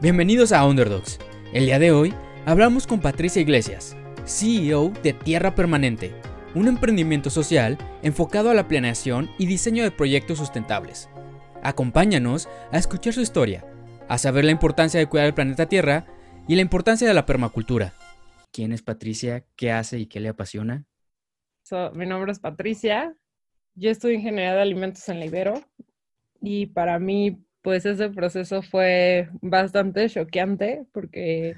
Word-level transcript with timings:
Bienvenidos 0.00 0.52
a 0.52 0.66
Underdogs. 0.66 1.18
El 1.52 1.66
día 1.66 1.78
de 1.78 1.92
hoy 1.92 2.12
hablamos 2.46 2.86
con 2.86 3.00
Patricia 3.00 3.40
Iglesias, 3.40 3.96
CEO 4.26 4.90
de 5.02 5.12
Tierra 5.12 5.54
Permanente, 5.54 6.12
un 6.54 6.66
emprendimiento 6.66 7.30
social 7.30 7.78
enfocado 8.02 8.50
a 8.50 8.54
la 8.54 8.66
planeación 8.66 9.30
y 9.38 9.46
diseño 9.46 9.84
de 9.84 9.92
proyectos 9.92 10.38
sustentables. 10.38 11.08
Acompáñanos 11.62 12.48
a 12.72 12.76
escuchar 12.76 13.14
su 13.14 13.20
historia, 13.20 13.64
a 14.08 14.18
saber 14.18 14.44
la 14.44 14.50
importancia 14.50 14.98
de 14.98 15.06
cuidar 15.06 15.28
el 15.28 15.34
planeta 15.34 15.66
Tierra 15.66 16.06
y 16.48 16.56
la 16.56 16.62
importancia 16.62 17.06
de 17.06 17.14
la 17.14 17.24
permacultura. 17.24 17.94
¿Quién 18.52 18.72
es 18.72 18.82
Patricia? 18.82 19.46
¿Qué 19.56 19.70
hace 19.70 20.00
y 20.00 20.06
qué 20.06 20.20
le 20.20 20.28
apasiona? 20.28 20.84
mi 21.94 22.04
nombre 22.04 22.32
es 22.32 22.40
Patricia. 22.40 23.16
Yo 23.74 23.90
estudio 23.90 24.16
ingeniería 24.16 24.54
de 24.54 24.60
alimentos 24.60 25.08
en 25.08 25.20
la 25.20 25.26
Ibero 25.26 25.54
y 26.42 26.66
para 26.66 26.98
mí 26.98 27.44
pues 27.64 27.86
ese 27.86 28.10
proceso 28.10 28.60
fue 28.60 29.30
bastante 29.40 30.06
choqueante 30.10 30.84
porque 30.92 31.56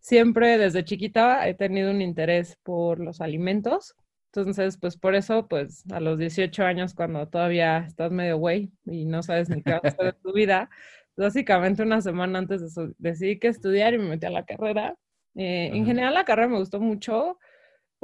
siempre 0.00 0.56
desde 0.56 0.86
chiquita 0.86 1.46
he 1.46 1.52
tenido 1.52 1.90
un 1.90 2.00
interés 2.00 2.56
por 2.62 2.98
los 2.98 3.20
alimentos. 3.20 3.94
Entonces, 4.32 4.78
pues 4.78 4.96
por 4.96 5.14
eso, 5.14 5.46
pues 5.46 5.84
a 5.92 6.00
los 6.00 6.18
18 6.18 6.64
años, 6.64 6.94
cuando 6.94 7.28
todavía 7.28 7.84
estás 7.86 8.10
medio 8.10 8.38
güey 8.38 8.70
y 8.86 9.04
no 9.04 9.22
sabes 9.22 9.50
ni 9.50 9.62
qué 9.62 9.74
hacer 9.74 9.94
de 9.98 10.12
tu 10.14 10.32
vida, 10.32 10.70
básicamente 11.14 11.82
una 11.82 12.00
semana 12.00 12.38
antes 12.38 12.62
de 12.62 12.68
eso 12.68 12.94
decidí 12.96 13.38
que 13.38 13.48
estudiar 13.48 13.92
y 13.92 13.98
me 13.98 14.08
metí 14.08 14.24
a 14.24 14.30
la 14.30 14.46
carrera. 14.46 14.96
Eh, 15.34 15.72
en 15.74 15.84
general 15.84 16.14
la 16.14 16.24
carrera 16.24 16.48
me 16.48 16.58
gustó 16.58 16.80
mucho, 16.80 17.38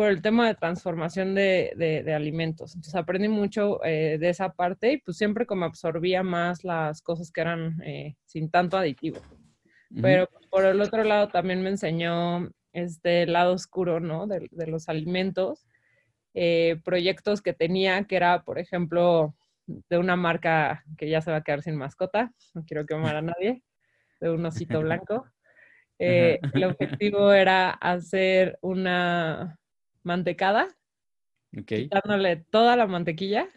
por 0.00 0.08
el 0.08 0.22
tema 0.22 0.48
de 0.48 0.54
transformación 0.54 1.34
de, 1.34 1.74
de, 1.76 2.14
alimentos. 2.14 2.74
Entonces 2.74 2.94
aprendí 2.94 3.28
mucho 3.28 3.84
eh, 3.84 4.16
de 4.18 4.30
esa 4.30 4.54
parte 4.54 4.92
y 4.92 4.96
pues 4.96 5.18
siempre 5.18 5.44
como 5.44 5.66
absorbía 5.66 6.22
más 6.22 6.64
las 6.64 7.02
cosas 7.02 7.30
que 7.30 7.42
eran 7.42 7.82
eh, 7.84 8.16
sin 8.24 8.50
tanto 8.50 8.78
aditivo. 8.78 9.20
Pero 10.00 10.26
por 10.48 10.64
el 10.64 10.80
otro 10.80 11.04
lado 11.04 11.28
también 11.28 11.60
me 11.60 11.68
enseñó 11.68 12.50
este 12.72 13.26
lado 13.26 13.52
oscuro, 13.52 14.00
¿no? 14.00 14.26
De, 14.26 14.48
de 14.50 14.66
los 14.68 14.88
alimentos. 14.88 15.66
Eh, 16.32 16.80
proyectos 16.82 17.42
que 17.42 17.52
tenía, 17.52 18.04
que 18.04 18.16
era, 18.16 18.42
por 18.42 18.58
ejemplo, 18.58 19.36
de 19.66 19.98
una 19.98 20.16
marca 20.16 20.82
que 20.96 21.10
ya 21.10 21.20
se 21.20 21.30
va 21.30 21.36
a 21.36 21.42
quedar 21.42 21.60
sin 21.60 21.76
mascota, 21.76 22.32
no 22.54 22.64
quiero 22.64 22.86
quemar 22.86 23.16
a 23.16 23.22
nadie, 23.22 23.62
de 24.18 24.30
un 24.30 24.46
osito 24.46 24.80
blanco. 24.80 25.26
el 25.98 26.64
objetivo 26.64 27.34
era 27.34 27.72
hacer 27.72 28.58
una, 28.62 29.59
mantecada, 30.02 30.68
dándole 31.52 32.36
toda 32.36 32.76
la 32.76 32.86
mantequilla, 32.86 33.48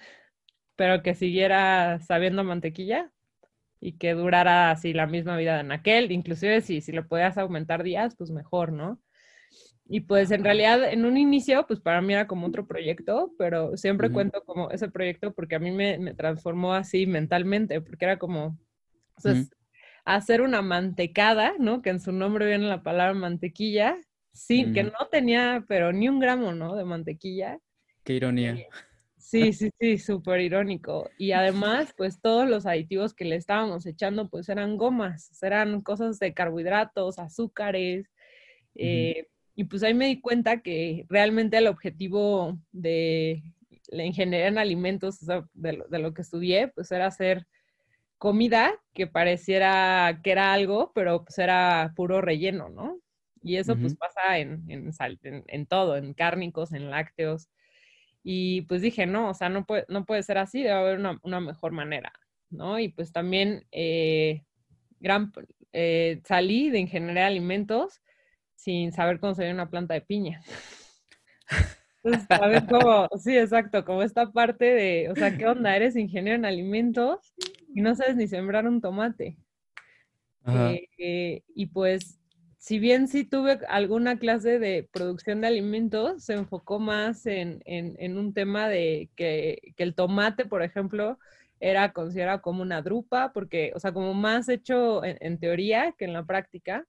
pero 0.75 1.03
que 1.03 1.15
siguiera 1.15 1.99
sabiendo 1.99 2.43
mantequilla 2.43 3.11
y 3.79 3.97
que 3.97 4.13
durara 4.13 4.71
así 4.71 4.93
la 4.93 5.07
misma 5.07 5.37
vida 5.37 5.59
en 5.59 5.71
aquel, 5.71 6.11
inclusive 6.11 6.61
si, 6.61 6.81
si 6.81 6.91
le 6.91 7.03
podías 7.03 7.37
aumentar 7.37 7.83
días, 7.83 8.15
pues 8.15 8.31
mejor, 8.31 8.71
¿no? 8.71 8.99
Y 9.85 10.01
pues 10.01 10.31
en 10.31 10.43
realidad 10.43 10.91
en 10.91 11.05
un 11.05 11.17
inicio, 11.17 11.67
pues 11.67 11.81
para 11.81 12.01
mí 12.01 12.13
era 12.13 12.25
como 12.25 12.47
otro 12.47 12.65
proyecto, 12.65 13.33
pero 13.37 13.75
siempre 13.75 14.11
cuento 14.11 14.41
como 14.45 14.71
ese 14.71 14.89
proyecto 14.89 15.33
porque 15.33 15.55
a 15.55 15.59
mí 15.59 15.71
me, 15.71 16.13
transformó 16.13 16.73
así 16.73 17.05
mentalmente, 17.05 17.81
porque 17.81 18.05
era 18.05 18.17
como, 18.17 18.57
hacer 20.05 20.41
una 20.41 20.61
mantecada, 20.61 21.53
¿no? 21.59 21.81
Que 21.81 21.89
en 21.89 21.99
su 21.99 22.11
nombre 22.13 22.45
viene 22.45 22.67
la 22.67 22.83
palabra 22.83 23.13
mantequilla, 23.13 23.97
Sí, 24.33 24.73
que 24.73 24.83
no 24.83 25.07
tenía, 25.11 25.63
pero 25.67 25.93
ni 25.93 26.09
un 26.09 26.19
gramo, 26.19 26.53
¿no? 26.53 26.75
De 26.75 26.83
mantequilla. 26.83 27.59
Qué 28.03 28.13
ironía. 28.13 28.53
Eh, 28.53 28.67
sí, 29.17 29.53
sí, 29.53 29.69
sí, 29.79 29.97
súper 29.99 30.41
irónico. 30.41 31.09
Y 31.17 31.31
además, 31.31 31.93
pues 31.95 32.19
todos 32.19 32.49
los 32.49 32.65
aditivos 32.65 33.13
que 33.13 33.25
le 33.25 33.35
estábamos 33.35 33.85
echando, 33.85 34.29
pues 34.29 34.49
eran 34.49 34.77
gomas, 34.77 35.41
eran 35.43 35.81
cosas 35.81 36.17
de 36.19 36.33
carbohidratos, 36.33 37.19
azúcares. 37.19 38.09
Eh, 38.75 39.27
y 39.55 39.65
pues 39.65 39.83
ahí 39.83 39.93
me 39.93 40.07
di 40.07 40.19
cuenta 40.19 40.61
que 40.61 41.05
realmente 41.09 41.57
el 41.57 41.67
objetivo 41.67 42.57
de 42.71 43.43
la 43.89 44.03
ingeniería 44.03 44.47
en 44.47 44.57
alimentos, 44.57 45.19
de, 45.53 45.73
lo, 45.73 45.87
de 45.87 45.99
lo 45.99 46.13
que 46.13 46.23
estudié, 46.23 46.69
pues 46.69 46.91
era 46.91 47.05
hacer 47.05 47.45
comida 48.17 48.73
que 48.93 49.05
pareciera 49.05 50.21
que 50.23 50.31
era 50.31 50.53
algo, 50.53 50.91
pero 50.95 51.23
pues 51.23 51.37
era 51.37 51.93
puro 51.95 52.19
relleno, 52.19 52.69
¿no? 52.69 53.02
Y 53.43 53.57
eso 53.57 53.75
pues 53.75 53.95
pasa 53.95 54.39
en, 54.39 54.63
en, 54.69 54.91
en, 55.47 55.65
todo, 55.65 55.97
en 55.97 56.13
cárnicos, 56.13 56.71
en 56.71 56.89
lácteos. 56.89 57.49
Y 58.23 58.61
pues 58.63 58.81
dije, 58.81 59.05
no, 59.05 59.29
o 59.29 59.33
sea, 59.33 59.49
no 59.49 59.65
puede, 59.65 59.85
no 59.89 60.05
puede 60.05 60.23
ser 60.23 60.37
así, 60.37 60.63
debe 60.63 60.75
haber 60.75 60.99
una, 60.99 61.19
una 61.23 61.41
mejor 61.41 61.73
manera, 61.73 62.13
¿no? 62.49 62.79
Y 62.79 62.87
pues 62.87 63.11
también 63.11 63.65
eh, 63.71 64.43
gran, 65.01 65.33
eh, 65.73 66.21
salí 66.23 66.69
de 66.69 66.79
ingeniería 66.79 67.23
de 67.23 67.27
alimentos 67.27 68.01
sin 68.55 68.93
saber 68.93 69.19
cómo 69.19 69.35
sería 69.35 69.53
una 69.53 69.69
planta 69.69 69.93
de 69.93 70.01
piña. 70.01 70.41
Entonces, 72.03 72.27
ver 72.39 72.65
cómo, 72.67 73.09
sí, 73.19 73.37
exacto, 73.37 73.83
como 73.83 74.03
esta 74.03 74.31
parte 74.31 74.65
de, 74.65 75.09
o 75.09 75.15
sea, 75.15 75.37
¿qué 75.37 75.47
onda? 75.47 75.75
Eres 75.75 75.97
ingeniero 75.97 76.37
en 76.37 76.45
alimentos 76.45 77.33
y 77.73 77.81
no 77.81 77.93
sabes 77.95 78.15
ni 78.15 78.27
sembrar 78.27 78.67
un 78.67 78.79
tomate. 78.79 79.37
Eh, 80.97 81.43
y 81.55 81.65
pues 81.67 82.19
si 82.63 82.79
bien 82.79 83.09
sí 83.09 83.25
tuve 83.25 83.59
alguna 83.67 84.17
clase 84.17 84.57
de 84.57 84.87
producción 84.89 85.41
de 85.41 85.47
alimentos, 85.47 86.23
se 86.23 86.31
enfocó 86.31 86.79
más 86.79 87.25
en, 87.25 87.61
un 88.17 88.33
tema 88.33 88.69
de 88.69 89.09
que, 89.17 89.73
el 89.75 89.93
tomate, 89.93 90.45
por 90.45 90.63
ejemplo, 90.63 91.19
era 91.59 91.91
considerado 91.91 92.41
como 92.41 92.61
una 92.61 92.81
drupa, 92.81 93.33
porque, 93.33 93.73
o 93.75 93.81
sea, 93.81 93.91
como 93.91 94.13
más 94.13 94.47
hecho 94.47 95.03
en, 95.03 95.37
teoría 95.39 95.93
que 95.97 96.05
en 96.05 96.13
la 96.13 96.23
práctica, 96.23 96.87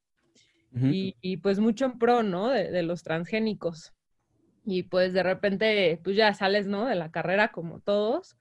y, 0.73 1.39
pues 1.39 1.59
mucho 1.59 1.87
en 1.87 1.99
pro, 1.99 2.23
¿no? 2.23 2.51
De, 2.51 2.83
los 2.85 3.03
transgénicos. 3.03 3.93
Y 4.65 4.85
pues 4.85 5.13
de 5.13 5.25
repente, 5.25 6.01
pues 6.05 6.15
ya 6.15 6.33
sales, 6.35 6.69
¿no? 6.69 6.87
De 6.87 6.95
la 6.95 7.11
carrera 7.11 7.49
como 7.49 7.81
todos, 7.81 8.37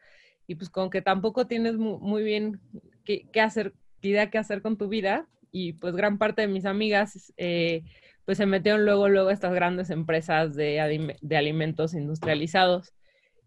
y 0.46 0.54
pues 0.54 0.70
con 0.70 0.92
que 0.92 1.02
tampoco 1.02 1.48
tienes 1.48 1.78
muy, 1.78 2.22
bien 2.22 2.62
qué, 3.04 3.28
qué 3.34 3.42
hacer, 3.42 3.74
qué 4.02 4.10
idea 4.10 4.30
qué 4.30 4.38
hacer 4.38 4.62
con 4.62 4.78
tu 4.78 4.88
vida, 4.88 5.28
y 5.54 5.74
pues 5.74 5.96
gran 5.96 6.18
parte 6.18 6.42
de 6.42 6.48
mis 6.50 6.66
amigas 6.66 7.32
eh, 7.38 7.84
pues 8.26 8.40
se 8.40 8.46
metieron 8.46 8.84
luego, 8.84 9.08
luego 9.08 9.30
a 9.30 9.34
estas 9.34 9.54
grandes 9.54 9.92
empresas 9.92 10.56
de, 10.56 11.16
de 11.22 11.38
alimentos 11.38 11.94
industrializados. 11.94 12.94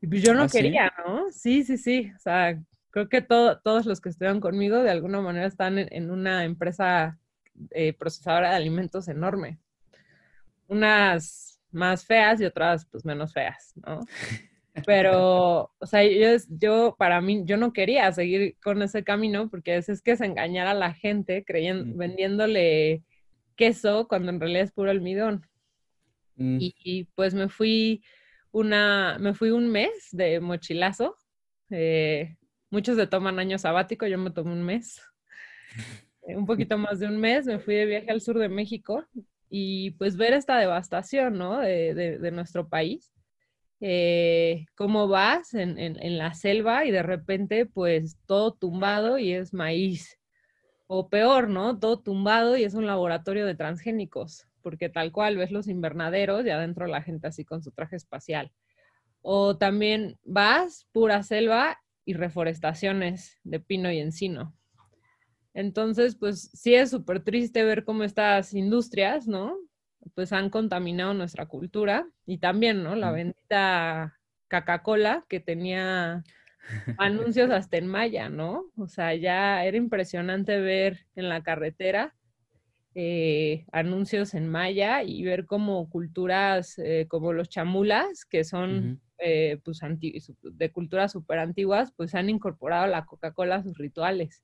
Y 0.00 0.06
pues 0.06 0.22
yo 0.22 0.32
no 0.32 0.44
¿Ah, 0.44 0.48
quería, 0.48 0.92
¿no? 1.04 1.30
Sí, 1.32 1.64
sí, 1.64 1.76
sí. 1.76 2.12
O 2.14 2.18
sea, 2.18 2.58
creo 2.90 3.08
que 3.08 3.22
todos 3.22 3.86
los 3.86 4.00
que 4.00 4.08
estuvieron 4.08 4.40
conmigo 4.40 4.82
de 4.82 4.90
alguna 4.90 5.20
manera 5.20 5.46
están 5.46 5.78
en, 5.78 6.10
una 6.10 6.44
empresa 6.44 7.18
eh, 7.70 7.92
procesadora 7.92 8.50
de 8.50 8.56
alimentos 8.56 9.08
enorme. 9.08 9.58
Unas 10.68 11.60
más 11.72 12.06
feas 12.06 12.40
y 12.40 12.44
otras 12.44 12.86
pues 12.86 13.04
menos 13.04 13.32
feas, 13.32 13.72
¿no? 13.84 14.00
Pero, 14.84 15.72
o 15.78 15.86
sea, 15.86 16.04
yo, 16.04 16.36
yo, 16.48 16.96
para 16.98 17.20
mí, 17.20 17.42
yo 17.46 17.56
no 17.56 17.72
quería 17.72 18.12
seguir 18.12 18.56
con 18.62 18.82
ese 18.82 19.04
camino 19.04 19.48
porque 19.48 19.76
es, 19.76 19.88
es 19.88 20.02
que 20.02 20.12
es 20.12 20.20
engañar 20.20 20.66
a 20.66 20.74
la 20.74 20.92
gente 20.92 21.44
creyendo, 21.44 21.96
vendiéndole 21.96 23.02
queso 23.56 24.06
cuando 24.08 24.30
en 24.30 24.40
realidad 24.40 24.64
es 24.64 24.72
puro 24.72 24.90
almidón. 24.90 25.46
Mm. 26.36 26.58
Y, 26.60 27.04
pues 27.14 27.32
me 27.32 27.48
fui 27.48 28.02
una, 28.52 29.16
me 29.18 29.32
fui 29.32 29.50
un 29.50 29.68
mes 29.68 30.08
de 30.12 30.40
mochilazo. 30.40 31.16
Eh, 31.70 32.36
muchos 32.70 32.96
se 32.96 33.06
toman 33.06 33.38
año 33.38 33.58
sabático, 33.58 34.06
yo 34.06 34.18
me 34.18 34.30
tomé 34.30 34.52
un 34.52 34.62
mes. 34.62 35.00
un 36.22 36.44
poquito 36.44 36.76
más 36.78 36.98
de 36.98 37.06
un 37.06 37.18
mes, 37.18 37.46
me 37.46 37.58
fui 37.58 37.74
de 37.74 37.86
viaje 37.86 38.10
al 38.10 38.20
sur 38.20 38.38
de 38.38 38.50
México 38.50 39.06
y 39.48 39.92
pues 39.92 40.16
ver 40.16 40.34
esta 40.34 40.58
devastación, 40.58 41.38
¿no? 41.38 41.60
de, 41.60 42.18
de 42.18 42.30
nuestro 42.30 42.68
país 42.68 43.15
eh, 43.80 44.66
cómo 44.74 45.06
vas 45.08 45.52
en, 45.54 46.18
la 46.18 46.34
selva 46.34 46.84
y 46.84 46.90
de 46.90 47.02
repente 47.02 47.66
pues 47.66 48.18
todo 48.26 48.52
tumbado 48.52 49.18
y 49.18 49.32
es 49.32 49.52
maíz. 49.52 50.18
O 50.88 51.08
peor, 51.08 51.48
¿no? 51.48 51.78
Todo 51.78 51.98
tumbado 52.00 52.56
y 52.56 52.64
es 52.64 52.74
un 52.74 52.86
laboratorio 52.86 53.44
de 53.44 53.56
transgénicos, 53.56 54.46
porque 54.62 54.88
tal 54.88 55.10
cual 55.10 55.36
ves 55.36 55.50
los 55.50 55.66
invernaderos 55.66 56.46
y 56.46 56.50
adentro 56.50 56.86
la 56.86 57.02
gente 57.02 57.26
así 57.26 57.44
con 57.44 57.62
su 57.62 57.72
traje 57.72 57.96
espacial. 57.96 58.52
O 59.20 59.56
también 59.56 60.16
vas, 60.22 60.86
pura 60.92 61.24
selva 61.24 61.80
y 62.04 62.14
reforestaciones 62.14 63.40
de 63.42 63.58
pino 63.58 63.90
y 63.90 63.98
encino. 63.98 64.54
Entonces, 65.54 66.14
pues 66.14 66.50
sí 66.52 66.74
es 66.74 66.90
súper 66.90 67.24
triste 67.24 67.64
ver 67.64 67.84
cómo 67.84 68.04
estas 68.04 68.54
industrias, 68.54 69.26
¿no? 69.26 69.56
Pues 70.14 70.32
han 70.32 70.50
contaminado 70.50 71.14
nuestra 71.14 71.46
cultura 71.46 72.06
y 72.26 72.38
también, 72.38 72.82
¿no? 72.82 72.94
La 72.94 73.12
bendita 73.12 74.18
Coca-Cola 74.50 75.24
que 75.28 75.40
tenía 75.40 76.22
anuncios 76.98 77.50
hasta 77.50 77.76
en 77.76 77.86
maya, 77.86 78.28
¿no? 78.28 78.66
O 78.76 78.88
sea, 78.88 79.14
ya 79.14 79.64
era 79.64 79.76
impresionante 79.76 80.60
ver 80.60 81.06
en 81.14 81.28
la 81.28 81.42
carretera 81.42 82.14
eh, 82.98 83.66
anuncios 83.72 84.32
en 84.32 84.48
maya 84.48 85.02
y 85.02 85.22
ver 85.22 85.44
como 85.44 85.90
culturas 85.90 86.78
eh, 86.78 87.04
como 87.10 87.34
los 87.34 87.50
chamulas, 87.50 88.24
que 88.24 88.42
son 88.42 89.02
eh, 89.18 89.58
pues, 89.62 89.80
de 90.42 90.72
culturas 90.72 91.12
súper 91.12 91.40
antiguas, 91.40 91.92
pues 91.94 92.14
han 92.14 92.30
incorporado 92.30 92.86
la 92.86 93.04
Coca-Cola 93.04 93.56
a 93.56 93.62
sus 93.62 93.76
rituales. 93.76 94.42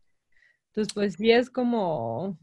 Entonces, 0.66 0.92
pues 0.92 1.14
sí 1.14 1.30
es 1.30 1.48
como 1.48 2.38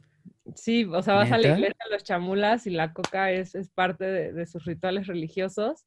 Sí, 0.55 0.85
o 0.85 1.01
sea, 1.01 1.13
vas 1.15 1.31
a 1.31 1.37
la 1.37 1.47
iglesia 1.55 1.75
a 1.89 1.93
los 1.93 2.03
chamulas 2.03 2.67
y 2.67 2.71
la 2.71 2.93
coca 2.93 3.31
es, 3.31 3.55
es 3.55 3.69
parte 3.69 4.05
de, 4.05 4.33
de 4.33 4.45
sus 4.45 4.65
rituales 4.65 5.07
religiosos. 5.07 5.85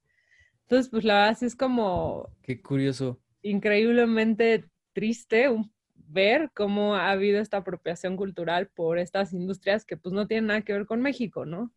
Entonces, 0.62 0.90
pues 0.90 1.04
la 1.04 1.14
verdad 1.20 1.38
sí 1.38 1.46
es 1.46 1.56
como 1.56 2.28
Qué 2.42 2.60
curioso. 2.62 3.20
increíblemente 3.42 4.64
triste 4.92 5.48
un- 5.48 5.72
ver 5.94 6.50
cómo 6.54 6.94
ha 6.96 7.10
habido 7.10 7.40
esta 7.40 7.58
apropiación 7.58 8.16
cultural 8.16 8.68
por 8.68 8.98
estas 8.98 9.32
industrias 9.32 9.84
que 9.86 9.96
pues 9.96 10.12
no 10.12 10.26
tienen 10.26 10.46
nada 10.48 10.62
que 10.62 10.72
ver 10.74 10.86
con 10.86 11.00
México, 11.00 11.46
¿no? 11.46 11.72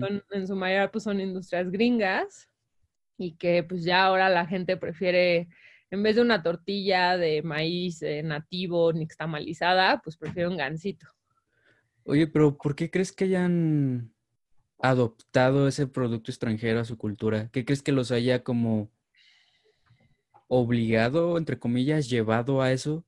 Son- 0.00 0.22
en 0.30 0.46
su 0.46 0.54
mayoría 0.56 0.90
pues 0.90 1.04
son 1.04 1.20
industrias 1.20 1.70
gringas 1.70 2.48
y 3.18 3.36
que 3.36 3.62
pues 3.64 3.84
ya 3.84 4.04
ahora 4.04 4.28
la 4.28 4.46
gente 4.46 4.76
prefiere, 4.76 5.48
en 5.90 6.02
vez 6.02 6.16
de 6.16 6.22
una 6.22 6.42
tortilla 6.42 7.16
de 7.16 7.42
maíz 7.42 8.02
eh, 8.02 8.22
nativo 8.22 8.92
nixtamalizada, 8.92 10.00
pues 10.02 10.16
prefiere 10.16 10.48
un 10.48 10.56
gansito. 10.56 11.06
Oye, 12.04 12.26
pero 12.26 12.56
¿por 12.56 12.74
qué 12.76 12.90
crees 12.90 13.12
que 13.12 13.24
hayan 13.24 14.12
adoptado 14.78 15.66
ese 15.68 15.86
producto 15.86 16.30
extranjero 16.30 16.80
a 16.80 16.84
su 16.84 16.98
cultura? 16.98 17.48
¿Qué 17.50 17.64
crees 17.64 17.82
que 17.82 17.92
los 17.92 18.10
haya 18.10 18.44
como 18.44 18.90
obligado, 20.48 21.38
entre 21.38 21.58
comillas, 21.58 22.08
llevado 22.08 22.60
a 22.60 22.72
eso? 22.72 23.04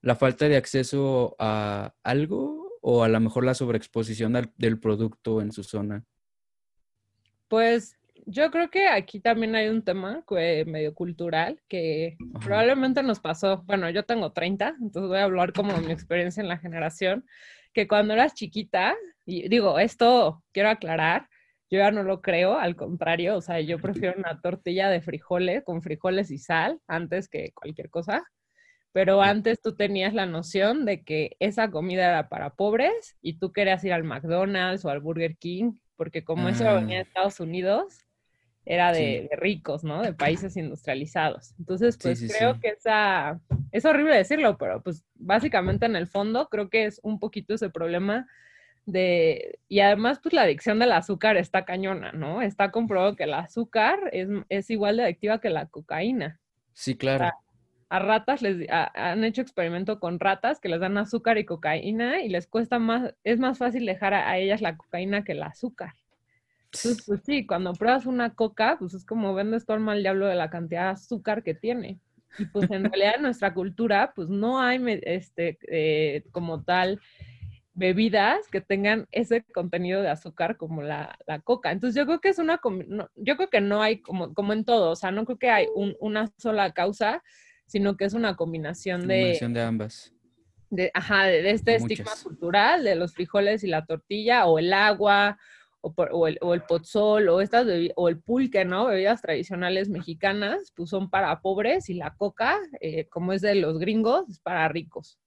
¿La 0.00 0.16
falta 0.16 0.48
de 0.48 0.56
acceso 0.56 1.36
a 1.38 1.94
algo 2.02 2.78
o 2.80 3.04
a 3.04 3.08
lo 3.08 3.20
mejor 3.20 3.44
la 3.44 3.54
sobreexposición 3.54 4.32
del 4.56 4.78
producto 4.78 5.40
en 5.40 5.52
su 5.52 5.62
zona? 5.62 6.04
Pues 7.48 7.96
yo 8.26 8.50
creo 8.50 8.70
que 8.70 8.88
aquí 8.88 9.20
también 9.20 9.54
hay 9.54 9.68
un 9.68 9.82
tema 9.82 10.24
que- 10.26 10.64
medio 10.66 10.94
cultural 10.94 11.60
que 11.68 12.16
Ajá. 12.34 12.44
probablemente 12.44 13.02
nos 13.02 13.20
pasó. 13.20 13.62
Bueno, 13.66 13.90
yo 13.90 14.04
tengo 14.04 14.32
30, 14.32 14.76
entonces 14.80 15.08
voy 15.08 15.18
a 15.18 15.24
hablar 15.24 15.52
como 15.52 15.74
de 15.74 15.80
mi 15.86 15.92
experiencia 15.92 16.40
en 16.42 16.48
la 16.48 16.58
generación, 16.58 17.26
que 17.74 17.86
cuando 17.88 18.14
eras 18.14 18.34
chiquita, 18.34 18.94
y 19.26 19.48
digo, 19.48 19.78
esto 19.78 20.42
quiero 20.52 20.70
aclarar, 20.70 21.28
yo 21.70 21.78
ya 21.78 21.90
no 21.90 22.02
lo 22.04 22.22
creo, 22.22 22.58
al 22.58 22.76
contrario, 22.76 23.36
o 23.36 23.40
sea, 23.40 23.60
yo 23.60 23.78
prefiero 23.78 24.14
una 24.18 24.40
tortilla 24.40 24.88
de 24.88 25.00
frijoles 25.02 25.64
con 25.64 25.82
frijoles 25.82 26.30
y 26.30 26.38
sal 26.38 26.78
antes 26.86 27.28
que 27.28 27.52
cualquier 27.52 27.90
cosa. 27.90 28.22
Pero 28.92 29.20
antes 29.22 29.60
tú 29.60 29.74
tenías 29.74 30.14
la 30.14 30.24
noción 30.24 30.84
de 30.84 31.02
que 31.02 31.36
esa 31.40 31.70
comida 31.72 32.08
era 32.08 32.28
para 32.28 32.50
pobres 32.54 33.16
y 33.20 33.38
tú 33.40 33.50
querías 33.50 33.82
ir 33.84 33.92
al 33.92 34.04
McDonald's 34.04 34.84
o 34.84 34.90
al 34.90 35.00
Burger 35.00 35.36
King, 35.36 35.72
porque 35.96 36.22
como 36.22 36.48
eso 36.48 36.62
venía 36.64 36.98
de 36.98 37.02
Ah. 37.02 37.06
Estados 37.08 37.40
Unidos, 37.40 37.98
era 38.66 38.92
de, 38.92 38.98
Sí. 39.22 39.28
de 39.28 39.36
ricos, 39.36 39.84
¿no? 39.84 40.02
De 40.02 40.12
países 40.14 40.56
industrializados. 40.56 41.54
Entonces, 41.58 41.98
pues 42.00 42.18
sí, 42.18 42.28
creo 42.28 42.58
que 42.60 42.68
esa, 42.68 43.40
es 43.72 43.84
horrible 43.84 44.16
decirlo, 44.16 44.56
pero 44.56 44.82
pues 44.82 45.04
básicamente 45.14 45.86
en 45.86 45.96
el 45.96 46.06
fondo 46.06 46.48
creo 46.48 46.70
que 46.70 46.86
es 46.86 47.00
un 47.02 47.18
poquito 47.18 47.54
ese 47.54 47.68
problema 47.70 48.26
de, 48.86 49.58
y 49.68 49.80
además 49.80 50.20
pues 50.22 50.32
la 50.34 50.42
adicción 50.42 50.78
del 50.78 50.92
azúcar 50.92 51.36
está 51.36 51.64
cañona, 51.64 52.12
¿no? 52.12 52.42
Está 52.42 52.70
comprobado 52.70 53.16
que 53.16 53.24
el 53.24 53.34
azúcar 53.34 53.98
es, 54.12 54.28
es 54.48 54.70
igual 54.70 54.96
de 54.98 55.04
adictiva 55.04 55.40
que 55.40 55.50
la 55.50 55.66
cocaína. 55.66 56.38
Sí, 56.72 56.96
claro. 56.96 57.30
A 57.88 57.98
ratas 57.98 58.42
les 58.42 58.68
a- 58.70 58.90
han 59.12 59.24
hecho 59.24 59.40
experimento 59.42 60.00
con 60.00 60.18
ratas 60.20 60.58
que 60.60 60.68
les 60.68 60.80
dan 60.80 60.98
azúcar 60.98 61.38
y 61.38 61.44
cocaína 61.44 62.22
y 62.22 62.28
les 62.28 62.46
cuesta 62.46 62.78
más, 62.78 63.14
es 63.24 63.38
más 63.38 63.58
fácil 63.58 63.86
dejar 63.86 64.14
a, 64.14 64.28
a 64.28 64.38
ellas 64.38 64.60
la 64.60 64.76
cocaína 64.76 65.22
que 65.24 65.32
el 65.32 65.42
azúcar. 65.42 65.92
Entonces, 66.74 67.04
pues 67.06 67.20
sí, 67.24 67.46
cuando 67.46 67.72
pruebas 67.72 68.06
una 68.06 68.34
coca, 68.34 68.76
pues 68.78 68.94
es 68.94 69.04
como 69.04 69.34
vendes 69.34 69.68
alma 69.68 69.92
al 69.92 70.02
diablo 70.02 70.26
de 70.26 70.34
la 70.34 70.50
cantidad 70.50 70.84
de 70.84 70.90
azúcar 70.90 71.42
que 71.42 71.54
tiene. 71.54 71.98
Y 72.38 72.46
pues 72.46 72.70
en 72.70 72.84
realidad 72.92 73.14
en 73.16 73.22
nuestra 73.22 73.54
cultura, 73.54 74.12
pues 74.14 74.28
no 74.28 74.60
hay 74.60 74.82
este, 75.04 75.58
eh, 75.68 76.24
como 76.32 76.62
tal 76.64 77.00
bebidas 77.74 78.46
que 78.48 78.60
tengan 78.60 79.06
ese 79.10 79.42
contenido 79.52 80.00
de 80.00 80.08
azúcar 80.08 80.56
como 80.56 80.82
la, 80.82 81.16
la 81.26 81.40
coca. 81.40 81.72
Entonces 81.72 81.96
yo 81.96 82.06
creo 82.06 82.20
que 82.20 82.28
es 82.28 82.38
una, 82.38 82.60
no- 82.86 83.08
yo 83.16 83.36
creo 83.36 83.50
que 83.50 83.60
no 83.60 83.82
hay 83.82 84.00
como, 84.00 84.32
como 84.32 84.52
en 84.52 84.64
todo, 84.64 84.90
o 84.90 84.96
sea, 84.96 85.10
no 85.10 85.24
creo 85.24 85.38
que 85.38 85.50
hay 85.50 85.66
un- 85.74 85.96
una 86.00 86.30
sola 86.38 86.72
causa, 86.72 87.22
sino 87.66 87.96
que 87.96 88.04
es 88.04 88.14
una 88.14 88.36
combinación 88.36 89.02
de, 89.02 89.06
Combinación 89.08 89.54
de 89.54 89.62
ambas. 89.62 90.12
de, 90.70 90.90
ajá, 90.94 91.24
de, 91.24 91.42
de 91.42 91.50
este 91.50 91.74
estigma 91.76 92.04
Muchas. 92.04 92.22
cultural 92.22 92.84
de 92.84 92.94
los 92.94 93.12
frijoles 93.14 93.64
y 93.64 93.68
la 93.68 93.84
tortilla 93.86 94.46
o 94.46 94.58
el 94.58 94.72
agua 94.72 95.38
o, 95.84 95.92
por- 95.92 96.10
o 96.12 96.26
el, 96.26 96.38
o 96.40 96.54
el 96.54 96.62
pozol 96.62 97.28
o 97.28 97.40
estas 97.40 97.66
o 97.96 98.08
el 98.08 98.18
pulque, 98.20 98.64
¿no? 98.64 98.86
Bebidas 98.86 99.20
tradicionales 99.20 99.88
mexicanas, 99.90 100.72
pues 100.74 100.88
son 100.90 101.10
para 101.10 101.40
pobres 101.42 101.90
y 101.90 101.94
la 101.94 102.14
coca, 102.16 102.58
eh, 102.80 103.06
como 103.08 103.32
es 103.32 103.42
de 103.42 103.54
los 103.54 103.78
gringos, 103.78 104.28
es 104.30 104.40
para 104.40 104.66
ricos. 104.68 105.18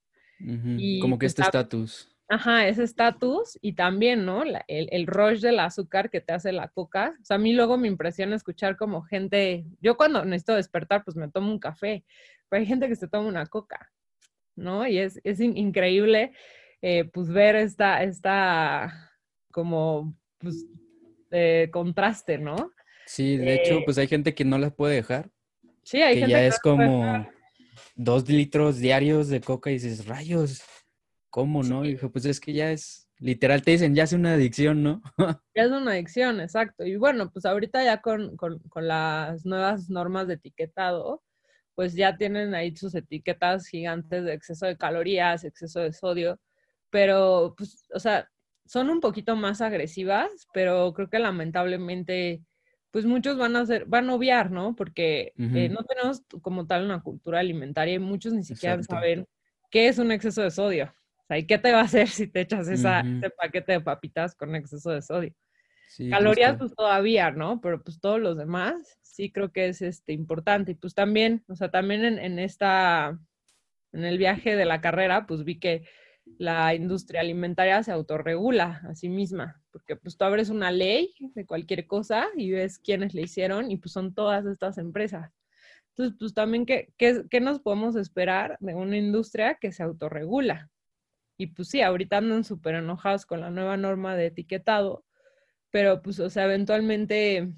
Y 0.78 1.00
Como 1.00 1.16
que 1.18 1.26
pues 1.26 1.32
este 1.32 1.42
estatus. 1.42 2.14
Ajá, 2.30 2.66
ese 2.68 2.82
estatus 2.82 3.56
y 3.62 3.72
también, 3.74 4.26
¿no? 4.26 4.44
La- 4.44 4.64
el, 4.68 4.88
el 4.92 5.06
rush 5.06 5.40
del 5.40 5.60
azúcar 5.60 6.10
que 6.10 6.20
te 6.20 6.32
hace 6.34 6.52
la 6.52 6.68
coca. 6.68 7.14
O 7.22 7.24
sea, 7.24 7.36
a 7.36 7.38
mí 7.38 7.52
luego 7.54 7.78
me 7.78 7.88
impresiona 7.88 8.36
escuchar 8.36 8.76
como 8.76 9.02
gente, 9.02 9.64
yo 9.80 9.96
cuando 9.96 10.24
necesito 10.24 10.54
despertar, 10.54 11.04
pues 11.04 11.16
me 11.16 11.30
tomo 11.30 11.50
un 11.52 11.58
café, 11.58 12.04
pero 12.48 12.60
hay 12.60 12.66
gente 12.66 12.88
que 12.88 12.96
se 12.96 13.08
toma 13.08 13.28
una 13.28 13.46
coca, 13.46 13.90
¿no? 14.56 14.86
Y 14.86 14.98
es, 14.98 15.20
es 15.24 15.40
in- 15.40 15.56
increíble, 15.56 16.32
eh, 16.82 17.04
pues 17.04 17.28
ver 17.30 17.56
esta, 17.56 18.02
esta, 18.02 19.10
como, 19.50 20.14
pues, 20.38 20.64
eh, 21.30 21.68
contraste, 21.72 22.38
¿no? 22.38 22.72
Sí, 23.06 23.36
de 23.36 23.54
hecho, 23.54 23.78
Eh, 23.78 23.82
pues 23.84 23.98
hay 23.98 24.06
gente 24.06 24.34
que 24.34 24.44
no 24.44 24.58
las 24.58 24.72
puede 24.74 24.96
dejar. 24.96 25.30
Sí, 25.82 26.02
hay 26.02 26.14
que 26.14 26.20
gente 26.20 26.32
ya 26.32 26.40
que 26.40 26.46
es 26.48 26.54
no 26.54 26.60
como 26.62 27.28
dos 27.96 28.28
litros 28.28 28.78
diarios 28.78 29.28
de 29.28 29.40
coca 29.40 29.70
y 29.70 29.74
dices, 29.74 30.06
rayos, 30.06 30.62
¿cómo 31.30 31.62
no? 31.62 31.84
Y 31.84 31.92
dije, 31.92 32.08
pues 32.08 32.24
es 32.26 32.40
que 32.40 32.52
ya 32.52 32.70
es, 32.72 33.08
literal 33.18 33.62
te 33.62 33.72
dicen, 33.72 33.94
ya 33.94 34.04
es 34.04 34.12
una 34.12 34.34
adicción, 34.34 34.82
¿no? 34.82 35.02
Ya 35.54 35.64
es 35.64 35.70
una 35.72 35.92
adicción, 35.92 36.40
exacto. 36.40 36.84
Y 36.84 36.96
bueno, 36.96 37.30
pues 37.32 37.44
ahorita 37.44 37.82
ya 37.82 38.00
con, 38.00 38.36
con- 38.36 38.60
con 38.68 38.86
las 38.86 39.44
nuevas 39.44 39.88
normas 39.90 40.28
de 40.28 40.34
etiquetado, 40.34 41.24
pues 41.74 41.94
ya 41.94 42.16
tienen 42.16 42.54
ahí 42.54 42.76
sus 42.76 42.94
etiquetas 42.94 43.66
gigantes 43.66 44.24
de 44.24 44.34
exceso 44.34 44.66
de 44.66 44.76
calorías, 44.76 45.42
exceso 45.44 45.80
de 45.80 45.92
sodio, 45.92 46.38
pero 46.90 47.54
pues, 47.56 47.86
o 47.92 47.98
sea, 47.98 48.28
son 48.68 48.90
un 48.90 49.00
poquito 49.00 49.34
más 49.34 49.60
agresivas, 49.62 50.46
pero 50.52 50.92
creo 50.92 51.08
que 51.08 51.18
lamentablemente, 51.18 52.42
pues 52.90 53.06
muchos 53.06 53.38
van 53.38 53.56
a 53.56 53.60
hacer, 53.60 53.86
van 53.86 54.10
a 54.10 54.14
obviar, 54.14 54.50
¿no? 54.50 54.76
Porque 54.76 55.32
eh, 55.54 55.68
Ujú. 55.68 55.74
no 55.74 55.84
tenemos 55.84 56.22
como 56.42 56.66
tal 56.66 56.84
una 56.84 57.02
cultura 57.02 57.40
alimentaria 57.40 57.94
y 57.94 57.98
muchos 57.98 58.34
ni 58.34 58.44
siquiera 58.44 58.74
Exacto. 58.74 58.94
saben 58.94 59.26
qué 59.70 59.88
es 59.88 59.98
un 59.98 60.12
exceso 60.12 60.42
de 60.42 60.50
sodio. 60.50 60.94
O 61.16 61.26
sea, 61.26 61.38
¿y 61.38 61.46
qué 61.46 61.58
te 61.58 61.72
va 61.72 61.80
a 61.80 61.84
hacer 61.84 62.08
si 62.08 62.26
te 62.26 62.42
echas 62.42 62.68
esa, 62.68 63.00
Ujú. 63.00 63.16
ese 63.18 63.30
paquete 63.30 63.72
de 63.72 63.80
papitas 63.80 64.34
con 64.34 64.54
exceso 64.54 64.90
de 64.90 65.02
sodio? 65.02 65.34
Sí, 65.86 66.10
Calorías, 66.10 66.50
justo. 66.50 66.66
pues 66.66 66.76
todavía, 66.76 67.30
¿no? 67.30 67.60
Pero 67.62 67.82
pues 67.82 68.00
todos 68.00 68.20
los 68.20 68.36
demás 68.36 68.98
sí 69.02 69.32
creo 69.32 69.50
que 69.50 69.68
es 69.68 69.80
este, 69.80 70.12
importante. 70.12 70.72
Y 70.72 70.74
pues 70.74 70.94
también, 70.94 71.42
o 71.48 71.56
sea, 71.56 71.70
también 71.70 72.04
en, 72.04 72.18
en 72.18 72.38
esta, 72.38 73.18
en 73.92 74.04
el 74.04 74.18
viaje 74.18 74.56
de 74.56 74.64
la 74.66 74.80
carrera, 74.82 75.26
pues 75.26 75.44
vi 75.44 75.58
que 75.58 75.86
la 76.36 76.74
industria 76.74 77.20
alimentaria 77.20 77.82
se 77.82 77.90
autorregula 77.92 78.82
a 78.88 78.94
sí 78.94 79.08
misma, 79.08 79.62
porque 79.72 79.96
pues 79.96 80.16
tú 80.16 80.24
abres 80.24 80.50
una 80.50 80.70
ley 80.70 81.14
de 81.34 81.46
cualquier 81.46 81.86
cosa 81.86 82.26
y 82.36 82.50
ves 82.50 82.78
quiénes 82.78 83.14
le 83.14 83.22
hicieron 83.22 83.70
y 83.70 83.76
pues 83.76 83.92
son 83.92 84.14
todas 84.14 84.46
estas 84.46 84.78
empresas. 84.78 85.32
Entonces, 85.90 86.16
pues 86.18 86.34
también, 86.34 86.64
¿qué, 86.64 86.92
qué, 86.96 87.24
qué 87.28 87.40
nos 87.40 87.58
podemos 87.60 87.96
esperar 87.96 88.56
de 88.60 88.74
una 88.74 88.96
industria 88.96 89.56
que 89.60 89.72
se 89.72 89.82
autorregula? 89.82 90.70
Y 91.36 91.48
pues 91.48 91.68
sí, 91.68 91.82
ahorita 91.82 92.18
andan 92.18 92.44
súper 92.44 92.76
enojados 92.76 93.26
con 93.26 93.40
la 93.40 93.50
nueva 93.50 93.76
norma 93.76 94.14
de 94.16 94.26
etiquetado, 94.26 95.04
pero 95.70 96.02
pues, 96.02 96.20
o 96.20 96.30
sea, 96.30 96.44
eventualmente 96.44 97.52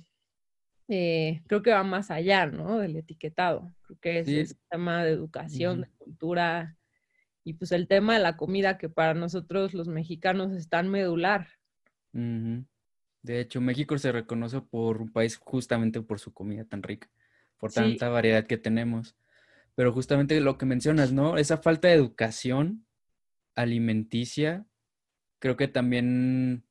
eh, 0.88 1.42
creo 1.46 1.62
que 1.62 1.70
va 1.70 1.82
más 1.82 2.10
allá, 2.10 2.46
¿no? 2.46 2.78
Del 2.78 2.96
etiquetado. 2.96 3.72
Creo 3.82 3.98
que 4.00 4.18
es 4.20 4.26
Sí. 4.26 4.38
el 4.40 4.56
tema 4.70 5.04
de 5.04 5.12
educación, 5.12 5.80
Ujú. 5.80 5.82
de 5.82 5.96
cultura 5.98 6.76
y 7.44 7.54
pues 7.54 7.72
el 7.72 7.88
tema 7.88 8.14
de 8.14 8.20
la 8.20 8.36
comida 8.36 8.78
que 8.78 8.88
para 8.88 9.14
nosotros 9.14 9.74
los 9.74 9.88
mexicanos 9.88 10.52
es 10.52 10.68
tan 10.68 10.88
medular. 10.88 11.48
De 12.12 13.40
hecho, 13.40 13.60
México 13.60 13.96
se 13.98 14.12
reconoce 14.12 14.60
por 14.60 15.00
un 15.02 15.12
país 15.12 15.36
justamente 15.36 16.00
por 16.02 16.20
su 16.20 16.32
comida 16.32 16.64
tan 16.64 16.82
rica, 16.82 17.10
por 17.58 17.70
Sí. 17.70 17.76
tanta 17.80 18.08
variedad 18.08 18.46
que 18.46 18.58
tenemos. 18.58 19.16
Pero 19.74 19.92
justamente 19.92 20.40
lo 20.40 20.58
que 20.58 20.66
mencionas, 20.66 21.12
¿no? 21.12 21.38
Esa 21.38 21.58
falta 21.58 21.88
de 21.88 21.94
educación 21.94 22.86
alimenticia, 23.54 24.66
creo 25.38 25.56
que 25.56 25.68
también 25.68 26.64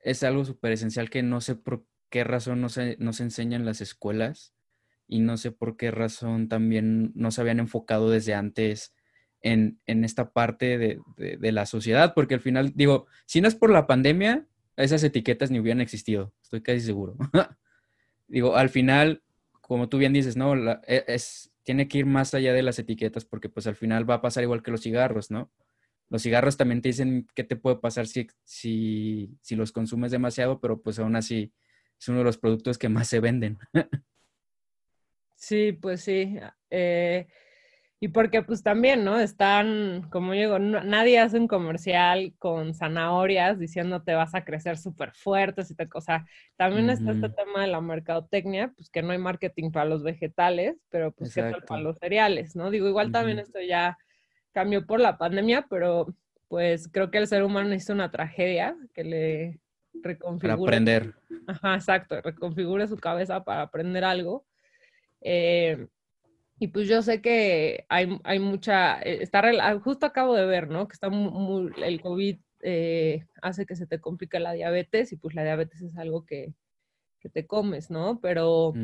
es 0.00 0.22
algo 0.22 0.44
súper 0.44 0.72
esencial 0.72 1.10
que 1.10 1.22
no 1.22 1.40
sé 1.40 1.54
por 1.54 1.86
qué 2.10 2.24
razón 2.24 2.60
no 2.60 2.68
se, 2.68 2.96
no 2.98 3.12
se 3.12 3.22
enseña 3.22 3.56
en 3.56 3.64
las 3.64 3.80
escuelas 3.80 4.54
y 5.06 5.20
no 5.20 5.36
sé 5.36 5.52
por 5.52 5.76
qué 5.76 5.90
razón 5.90 6.48
también 6.48 7.12
no 7.14 7.30
se 7.30 7.40
habían 7.40 7.60
enfocado 7.60 8.10
desde 8.10 8.34
antes 8.34 8.94
en, 9.42 9.80
en 9.86 10.04
esta 10.04 10.32
parte 10.32 10.78
de, 10.78 11.00
de- 11.16 11.36
de 11.36 11.52
la 11.52 11.66
sociedad, 11.66 12.14
porque 12.14 12.34
al 12.34 12.40
final, 12.40 12.72
digo, 12.74 13.06
si 13.26 13.40
no 13.40 13.48
es 13.48 13.54
por 13.54 13.70
la 13.70 13.86
pandemia, 13.86 14.46
esas 14.76 15.02
etiquetas 15.04 15.50
ni 15.50 15.58
hubieran 15.60 15.80
existido, 15.80 16.32
estoy 16.42 16.62
casi 16.62 16.80
seguro. 16.80 17.16
digo, 18.28 18.56
al 18.56 18.68
final, 18.70 19.22
como 19.60 19.88
tú 19.88 19.98
bien 19.98 20.12
dices, 20.12 20.36
¿no? 20.36 20.54
La- 20.54 20.80
e- 20.86 21.04
es, 21.08 21.52
tiene 21.62 21.88
que 21.88 21.98
ir 21.98 22.06
más 22.06 22.34
allá 22.34 22.52
de 22.52 22.62
las 22.62 22.78
etiquetas 22.78 23.24
porque 23.24 23.48
pues 23.48 23.66
al 23.66 23.76
final 23.76 24.08
va 24.08 24.14
a 24.16 24.22
pasar 24.22 24.42
igual 24.42 24.62
que 24.62 24.70
los 24.70 24.82
cigarros, 24.82 25.30
¿no? 25.30 25.50
Los 26.08 26.22
cigarros 26.22 26.56
también 26.56 26.82
te 26.82 26.88
dicen 26.90 27.26
qué 27.34 27.44
te 27.44 27.56
puede 27.56 27.76
pasar 27.76 28.06
si, 28.06 28.26
si, 28.44 29.36
si 29.40 29.56
los 29.56 29.72
consumes 29.72 30.10
demasiado, 30.12 30.60
pero 30.60 30.80
pues 30.82 30.98
aún 30.98 31.16
así 31.16 31.52
es 31.98 32.08
uno 32.08 32.18
de 32.18 32.24
los 32.24 32.36
productos 32.38 32.78
que 32.78 32.88
más 32.88 33.08
se 33.08 33.20
venden. 33.20 33.58
sí, 35.36 35.72
pues 35.72 36.02
sí. 36.02 36.36
Eh, 36.70 37.28
y 38.02 38.08
porque 38.08 38.42
pues 38.42 38.64
también, 38.64 39.04
¿no? 39.04 39.20
Están, 39.20 40.08
como 40.10 40.32
digo, 40.32 40.58
nadie 40.58 41.20
hace 41.20 41.38
un 41.38 41.46
comercial 41.46 42.34
con 42.36 42.74
zanahorias 42.74 43.60
diciendo 43.60 44.02
te 44.02 44.14
vas 44.14 44.34
a 44.34 44.44
crecer 44.44 44.76
súper 44.76 45.12
fuerte, 45.12 45.64
si 45.64 45.76
te, 45.76 45.88
o 45.94 46.00
sea, 46.00 46.26
también 46.56 46.90
está 46.90 47.12
este 47.12 47.28
tema 47.28 47.60
de 47.60 47.68
la 47.68 47.80
mercadotecnia, 47.80 48.72
pues 48.74 48.90
que 48.90 49.02
no 49.02 49.12
hay 49.12 49.18
marketing 49.18 49.70
para 49.70 49.84
los 49.84 50.02
vegetales, 50.02 50.74
pero 50.90 51.12
pues 51.12 51.32
qué 51.32 51.42
tal 51.42 51.62
para 51.62 51.80
los 51.80 51.96
cereales, 51.98 52.56
¿no? 52.56 52.72
Digo, 52.72 52.88
igual 52.88 53.12
también 53.12 53.38
esto 53.38 53.60
ya 53.60 53.96
cambió 54.50 54.84
por 54.84 54.98
la 54.98 55.16
pandemia, 55.16 55.68
pero 55.70 56.12
pues 56.48 56.88
creo 56.88 57.12
que 57.12 57.18
el 57.18 57.28
ser 57.28 57.44
humano 57.44 57.72
hizo 57.72 57.92
una 57.92 58.10
tragedia 58.10 58.76
que 58.94 59.04
le 59.04 59.60
reconfigure. 60.02 60.56
Para 60.56 60.60
aprender. 60.60 61.14
Ajá, 61.46 61.76
exacto, 61.76 62.20
reconfigure 62.20 62.88
su 62.88 62.96
cabeza 62.96 63.44
para 63.44 63.62
aprender 63.62 64.02
algo. 64.02 64.44
Eh, 65.20 65.86
y 66.62 66.68
pues 66.68 66.86
yo 66.86 67.02
sé 67.02 67.20
que 67.20 67.86
hay, 67.88 68.20
hay 68.22 68.38
mucha, 68.38 69.02
eh, 69.02 69.18
está, 69.20 69.42
ah, 69.60 69.80
justo 69.80 70.06
acabo 70.06 70.36
de 70.36 70.46
ver, 70.46 70.70
¿no? 70.70 70.86
Que 70.86 70.92
está 70.92 71.08
muy, 71.10 71.72
el 71.82 72.00
COVID 72.00 72.38
eh, 72.60 73.26
hace 73.42 73.66
que 73.66 73.74
se 73.74 73.88
te 73.88 74.00
complique 74.00 74.38
la 74.38 74.52
diabetes 74.52 75.10
y 75.10 75.16
pues 75.16 75.34
la 75.34 75.42
diabetes 75.42 75.82
es 75.82 75.96
algo 75.96 76.24
que, 76.24 76.54
que 77.18 77.28
te 77.28 77.48
comes, 77.48 77.90
¿no? 77.90 78.20
Pero, 78.20 78.74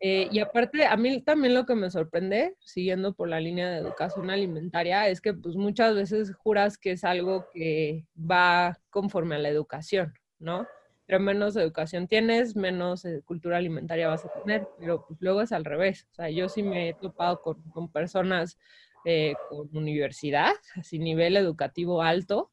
eh, 0.00 0.28
y 0.30 0.38
aparte, 0.40 0.84
a 0.84 0.98
mí 0.98 1.22
también 1.22 1.54
lo 1.54 1.64
que 1.64 1.76
me 1.76 1.90
sorprende, 1.90 2.56
siguiendo 2.60 3.14
por 3.14 3.30
la 3.30 3.40
línea 3.40 3.70
de 3.70 3.78
educación 3.78 4.28
alimentaria, 4.28 5.08
es 5.08 5.22
que 5.22 5.32
pues 5.32 5.56
muchas 5.56 5.94
veces 5.94 6.34
juras 6.34 6.76
que 6.76 6.90
es 6.90 7.04
algo 7.04 7.46
que 7.54 8.04
va 8.18 8.78
conforme 8.90 9.36
a 9.36 9.38
la 9.38 9.48
educación, 9.48 10.12
¿no? 10.38 10.66
Pero 11.08 11.20
menos 11.20 11.56
educación 11.56 12.06
tienes, 12.06 12.54
menos 12.54 13.06
eh, 13.06 13.22
cultura 13.24 13.56
alimentaria 13.56 14.08
vas 14.08 14.26
a 14.26 14.32
tener, 14.42 14.68
pero 14.78 15.06
pues, 15.08 15.18
luego 15.22 15.40
es 15.40 15.52
al 15.52 15.64
revés. 15.64 16.06
O 16.10 16.14
sea, 16.14 16.28
yo 16.28 16.50
sí 16.50 16.62
me 16.62 16.90
he 16.90 16.94
topado 16.94 17.40
con, 17.40 17.62
con 17.70 17.90
personas 17.90 18.58
eh, 19.06 19.32
con 19.48 19.74
universidad, 19.74 20.52
así 20.76 20.98
nivel 20.98 21.38
educativo 21.38 22.02
alto, 22.02 22.52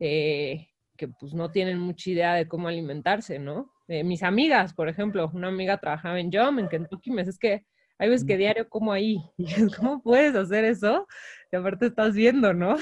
eh, 0.00 0.68
que 0.98 1.08
pues 1.08 1.32
no 1.32 1.50
tienen 1.50 1.78
mucha 1.78 2.10
idea 2.10 2.34
de 2.34 2.46
cómo 2.46 2.68
alimentarse, 2.68 3.38
¿no? 3.38 3.72
mis 4.04 4.22
amigas, 4.22 4.74
por 4.74 4.90
ejemplo, 4.90 5.30
una 5.32 5.48
amiga 5.48 5.78
trabajaba 5.78 6.20
en 6.20 6.30
Jom, 6.30 6.58
en 6.58 6.68
Kentucky, 6.68 7.10
me 7.10 7.22
dice, 7.22 7.30
es 7.30 7.38
que 7.38 7.64
hay 7.96 8.10
veces 8.10 8.26
que 8.26 8.36
diario 8.36 8.68
como 8.68 8.92
ahí. 8.92 9.18
Y 9.38 9.46
¿cómo 9.74 10.02
puedes 10.02 10.34
hacer 10.34 10.66
eso? 10.66 11.06
Y 11.50 11.56
aparte 11.56 11.86
estás 11.86 12.14
viendo, 12.14 12.52
¿no? 12.52 12.76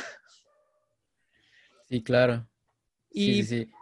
Sí, 1.84 2.02
claro. 2.02 2.44
Y, 3.12 3.44
sí, 3.44 3.44
sí. 3.44 3.75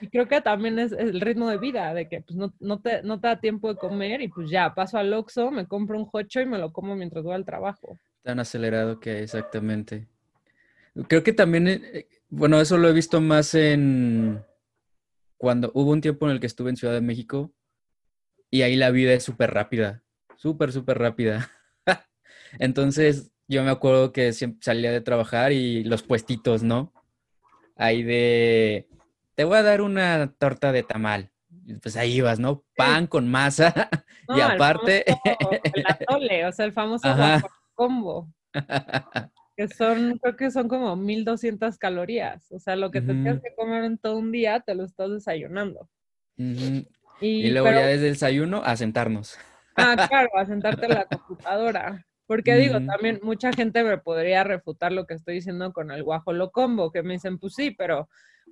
Y 0.00 0.08
creo 0.08 0.28
que 0.28 0.40
también 0.40 0.78
es, 0.78 0.92
el 0.92 1.20
ritmo 1.20 1.48
de 1.48 1.58
vida, 1.58 1.94
de 1.94 2.08
que 2.08 2.20
pues, 2.20 2.36
no, 2.36 2.52
no, 2.60 2.80
te, 2.80 3.02
no 3.02 3.20
te 3.20 3.28
da 3.28 3.40
tiempo 3.40 3.72
de 3.72 3.78
comer 3.78 4.20
y 4.20 4.28
pues 4.28 4.50
ya, 4.50 4.74
paso 4.74 4.98
al 4.98 5.12
Oxxo, 5.12 5.50
me 5.50 5.66
compro 5.66 5.98
un 5.98 6.08
hocho 6.12 6.40
y 6.40 6.46
me 6.46 6.58
lo 6.58 6.72
como 6.72 6.94
mientras 6.96 7.24
voy 7.24 7.34
al 7.34 7.44
trabajo. 7.44 7.98
Tan 8.22 8.38
acelerado 8.38 9.00
que 9.00 9.22
exactamente. 9.22 10.06
Creo 11.08 11.22
que 11.22 11.32
también, 11.32 11.68
eh, 11.68 12.08
bueno, 12.28 12.60
eso 12.60 12.76
lo 12.78 12.88
he 12.88 12.92
visto 12.92 13.20
más 13.20 13.54
en 13.54 14.42
cuando 15.38 15.70
hubo 15.74 15.90
un 15.90 16.00
tiempo 16.00 16.26
en 16.26 16.32
el 16.32 16.40
que 16.40 16.46
estuve 16.46 16.70
en 16.70 16.76
Ciudad 16.76 16.94
de 16.94 17.00
México 17.00 17.52
y 18.50 18.62
ahí 18.62 18.76
la 18.76 18.90
vida 18.90 19.12
es 19.12 19.22
súper 19.22 19.52
rápida, 19.52 20.02
súper, 20.36 20.72
súper 20.72 20.98
rápida. 20.98 21.50
Entonces, 22.58 23.32
yo 23.48 23.62
me 23.62 23.70
acuerdo 23.70 24.12
que 24.12 24.32
siempre 24.32 24.60
salía 24.62 24.92
de 24.92 25.00
trabajar 25.00 25.52
y 25.52 25.84
los 25.84 26.02
puestitos, 26.02 26.62
¿no? 26.62 26.92
Ahí 27.76 28.02
de 28.02 28.88
te 29.36 29.44
voy 29.44 29.58
a 29.58 29.62
dar 29.62 29.82
una 29.82 30.32
torta 30.38 30.72
de 30.72 30.82
tamal. 30.82 31.30
Pues 31.82 31.96
ahí 31.96 32.20
vas, 32.20 32.40
¿no? 32.40 32.64
Pan 32.76 33.06
con 33.06 33.28
masa 33.28 33.72
y 34.34 34.40
aparte... 34.40 35.04
El, 35.06 35.84
atole, 35.88 36.46
o 36.46 36.52
sea, 36.52 36.64
el 36.64 36.72
famoso 36.72 37.08
combo. 37.74 38.32
que 39.56 39.68
son, 39.68 40.18
creo 40.18 40.36
que 40.36 40.50
son 40.50 40.68
como 40.68 40.96
1200 40.96 41.76
calorías. 41.78 42.50
O 42.50 42.58
sea, 42.58 42.76
lo 42.76 42.90
que 42.90 43.00
te 43.00 43.12
tienes 43.12 43.42
que 43.42 43.54
comer 43.54 43.84
en 43.84 43.98
todo 43.98 44.16
un 44.16 44.32
día, 44.32 44.60
te 44.60 44.74
lo 44.74 44.84
estás 44.84 45.10
desayunando. 45.10 45.88
y, 46.36 47.50
luego 47.50 47.68
ya 47.68 47.86
desde 47.86 48.08
el 48.08 48.14
desayuno 48.14 48.62
a 48.64 48.76
sentarnos. 48.76 49.38
Ah, 49.76 50.06
claro, 50.08 50.30
a 50.36 50.46
sentarte 50.46 50.86
en 50.86 50.94
la 50.94 51.04
computadora. 51.04 52.06
Porque 52.26 52.54
digo, 52.56 52.80
también 52.80 53.20
mucha 53.22 53.52
gente 53.52 53.84
me 53.84 53.98
podría 53.98 54.42
refutar 54.44 54.92
lo 54.92 55.06
que 55.06 55.14
estoy 55.14 55.34
diciendo 55.34 55.72
con 55.72 55.90
el 55.90 56.02
guajolo 56.02 56.50
combo, 56.50 56.90
que 56.90 57.02
me 57.02 57.14
dicen, 57.14 57.38
pues 57.38 57.54
sí, 57.54 57.70
pero 57.70 58.08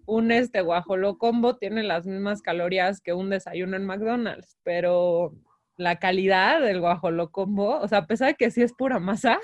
un 0.06 0.30
este 0.30 0.60
guajolo 0.60 1.18
combo 1.18 1.56
tiene 1.56 1.82
las 1.82 2.06
mismas 2.06 2.42
calorías 2.42 3.00
que 3.00 3.12
un 3.12 3.30
desayuno 3.30 3.76
en 3.76 3.86
McDonald's, 3.86 4.58
pero 4.62 5.34
la 5.76 5.98
calidad 5.98 6.60
del 6.60 6.80
guajolo 6.80 7.30
combo, 7.30 7.78
o 7.80 7.88
sea, 7.88 7.98
a 7.98 8.06
pesar 8.06 8.28
de 8.28 8.34
que 8.34 8.50
sí 8.50 8.62
es 8.62 8.72
pura 8.72 8.98
masa, 8.98 9.38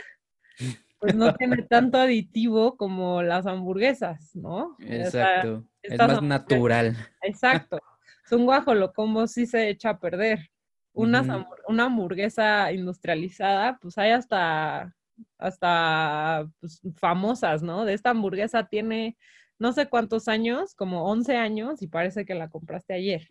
pues 0.98 1.14
no 1.14 1.34
tiene 1.34 1.62
tanto 1.68 1.98
aditivo 1.98 2.76
como 2.76 3.22
las 3.22 3.46
hamburguesas, 3.46 4.34
¿no? 4.36 4.76
Exacto. 4.80 5.64
es 5.82 5.98
más 5.98 6.22
natural. 6.22 6.96
Exacto. 7.22 7.80
Es 8.24 8.32
un 8.32 8.44
guajolo 8.44 8.92
combo 8.92 9.26
sí 9.26 9.46
se 9.46 9.68
echa 9.68 9.90
a 9.90 9.98
perder. 9.98 10.50
Una, 10.92 11.46
una 11.68 11.84
hamburguesa 11.84 12.72
industrializada, 12.72 13.78
pues 13.80 13.96
hay 13.96 14.10
hasta, 14.10 14.94
hasta 15.38 16.46
pues, 16.60 16.82
famosas, 16.96 17.62
¿no? 17.62 17.84
De 17.84 17.94
esta 17.94 18.10
hamburguesa 18.10 18.66
tiene 18.66 19.16
no 19.60 19.72
sé 19.72 19.88
cuántos 19.88 20.26
años, 20.26 20.74
como 20.74 21.04
11 21.04 21.36
años, 21.36 21.82
y 21.82 21.86
parece 21.86 22.24
que 22.24 22.34
la 22.34 22.48
compraste 22.48 22.94
ayer. 22.94 23.28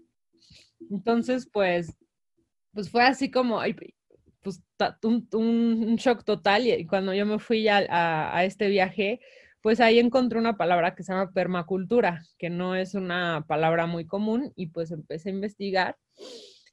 Entonces, 0.91 1.49
pues, 1.51 1.97
pues 2.71 2.89
fue 2.89 3.03
así 3.03 3.31
como, 3.31 3.59
pues, 4.41 4.61
un, 5.33 5.95
shock 5.97 6.23
total. 6.23 6.67
Y 6.67 6.85
cuando 6.85 7.13
yo 7.13 7.25
me 7.25 7.39
fui 7.39 7.67
a, 7.67 7.83
a 7.89 8.45
este 8.45 8.67
viaje, 8.69 9.19
pues 9.61 9.81
ahí 9.81 9.97
encontré 9.97 10.37
una 10.39 10.55
palabra 10.55 10.95
que 10.95 11.03
se 11.03 11.11
llama 11.11 11.31
permacultura, 11.31 12.23
que 12.37 12.51
no 12.51 12.75
es 12.75 12.93
una 12.93 13.43
palabra 13.47 13.87
muy 13.87 14.05
común, 14.05 14.53
y 14.55 14.67
pues 14.67 14.91
empecé 14.91 15.29
a 15.29 15.33
investigar 15.33 15.97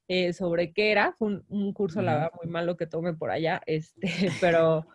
eh, 0.08 0.32
sobre 0.32 0.72
qué 0.72 0.92
era. 0.92 1.14
Fue 1.18 1.40
un, 1.48 1.72
curso, 1.72 2.00
la 2.00 2.14
verdad, 2.14 2.30
muy 2.40 2.50
malo 2.50 2.76
que 2.76 2.86
tomé 2.86 3.14
por 3.14 3.30
allá, 3.30 3.60
este, 3.66 4.08
pero 4.40 4.86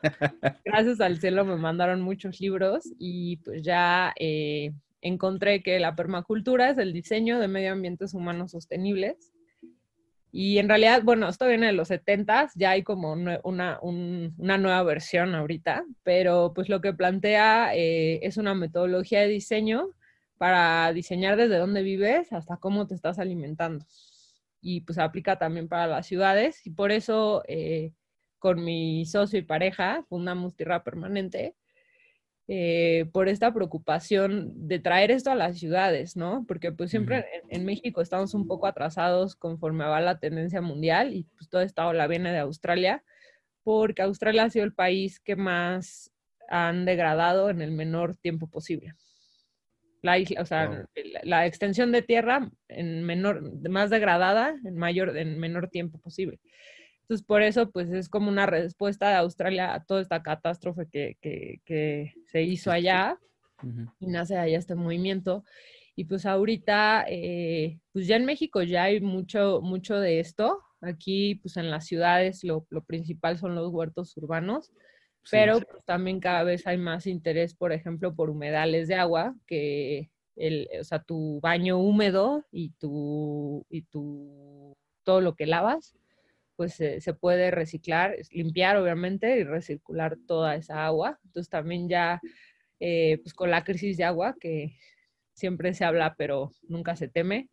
gracias 0.64 1.02
al 1.02 1.20
cielo 1.20 1.44
me 1.44 1.58
mandaron 1.58 2.02
muchos 2.02 2.40
libros 2.40 2.86
y 2.98 3.38
pues 3.38 3.62
ya 3.62 4.14
eh, 4.18 4.72
encontré 5.02 5.64
que 5.64 5.80
la 5.80 5.96
permacultura 5.96 6.70
es 6.70 6.78
el 6.78 6.94
diseño 6.94 7.40
de 7.40 7.50
medio 7.50 7.74
ambientes 7.74 8.14
humanos 8.14 8.52
sostenibles. 8.52 9.34
Y 10.34 10.60
en 10.60 10.70
realidad, 10.70 11.02
bueno, 11.04 11.28
esto 11.28 11.46
viene 11.46 11.66
de 11.66 11.74
los 11.74 11.90
70 11.90 12.52
ya 12.56 12.70
hay 12.70 12.84
como 12.84 13.12
una, 13.12 13.42
una, 13.44 14.58
nueva 14.58 14.82
versión 14.84 15.36
ahorita, 15.36 15.84
pero 16.04 16.54
pues 16.56 16.70
lo 16.70 16.80
que 16.80 16.94
plantea 16.94 17.76
eh, 17.76 18.26
es 18.26 18.38
una 18.38 18.56
metodología 18.56 19.20
de 19.20 19.28
diseño 19.28 19.90
para 20.38 20.94
diseñar 20.94 21.36
desde 21.36 21.58
dónde 21.58 21.84
vives 21.84 22.32
hasta 22.32 22.56
cómo 22.56 22.88
te 22.88 22.96
estás 22.96 23.20
alimentando 23.20 23.86
y 24.62 24.82
pues 24.82 24.98
aplica 25.00 25.38
también 25.38 25.68
para 25.68 25.88
las 25.88 26.06
ciudades 26.08 26.66
y 26.66 26.72
por 26.72 26.92
eso 26.92 27.44
eh, 27.48 27.94
con 28.40 28.64
mi 28.64 29.06
socio 29.06 29.40
y 29.40 29.44
pareja 29.44 30.06
fundamos 30.08 30.56
Tierra 30.56 30.84
Permanente 30.84 31.56
eh, 32.48 33.06
por 33.14 33.30
esta 33.30 33.54
preocupación 33.54 34.68
de 34.68 34.80
traer 34.80 35.12
esto 35.12 35.32
a 35.32 35.36
las 35.36 35.58
ciudades, 35.58 36.18
¿no? 36.18 36.44
Porque 36.48 36.72
pues 36.72 36.90
siempre 36.90 37.26
en, 37.50 37.66
México 37.66 38.02
estamos 38.02 38.34
un 38.34 38.46
poco 38.46 38.68
atrasados 38.68 39.36
conforme 39.36 39.86
va 39.86 40.02
la 40.02 40.20
tendencia 40.20 40.62
mundial 40.62 41.14
y 41.14 41.24
pues 41.24 41.50
todo 41.50 41.62
esta 41.62 41.88
ola 41.88 42.08
viene 42.08 42.32
de 42.32 42.40
Australia, 42.40 43.04
porque 43.64 44.02
Australia 44.02 44.44
ha 44.44 44.50
sido 44.50 44.66
el 44.66 44.74
país 44.74 45.20
que 45.20 45.36
más 45.36 46.12
han 46.50 46.84
degradado 46.84 47.50
en 47.50 47.62
el 47.62 47.72
menor 47.72 48.18
tiempo 48.18 48.48
posible 48.48 48.96
la 50.02 50.18
isla, 50.18 50.42
o 50.42 50.46
sea, 50.46 50.88
la, 51.24 51.46
extensión 51.46 51.92
de 51.92 52.02
tierra 52.02 52.50
en 52.68 53.04
menor, 53.04 53.70
más 53.70 53.90
degradada, 53.90 54.56
en 54.66 54.76
mayor, 54.76 55.16
en 55.18 55.40
menor 55.40 55.70
tiempo 55.70 56.00
posible. 56.00 56.40
Entonces, 57.02 57.26
por 57.26 57.42
eso, 57.42 57.70
pues 57.72 57.90
es 57.92 58.10
como 58.10 58.30
una 58.30 58.46
respuesta 58.46 59.10
de 59.10 59.16
Australia 59.16 59.74
a 59.74 59.84
toda 59.84 60.02
esta 60.02 60.24
catástrofe 60.24 60.88
que, 60.90 61.18
que, 61.22 62.14
se 62.26 62.42
hizo 62.44 62.72
allá 62.72 63.20
y 64.00 64.08
nace 64.08 64.38
allá 64.38 64.58
este 64.58 64.76
movimiento. 64.76 65.44
Y 65.96 66.06
pues 66.06 66.26
ahorita, 66.26 67.06
eh, 67.08 67.80
pues 67.92 68.08
ya 68.08 68.16
en 68.16 68.26
México 68.26 68.64
ya 68.64 68.84
hay 68.84 69.02
mucho, 69.02 69.62
mucho 69.62 70.00
de 70.00 70.20
esto. 70.20 70.64
Aquí, 70.80 71.36
pues 71.36 71.58
en 71.58 71.70
las 71.70 71.86
ciudades, 71.86 72.44
lo, 72.44 72.66
lo 72.70 72.84
principal 72.84 73.38
son 73.38 73.56
los 73.56 73.70
huertos 73.70 74.16
urbanos 74.18 74.72
pero 75.30 75.60
pues, 75.60 75.86
también 75.86 76.20
cada 76.20 76.44
vez 76.44 76.66
hay 76.66 76.78
más 76.78 77.06
interés, 77.08 77.54
por 77.54 77.72
ejemplo, 77.72 78.16
por 78.16 78.30
humedales 78.30 78.88
de 78.88 78.96
agua, 78.96 79.36
que 79.46 80.10
el, 80.36 80.68
o 80.80 80.84
sea, 80.84 81.04
tu 81.04 81.40
baño 81.42 81.78
húmedo 81.78 82.46
y 82.52 82.70
tu, 82.72 83.66
y 83.70 83.84
tu 83.84 84.76
todo 85.04 85.22
lo 85.22 85.36
que 85.36 85.46
lavas, 85.46 85.96
pues 86.56 86.74
se 86.76 87.14
puede 87.14 87.50
reciclar, 87.52 88.16
limpiar 88.32 88.78
obviamente 88.78 89.40
y 89.40 89.44
recircular 89.44 90.18
toda 90.28 90.56
esa 90.56 90.86
agua. 90.86 91.20
Entonces 91.26 91.50
también 91.50 91.90
ya 91.90 92.22
eh, 92.80 93.20
pues 93.24 93.36
con 93.36 93.52
la 93.52 93.64
crisis 93.64 93.98
de 93.98 94.04
agua, 94.04 94.36
que 94.40 94.76
siempre 95.34 95.76
se 95.76 95.86
habla, 95.86 96.16
pero 96.18 96.52
nunca 96.68 96.96
se 96.96 97.08
teme, 97.08 97.48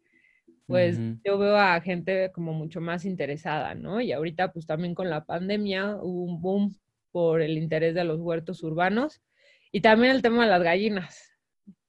pues 0.66 0.98
yo 1.24 1.38
veo 1.38 1.56
a 1.56 1.80
gente 1.80 2.30
como 2.32 2.52
mucho 2.54 2.80
más 2.80 3.04
interesada, 3.04 3.74
¿no? 3.74 4.00
Y 4.00 4.12
ahorita 4.12 4.52
pues 4.52 4.66
también 4.66 4.94
con 4.94 5.10
la 5.10 5.24
pandemia 5.24 5.96
hubo 5.96 6.24
un 6.24 6.40
boom 6.40 6.74
por 7.18 7.42
el 7.42 7.58
interés 7.58 7.96
de 7.96 8.04
los 8.04 8.20
huertos 8.20 8.62
urbanos 8.62 9.20
y 9.72 9.80
también 9.80 10.14
el 10.14 10.22
tema 10.22 10.44
de 10.44 10.50
las 10.50 10.62
gallinas. 10.62 11.32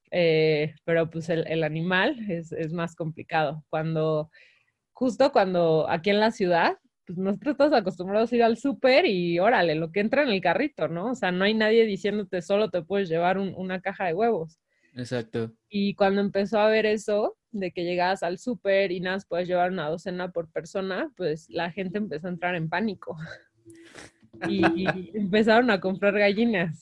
Eh, 0.09 0.73
pero 0.85 1.07
pues 1.07 1.29
el, 1.29 1.45
el 1.45 1.63
animal 1.63 2.17
es, 2.27 2.51
es, 2.51 2.73
más 2.73 2.95
complicado. 2.95 3.63
Cuando, 3.69 4.31
justo 4.91 5.31
cuando 5.31 5.87
aquí 5.87 6.09
en 6.09 6.19
la 6.19 6.31
ciudad, 6.31 6.79
pues 7.05 7.19
nosotros 7.19 7.51
estamos 7.51 7.73
acostumbrados 7.73 8.31
a 8.31 8.35
ir 8.37 8.41
al 8.43 8.57
súper 8.57 9.05
y 9.05 9.37
órale, 9.37 9.75
lo 9.75 9.91
que 9.91 9.99
entra 9.99 10.23
en 10.23 10.29
el 10.29 10.41
carrito, 10.41 10.87
¿no? 10.87 11.11
O 11.11 11.15
sea, 11.15 11.31
no 11.31 11.45
hay 11.45 11.53
nadie 11.53 11.85
diciéndote 11.85 12.41
solo 12.41 12.71
te 12.71 12.81
puedes 12.81 13.07
llevar 13.07 13.37
una 13.37 13.81
caja 13.81 14.07
de 14.07 14.15
huevos. 14.15 14.59
Exacto. 14.95 15.53
Y 15.69 15.93
cuando 15.93 16.21
empezó 16.21 16.57
a 16.57 16.69
ver 16.69 16.87
eso, 16.87 17.37
de 17.51 17.71
que 17.71 17.83
llegabas 17.83 18.23
al 18.23 18.39
súper 18.39 18.91
y 18.91 18.99
nada, 18.99 19.19
puedes 19.29 19.47
llevar 19.47 19.71
una 19.71 19.89
docena 19.89 20.31
por 20.31 20.51
persona, 20.51 21.11
pues 21.15 21.47
la 21.49 21.69
gente 21.69 21.99
empezó 21.99 22.25
a 22.25 22.31
entrar 22.31 22.55
en 22.55 22.67
pánico. 22.67 23.15
Y 24.47 24.85
empezaron 25.13 25.69
a 25.69 25.79
comprar 25.79 26.17
gallinas. 26.17 26.79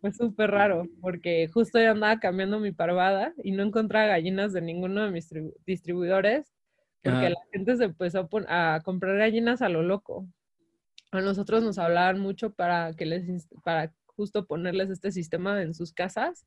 Fue 0.00 0.12
súper 0.12 0.50
raro, 0.50 0.88
porque 1.00 1.48
justo 1.48 1.80
yo 1.80 1.90
andaba 1.90 2.18
cambiando 2.18 2.58
mi 2.58 2.72
parvada 2.72 3.32
y 3.42 3.52
no 3.52 3.62
encontraba 3.62 4.06
gallinas 4.06 4.52
de 4.52 4.62
ninguno 4.62 5.04
de 5.04 5.10
mis 5.10 5.28
distribuidores, 5.66 6.52
porque 7.02 7.30
la 7.30 7.40
gente 7.52 7.76
se 7.76 7.84
empezó 7.84 8.28
a, 8.48 8.80
comprar 8.84 9.16
gallinas 9.16 9.62
a 9.62 9.68
lo 9.68 9.82
loco. 9.82 10.26
A 11.12 11.20
nosotros 11.20 11.62
nos 11.62 11.78
hablaban 11.78 12.20
mucho 12.20 12.50
para 12.50 12.94
que 12.94 13.06
les, 13.06 13.48
para 13.64 13.92
justo 14.06 14.46
ponerles 14.46 14.90
este 14.90 15.12
sistema 15.12 15.60
en 15.62 15.74
sus 15.74 15.92
casas, 15.92 16.46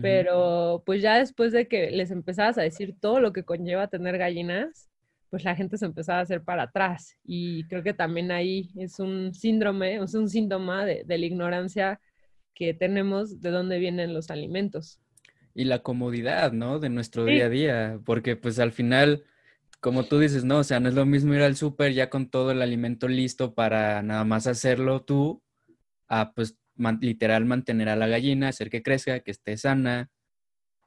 pero 0.00 0.84
pues 0.86 1.02
ya 1.02 1.18
después 1.18 1.52
de 1.52 1.66
que 1.66 1.90
les 1.90 2.12
empezabas 2.12 2.56
a 2.58 2.62
decir 2.62 2.94
todo 3.00 3.18
lo 3.18 3.32
que 3.32 3.42
conlleva 3.42 3.88
tener 3.88 4.18
gallinas, 4.18 4.89
pues 5.30 5.44
la 5.44 5.56
gente 5.56 5.78
se 5.78 5.86
empezaba 5.86 6.18
a 6.18 6.22
hacer 6.22 6.42
para 6.42 6.64
atrás. 6.64 7.16
Y 7.24 7.64
creo 7.68 7.82
que 7.82 7.94
también 7.94 8.32
ahí 8.32 8.70
es 8.76 8.98
un 8.98 9.32
síndrome, 9.32 9.96
es 9.96 10.14
un 10.14 10.28
síntoma 10.28 10.84
de, 10.84 11.04
de 11.04 11.18
la 11.18 11.26
ignorancia 11.26 12.00
que 12.54 12.74
tenemos 12.74 13.40
de 13.40 13.50
dónde 13.50 13.78
vienen 13.78 14.12
los 14.12 14.30
alimentos. 14.30 15.00
Y 15.54 15.64
la 15.64 15.80
comodidad, 15.80 16.52
¿no? 16.52 16.78
De 16.78 16.90
nuestro 16.90 17.24
día 17.24 17.46
a 17.46 17.48
día, 17.48 18.00
porque 18.04 18.36
pues 18.36 18.58
al 18.58 18.72
final, 18.72 19.24
como 19.80 20.04
tú 20.04 20.18
dices, 20.18 20.44
no, 20.44 20.58
o 20.58 20.64
sea, 20.64 20.78
no 20.80 20.88
es 20.88 20.94
lo 20.94 21.06
mismo 21.06 21.34
ir 21.34 21.42
al 21.42 21.56
súper 21.56 21.92
ya 21.92 22.10
con 22.10 22.28
todo 22.28 22.50
el 22.50 22.62
alimento 22.62 23.08
listo 23.08 23.54
para 23.54 24.02
nada 24.02 24.24
más 24.24 24.46
hacerlo 24.46 25.02
tú, 25.02 25.42
a 26.08 26.32
pues 26.32 26.56
literal 27.00 27.44
mantener 27.44 27.88
a 27.88 27.96
la 27.96 28.06
gallina, 28.06 28.48
hacer 28.48 28.70
que 28.70 28.82
crezca, 28.82 29.20
que 29.20 29.30
esté 29.30 29.56
sana. 29.56 30.10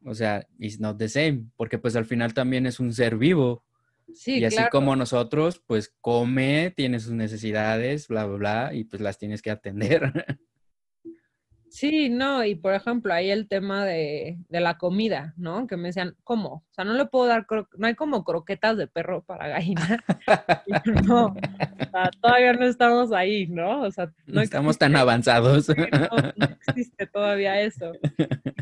O 0.05 0.13
sea, 0.13 0.45
it's 0.59 0.79
not 0.79 0.97
the 0.97 1.09
same, 1.09 1.45
porque 1.55 1.77
pues 1.77 1.95
al 1.95 2.05
final 2.05 2.33
también 2.33 2.65
es 2.65 2.79
un 2.79 2.93
ser 2.93 3.17
vivo. 3.17 3.63
Sí, 4.13 4.39
y 4.39 4.45
así 4.45 4.61
como 4.71 4.95
nosotros, 4.95 5.61
pues 5.65 5.93
come, 6.01 6.73
tiene 6.75 6.99
sus 6.99 7.13
necesidades, 7.13 8.07
bla, 8.07 8.25
bla, 8.25 8.37
bla, 8.37 8.73
y 8.73 8.83
pues 8.83 9.01
las 9.01 9.17
tienes 9.17 9.41
que 9.41 9.51
atender. 9.51 10.11
Sí, 11.73 12.07
no, 12.07 12.45
y 12.45 12.53
por 12.53 12.75
ejemplo, 12.75 13.11
ahí 13.11 13.31
el 13.31 13.47
tema 13.47 13.83
de, 13.83 14.37
la 14.49 14.77
comida, 14.77 15.33
¿no? 15.37 15.65
Que 15.65 15.75
me 15.75 15.87
decían, 15.87 16.15
¿cómo? 16.23 16.47
O 16.49 16.63
sea, 16.69 16.85
no 16.85 16.93
le 16.93 17.07
puedo 17.07 17.25
dar, 17.25 17.47
no 17.49 17.87
hay 17.87 17.95
como 17.95 18.23
croquetas 18.23 18.77
de 18.77 18.85
perro 18.85 19.23
para 19.23 19.47
gallina. 19.47 20.03
no, 21.07 21.25
o 21.25 21.89
sea, 21.91 22.11
todavía 22.21 22.53
no 22.53 22.65
estamos 22.67 23.11
ahí, 23.11 23.47
¿no? 23.47 23.81
O 23.81 23.91
sea, 23.91 24.13
no 24.27 24.41
estamos 24.41 24.77
tan 24.77 24.95
avanzados. 24.95 25.67
no, 25.69 25.75
existe 26.67 27.07
todavía 27.07 27.59
eso. 27.59 27.91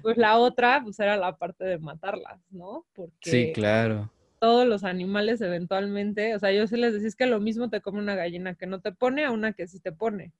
Pues 0.01 0.15
la 0.15 0.37
otra, 0.37 0.79
pues 0.81 0.97
era 0.97 1.17
la 1.17 1.35
parte 1.35 1.65
de 1.65 1.79
matarlas, 1.79 2.39
¿no? 2.49 2.85
Porque 2.95 3.29
sí, 3.29 3.51
claro. 3.53 4.09
Todos 4.41 4.67
los 4.67 4.83
animales 4.83 5.39
eventualmente, 5.39 6.35
o 6.35 6.39
sea, 6.39 6.51
yo 6.51 6.67
sí 6.67 6.75
les 6.75 6.93
decía, 6.93 7.07
es 7.07 7.15
que 7.15 7.27
lo 7.27 7.39
mismo 7.39 7.69
te 7.69 7.79
come 7.79 7.99
una 7.99 8.15
gallina 8.15 8.55
que 8.55 8.65
no 8.67 8.81
te 8.81 8.91
pone 8.91 9.23
a 9.23 9.31
una 9.31 9.53
que 9.53 9.67
sí 9.67 9.79
te 9.79 9.93
pone 9.93 10.33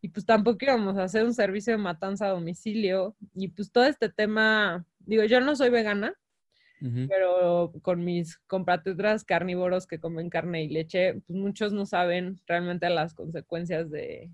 y 0.00 0.08
pues 0.08 0.26
tampoco 0.26 0.58
íbamos 0.64 0.96
a 0.96 1.04
hacer 1.04 1.24
un 1.24 1.34
servicio 1.34 1.72
de 1.72 1.78
matanza 1.78 2.26
a 2.26 2.30
domicilio 2.30 3.16
y 3.34 3.48
pues 3.48 3.72
todo 3.72 3.84
este 3.84 4.08
tema, 4.08 4.86
digo, 5.00 5.24
yo 5.24 5.40
no 5.40 5.56
soy 5.56 5.70
vegana, 5.70 6.14
pero 7.08 7.72
con 7.82 8.04
mis 8.04 8.38
compatriotas 8.46 9.24
carnívoros 9.24 9.88
que 9.88 9.98
comen 9.98 10.30
carne 10.30 10.62
y 10.62 10.68
leche, 10.68 11.14
pues 11.26 11.36
muchos 11.36 11.72
no 11.72 11.86
saben 11.86 12.40
realmente 12.46 12.88
las 12.88 13.14
consecuencias 13.14 13.90
de, 13.90 14.30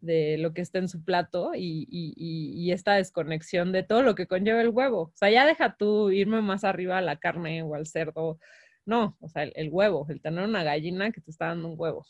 de 0.00 0.38
lo 0.38 0.52
que 0.54 0.60
está 0.60 0.78
en 0.78 0.88
su 0.88 1.02
plato 1.04 1.52
y, 1.54 1.86
y, 1.90 2.14
y, 2.16 2.72
esta 2.72 2.94
desconexión 2.94 3.72
de 3.72 3.82
todo 3.82 4.02
lo 4.02 4.14
que 4.14 4.26
conlleva 4.26 4.60
el 4.60 4.68
huevo. 4.68 5.02
O 5.02 5.12
sea, 5.14 5.30
ya 5.30 5.46
deja 5.46 5.76
tú 5.76 6.10
irme 6.10 6.40
más 6.40 6.64
arriba 6.64 6.98
a 6.98 7.02
la 7.02 7.16
carne 7.18 7.62
o 7.62 7.74
al 7.74 7.86
cerdo. 7.86 8.38
No, 8.86 9.16
o 9.20 9.28
sea, 9.28 9.42
el, 9.42 9.52
el 9.56 9.70
huevo, 9.70 10.06
el 10.08 10.20
tener 10.20 10.44
una 10.44 10.62
gallina 10.64 11.10
que 11.10 11.20
te 11.20 11.30
está 11.30 11.46
dando 11.46 11.68
un 11.68 11.74
huevo. 11.78 12.06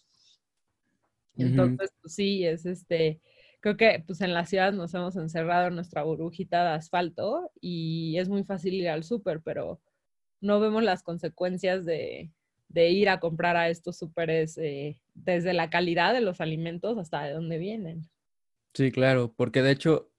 Entonces, 1.37 1.92
pues 2.01 2.14
sí, 2.14 2.44
es 2.44 2.66
este, 2.66 3.20
creo 3.61 3.77
que 3.77 4.03
pues 4.07 4.20
en 4.20 4.35
la 4.35 4.44
ciudad 4.44 4.72
nos 4.72 4.92
hemos 4.94 5.16
encerrado 5.16 5.68
en 5.68 5.77
nuestra 5.77 6.03
burbujita 6.03 6.64
de 6.64 6.70
asfalto 6.70 7.53
y 7.61 8.18
es 8.18 8.29
muy 8.29 8.44
fácil 8.44 8.74
ir 8.74 8.88
al 8.88 9.05
súper, 9.05 9.40
pero 9.42 9.81
no 10.40 10.61
vemos 10.61 10.83
las 10.83 11.03
consecuencias 11.03 11.85
de, 11.85 12.31
ir 12.75 13.09
a 13.09 13.21
comprar 13.21 13.57
a 13.57 13.69
estos 13.69 13.97
súperes 13.99 14.59
eh, 14.59 15.01
desde 15.15 15.53
la 15.53 15.71
calidad 15.71 16.13
de 16.13 16.21
los 16.21 16.41
alimentos 16.41 16.99
hasta 16.99 17.23
de 17.23 17.33
dónde 17.33 17.59
vienen. 17.59 18.09
Sí, 18.75 18.93
claro, 18.93 19.33
porque 19.37 19.63
de 19.63 19.73
hecho, 19.73 20.11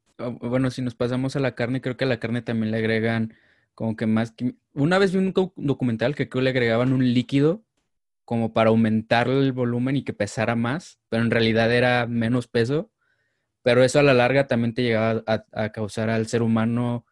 bueno, 0.41 0.71
si 0.71 0.81
nos 0.81 0.95
pasamos 0.95 1.35
a 1.35 1.39
la 1.39 1.55
carne, 1.55 1.81
creo 1.81 1.97
que 1.97 2.05
a 2.05 2.07
la 2.07 2.19
carne 2.19 2.41
también 2.41 2.71
le 2.71 2.77
agregan 2.77 3.33
como 3.75 3.95
que 3.95 4.05
más... 4.07 4.33
Una 4.73 4.97
vez 4.97 5.13
vi 5.13 5.19
un 5.19 5.33
documental 5.55 6.15
que 6.15 6.27
creo 6.27 6.41
le 6.41 6.49
agregaban 6.49 6.91
un 6.91 7.13
líquido 7.13 7.63
como 8.25 8.53
para 8.53 8.69
aumentar 8.69 9.27
el 9.27 9.53
volumen 9.53 9.95
y 9.95 10.03
que 10.03 10.13
pesara 10.13 10.55
más, 10.55 10.99
pero 11.09 11.23
en 11.23 11.31
realidad 11.31 11.73
era 11.73 12.05
menos 12.05 12.47
peso. 12.47 12.91
Pero 13.63 13.83
eso 13.83 13.99
a 13.99 14.03
la 14.03 14.13
larga 14.13 14.45
también 14.45 14.73
te 14.73 14.83
llegaba 14.83 15.23
a, 15.25 15.71
causar 15.71 16.09
al 16.09 16.27
ser 16.27 16.43
humano 16.43 17.05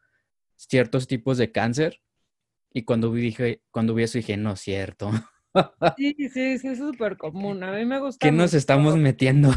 ciertos 0.57 1.07
tipos 1.07 1.37
de 1.37 1.51
cáncer. 1.51 2.01
Y 2.77 2.83
cuando 2.83 3.11
vi, 3.11 3.23
dije, 3.23 3.63
cuando 3.71 3.95
vi 3.95 4.03
eso 4.03 4.19
dije, 4.19 4.37
no 4.37 4.51
es 4.51 4.59
cierto. 4.59 5.09
Sí, 5.97 6.13
sí, 6.15 6.29
sí, 6.59 6.67
es 6.67 6.77
súper 6.77 7.17
común. 7.17 7.63
A 7.63 7.71
mí 7.71 7.85
me 7.85 7.99
gusta. 7.99 8.23
¿Qué 8.23 8.31
nos 8.31 8.53
estamos 8.53 8.95
metiendo? 8.97 9.49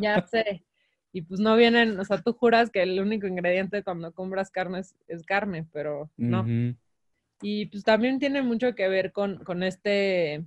Ya 0.00 0.26
sé. 0.26 0.64
Y 1.12 1.22
pues 1.22 1.38
no 1.38 1.54
vienen, 1.54 2.00
o 2.00 2.04
sea, 2.04 2.20
tú 2.20 2.32
juras 2.32 2.70
que 2.70 2.82
el 2.82 2.98
único 2.98 3.28
ingrediente 3.28 3.84
cuando 3.84 4.12
compras 4.12 4.50
carne 4.50 4.80
es, 4.80 5.22
carne, 5.24 5.68
pero 5.72 6.10
no. 6.16 6.44
Y 7.40 7.66
pues 7.66 7.84
también 7.84 8.18
tiene 8.18 8.42
mucho 8.42 8.74
que 8.74 8.88
ver 8.88 9.12
con, 9.12 9.44
con 9.44 9.62
este 9.62 10.44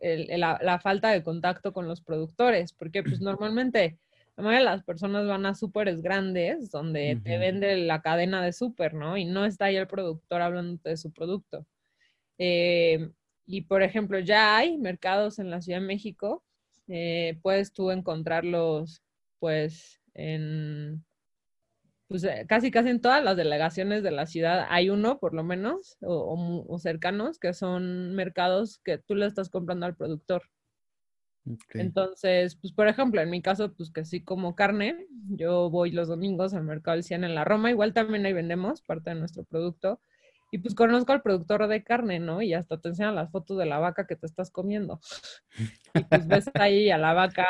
la, 0.00 0.80
falta 0.82 1.10
de 1.10 1.22
contacto 1.22 1.74
con 1.74 1.86
los 1.86 2.00
productores, 2.00 2.72
porque 2.72 3.02
pues 3.02 3.20
normalmente 3.20 3.98
la 4.36 4.42
mayoría 4.42 4.70
de 4.70 4.76
las 4.76 4.84
personas 4.84 5.26
van 5.26 5.46
a 5.46 5.54
súperes 5.54 6.02
grandes 6.02 6.70
donde 6.70 7.20
te 7.22 7.38
vende 7.38 7.76
la 7.76 8.00
cadena 8.00 8.42
de 8.42 8.52
súper, 8.52 8.94
¿no? 8.94 9.16
Y 9.16 9.24
no 9.24 9.44
está 9.44 9.66
ahí 9.66 9.76
el 9.76 9.86
productor 9.86 10.40
hablando 10.40 10.80
de 10.82 10.96
su 10.96 11.12
producto. 11.12 11.66
Eh, 12.38 13.10
y 13.46 13.62
por 13.62 13.82
ejemplo, 13.82 14.18
ya 14.18 14.56
hay 14.56 14.78
mercados 14.78 15.38
en 15.38 15.50
la 15.50 15.60
Ciudad 15.60 15.80
de 15.80 15.86
México, 15.86 16.42
eh, 16.88 17.38
puedes 17.42 17.72
tú 17.72 17.90
encontrarlos 17.90 19.02
pues 19.38 20.00
en 20.14 21.04
pues 22.12 22.24
eh, 22.24 22.44
casi 22.46 22.70
casi 22.70 22.90
en 22.90 23.00
todas 23.00 23.24
las 23.24 23.38
delegaciones 23.38 24.02
de 24.02 24.10
la 24.10 24.26
ciudad 24.26 24.66
hay 24.68 24.90
uno, 24.90 25.18
por 25.18 25.32
lo 25.32 25.44
menos, 25.44 25.96
o, 26.02 26.78
cercanos, 26.78 27.38
que 27.38 27.54
son 27.54 28.14
mercados 28.14 28.80
que 28.84 28.98
tú 28.98 29.14
le 29.14 29.26
estás 29.26 29.48
comprando 29.48 29.86
al 29.86 29.96
productor. 29.96 30.42
Entonces, 31.74 32.56
pues 32.56 32.72
por 32.72 32.88
ejemplo, 32.88 33.20
en 33.20 33.30
mi 33.30 33.42
caso, 33.42 33.72
pues 33.72 33.90
que 33.90 34.04
sí 34.04 34.22
como 34.22 34.54
carne, 34.54 35.06
yo 35.28 35.70
voy 35.70 35.90
los 35.90 36.08
domingos 36.08 36.54
al 36.54 36.64
mercado 36.64 36.94
del 36.94 37.04
Cien 37.04 37.24
en 37.24 37.34
la 37.34 37.44
Roma, 37.44 37.70
igual 37.70 37.92
también 37.92 38.24
ahí 38.26 38.32
vendemos 38.32 38.82
parte 38.82 39.10
de 39.10 39.16
nuestro 39.16 39.44
producto, 39.44 40.00
y 40.54 40.58
pues 40.58 40.74
conozco 40.74 41.12
al 41.12 41.22
productor 41.22 41.66
de 41.66 41.82
carne, 41.82 42.20
¿no? 42.20 42.42
Y 42.42 42.52
hasta 42.52 42.78
te 42.78 42.90
enseñan 42.90 43.14
las 43.14 43.30
fotos 43.30 43.56
de 43.56 43.64
la 43.64 43.78
vaca 43.78 44.06
que 44.06 44.16
te 44.16 44.26
estás 44.26 44.50
comiendo. 44.50 45.00
Y 45.94 46.04
pues 46.04 46.26
ves 46.26 46.50
ahí 46.54 46.90
a 46.90 46.96
la 46.96 47.12
vaca 47.12 47.46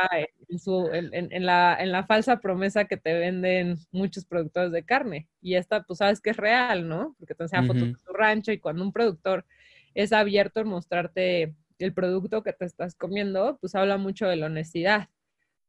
en, 0.49 0.59
su, 0.59 0.89
en, 0.93 1.47
la, 1.47 1.77
en 1.79 1.93
la 1.93 2.05
falsa 2.07 2.41
promesa 2.41 2.87
que 2.87 2.97
te 2.97 3.17
venden 3.17 3.77
muchos 3.93 4.25
productores 4.25 4.73
de 4.73 4.85
carne. 4.85 5.29
Y 5.41 5.55
esta, 5.55 5.85
pues 5.85 5.99
sabes 5.99 6.21
que 6.21 6.31
es 6.31 6.37
real, 6.37 6.89
¿no? 6.89 7.15
Porque 7.21 7.37
te 7.37 7.45
enseñan 7.45 7.69
fotos 7.69 7.83
de 7.83 7.95
tu 8.05 8.13
rancho 8.13 8.51
y 8.51 8.59
cuando 8.59 8.83
un 8.83 8.93
productor 8.93 9.45
es 9.95 10.13
abierto 10.13 10.61
en 10.61 10.69
mostrarte 10.69 11.55
el 11.85 11.95
producto 11.95 12.43
que 12.43 12.53
te 12.53 12.65
estás 12.65 12.95
comiendo, 12.95 13.59
pues 13.61 13.75
habla 13.75 13.97
mucho 13.97 14.27
de 14.27 14.37
la 14.37 14.47
honestidad. 14.47 15.09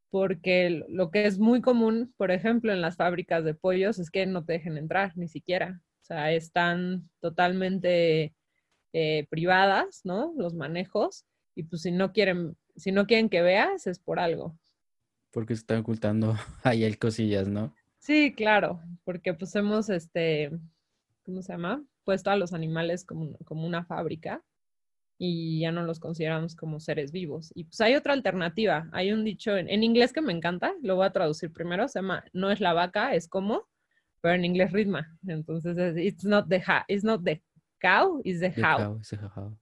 Porque 0.09 0.85
lo 0.89 1.09
que 1.09 1.25
es 1.25 1.39
muy 1.39 1.61
común, 1.61 2.13
por 2.17 2.31
ejemplo, 2.31 2.71
en 2.71 2.81
las 2.81 2.97
fábricas 2.97 3.43
de 3.43 3.55
pollos 3.55 3.97
es 3.97 4.11
que 4.11 4.25
no 4.25 4.45
te 4.45 4.53
dejen 4.53 4.77
entrar 4.77 5.17
ni 5.17 5.27
siquiera. 5.27 5.81
O 6.01 6.05
sea, 6.05 6.31
están 6.31 7.09
totalmente 7.19 8.35
eh, 8.93 9.25
privadas, 9.29 10.01
¿no? 10.03 10.33
Los 10.37 10.53
manejos. 10.53 11.25
Y 11.55 11.63
pues 11.63 11.81
si 11.81 11.91
no 11.91 12.13
quieren, 12.13 12.55
si 12.75 12.91
no 12.91 13.07
quieren 13.07 13.29
que 13.29 13.41
veas, 13.41 13.87
es 13.87 13.99
por 13.99 14.19
algo. 14.19 14.55
Porque 15.31 15.55
se 15.55 15.61
están 15.61 15.79
ocultando 15.79 16.35
ahí 16.63 16.83
hay 16.83 16.93
cosillas, 16.93 17.47
¿no? 17.47 17.73
Sí, 17.97 18.33
claro, 18.35 18.81
porque 19.05 19.33
pues 19.33 19.55
hemos, 19.55 19.89
este, 19.89 20.51
¿cómo 21.23 21.41
se 21.41 21.53
llama? 21.53 21.83
Puesto 22.03 22.29
a 22.29 22.35
los 22.35 22.51
animales 22.51 23.05
como, 23.05 23.37
como 23.45 23.65
una 23.65 23.85
fábrica 23.85 24.43
y 25.17 25.61
ya 25.61 25.71
no 25.71 25.83
los 25.83 25.99
consideramos 25.99 26.55
como 26.55 26.79
seres 26.79 27.11
vivos. 27.11 27.51
Y 27.55 27.65
pues 27.65 27.79
hay 27.81 27.95
otra 27.95 28.13
alternativa. 28.13 28.89
Hay 28.91 29.11
un 29.11 29.23
dicho 29.23 29.55
en, 29.55 29.69
en, 29.69 29.83
inglés 29.83 30.11
que 30.13 30.21
me 30.21 30.33
encanta, 30.33 30.73
lo 30.81 30.95
voy 30.95 31.05
a 31.05 31.11
traducir 31.11 31.51
primero, 31.51 31.87
se 31.87 31.99
llama 31.99 32.23
no 32.33 32.51
es 32.51 32.59
la 32.59 32.73
vaca, 32.73 33.13
es 33.15 33.27
como, 33.27 33.67
pero 34.21 34.35
en 34.35 34.45
inglés 34.45 34.71
ritma. 34.71 35.17
Entonces 35.27 35.77
es 35.77 35.97
it's 35.97 36.25
not 36.25 36.47
the 36.49 36.61
ha, 36.65 36.85
it's 36.87 37.03
not 37.03 37.23
the 37.23 37.41
cow, 37.79 38.21
it's 38.23 38.39
the, 38.39 38.53
how. 38.61 38.99
how. 39.35 39.57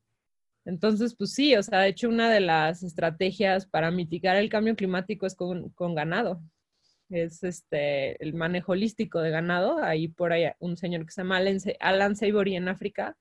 Entonces, 0.63 1.15
pues 1.15 1.33
sí, 1.33 1.55
o 1.55 1.63
sea, 1.63 1.79
de 1.79 1.89
hecho 1.89 2.07
una 2.07 2.29
de 2.29 2.39
las 2.39 2.83
estrategias 2.83 3.65
para 3.65 3.89
mitigar 3.89 4.35
el 4.35 4.49
cambio 4.49 4.75
climático 4.75 5.25
es 5.25 5.35
con, 5.35 5.69
con 5.69 5.95
ganado 5.95 6.41
es 7.11 7.43
este, 7.43 8.21
el 8.23 8.33
manejo 8.33 8.71
holístico 8.71 9.19
de 9.19 9.31
ganado. 9.31 9.83
Ahí 9.83 10.07
por 10.07 10.31
ahí 10.33 10.49
un 10.59 10.77
señor 10.77 11.05
que 11.05 11.11
se 11.11 11.21
llama 11.21 11.41
Alan 11.79 12.15
Savory 12.15 12.55
en 12.55 12.67
África 12.67 13.17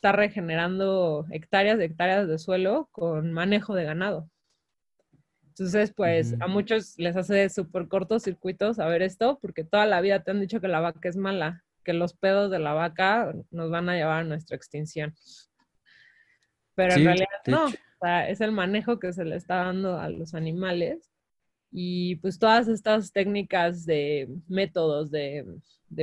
está 0.00 0.12
regenerando 0.12 1.26
hectáreas 1.30 1.76
de 1.76 1.84
hectáreas 1.84 2.26
de 2.26 2.38
suelo 2.38 2.88
con 2.90 3.32
manejo 3.32 3.74
de 3.74 3.84
ganado. 3.84 4.30
Entonces, 5.48 5.92
pues 5.94 6.40
a 6.40 6.46
muchos 6.46 6.94
les 6.96 7.16
hace 7.16 7.50
súper 7.50 7.86
cortos 7.86 8.22
circuitos 8.22 8.76
saber 8.76 9.02
esto, 9.02 9.38
porque 9.42 9.62
toda 9.62 9.84
la 9.84 10.00
vida 10.00 10.22
te 10.22 10.30
han 10.30 10.40
dicho 10.40 10.58
que 10.58 10.68
la 10.68 10.80
vaca 10.80 11.06
es 11.06 11.18
mala, 11.18 11.64
que 11.84 11.92
los 11.92 12.14
pedos 12.14 12.50
de 12.50 12.60
la 12.60 12.72
vaca 12.72 13.34
nos 13.50 13.70
van 13.70 13.90
a 13.90 13.94
llevar 13.94 14.20
a 14.20 14.24
nuestra 14.24 14.56
extinción. 14.56 15.14
Pero 16.74 16.94
en 16.94 17.04
realidad 17.04 17.28
no, 17.46 17.66
es 18.26 18.40
el 18.40 18.52
manejo 18.52 18.98
que 18.98 19.12
se 19.12 19.26
le 19.26 19.36
está 19.36 19.56
dando 19.56 19.98
a 19.98 20.08
los 20.08 20.32
animales 20.32 21.12
y 21.70 22.16
pues 22.16 22.38
todas 22.38 22.68
estas 22.68 23.12
técnicas 23.12 23.84
de 23.84 24.28
métodos 24.48 25.10
de, 25.10 25.44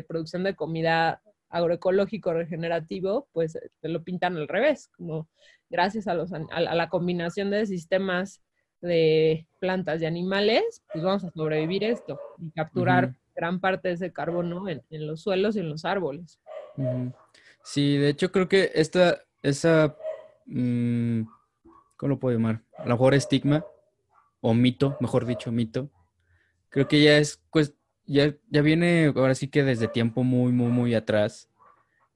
producción 0.07 0.43
de 0.43 0.55
comida 0.55 1.19
agroecológico 1.49 2.33
regenerativo, 2.33 3.27
pues 3.31 3.57
te 3.79 3.89
lo 3.89 4.03
pintan 4.03 4.38
al 4.38 4.47
revés, 4.47 4.89
como 4.89 5.27
gracias 5.69 6.07
a, 6.07 6.13
los, 6.13 6.31
a, 6.33 6.60
la 6.60 6.89
combinación 6.89 7.49
de 7.49 7.65
sistemas 7.65 8.41
de 8.81 9.47
plantas 9.60 10.01
y 10.01 10.05
animales, 10.05 10.83
pues 10.91 11.03
vamos 11.03 11.23
a 11.23 11.31
sobrevivir 11.31 11.83
esto 11.83 12.19
y 12.38 12.51
capturar 12.51 13.15
gran 13.36 13.60
parte 13.60 13.89
de 13.89 13.93
ese 13.95 14.13
carbono 14.13 14.67
en, 14.69 14.83
los 14.89 15.21
suelos 15.21 15.55
y 15.55 15.60
en 15.60 15.69
los 15.69 15.86
árboles. 15.86 16.39
Sí, 17.63 17.97
de 17.97 18.10
hecho 18.10 18.31
creo 18.31 18.47
que 18.47 18.71
esta, 18.75 19.19
esa, 19.41 19.95
mm, 20.45 21.21
¿cómo 21.95 22.10
lo 22.10 22.19
puedo 22.19 22.38
llamar? 22.38 22.62
A 22.77 22.83
lo 22.83 22.95
mejor 22.95 23.13
estigma 23.13 23.65
o 24.41 24.53
mito, 24.53 24.97
mejor 24.99 25.25
dicho, 25.25 25.51
mito, 25.51 25.89
creo 26.69 26.88
que 26.88 27.01
ya 27.01 27.17
es, 27.17 27.41
pues, 27.51 27.75
ya, 28.07 28.33
ya 28.49 28.61
viene 28.61 29.11
ahora 29.15 29.35
sí 29.35 29.49
que 29.49 29.63
desde 29.63 29.87
tiempo 29.87 30.23
muy, 30.23 30.51
muy, 30.51 30.71
muy 30.71 30.95
atrás, 30.95 31.49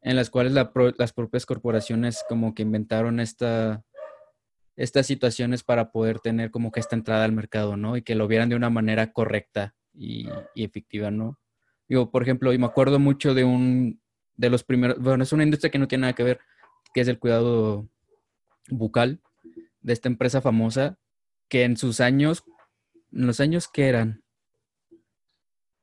en 0.01 0.15
las 0.15 0.30
cuales 0.30 0.54
las 0.54 1.13
propias 1.13 1.45
corporaciones 1.45 2.23
como 2.27 2.56
que 2.56 2.63
inventaron 2.63 3.19
esta, 3.19 3.84
estas 4.75 5.06
situaciones 5.06 5.63
para 5.63 5.91
poder 5.91 6.19
tener 6.19 6.49
como 6.49 6.71
que 6.71 6.80
esta 6.80 6.95
entrada 6.95 7.25
al 7.25 7.34
mercado, 7.34 7.77
¿no? 7.77 7.97
Y 7.97 8.01
que 8.01 8.15
lo 8.15 8.27
vieran 8.27 8.49
de 8.49 8.56
una 8.56 8.69
manera 8.69 9.13
correcta 9.13 9.75
y, 9.93 10.27
y 10.56 10.63
efectiva, 10.63 11.12
¿no? 11.12 11.38
Digo, 11.88 12.10
por 12.10 12.23
ejemplo, 12.23 12.54
y 12.54 12.58
me 12.58 12.65
acuerdo 12.65 12.97
mucho 12.97 13.34
de 13.34 13.43
un, 13.43 14.01
de 14.38 14.49
los 14.49 14.63
primeros, 14.63 14.97
bueno, 14.97 15.23
es 15.23 15.34
una 15.34 15.43
industria 15.43 15.69
que 15.69 15.77
no 15.77 15.88
tiene 15.88 16.04
nada 16.04 16.13
que 16.13 16.23
ver, 16.23 16.39
que 16.93 17.01
es 17.01 17.08
el 17.08 17.19
cuidado 17.19 17.88
bucal 18.69 19.21
de 19.82 19.93
esta 19.93 20.08
empresa 20.08 20.41
famosa 20.41 20.97
que 21.47 21.63
en 21.63 21.75
sus 21.75 21.99
años, 21.99 22.43
en 23.12 23.27
los 23.27 23.39
años 23.39 23.67
que 23.67 23.89
eran 23.89 24.23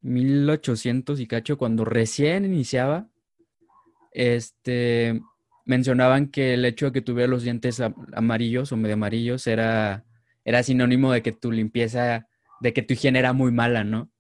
1800 0.01 1.21
y 1.21 1.27
cacho, 1.27 1.59
cuando 1.59 1.85
recién 1.85 2.45
iniciaba, 2.45 3.09
este, 4.13 5.21
mencionaban 5.65 6.29
que 6.29 6.55
el 6.55 6.65
hecho 6.65 6.87
de 6.87 6.93
que 6.93 7.03
tuviera 7.03 7.29
los 7.29 7.43
dientes 7.43 7.81
amarillos 8.15 8.73
o 8.73 8.77
medio 8.77 8.95
amarillos 8.95 9.47
era, 9.47 10.05
era 10.45 10.63
sinónimo 10.63 11.13
de 11.13 11.23
que 11.23 11.33
tu 11.33 11.53
limpieza, 11.53 12.29
de 12.61 12.73
que 12.73 12.83
tu 12.83 12.95
higiene 12.95 13.19
era 13.19 13.33
muy 13.33 13.53
mala, 13.53 13.85
¿no? 13.85 14.11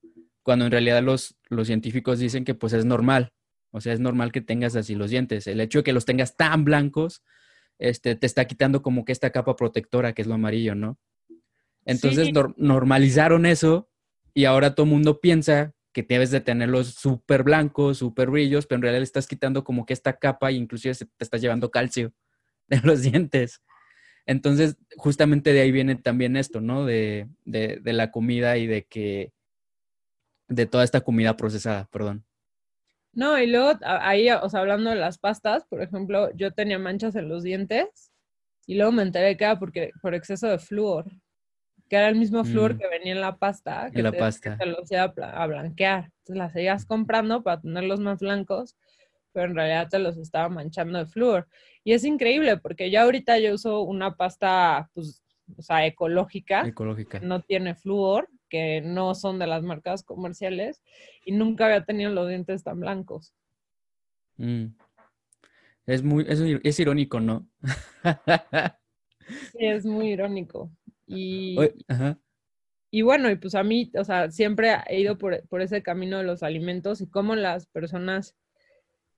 Cuando 0.42 0.66
en 0.66 0.70
realidad 0.70 1.02
los, 1.02 1.36
los 1.48 1.66
científicos 1.66 2.18
dicen 2.18 2.44
que 2.44 2.54
pues 2.54 2.72
es 2.72 2.84
normal, 2.84 3.32
o 3.70 3.80
sea, 3.80 3.92
es 3.92 4.00
normal 4.00 4.32
que 4.32 4.40
tengas 4.40 4.76
así 4.76 4.94
los 4.94 5.10
dientes. 5.10 5.46
El 5.46 5.60
hecho 5.60 5.80
de 5.80 5.84
que 5.84 5.92
los 5.92 6.04
tengas 6.04 6.36
tan 6.36 6.64
blancos, 6.64 7.22
este, 7.78 8.16
te 8.16 8.26
está 8.26 8.46
quitando 8.46 8.82
como 8.82 9.04
que 9.04 9.12
esta 9.12 9.30
capa 9.30 9.56
protectora 9.56 10.12
que 10.12 10.22
es 10.22 10.28
lo 10.28 10.34
amarillo, 10.34 10.74
¿no? 10.74 10.98
Entonces 11.84 12.30
normalizaron 12.56 13.46
eso 13.46 13.88
y 14.34 14.44
ahora 14.44 14.74
todo 14.74 14.86
mundo 14.86 15.20
piensa 15.20 15.72
que 15.92 16.02
debes 16.02 16.30
de 16.30 16.40
tenerlos 16.40 16.94
súper 16.94 17.42
blancos, 17.42 17.98
súper 17.98 18.30
brillos, 18.30 18.66
pero 18.66 18.76
en 18.76 18.82
realidad 18.82 19.00
le 19.00 19.04
estás 19.04 19.26
quitando 19.26 19.64
como 19.64 19.86
que 19.86 19.92
esta 19.92 20.18
capa 20.18 20.50
e 20.50 20.54
inclusive 20.54 20.94
te 20.94 21.24
estás 21.24 21.40
llevando 21.40 21.70
calcio 21.70 22.12
de 22.68 22.80
los 22.82 23.02
dientes. 23.02 23.62
Entonces, 24.26 24.76
justamente 24.96 25.52
de 25.52 25.60
ahí 25.60 25.72
viene 25.72 25.96
también 25.96 26.36
esto, 26.36 26.60
¿no? 26.60 26.84
De, 26.84 27.28
de, 27.44 27.80
de 27.82 27.92
la 27.94 28.10
comida 28.10 28.58
y 28.58 28.66
de 28.66 28.84
que, 28.84 29.32
de 30.48 30.66
toda 30.66 30.84
esta 30.84 31.00
comida 31.00 31.36
procesada, 31.36 31.88
perdón. 31.90 32.24
No, 33.12 33.38
y 33.38 33.46
luego 33.46 33.72
ahí, 33.82 34.30
o 34.30 34.48
sea, 34.48 34.60
hablando 34.60 34.90
de 34.90 34.96
las 34.96 35.18
pastas, 35.18 35.64
por 35.64 35.82
ejemplo, 35.82 36.30
yo 36.36 36.52
tenía 36.52 36.78
manchas 36.78 37.16
en 37.16 37.28
los 37.28 37.42
dientes 37.42 38.12
y 38.66 38.76
luego 38.76 38.92
me 38.92 39.02
enteré 39.02 39.36
que 39.36 39.44
era 39.44 39.58
porque, 39.58 39.92
por 40.02 40.14
exceso 40.14 40.46
de 40.46 40.58
flúor 40.58 41.10
que 41.88 41.96
era 41.96 42.08
el 42.08 42.16
mismo 42.16 42.44
flúor 42.44 42.74
mm. 42.74 42.78
que 42.78 42.88
venía 42.88 43.12
en 43.12 43.20
la 43.20 43.36
pasta, 43.36 43.90
que, 43.92 44.02
la 44.02 44.12
te, 44.12 44.18
pasta. 44.18 44.58
Que 44.58 44.66
los 44.66 44.90
iba 44.90 45.02
a, 45.02 45.46
blanquear. 45.46 46.04
Entonces 46.18 46.36
las 46.36 46.52
seguías 46.52 46.84
comprando 46.84 47.42
para 47.42 47.60
tenerlos 47.60 48.00
más 48.00 48.20
blancos, 48.20 48.76
pero 49.32 49.46
en 49.46 49.56
realidad 49.56 49.88
te 49.88 49.98
los 49.98 50.16
estaba 50.18 50.48
manchando 50.48 50.98
de 50.98 51.06
flúor. 51.06 51.48
Y 51.84 51.92
es 51.92 52.04
increíble 52.04 52.58
porque 52.58 52.90
ya 52.90 53.02
ahorita 53.02 53.38
yo 53.38 53.54
uso 53.54 53.82
una 53.82 54.16
pasta, 54.16 54.90
pues, 54.92 55.22
o 55.56 55.62
sea, 55.62 55.86
ecológica. 55.86 56.66
Ecológica. 56.66 57.20
no 57.20 57.40
tiene 57.40 57.74
flúor, 57.74 58.28
que 58.50 58.82
no 58.82 59.14
son 59.14 59.38
de 59.38 59.46
las 59.46 59.62
marcas 59.62 60.02
comerciales, 60.02 60.82
y 61.24 61.32
nunca 61.32 61.66
había 61.66 61.84
tenido 61.84 62.10
los 62.10 62.28
dientes 62.28 62.62
tan 62.64 62.80
blancos. 62.80 63.34
Mm. 64.36 64.66
Es 65.86 66.02
muy, 66.02 66.26
es, 66.28 66.40
es 66.62 66.80
irónico, 66.80 67.18
¿no? 67.18 67.46
sí, 69.52 69.64
es 69.64 69.86
muy 69.86 70.10
irónico. 70.10 70.70
Y, 71.08 71.56
y 72.90 73.02
bueno, 73.02 73.30
y 73.30 73.36
pues 73.36 73.54
a 73.54 73.62
mí, 73.62 73.90
o 73.98 74.04
sea, 74.04 74.30
siempre 74.30 74.74
he 74.86 75.00
ido 75.00 75.18
por, 75.18 75.46
por 75.48 75.60
ese 75.60 75.82
camino 75.82 76.18
de 76.18 76.24
los 76.24 76.42
alimentos 76.42 77.00
y 77.00 77.08
cómo 77.08 77.34
las 77.34 77.66
personas 77.66 78.36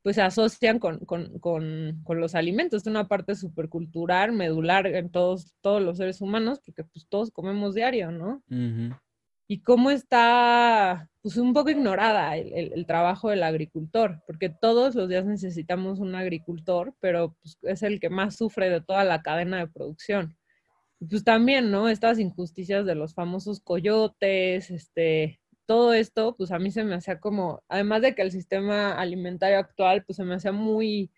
pues 0.03 0.16
se 0.16 0.22
asocian 0.22 0.79
con, 0.79 1.00
con, 1.00 1.38
con, 1.40 2.00
con, 2.05 2.20
los 2.20 2.35
alimentos. 2.35 2.83
Es 2.83 2.87
una 2.87 3.07
parte 3.07 3.35
súper 3.35 3.68
cultural, 3.68 4.33
medular 4.33 4.87
en 4.87 5.11
todos, 5.11 5.55
todos 5.61 5.83
los 5.83 5.98
seres 5.98 6.20
humanos, 6.20 6.61
porque 6.64 6.85
pues 6.85 7.07
todos 7.09 7.31
comemos 7.31 7.74
diario, 7.74 8.11
¿no? 8.11 8.42
Y 9.46 9.62
cómo 9.62 9.90
está 9.90 11.09
pues 11.22 11.37
un 11.37 11.53
poco 11.53 11.70
ignorada 11.70 12.37
el, 12.37 12.53
el, 12.55 12.72
el, 12.72 12.87
trabajo 12.87 13.29
del 13.29 13.42
agricultor, 13.42 14.22
porque 14.26 14.48
todos 14.48 14.94
los 14.94 15.09
días 15.09 15.26
necesitamos 15.26 15.98
un 15.98 16.14
agricultor, 16.14 16.94
pero 16.98 17.37
pues, 17.42 17.59
es 17.62 17.83
el 17.83 18.00
que 18.00 18.09
más 18.09 18.37
sufre 18.37 18.70
de 18.70 18.81
toda 18.81 19.05
la 19.05 19.20
cadena 19.20 19.59
de 19.59 19.66
producción 19.66 20.39
pues 21.09 21.25
también, 21.25 21.71
¿no? 21.71 21.89
Estas 21.89 22.19
injusticias 22.19 22.85
de 22.85 22.95
los 22.95 23.15
famosos 23.15 23.61
coyotes, 23.61 24.71
este, 24.71 25.41
todo 25.67 25.95
esto, 25.95 26.37
pues 26.37 26.51
a 26.51 26.59
mí 26.59 26.71
se 26.71 26.85
me 26.85 26.95
hacía 26.95 27.21
como, 27.21 27.63
además 27.69 28.03
de 28.03 28.15
que 28.15 28.23
el 28.23 28.33
sistema 28.33 28.93
alimentario 28.93 29.59
actual, 29.59 30.05
pues 30.05 30.17
se 30.17 30.25
me 30.25 30.35
hacía 30.35 30.53
muy, 30.53 31.11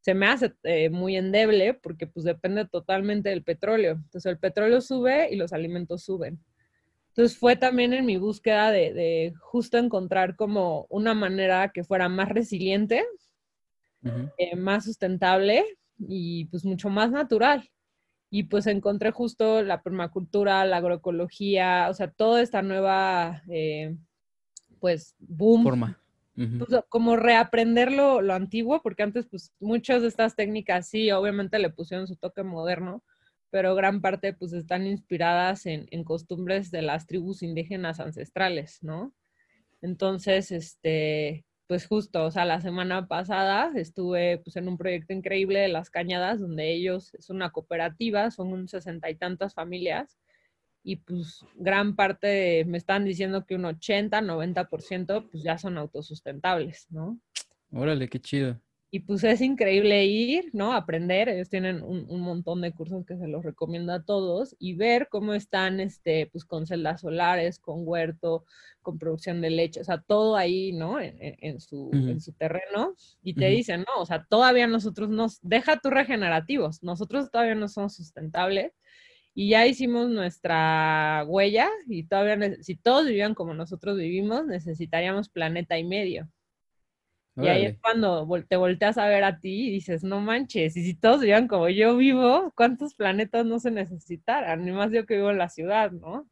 se 0.00 0.14
me 0.14 0.26
hace 0.26 0.54
eh, 0.62 0.90
muy 0.90 1.16
endeble 1.16 1.74
porque 1.74 2.06
pues 2.06 2.24
depende 2.24 2.66
totalmente 2.66 3.30
del 3.30 3.42
petróleo. 3.42 3.92
Entonces 3.92 4.26
el 4.26 4.38
petróleo 4.38 4.80
sube 4.80 5.32
y 5.32 5.36
los 5.36 5.52
alimentos 5.52 6.04
suben. 6.04 6.38
Entonces 7.08 7.36
fue 7.38 7.56
también 7.56 7.92
en 7.92 8.06
mi 8.06 8.16
búsqueda 8.18 8.70
de, 8.70 8.92
de 8.92 9.34
justo 9.40 9.78
encontrar 9.78 10.36
como 10.36 10.86
una 10.90 11.14
manera 11.14 11.70
que 11.72 11.84
fuera 11.84 12.08
más 12.08 12.28
resiliente, 12.28 13.04
eh, 14.36 14.54
más 14.54 14.84
sustentable 14.84 15.64
y 15.98 16.44
pues 16.46 16.64
mucho 16.64 16.90
más 16.90 17.10
natural 17.10 17.70
y 18.34 18.42
pues 18.42 18.66
encontré 18.66 19.12
justo 19.12 19.62
la 19.62 19.80
permacultura, 19.80 20.64
la 20.64 20.78
agroecología, 20.78 21.86
o 21.88 21.94
sea, 21.94 22.10
toda 22.10 22.42
esta 22.42 22.62
nueva, 22.62 23.44
eh, 23.48 23.94
pues, 24.80 25.14
boom. 25.20 25.62
Forma. 25.62 26.00
Pues, 26.34 26.82
como 26.88 27.14
reaprender 27.14 27.92
lo, 27.92 28.18
antiguo, 28.32 28.82
porque 28.82 29.04
antes, 29.04 29.26
pues, 29.26 29.52
muchas 29.60 30.02
de 30.02 30.08
estas 30.08 30.34
técnicas 30.34 30.88
sí, 30.88 31.12
obviamente 31.12 31.60
le 31.60 31.70
pusieron 31.70 32.08
su 32.08 32.16
toque 32.16 32.42
moderno, 32.42 33.04
pero 33.50 33.76
gran 33.76 34.00
parte, 34.00 34.32
pues, 34.32 34.52
están 34.52 34.84
inspiradas 34.84 35.64
en, 35.66 35.86
en 35.92 36.02
costumbres 36.02 36.72
de 36.72 36.82
las 36.82 37.06
tribus 37.06 37.40
indígenas 37.44 38.00
ancestrales, 38.00 38.82
¿no? 38.82 39.14
Entonces, 39.80 40.50
este, 40.50 41.44
pues 41.66 41.86
justo, 41.86 42.24
o 42.24 42.30
sea, 42.30 42.44
la 42.44 42.60
semana 42.60 43.08
pasada 43.08 43.72
estuve 43.74 44.38
pues 44.38 44.56
en 44.56 44.68
un 44.68 44.76
proyecto 44.76 45.12
increíble 45.12 45.60
de 45.60 45.68
Las 45.68 45.90
Cañadas, 45.90 46.40
donde 46.40 46.72
ellos, 46.72 47.14
es 47.14 47.30
una 47.30 47.50
cooperativa, 47.50 48.30
son 48.30 48.52
un 48.52 48.68
sesenta 48.68 49.10
y 49.10 49.14
tantas 49.14 49.54
familias, 49.54 50.18
y 50.82 50.96
pues 50.96 51.44
gran 51.54 51.96
parte, 51.96 52.64
me 52.66 52.76
están 52.76 53.04
diciendo 53.04 53.46
que 53.46 53.54
un 53.54 53.64
80, 53.64 54.20
90% 54.20 55.30
pues 55.30 55.42
ya 55.42 55.56
son 55.56 55.78
autosustentables, 55.78 56.86
¿no? 56.90 57.18
Órale, 57.72 58.08
qué 58.08 58.20
chido. 58.20 58.60
Y 58.94 59.00
pues 59.00 59.24
es 59.24 59.40
increíble 59.40 60.04
ir, 60.06 60.50
¿no? 60.52 60.72
Aprender. 60.72 61.28
Ellos 61.28 61.48
tienen 61.48 61.82
un, 61.82 62.20
montón 62.20 62.60
de 62.60 62.70
cursos 62.70 63.04
que 63.04 63.16
se 63.16 63.26
los 63.26 63.44
recomiendo 63.44 63.92
a 63.92 64.04
todos 64.04 64.54
y 64.60 64.74
ver 64.74 65.08
cómo 65.10 65.34
están, 65.34 65.80
este, 65.80 66.28
pues 66.30 66.44
con 66.44 66.64
celdas 66.64 67.00
solares, 67.00 67.58
con 67.58 67.80
huerto, 67.88 68.44
con 68.82 69.00
producción 69.00 69.40
de 69.40 69.50
leche, 69.50 69.80
o 69.80 69.84
sea, 69.84 70.00
todo 70.00 70.36
ahí, 70.36 70.70
¿no? 70.72 71.00
En, 71.00 71.58
su, 71.58 71.90
en 71.92 72.20
su, 72.20 72.34
terreno. 72.34 72.94
Y 73.20 73.34
te 73.34 73.48
dicen, 73.48 73.80
no, 73.80 74.00
o 74.00 74.06
sea, 74.06 74.24
todavía 74.28 74.68
nosotros 74.68 75.08
nos, 75.08 75.40
deja 75.42 75.80
tus 75.80 75.90
regenerativos, 75.90 76.80
nosotros 76.84 77.32
todavía 77.32 77.56
no 77.56 77.66
somos 77.66 77.96
sustentables 77.96 78.74
y 79.34 79.48
ya 79.48 79.66
hicimos 79.66 80.08
nuestra 80.08 81.24
huella 81.26 81.68
y 81.88 82.04
todavía, 82.04 82.62
si 82.62 82.76
todos 82.76 83.06
vivían 83.06 83.34
como 83.34 83.54
nosotros 83.54 83.98
vivimos, 83.98 84.46
necesitaríamos 84.46 85.28
planeta 85.30 85.76
y 85.78 85.82
medio. 85.82 86.28
Y 87.36 87.48
ahí 87.48 87.64
es 87.64 87.78
cuando 87.80 88.28
te 88.48 88.56
volteas 88.56 88.96
a 88.96 89.06
ver 89.08 89.24
a 89.24 89.40
ti 89.40 89.68
y 89.68 89.70
dices, 89.72 90.04
no 90.04 90.20
manches, 90.20 90.76
y 90.76 90.84
si 90.84 90.94
todos 90.94 91.20
vivían 91.20 91.48
como 91.48 91.68
yo 91.68 91.96
vivo, 91.96 92.52
¿cuántos 92.54 92.94
planetas 92.94 93.44
no 93.44 93.58
se 93.58 93.72
necesitaran? 93.72 94.64
Ni 94.64 94.70
más 94.70 94.92
yo 94.92 95.04
que 95.04 95.16
vivo 95.16 95.30
en 95.30 95.38
la 95.38 95.48
ciudad, 95.48 95.90
¿no? 95.90 96.28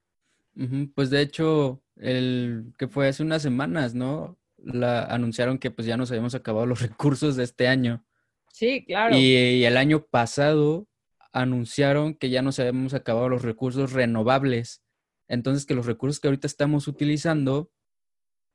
Pues 0.95 1.11
de 1.11 1.23
hecho, 1.23 1.83
el 1.97 2.73
que 2.79 2.87
fue 2.87 3.09
hace 3.09 3.23
unas 3.23 3.43
semanas, 3.43 3.95
¿no? 3.95 4.38
La, 4.59 5.05
anunciaron 5.05 5.59
que 5.59 5.71
pues 5.71 5.87
ya 5.87 5.97
nos 5.97 6.11
habíamos 6.11 6.35
acabado 6.35 6.67
los 6.67 6.83
recursos 6.83 7.37
de 7.37 7.45
este 7.45 7.67
año. 7.67 8.05
Sí, 8.53 8.85
claro. 8.85 9.17
Y, 9.17 9.65
el 9.65 9.77
año 9.77 10.07
pasado 10.07 10.87
anunciaron 11.33 12.15
que 12.15 12.29
ya 12.29 12.43
nos 12.43 12.59
habíamos 12.59 12.95
acabado 12.95 13.29
los 13.29 13.43
recursos 13.43 13.93
renovables. 13.93 14.83
Entonces 15.27 15.65
que 15.65 15.75
los 15.75 15.87
recursos 15.87 16.21
que 16.21 16.29
ahorita 16.29 16.47
estamos 16.47 16.87
utilizando 16.87 17.71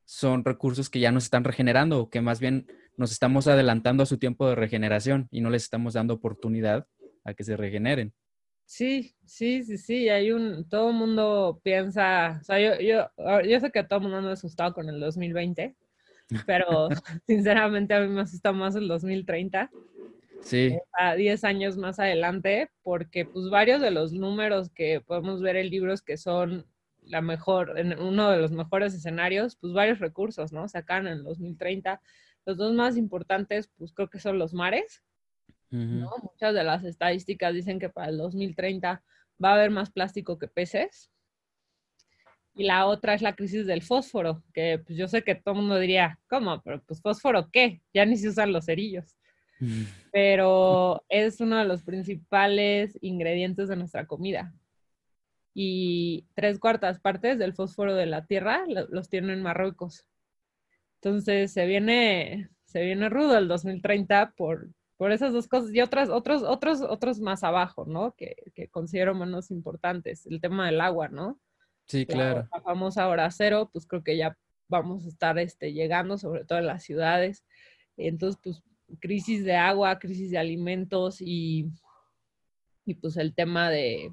son 0.08 0.46
recursos 0.46 0.90
que 0.90 1.02
ya 1.02 1.12
nos 1.12 1.26
están 1.26 1.44
regenerando 1.44 2.00
o 2.00 2.10
que 2.10 2.22
más 2.22 2.40
bien 2.40 2.66
nos 2.96 3.12
estamos 3.12 3.46
adelantando 3.48 4.04
a 4.04 4.06
su 4.06 4.18
tiempo 4.18 4.48
de 4.48 4.56
regeneración 4.56 5.28
y 5.32 5.42
no 5.42 5.50
les 5.50 5.64
estamos 5.64 5.96
dando 5.96 6.14
oportunidad 6.14 6.88
a 7.26 7.34
que 7.34 7.44
se 7.44 7.58
regeneren. 7.58 8.14
Sí, 8.66 9.16
sí, 9.26 9.64
sí, 9.64 9.78
sí, 9.78 10.08
hay 10.08 10.32
un, 10.32 10.68
todo 10.70 10.92
el 10.92 10.96
mundo 10.96 11.60
piensa, 11.62 12.40
o 12.42 12.44
sea, 12.46 12.60
yo, 12.60 12.82
yo, 12.82 13.10
ah, 13.18 13.42
yo 13.44 13.60
sé 13.60 13.70
que 13.70 13.84
todo 13.84 13.98
el 13.98 14.04
mundo 14.04 14.18
anda 14.18 14.32
asustado 14.32 14.74
con 14.74 14.88
el 14.88 15.00
2020, 15.02 15.76
pero 16.48 16.88
sinceramente 17.28 17.94
a 17.94 18.00
mí 18.00 18.08
me 18.08 18.22
asusta 18.22 18.54
más 18.54 18.76
el 18.76 18.88
2030. 18.88 19.70
Sí. 20.42 20.68
Eh, 20.68 20.82
a 20.94 21.16
10 21.16 21.44
años 21.44 21.76
más 21.76 22.00
adelante, 22.00 22.70
porque 22.82 23.26
pues 23.26 23.50
varios 23.50 23.82
de 23.82 23.92
los 23.92 24.14
números 24.14 24.70
que 24.70 25.02
podemos 25.02 25.42
ver 25.42 25.58
en 25.58 25.70
libros 25.70 26.02
que 26.02 26.16
son 26.16 26.66
la 27.10 27.22
mejor, 27.22 27.78
en 27.78 28.00
uno 28.00 28.30
de 28.30 28.38
los 28.38 28.52
mejores 28.52 28.94
escenarios, 28.94 29.56
pues 29.56 29.74
varios 29.74 30.00
recursos, 30.00 30.52
¿no? 30.52 30.68
Sacan 30.68 31.08
en 31.08 31.24
2030. 31.24 32.02
Los 32.46 32.58
dos 32.58 32.74
más 32.74 32.98
importantes, 32.98 33.70
pues 33.78 33.94
creo 33.94 34.10
que 34.10 34.20
son 34.20 34.40
los 34.40 34.54
mares, 34.54 35.04
¿no? 35.70 36.12
Muchas 36.22 36.54
de 36.54 36.64
las 36.64 36.84
estadísticas 36.84 37.54
dicen 37.54 37.80
que 37.80 37.90
para 37.90 38.10
el 38.10 38.18
2030 38.18 39.04
va 39.44 39.50
a 39.50 39.54
haber 39.54 39.70
más 39.70 39.92
plástico 39.92 40.38
que 40.38 40.48
peces. 40.48 41.12
Y 42.56 42.64
la 42.64 42.88
otra 42.88 43.14
es 43.14 43.22
la 43.22 43.36
crisis 43.36 43.68
del 43.68 43.84
fósforo, 43.84 44.44
que 44.54 44.82
pues 44.84 44.98
yo 44.98 45.08
sé 45.08 45.24
que 45.24 45.36
todo 45.36 45.56
el 45.56 45.62
mundo 45.62 45.78
diría, 45.78 46.20
¿cómo? 46.28 46.62
Pero 46.64 46.82
pues 46.84 47.02
fósforo, 47.02 47.50
¿qué? 47.52 47.82
Ya 47.94 48.06
ni 48.06 48.18
se 48.18 48.30
usan 48.30 48.54
los 48.54 48.66
cerillos. 48.66 49.16
Pero 50.12 51.04
es 51.10 51.40
uno 51.42 51.58
de 51.58 51.66
los 51.66 51.84
principales 51.84 52.98
ingredientes 53.02 53.68
de 53.68 53.76
nuestra 53.76 54.06
comida 54.06 54.54
y 55.60 56.28
tres 56.36 56.60
cuartas 56.60 57.00
partes 57.00 57.40
del 57.40 57.56
fósforo 57.56 57.96
de 57.96 58.06
la 58.06 58.28
Tierra 58.28 58.64
los 58.68 59.10
tiene 59.10 59.34
en 59.34 59.42
Marruecos. 59.42 60.08
Entonces 61.02 61.52
se 61.52 61.66
viene, 61.66 62.52
se 62.66 62.84
viene 62.84 63.10
rudo 63.10 63.36
el 63.40 63.48
2030 63.48 64.36
por, 64.38 64.70
por 64.98 65.12
esas 65.12 65.34
dos 65.34 65.48
cosas 65.48 65.74
y 65.74 65.82
otras, 65.82 66.10
otros, 66.10 66.44
otros, 66.44 66.82
otros 66.82 67.20
más 67.22 67.44
abajo, 67.44 67.86
¿no? 67.88 68.14
Que, 68.16 68.36
que 68.54 68.68
considero 68.68 69.16
menos 69.16 69.50
importantes. 69.50 70.28
El 70.28 70.42
tema 70.42 70.68
del 70.68 70.80
agua, 70.80 71.08
¿no? 71.08 71.40
Sí, 71.88 72.06
claro. 72.06 72.48
La, 72.54 72.62
famosa 72.62 73.08
hora 73.08 73.32
cero, 73.32 73.72
pues 73.74 73.88
creo 73.88 74.04
que 74.04 74.16
ya 74.16 74.38
vamos 74.68 75.06
a 75.06 75.10
estar 75.10 75.40
este, 75.40 75.74
llegando, 75.74 76.20
sobre 76.20 76.46
todo 76.46 76.60
en 76.60 76.68
las 76.68 76.84
ciudades. 76.84 77.44
Entonces, 77.98 78.40
pues, 78.44 78.62
crisis 79.00 79.44
de 79.44 79.56
agua, 79.56 79.98
crisis 79.98 80.30
de 80.30 80.38
alimentos 80.38 81.20
y, 81.20 81.72
y 82.86 82.94
pues 82.94 83.18
el 83.18 83.34
tema 83.34 83.72
de, 83.72 84.12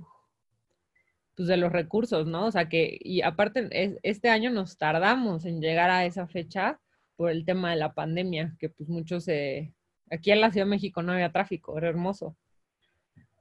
pues, 1.35 1.49
de 1.49 1.57
los 1.57 1.73
recursos, 1.73 2.27
¿no? 2.27 2.47
O 2.47 2.51
sea 2.51 2.69
que, 2.69 2.99
y 3.01 3.23
aparte, 3.23 3.99
este 4.03 4.29
año 4.29 4.51
nos 4.51 4.79
tardamos 4.79 5.45
en 5.45 5.61
llegar 5.61 5.91
a 5.91 6.05
esa 6.05 6.27
fecha 6.27 6.81
por 7.17 7.31
el 7.31 7.45
tema 7.45 7.71
de 7.71 7.77
la 7.77 7.93
pandemia, 7.95 8.57
que 8.59 8.69
pues 8.69 8.89
muchos, 8.89 9.29
aquí 9.29 10.31
en 10.31 10.41
la 10.41 10.51
Ciudad 10.51 10.67
de 10.67 10.71
México 10.71 11.03
no 11.03 11.13
había 11.13 11.33
tráfico, 11.33 11.77
era 11.79 11.89
hermoso. 11.89 12.37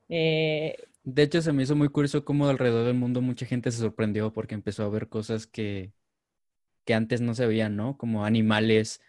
Eh, 0.09 0.75
de 1.03 1.23
hecho, 1.23 1.41
se 1.41 1.51
me 1.51 1.63
hizo 1.63 1.75
muy 1.75 1.89
curioso 1.89 2.23
cómo 2.23 2.47
alrededor 2.47 2.85
del 2.85 2.95
mundo 2.95 3.21
mucha 3.21 3.45
gente 3.45 3.71
se 3.71 3.79
sorprendió 3.79 4.31
porque 4.31 4.55
empezó 4.55 4.83
a 4.83 4.89
ver 4.89 5.09
cosas 5.09 5.47
que, 5.47 5.91
que 6.85 6.93
antes 6.93 7.21
no 7.21 7.35
se 7.35 7.45
veían, 7.45 7.75
¿no? 7.75 7.97
Como 7.97 8.25
animales 8.25 9.01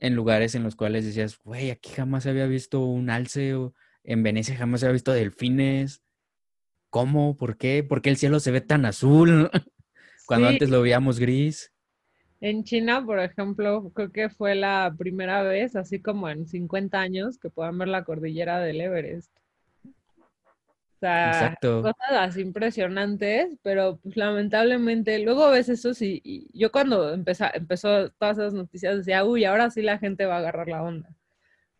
en 0.00 0.14
lugares 0.14 0.54
en 0.54 0.62
los 0.64 0.76
cuales 0.76 1.04
decías, 1.04 1.38
güey, 1.44 1.70
aquí 1.70 1.90
jamás 1.90 2.24
se 2.24 2.30
había 2.30 2.46
visto 2.46 2.80
un 2.84 3.10
alce, 3.10 3.54
o 3.54 3.74
en 4.04 4.22
Venecia 4.22 4.56
jamás 4.56 4.80
se 4.80 4.86
había 4.86 4.94
visto 4.94 5.12
delfines. 5.12 6.01
¿Cómo? 6.92 7.38
¿Por 7.38 7.56
qué? 7.56 7.82
¿Por 7.82 8.02
qué 8.02 8.10
el 8.10 8.18
cielo 8.18 8.38
se 8.38 8.50
ve 8.50 8.60
tan 8.60 8.84
azul 8.84 9.50
cuando 10.26 10.48
antes 10.48 10.68
lo 10.68 10.82
veíamos 10.82 11.18
gris? 11.18 11.72
En 12.38 12.64
China, 12.64 13.02
por 13.02 13.18
ejemplo, 13.18 13.90
creo 13.94 14.12
que 14.12 14.28
fue 14.28 14.54
la 14.54 14.94
primera 14.98 15.42
vez, 15.42 15.74
así 15.74 16.02
como 16.02 16.28
en 16.28 16.46
50 16.46 17.00
años, 17.00 17.38
que 17.38 17.48
puedan 17.48 17.78
ver 17.78 17.88
la 17.88 18.04
cordillera 18.04 18.60
del 18.60 18.82
Everest. 18.82 19.34
O 19.86 21.00
sea, 21.00 21.56
cosas 21.62 22.36
impresionantes, 22.36 23.48
pero 23.62 23.98
pues 24.02 24.14
lamentablemente, 24.18 25.18
luego 25.20 25.48
ves 25.48 25.70
eso 25.70 25.94
sí, 25.94 26.20
y 26.22 26.46
yo 26.52 26.70
cuando 26.70 27.14
empezó, 27.14 27.46
empezó 27.54 28.10
todas 28.10 28.36
esas 28.36 28.52
noticias 28.52 28.98
decía, 28.98 29.24
uy, 29.24 29.46
ahora 29.46 29.70
sí 29.70 29.80
la 29.80 29.96
gente 29.96 30.26
va 30.26 30.34
a 30.34 30.38
agarrar 30.40 30.68
la 30.68 30.82
onda 30.82 31.08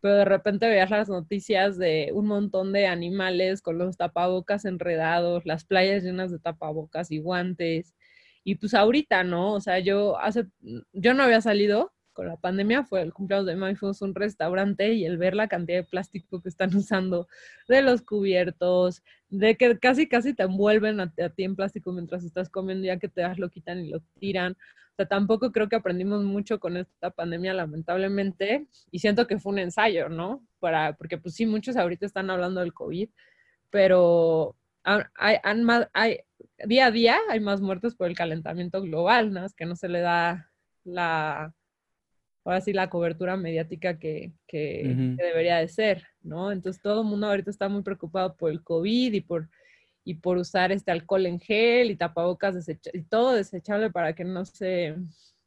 pero 0.03 0.15
de 0.17 0.25
repente 0.25 0.67
veías 0.67 0.89
las 0.89 1.07
noticias 1.07 1.77
de 1.77 2.11
un 2.13 2.27
montón 2.27 2.73
de 2.73 2.87
animales 2.87 3.61
con 3.61 3.77
los 3.77 3.95
tapabocas 3.95 4.65
enredados, 4.65 5.45
las 5.45 5.63
playas 5.63 6.03
llenas 6.03 6.29
de 6.29 6.39
tapabocas 6.39 7.09
y 7.09 7.19
guantes. 7.19 7.95
Y 8.43 8.55
pues 8.55 8.73
ahorita, 8.73 9.23
¿no? 9.23 9.53
O 9.53 9.61
sea, 9.61 9.79
yo 9.79 10.19
hace, 10.19 10.47
yo 10.91 11.13
no 11.13 11.23
había 11.23 11.39
salido 11.39 11.93
con 12.11 12.27
la 12.27 12.35
pandemia, 12.35 12.83
fue 12.83 13.01
el 13.01 13.13
cumpleaños 13.13 13.47
de 13.47 13.55
mi 13.55 13.75
fuimos 13.75 14.01
un 14.01 14.13
restaurante 14.13 14.93
y 14.93 15.05
el 15.05 15.17
ver 15.17 15.35
la 15.35 15.47
cantidad 15.47 15.77
de 15.77 15.85
plástico 15.85 16.41
que 16.41 16.49
están 16.49 16.71
usando, 16.75 17.29
de 17.69 17.81
los 17.81 18.01
cubiertos, 18.01 19.03
de 19.33 19.55
que 19.57 19.79
casi 19.79 20.07
casi 20.07 20.35
te 20.35 20.43
envuelven 20.43 20.99
a, 20.99 21.11
ti 21.11 21.43
en 21.43 21.55
plástico 21.55 21.91
mientras 21.91 22.23
estás 22.23 22.49
comiendo, 22.49 22.85
ya 22.85 22.99
que 22.99 23.09
te 23.09 23.21
das 23.21 23.39
lo 23.39 23.49
quitan 23.49 23.79
y 23.79 23.89
lo 23.89 23.99
tiran. 24.19 24.53
O 24.53 24.95
sea, 24.95 25.07
tampoco 25.07 25.51
creo 25.51 25.67
que 25.67 25.75
aprendimos 25.75 26.23
mucho 26.23 26.59
con 26.59 26.77
esta 26.77 27.09
pandemia, 27.09 27.55
lamentablemente, 27.55 28.67
y 28.91 28.99
siento 28.99 29.25
que 29.25 29.39
fue 29.39 29.53
un 29.53 29.59
ensayo, 29.59 30.07
¿no? 30.07 30.45
Para, 30.59 30.93
porque 30.93 31.17
pues 31.17 31.33
sí, 31.33 31.47
muchos 31.47 31.77
ahorita 31.77 32.05
están 32.05 32.29
hablando 32.29 32.61
del 32.61 32.73
COVID, 32.73 33.09
pero 33.71 34.55
hay, 34.83 35.37
hay, 35.93 36.19
día 36.67 36.85
a 36.87 36.91
día 36.91 37.17
hay 37.29 37.39
más 37.39 37.59
muertes 37.59 37.95
por 37.95 38.07
el 38.07 38.15
calentamiento 38.15 38.83
global, 38.83 39.33
¿no? 39.33 39.45
Es 39.45 39.55
que 39.55 39.65
no 39.65 39.75
se 39.75 39.89
le 39.89 40.01
da 40.01 40.51
la, 40.83 41.55
ahora 42.43 42.61
sí, 42.61 42.73
la 42.73 42.89
cobertura 42.89 43.37
mediática 43.37 43.97
que, 43.99 44.33
que 44.47 45.15
debería 45.17 45.57
de 45.57 45.67
ser, 45.67 46.05
¿no? 46.21 46.51
Entonces 46.51 46.81
todo 46.81 47.01
el 47.01 47.07
mundo 47.07 47.27
ahorita 47.27 47.49
está 47.49 47.69
muy 47.69 47.83
preocupado 47.83 48.35
por 48.35 48.51
el 48.51 48.63
COVID 48.63 49.13
y 49.13 49.21
por 49.21 49.49
y 50.05 50.15
por 50.15 50.37
usar 50.37 50.71
este 50.71 50.91
alcohol 50.91 51.25
en 51.25 51.39
gel 51.39 51.91
y 51.91 51.95
tapabocas 51.95 52.67
y 52.93 53.03
todo 53.03 53.33
desechable 53.33 53.89
para 53.89 54.13
que 54.13 54.23
no 54.23 54.45
se 54.45 54.95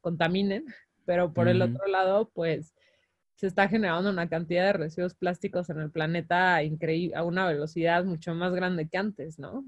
contaminen, 0.01 0.65
pero 1.05 1.33
por 1.33 1.49
el 1.49 1.61
otro 1.63 1.87
lado, 1.87 2.31
pues 2.35 2.75
se 3.35 3.47
está 3.47 3.69
generando 3.69 4.09
una 4.09 4.29
cantidad 4.29 4.65
de 4.65 4.73
residuos 4.73 5.15
plásticos 5.15 5.69
en 5.69 5.81
el 5.81 5.91
planeta 5.91 6.63
increíble, 6.63 7.17
a 7.17 7.23
una 7.23 7.47
velocidad 7.47 8.05
mucho 8.05 8.35
más 8.35 8.55
grande 8.55 8.89
que 8.89 8.97
antes, 8.97 9.39
¿no? 9.39 9.65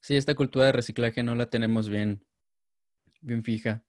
Sí, 0.00 0.16
esta 0.16 0.34
cultura 0.34 0.66
de 0.66 0.72
reciclaje 0.72 1.22
no 1.22 1.34
la 1.34 1.46
tenemos 1.46 1.88
bien, 1.88 2.24
bien 3.20 3.44
fija. 3.44 3.84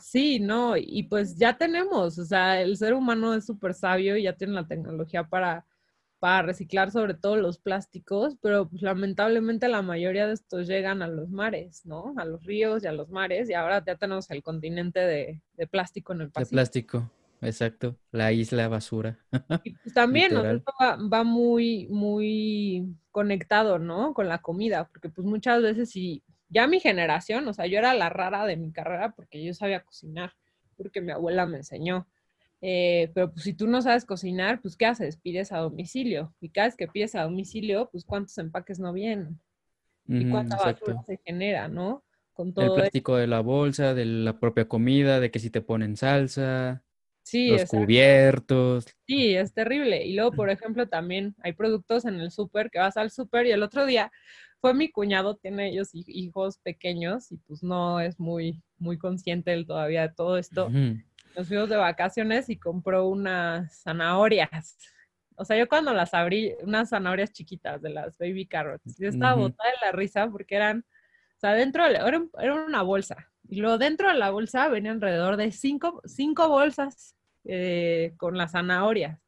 Sí, 0.00 0.40
no, 0.40 0.76
y 0.76 1.04
pues 1.04 1.36
ya 1.36 1.56
tenemos, 1.56 2.18
o 2.18 2.24
sea, 2.24 2.60
el 2.60 2.76
ser 2.76 2.94
humano 2.94 3.34
es 3.34 3.46
súper 3.46 3.74
sabio 3.74 4.16
y 4.16 4.24
ya 4.24 4.34
tiene 4.34 4.54
la 4.54 4.66
tecnología 4.66 5.24
para 5.28 5.66
para 6.22 6.42
reciclar 6.42 6.92
sobre 6.92 7.14
todo 7.14 7.34
los 7.34 7.58
plásticos, 7.58 8.36
pero 8.40 8.68
pues, 8.68 8.80
lamentablemente 8.80 9.66
la 9.66 9.82
mayoría 9.82 10.28
de 10.28 10.34
estos 10.34 10.68
llegan 10.68 11.02
a 11.02 11.08
los 11.08 11.30
mares, 11.30 11.84
¿no? 11.84 12.14
A 12.16 12.24
los 12.24 12.44
ríos 12.44 12.84
y 12.84 12.86
a 12.86 12.92
los 12.92 13.10
mares, 13.10 13.50
y 13.50 13.54
ahora 13.54 13.84
ya 13.84 13.96
tenemos 13.96 14.30
el 14.30 14.40
continente 14.40 15.00
de, 15.00 15.42
plástico 15.66 16.12
en 16.12 16.20
el 16.20 16.30
Pacífico. 16.30 16.50
De 16.50 16.54
plástico, 16.54 17.10
exacto, 17.40 17.96
la 18.12 18.30
isla 18.30 18.68
basura. 18.68 19.18
Y 19.64 19.72
pues, 19.72 19.94
también 19.94 20.32
va, 20.36 20.96
va, 20.96 21.24
muy, 21.24 21.88
muy 21.88 22.94
conectado, 23.10 23.80
¿no? 23.80 24.14
Con 24.14 24.28
la 24.28 24.38
comida, 24.38 24.86
porque 24.86 25.08
pues 25.08 25.26
muchas 25.26 25.60
veces 25.60 25.90
si 25.90 26.22
ya 26.52 26.66
mi 26.66 26.80
generación, 26.80 27.48
o 27.48 27.54
sea, 27.54 27.66
yo 27.66 27.78
era 27.78 27.94
la 27.94 28.10
rara 28.10 28.44
de 28.46 28.56
mi 28.56 28.72
carrera 28.72 29.12
porque 29.16 29.42
yo 29.42 29.54
sabía 29.54 29.82
cocinar, 29.82 30.34
porque 30.76 31.00
mi 31.00 31.10
abuela 31.10 31.46
me 31.46 31.58
enseñó. 31.58 32.06
Eh, 32.60 33.10
pero 33.14 33.32
pues 33.32 33.42
si 33.42 33.54
tú 33.54 33.66
no 33.66 33.82
sabes 33.82 34.04
cocinar, 34.04 34.60
pues 34.60 34.76
¿qué 34.76 34.86
haces? 34.86 35.16
Pides 35.16 35.50
a 35.50 35.58
domicilio. 35.58 36.32
Y 36.40 36.50
cada 36.50 36.68
vez 36.68 36.76
que 36.76 36.86
pides 36.86 37.14
a 37.14 37.22
domicilio, 37.22 37.88
pues 37.90 38.04
¿cuántos 38.04 38.36
empaques 38.38 38.78
no 38.78 38.92
vienen? 38.92 39.40
Y 40.06 40.28
cuánta 40.30 40.56
basura 40.56 41.02
se 41.06 41.18
genera, 41.24 41.68
¿no? 41.68 42.04
Con 42.32 42.52
todo 42.52 42.66
el 42.66 42.72
plástico 42.72 43.16
de 43.16 43.26
la 43.26 43.40
bolsa, 43.40 43.94
de 43.94 44.04
la 44.04 44.38
propia 44.38 44.68
comida, 44.68 45.20
de 45.20 45.30
que 45.30 45.38
si 45.38 45.50
te 45.50 45.60
ponen 45.60 45.96
salsa, 45.96 46.82
sí, 47.32 47.48
los 47.48 47.64
cubiertos. 47.64 48.86
Sí, 49.06 49.34
es 49.34 49.54
terrible. 49.54 50.04
Y 50.04 50.14
luego, 50.14 50.32
por 50.32 50.50
ejemplo, 50.50 50.86
también 50.86 51.34
hay 51.42 51.54
productos 51.54 52.04
en 52.04 52.20
el 52.20 52.30
súper 52.30 52.70
que 52.70 52.78
vas 52.78 52.96
al 52.96 53.10
súper 53.10 53.46
y 53.46 53.52
el 53.52 53.62
otro 53.62 53.86
día 53.86 54.12
fue 54.60 54.74
mi 54.74 54.90
cuñado, 54.90 55.36
tiene 55.36 55.70
ellos 55.70 55.90
hijos 55.92 56.58
pequeños 56.58 57.32
y 57.32 57.38
pues 57.38 57.62
no 57.62 58.00
es 58.00 58.20
muy, 58.20 58.62
muy 58.78 58.98
consciente 58.98 59.52
él 59.52 59.66
todavía 59.66 60.02
de 60.02 60.14
todo 60.14 60.36
esto. 60.36 60.68
Nos 60.68 61.48
fuimos 61.48 61.68
de 61.70 61.76
vacaciones 61.76 62.50
y 62.50 62.58
compró 62.58 63.08
unas 63.08 63.82
zanahorias. 63.82 64.76
O 65.34 65.46
sea, 65.46 65.56
yo 65.56 65.66
cuando 65.66 65.94
las 65.94 66.12
abrí, 66.12 66.52
unas 66.62 66.90
zanahorias 66.90 67.32
chiquitas 67.32 67.80
de 67.80 67.90
las 67.90 68.18
baby 68.18 68.46
carrots, 68.46 68.96
yo 68.98 69.08
estaba 69.08 69.34
botada 69.34 69.70
de 69.70 69.86
la 69.86 69.92
risa 69.92 70.28
porque 70.30 70.54
eran, 70.54 70.84
o 71.36 71.40
sea, 71.40 71.54
dentro, 71.54 71.86
era, 71.86 72.22
era 72.38 72.54
una 72.54 72.82
bolsa. 72.82 73.32
Y 73.48 73.56
luego 73.56 73.78
dentro 73.78 74.08
de 74.08 74.18
la 74.18 74.30
bolsa 74.30 74.68
venía 74.68 74.92
alrededor 74.92 75.36
de 75.38 75.50
cinco, 75.50 76.02
cinco 76.04 76.48
bolsas 76.48 77.16
eh, 77.44 78.14
con 78.16 78.36
las 78.36 78.52
zanahorias. 78.52 79.18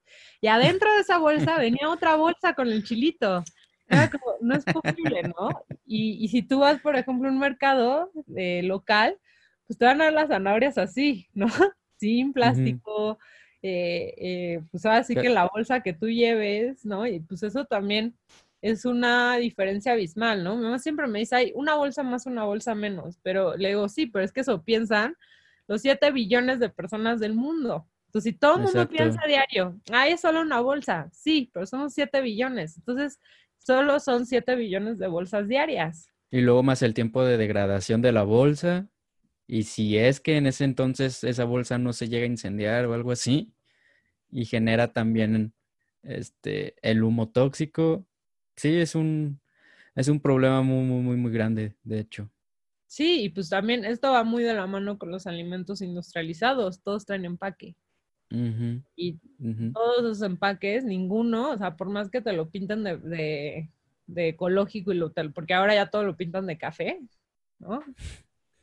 Y 0.41 0.49
adentro 0.49 0.93
de 0.95 1.01
esa 1.01 1.19
bolsa 1.19 1.59
venía 1.59 1.89
otra 1.89 2.17
bolsa 2.17 2.55
con 2.55 2.69
el 2.69 2.85
chilito 2.85 3.45
no 4.41 4.55
es 4.55 4.65
posible, 4.65 5.23
¿no? 5.23 5.65
Y, 5.87 6.29
si 6.29 6.43
tú 6.43 6.61
vas, 6.61 6.81
por 6.81 6.97
ejemplo, 6.97 7.29
a 7.29 7.33
un 7.33 7.39
mercado 7.39 8.11
eh, 8.37 8.63
local, 8.63 9.19
pues 9.67 9.79
te 9.79 9.85
van 9.85 10.01
a 10.01 10.05
dar 10.05 10.13
las 10.13 10.29
zanahorias 10.29 10.79
así, 10.79 11.29
¿no? 11.33 11.47
Sin 11.99 12.33
plástico, 12.33 13.19
eh, 13.63 14.15
eh, 14.19 14.63
pues 14.71 14.85
ahora 14.85 15.05
sí 15.05 15.15
que 15.15 15.29
la 15.29 15.49
bolsa 15.49 15.81
que 15.81 15.93
tú 15.93 16.09
lleves, 16.09 16.85
¿no? 16.85 17.07
Y 17.07 17.21
pues 17.21 17.43
eso 17.43 17.65
también 17.65 18.15
es 18.61 18.85
una 18.85 19.37
diferencia 19.37 19.93
abismal, 19.93 20.43
¿no? 20.43 20.57
Mi 20.57 20.65
mamá 20.65 20.79
siempre 20.79 21.07
me 21.07 21.21
dice, 21.21 21.37
hay 21.37 21.53
una 21.55 21.77
bolsa 21.77 22.03
más, 22.03 22.27
una 22.27 22.45
bolsa 22.45 22.75
menos, 22.75 23.19
pero 23.23 23.57
le 23.57 23.69
digo, 23.69 23.89
sí, 23.89 24.07
pero 24.07 24.25
es 24.25 24.33
que 24.33 24.41
eso 24.41 24.63
piensan 24.63 25.17
los 25.67 25.83
7 25.83 26.11
billones 26.11 26.59
de 26.61 26.69
personas 26.69 27.21
del 27.21 27.35
mundo. 27.35 27.87
Entonces, 28.15 28.33
si 28.33 28.39
todo 28.39 28.59
el 28.59 28.63
mundo 28.63 28.89
piensa 28.89 29.21
a 29.25 29.27
diario, 29.27 29.81
ah, 29.91 30.07
es 30.07 30.21
solo 30.21 30.41
una 30.41 30.61
bolsa, 30.61 31.11
sí, 31.13 31.51
pero 31.53 31.67
somos 31.67 31.95
7 31.95 32.21
billones. 32.21 32.77
Entonces, 32.77 33.19
solo 33.59 33.99
son 33.99 34.25
7 34.25 34.55
billones 34.55 34.99
de 34.99 35.09
bolsas 35.09 35.49
diarias. 35.49 36.07
Y 36.31 36.41
luego 36.41 36.63
más 36.63 36.83
el 36.83 36.95
tiempo 36.95 37.25
de 37.25 37.37
degradación 37.37 38.03
de 38.03 38.13
la 38.13 38.23
bolsa. 38.23 38.87
Y 39.49 39.65
si 39.65 39.99
es 39.99 40.21
que 40.21 40.37
en 40.37 40.47
ese 40.47 40.63
entonces 40.63 41.25
esa 41.25 41.43
bolsa 41.45 41.77
no 41.79 41.93
se 41.93 42.09
llega 42.09 42.23
a 42.23 42.29
incendiar 42.29 42.87
o 42.87 42.95
algo 42.95 43.11
así, 43.11 43.53
y 44.31 44.45
genera 44.45 44.93
también 44.93 45.53
este, 46.05 46.77
el 46.83 47.03
humo 47.03 47.31
tóxico, 47.31 48.07
sí, 48.55 48.77
es 48.77 48.95
un, 48.95 49.41
es 49.97 50.07
un 50.07 50.21
problema 50.21 50.63
muy, 50.63 50.85
muy, 50.85 51.03
muy, 51.03 51.17
muy 51.17 51.33
grande, 51.33 51.75
de 51.83 51.99
hecho. 51.99 52.31
Sí, 52.87 53.25
y 53.25 53.29
pues 53.31 53.49
también 53.49 53.85
esto 53.85 54.13
va 54.13 54.23
muy 54.23 54.45
de 54.45 54.55
la 54.55 54.69
mano 54.69 54.99
con 54.99 55.11
los 55.11 55.27
alimentos 55.27 55.83
industrializados, 55.83 56.81
todos 56.81 57.07
traen 57.07 57.25
empaque. 57.25 57.75
Y 58.31 59.19
todos 59.73 60.03
los 60.03 60.23
empaques, 60.23 60.85
ninguno, 60.85 61.51
o 61.51 61.59
sea, 61.59 61.77
por 61.77 61.89
más 61.89 62.11
que 62.11 62.21
te 62.21 62.33
lo 62.33 62.49
pintan 62.51 62.85
de, 62.85 63.69
ecológico 64.15 64.93
y 64.93 64.97
lo 64.97 65.11
tal, 65.11 65.33
porque 65.33 65.55
ahora 65.55 65.75
ya 65.75 65.91
todo 65.91 66.05
lo 66.05 66.17
pintan 66.17 66.47
de 66.47 66.59
café, 66.59 67.01
¿no? 67.59 67.83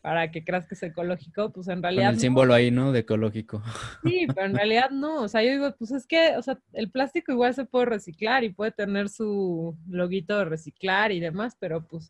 Para 0.02 0.32
que 0.32 0.44
creas 0.44 0.68
que 0.68 0.74
es 0.74 0.82
ecológico, 0.82 1.52
pues 1.52 1.68
en 1.68 1.84
realidad. 1.84 2.08
Con 2.08 2.16
el 2.16 2.20
símbolo 2.20 2.54
ahí, 2.56 2.72
¿no? 2.72 2.92
De 2.92 3.00
ecológico. 3.00 3.62
Sí, 4.04 4.26
pero 4.34 4.48
en 4.48 4.56
realidad 4.56 4.90
no. 4.90 5.22
O 5.22 5.28
sea, 5.28 5.44
yo 5.44 5.52
digo, 5.52 5.76
pues 5.78 5.92
es 5.92 6.08
que, 6.08 6.36
o 6.38 6.42
sea, 6.42 6.60
el 6.74 6.90
plástico 6.90 7.32
igual 7.32 7.54
se 7.54 7.66
puede 7.66 7.86
reciclar 7.86 8.44
y 8.44 8.50
puede 8.50 8.72
tener 8.72 9.10
su 9.10 9.78
loguito 9.88 10.40
de 10.40 10.46
reciclar 10.46 11.12
y 11.12 11.20
demás, 11.20 11.56
pero 11.60 11.86
pues 11.86 12.10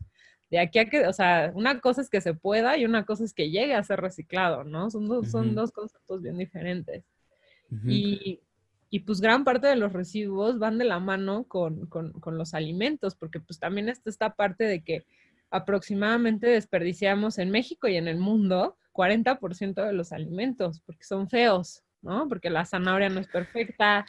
de 0.50 0.60
aquí 0.60 0.80
a 0.80 0.90
que, 0.90 1.06
o 1.06 1.14
sea, 1.14 1.52
una 1.54 1.80
cosa 1.80 2.02
es 2.02 2.10
que 2.10 2.22
se 2.22 2.34
pueda 2.34 2.78
y 2.78 2.86
una 2.86 3.06
cosa 3.06 3.26
es 3.26 3.34
que 3.34 3.50
llegue 3.50 3.74
a 3.74 3.84
ser 3.84 4.00
reciclado, 4.00 4.64
¿no? 4.64 4.90
Son 4.90 5.08
dos, 5.08 5.30
son 5.30 5.54
dos 5.54 5.72
conceptos 5.72 6.22
bien 6.22 6.38
diferentes 6.38 7.04
y, 7.88 9.00
pues 9.06 9.22
gran 9.22 9.44
parte 9.44 9.68
de 9.68 9.78
los 9.78 9.94
residuos 9.94 10.60
van 10.60 10.78
de 10.78 10.86
la 10.86 11.00
mano 11.00 11.46
con, 11.46 11.90
los 12.26 12.54
alimentos, 12.54 13.16
porque 13.16 13.40
pues 13.40 13.60
también 13.60 13.90
está 13.90 14.10
esta 14.10 14.36
parte 14.36 14.66
de 14.66 14.82
que 14.82 15.06
aproximadamente 15.50 16.48
desperdiciamos 16.48 17.38
en 17.38 17.52
México 17.52 17.88
y 17.88 17.96
en 17.96 18.08
el 18.08 18.18
mundo 18.18 18.78
40% 18.94 19.86
de 19.86 19.94
los 19.94 20.12
alimentos, 20.12 20.82
porque 20.86 21.04
son 21.04 21.30
feos, 21.30 21.84
¿no? 22.02 22.28
Porque 22.28 22.50
la 22.50 22.66
zanahoria 22.66 23.10
no 23.10 23.20
es 23.20 23.28
perfecta, 23.28 24.06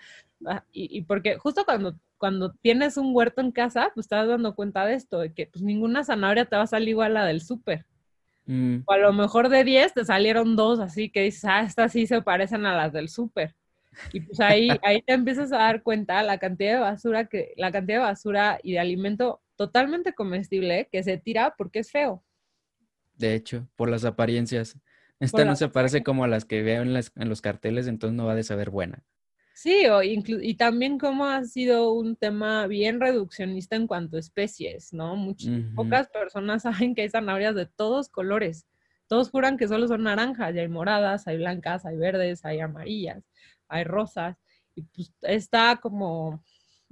ah, 0.47 0.65
y, 0.73 0.99
y, 0.99 1.03
porque 1.03 1.37
justo 1.37 1.65
cuando, 1.65 1.97
cuando 2.19 2.53
tienes 2.53 2.97
un 2.97 3.15
huerto 3.15 3.41
en 3.41 3.53
casa, 3.53 3.91
pues 3.95 4.07
estás 4.07 4.27
dando 4.29 4.55
cuenta 4.55 4.85
de 4.85 4.95
esto, 4.95 5.21
de 5.21 5.33
que 5.33 5.47
pues 5.47 5.63
ninguna 5.63 6.05
zanahoria 6.05 6.45
te 6.45 6.57
va 6.57 6.63
a 6.63 6.67
salir 6.67 6.91
igual 6.91 7.17
a 7.17 7.21
la 7.21 7.27
del 7.27 7.41
súper. 7.41 7.87
Mm. 8.53 8.83
O 8.85 8.93
a 8.93 8.99
lo 8.99 9.15
mejor 9.15 9.49
de 9.49 9.65
10 9.65 9.95
te 9.95 10.05
salieron 10.05 10.57
dos, 10.57 10.79
así 10.79 11.09
que 11.09 11.23
dices, 11.23 11.47
ah, 11.47 11.63
estas 11.63 11.93
sí 11.93 12.07
se 12.07 12.21
parecen 12.21 12.67
a 12.67 12.77
las 12.77 12.93
del 12.93 13.09
súper. 13.09 13.57
Y 14.13 14.21
pues 14.21 14.41
ahí, 14.41 14.69
ahí 14.85 15.01
te 15.01 15.15
empiezas 15.15 15.53
a 15.53 15.57
dar 15.57 15.83
cuenta 15.83 16.23
la 16.23 16.37
cantidad 16.37 16.75
de 16.75 16.81
basura 16.81 17.25
que, 17.25 17.55
la 17.57 17.73
cantidad 17.73 18.01
de 18.01 18.05
basura 18.05 18.61
y 18.63 18.73
de 18.73 18.79
alimento 18.79 19.41
totalmente 19.57 20.13
comestible 20.13 20.91
que 20.93 21.03
se 21.03 21.17
tira 21.17 21.55
porque 21.57 21.79
es 21.79 21.91
feo. 21.91 22.23
De 23.15 23.35
hecho, 23.35 23.69
por 23.75 23.89
las 23.89 24.05
apariencias. 24.05 24.79
Esta 25.19 25.47
no 25.47 25.57
se 25.57 25.69
parece 25.69 26.03
como 26.03 26.25
a 26.25 26.29
las 26.29 26.45
que 26.45 26.63
veo 26.63 26.83
en, 26.83 26.95
en 26.95 27.29
los 27.29 27.41
carteles, 27.41 27.87
entonces 27.87 28.15
no 28.15 28.27
va 28.27 28.35
a 28.35 28.43
saber 28.43 28.69
buena. 28.69 29.03
Sí, 29.55 29.87
o 29.87 30.03
y 30.03 30.55
también 30.55 30.99
como 30.99 31.27
ha 31.27 31.45
sido 31.45 31.93
un 31.93 32.17
tema 32.17 32.67
bien 32.67 33.01
reduccionista 33.01 33.77
en 33.77 33.87
cuanto 33.87 34.17
a 34.17 34.21
especies, 34.21 34.93
¿no? 34.93 35.15
Muchas, 35.15 35.51
Pocas 35.75 36.09
personas 36.09 36.63
saben 36.85 36.95
que 36.95 37.03
hay 37.03 37.11
zanahorias 37.11 37.55
de 37.55 37.67
todos 37.67 38.09
colores. 38.09 38.67
Todos 39.09 39.31
juran 39.31 39.59
que 39.59 39.69
solo 39.69 39.87
son 39.89 40.05
naranjas, 40.05 40.55
y 40.55 40.59
hay 40.59 40.69
moradas, 40.69 41.27
hay 41.27 41.37
blancas, 41.37 41.85
hay 41.85 41.97
verdes, 41.99 42.45
hay 42.47 42.61
amarillas, 42.61 43.23
hay 43.69 43.85
rosas, 43.85 44.37
y 44.75 44.83
pues 44.83 45.13
está 45.21 45.79
como, 45.83 46.43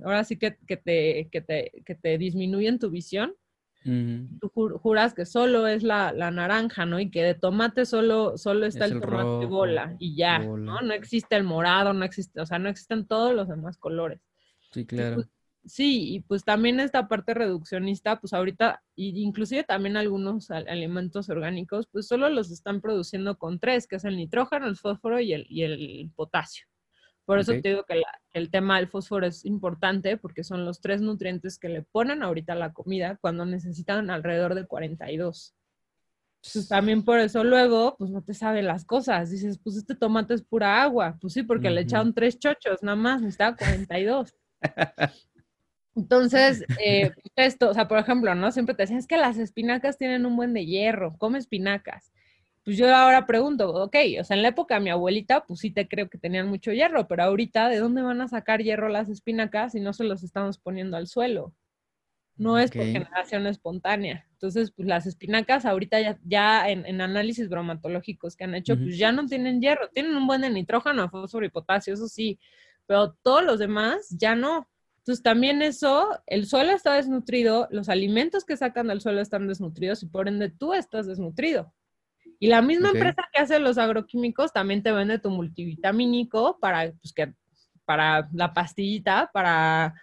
ahora 0.05 0.23
sí 0.25 0.37
que, 0.37 0.59
que, 0.67 0.77
te, 0.77 1.29
que, 1.33 1.41
te, 1.41 1.73
que 1.85 1.95
te 1.95 2.19
disminuyen 2.19 2.79
tu 2.79 2.91
visión, 2.91 3.35
Tú 3.83 4.51
juras 4.83 5.15
que 5.15 5.25
solo 5.25 5.67
es 5.67 5.83
la, 5.83 6.13
naranja, 6.13 6.85
¿no? 6.85 7.01
Y 7.01 7.11
que 7.11 7.23
de 7.23 7.35
tomate 7.35 7.87
solo, 7.87 8.37
solo 8.37 8.67
está 8.67 8.85
el, 8.85 9.01
tomate 9.01 9.47
bola 9.47 9.97
y 9.99 10.17
ya, 10.17 10.39
¿no? 10.39 10.81
No 10.81 10.93
existe 10.93 11.37
el 11.37 11.45
morado, 11.45 11.93
no 11.93 12.05
existe, 12.05 12.41
o 12.41 12.47
sea, 12.47 12.59
no 12.59 12.69
existen 12.69 13.07
todos 13.07 13.35
los 13.35 13.49
demás 13.49 13.79
colores. 13.79 14.21
Sí, 14.71 14.85
claro. 14.85 15.17
Pues, 15.17 15.29
sí, 15.65 16.15
y 16.15 16.21
pues 16.21 16.45
también 16.45 16.79
esta 16.79 17.09
parte 17.09 17.33
reduccionista, 17.33 18.21
pues 18.21 18.35
ahorita, 18.35 18.83
inclusive 18.97 19.65
también 19.65 19.97
algunos 19.97 20.51
alimentos 20.51 21.31
orgánicos, 21.31 21.89
pues 21.91 22.07
solo 22.07 22.29
los 22.29 22.51
están 22.51 22.83
produciendo 22.83 23.39
con 23.39 23.59
tres, 23.59 23.87
que 23.87 23.97
es 23.97 24.05
el 24.05 24.17
nitrógeno, 24.17 24.67
el 24.67 24.77
fósforo 24.77 25.21
y 25.21 25.33
el, 25.33 25.47
y 25.49 25.63
el 25.63 26.11
potasio. 26.15 26.67
Por 27.25 27.39
eso 27.39 27.53
te 27.53 27.69
digo 27.69 27.85
que 27.85 28.03
el 28.33 28.51
tema 28.51 28.79
del 28.79 28.89
fósforo 28.89 29.27
es 29.27 29.45
importante 29.45 30.17
porque 30.17 30.43
son 30.43 30.65
los 30.65 30.81
tres 30.81 31.01
nutrientes 31.01 31.59
que 31.59 31.69
le 31.69 31.83
ponen 31.83 32.23
ahorita 32.23 32.55
a 32.55 32.57
la 32.57 32.73
comida 32.73 33.19
cuando 33.21 33.47
necesitan 33.47 34.11
alrededor 34.11 34.55
de 34.55 34.67
42. 34.67 35.55
Pues 36.53 36.69
también 36.69 37.05
por 37.05 37.19
eso 37.21 37.45
luego, 37.45 37.97
pues 37.99 38.11
no 38.11 38.23
te 38.23 38.35
saben 38.35 38.67
las 38.67 38.85
cosas. 38.85 39.31
Dices, 39.31 39.59
pues 39.63 39.77
este 39.77 39.95
tomate 39.95 40.35
es 40.35 40.43
pura 40.43 40.83
agua. 40.83 41.19
Pues 41.21 41.35
sí, 41.35 41.43
porque 41.43 41.71
le 41.71 41.83
echaron 41.83 42.15
tres 42.15 42.39
chochos, 42.39 42.83
nada 42.83 42.97
más, 42.97 43.21
necesitaba 43.21 43.57
42. 43.57 44.35
Entonces, 45.95 46.65
eh, 46.83 47.13
esto, 47.37 47.69
o 47.69 47.75
sea, 47.75 47.87
por 47.87 47.99
ejemplo, 47.99 48.35
¿no? 48.35 48.51
Siempre 48.53 48.75
te 48.75 48.85
decían, 48.85 48.99
es 48.99 49.07
que 49.07 49.19
las 49.19 49.37
espinacas 49.37 49.99
tienen 49.99 50.25
un 50.25 50.35
buen 50.37 50.55
de 50.55 50.65
hierro, 50.65 51.15
come 51.19 51.39
espinacas 51.39 52.11
pues 52.71 52.79
yo 52.79 52.95
ahora 52.95 53.27
pregunto, 53.27 53.69
ok, 53.69 53.97
o 54.21 54.23
sea, 54.23 54.37
en 54.37 54.43
la 54.45 54.51
época 54.51 54.77
de 54.77 54.81
mi 54.81 54.91
abuelita, 54.91 55.45
pues 55.45 55.59
sí 55.59 55.73
te 55.73 55.89
creo 55.89 56.09
que 56.09 56.19
tenían 56.19 56.47
mucho 56.47 56.71
hierro, 56.71 57.09
pero 57.09 57.25
ahorita, 57.25 57.69
¿de 57.69 57.79
dónde 57.79 58.01
van 58.01 58.21
a 58.21 58.29
sacar 58.29 58.63
hierro 58.63 58.89
las 58.89 59.09
espinacas 59.09 59.73
si 59.73 59.81
no 59.81 59.93
se 59.93 60.05
los 60.05 60.23
estamos 60.23 60.57
poniendo 60.59 60.97
al 60.97 61.09
suelo? 61.09 61.53
No 62.37 62.61
es 62.61 62.71
por 62.71 62.85
generación 62.85 63.49
espontánea. 63.49 64.25
Entonces, 64.35 64.71
pues 64.71 64.87
las 64.87 65.07
espinacas 65.07 65.65
ahorita 65.65 66.01
ya, 66.01 66.21
ya 66.23 66.71
en, 66.71 67.01
análisis 67.01 67.49
bromatológicos 67.49 68.37
que 68.37 68.45
han 68.45 68.55
hecho, 68.55 68.79
pues 68.79 68.97
ya 68.97 69.11
no 69.11 69.27
tienen 69.27 69.61
hierro, 69.61 69.89
tienen 69.89 70.15
un 70.15 70.29
buen 70.29 70.43
de 70.43 70.51
nitrógeno, 70.51 71.11
fósforo 71.11 71.45
y 71.45 71.51
potasio, 71.51 71.95
eso 71.95 72.07
sí, 72.07 72.39
pero 72.87 73.15
todos 73.15 73.43
los 73.43 73.59
demás 73.59 74.15
ya 74.17 74.37
no. 74.37 74.69
Entonces, 74.99 75.25
también 75.25 75.61
eso, 75.61 76.09
el 76.27 76.47
suelo 76.47 76.71
está 76.71 76.95
desnutrido, 76.95 77.67
los 77.73 77.89
alimentos 77.89 78.45
que 78.45 78.57
sacan 78.57 78.87
del 78.87 79.01
suelo 79.01 79.21
están 79.21 79.49
desnutridos 79.49 80.05
y 80.05 80.07
por 80.07 80.29
ende 80.29 80.51
tú 80.51 80.73
estás 80.73 81.09
desnutrido. 81.09 81.75
Y 82.43 82.49
la 82.49 82.63
misma 82.63 82.89
empresa 82.89 83.23
que 83.33 83.41
hace 83.41 83.59
los 83.59 83.77
agroquímicos 83.77 84.53
también 84.53 84.83
te 84.83 84.91
vende 84.91 85.19
tu 85.19 85.31
multivitamínico 85.31 86.59
para, 86.59 86.91
pues, 86.93 87.13
que, 87.13 87.35
para 87.85 88.29
la 88.33 88.55
pastillita, 88.55 89.31
para 89.33 89.95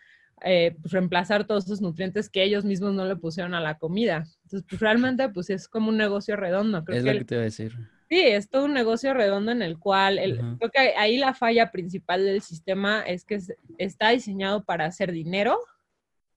eh, 0.46 0.78
pues, 0.80 0.94
reemplazar 0.94 1.48
todos 1.48 1.66
esos 1.66 1.82
nutrientes 1.82 2.30
que 2.30 2.44
ellos 2.44 2.64
mismos 2.64 2.94
no 2.94 3.06
le 3.06 3.16
pusieron 3.16 3.56
a 3.56 3.60
la 3.60 3.80
comida. 3.80 4.26
Entonces, 4.44 4.68
pues 4.70 4.80
realmente, 4.80 5.28
pues 5.30 5.50
es 5.50 5.68
como 5.68 5.90
un 5.90 5.98
negocio 5.98 6.36
redondo. 6.36 6.84
es 6.88 7.04
lo 7.04 7.12
que, 7.12 7.26
te 7.26 7.36
iba 7.36 7.42
a 7.42 7.46
decir. 7.46 7.74
Sí, 8.08 8.22
es 8.22 8.48
todo 8.50 8.66
un 8.66 8.74
negocio 8.74 9.16
redondo 9.16 9.52
en 9.52 9.64
el 9.64 9.80
cual, 9.80 10.20
el, 10.20 10.38
creo 10.60 10.72
que 10.72 10.80
ahí 10.96 11.18
la 11.18 11.34
falla 11.34 11.72
principal 11.72 12.24
del 12.24 12.42
sistema 12.42 13.02
es 13.02 13.26
que 13.26 13.40
está 13.80 14.10
diseñado 14.12 14.64
para 14.64 14.86
hacer 14.86 15.12
dinero 15.12 15.58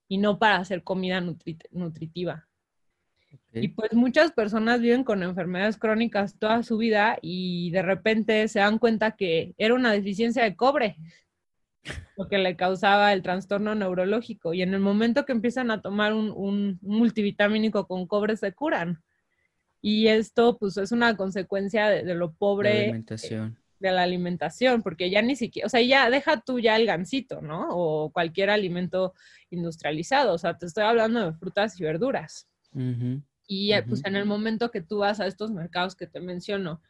y 0.07 0.17
no 0.17 0.39
para 0.39 0.57
hacer 0.57 0.83
comida 0.83 1.21
nutritiva. 1.21 2.47
Y 3.53 3.69
pues 3.69 3.93
muchas 3.93 4.31
personas 4.31 4.79
viven 4.79 5.03
con 5.03 5.23
enfermedades 5.23 5.77
crónicas 5.77 6.37
toda 6.39 6.63
su 6.63 6.77
vida 6.77 7.17
y 7.21 7.69
de 7.71 7.81
repente 7.81 8.47
se 8.47 8.59
dan 8.59 8.77
cuenta 8.77 9.11
que 9.11 9.53
era 9.57 9.73
una 9.73 9.91
deficiencia 9.91 10.43
de 10.43 10.55
cobre 10.55 10.95
lo 12.17 12.27
que 12.27 12.37
le 12.37 12.55
causaba 12.55 13.13
el 13.13 13.21
trastorno 13.21 13.75
neurológico. 13.75 14.53
Y 14.53 14.61
en 14.61 14.73
el 14.73 14.79
momento 14.79 15.25
que 15.25 15.31
empiezan 15.31 15.71
a 15.71 15.81
tomar 15.81 16.13
un, 16.13 16.79
multivitamínico 16.81 17.87
con 17.87 18.07
cobre 18.07 18.37
se 18.37 18.53
curan. 18.53 19.01
Y 19.81 20.07
esto 20.07 20.57
pues 20.57 20.77
es 20.77 20.91
una 20.91 21.17
consecuencia 21.17 21.87
de, 21.89 22.13
lo 22.13 22.33
pobre 22.33 23.03
de 23.79 23.91
la 23.91 24.03
alimentación, 24.03 24.83
porque 24.83 25.09
ya 25.09 25.23
ni 25.23 25.35
siquiera, 25.35 25.65
o 25.65 25.69
sea, 25.69 25.81
ya 25.81 26.07
deja 26.11 26.39
tú 26.41 26.59
ya 26.59 26.75
el 26.75 26.85
gansito, 26.85 27.41
¿no? 27.41 27.67
O 27.71 28.11
cualquier 28.11 28.51
alimento 28.51 29.15
industrializado, 29.49 30.35
o 30.35 30.37
sea, 30.37 30.55
te 30.55 30.67
estoy 30.67 30.83
hablando 30.83 31.25
de 31.25 31.33
frutas 31.33 31.79
y 31.79 31.83
verduras. 31.83 32.47
Y 33.51 33.73
eh, 33.73 33.83
pues 33.83 34.01
en 34.05 34.15
el 34.15 34.23
momento 34.23 34.71
que 34.71 34.79
tú 34.79 34.99
vas 34.99 35.19
a 35.19 35.27
estos 35.27 35.51
mercados 35.51 35.93
que 35.93 36.07
te 36.07 36.21
menciono, 36.21 36.81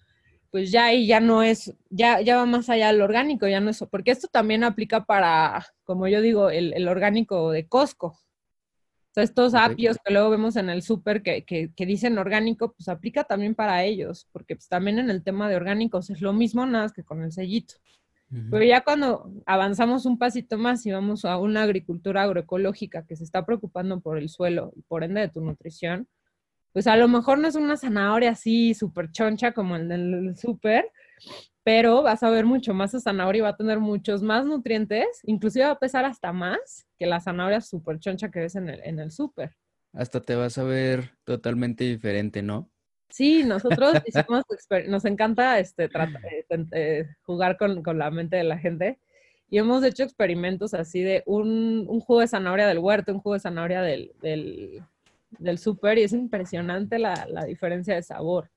pues 0.52 0.70
ya 0.70 0.86
ahí 0.86 1.08
ya 1.08 1.20
no 1.20 1.42
es, 1.42 1.74
ya, 1.90 2.22
ya 2.22 2.38
va 2.38 2.46
más 2.46 2.70
allá 2.70 2.92
del 2.92 3.02
orgánico, 3.02 3.48
ya 3.48 3.60
no 3.60 3.72
es, 3.72 3.84
porque 3.90 4.12
esto 4.12 4.28
también 4.28 4.64
aplica 4.64 5.06
para, 5.06 5.66
como 5.84 6.08
yo 6.08 6.22
digo, 6.22 6.52
el, 6.52 6.74
el 6.74 6.88
orgánico 6.88 7.50
de 7.50 7.68
Costco. 7.68 8.10
O 8.10 9.14
sea, 9.14 9.24
estos 9.24 9.56
apios 9.56 9.98
que 10.06 10.14
luego 10.14 10.30
vemos 10.30 10.56
en 10.56 10.70
el 10.70 10.84
súper 10.84 11.24
que, 11.24 11.46
que, 11.46 11.72
que, 11.76 11.86
dicen 11.88 12.20
orgánico, 12.20 12.74
pues 12.74 12.90
aplica 12.90 13.24
también 13.24 13.56
para 13.56 13.84
ellos, 13.84 14.28
porque 14.32 14.56
pues 14.56 14.68
también 14.68 15.00
en 15.00 15.10
el 15.10 15.24
tema 15.24 15.50
de 15.50 15.56
orgánicos 15.56 16.12
es 16.12 16.22
lo 16.22 16.32
mismo, 16.32 16.64
nada 16.68 16.84
más 16.84 16.94
que 16.94 17.04
con 17.04 17.24
el 17.24 17.32
sellito. 17.32 17.74
Pero 18.52 18.64
ya 18.64 18.82
cuando 18.82 19.30
avanzamos 19.48 20.06
un 20.06 20.20
pasito 20.20 20.60
más 20.60 20.86
y 20.86 20.92
vamos 20.92 21.26
a 21.26 21.38
una 21.38 21.64
agricultura 21.64 22.22
agroecológica 22.22 23.04
que 23.06 23.16
se 23.16 23.24
está 23.24 23.46
preocupando 23.48 24.00
por 24.00 24.20
el 24.20 24.30
suelo 24.30 24.72
y 24.76 24.84
por 24.84 25.04
ende 25.04 25.22
de 25.22 25.28
tu 25.28 25.42
nutrición, 25.42 26.08
pues 26.74 26.88
a 26.88 26.96
lo 26.98 27.08
mejor 27.08 27.40
no 27.40 27.48
es 27.48 27.56
una 27.56 27.78
zanahoria 27.78 28.32
así 28.32 28.74
súper 28.74 29.12
choncha 29.12 29.52
como 29.52 29.76
el 29.76 29.88
del 29.88 30.36
súper, 30.38 30.92
pero 31.64 32.02
vas 32.02 32.24
a 32.24 32.30
ver 32.30 32.46
mucho 32.46 32.74
más 32.74 32.92
zanahoria 32.92 33.40
y 33.40 33.42
va 33.42 33.50
a 33.50 33.58
tener 33.58 33.80
muchos 33.80 34.24
más 34.24 34.46
nutrientes, 34.46 35.08
inclusive 35.24 35.66
va 35.66 35.72
a 35.72 35.80
pesar 35.80 36.06
hasta 36.06 36.34
más 36.34 36.88
que 36.98 37.06
la 37.06 37.20
zanahoria 37.20 37.62
súper 37.62 38.00
choncha 38.00 38.32
que 38.32 38.40
ves 38.40 38.56
en 38.56 38.70
el, 38.70 38.82
en 38.84 39.00
el 39.00 39.12
súper. 39.12 39.56
Hasta 39.94 40.22
te 40.22 40.36
vas 40.36 40.58
a 40.58 40.64
ver 40.64 41.12
totalmente 41.26 41.84
diferente, 41.84 42.42
¿no? 42.42 42.70
Sí, 43.10 43.44
nosotros 43.44 43.94
hicimos, 44.06 44.44
nos 44.88 45.06
encanta 45.06 45.60
este, 45.60 45.90
eh, 46.72 47.06
jugar 47.24 47.58
con, 47.58 47.84
con, 47.84 47.98
la 47.98 48.10
mente 48.10 48.38
de 48.38 48.46
la 48.46 48.58
gente 48.58 49.00
y 49.50 49.58
hemos 49.58 49.84
hecho 49.84 50.04
experimentos 50.04 50.74
así 50.74 51.02
de 51.02 51.24
un, 51.26 51.86
un 51.90 52.00
jugo 52.00 52.22
de 52.22 52.28
zanahoria 52.28 52.68
del 52.68 52.80
huerto, 52.80 53.12
un 53.12 53.20
jugo 53.20 53.34
de 53.34 53.42
zanahoria 53.42 53.82
del, 53.82 54.14
del, 54.22 54.82
del 55.40 55.58
súper 55.58 55.98
y 55.98 56.04
es 56.04 56.14
impresionante 56.14 57.00
la, 57.00 57.26
la, 57.30 57.46
diferencia 57.46 57.96
de 57.96 58.04
sabor. 58.04 58.52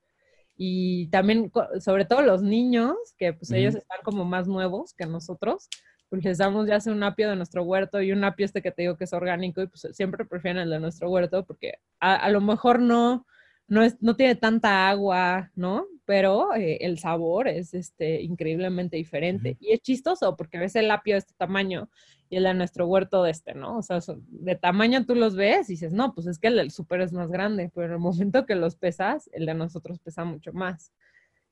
Y 0.57 1.07
también, 1.07 1.51
sobre 1.79 2.05
todo 2.05 2.21
los 2.21 2.41
niños, 2.41 2.95
que 3.17 3.33
pues 3.33 3.51
ellos 3.51 3.75
están 3.75 3.99
como 4.03 4.25
más 4.25 4.47
nuevos 4.47 4.93
que 4.93 5.05
nosotros, 5.05 5.67
pues 6.09 6.23
les 6.23 6.37
damos 6.37 6.67
ya 6.67 6.79
sea 6.79 6.93
un 6.93 7.03
apio 7.03 7.29
de 7.29 7.35
nuestro 7.35 7.63
huerto 7.63 8.01
y 8.01 8.11
un 8.11 8.23
apio 8.23 8.45
este 8.45 8.61
que 8.61 8.71
te 8.71 8.83
digo 8.83 8.97
que 8.97 9.05
es 9.05 9.13
orgánico 9.13 9.61
y 9.61 9.67
pues 9.67 9.87
siempre 9.91 10.25
prefieren 10.25 10.61
el 10.61 10.69
de 10.69 10.79
nuestro 10.79 11.09
huerto 11.09 11.45
porque 11.45 11.79
a, 11.99 12.15
a 12.15 12.29
lo 12.29 12.41
mejor 12.41 12.79
no, 12.79 13.25
no, 13.67 13.83
es, 13.83 14.01
no 14.01 14.15
tiene 14.15 14.35
tanta 14.35 14.89
agua, 14.89 15.51
¿no? 15.55 15.87
Pero 16.05 16.53
eh, 16.53 16.77
el 16.81 16.99
sabor 16.99 17.47
es 17.47 17.73
este, 17.73 18.21
increíblemente 18.21 18.97
diferente. 18.97 19.57
Y 19.59 19.73
es 19.73 19.81
chistoso 19.81 20.35
porque 20.35 20.59
ves 20.59 20.75
el 20.75 20.91
apio 20.91 21.15
de 21.15 21.19
este 21.19 21.33
tamaño 21.35 21.89
y 22.29 22.37
el 22.37 22.43
de 22.43 22.53
nuestro 22.53 22.87
huerto 22.87 23.23
de 23.23 23.31
este, 23.31 23.53
¿no? 23.53 23.77
O 23.77 23.81
sea, 23.81 23.99
de 24.27 24.55
tamaño 24.55 25.05
tú 25.05 25.15
los 25.15 25.35
ves 25.35 25.69
y 25.69 25.73
dices, 25.73 25.93
no, 25.93 26.13
pues 26.13 26.27
es 26.27 26.39
que 26.39 26.47
el 26.47 26.55
del 26.55 26.71
súper 26.71 27.01
es 27.01 27.13
más 27.13 27.29
grande, 27.29 27.71
pero 27.73 27.87
en 27.87 27.93
el 27.93 27.99
momento 27.99 28.45
que 28.45 28.55
los 28.55 28.75
pesas, 28.75 29.29
el 29.33 29.45
de 29.45 29.53
nosotros 29.53 29.99
pesa 29.99 30.25
mucho 30.25 30.51
más. 30.53 30.91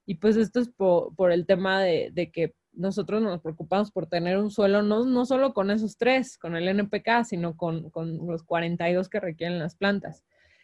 Y 0.06 0.16
pues 0.16 0.36
esto 0.36 0.60
es 0.60 0.70
por, 0.70 1.32
el 1.32 1.46
tema 1.46 1.82
de, 1.82 2.10
de, 2.12 2.32
que 2.32 2.56
nosotros 2.74 3.22
nos 3.22 3.40
preocupamos 3.42 3.92
por 3.92 4.08
tener 4.08 4.38
un 4.38 4.52
suelo, 4.52 4.82
no, 4.82 5.06
no 5.06 5.26
solo 5.26 5.54
con 5.54 5.72
esos 5.72 5.98
tres, 5.98 6.38
con 6.38 6.56
el 6.56 6.68
NPK, 6.68 7.24
sino 7.24 7.56
con, 7.56 7.90
con 7.90 8.26
los 8.28 8.44
42 8.44 9.08
que 9.10 9.20
requieren 9.20 9.60
las 9.60 9.76
plantas. 9.76 10.24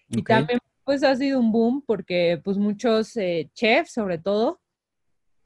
Y 0.10 0.24
también 0.24 0.60
pues 0.84 1.04
ha 1.04 1.16
sido 1.16 1.40
un 1.40 1.52
boom 1.52 1.84
porque 1.86 2.42
pues 2.44 2.58
muchos 2.58 3.16
eh, 3.16 3.52
chefs 3.54 3.92
sobre 3.92 4.18
todo 4.18 4.60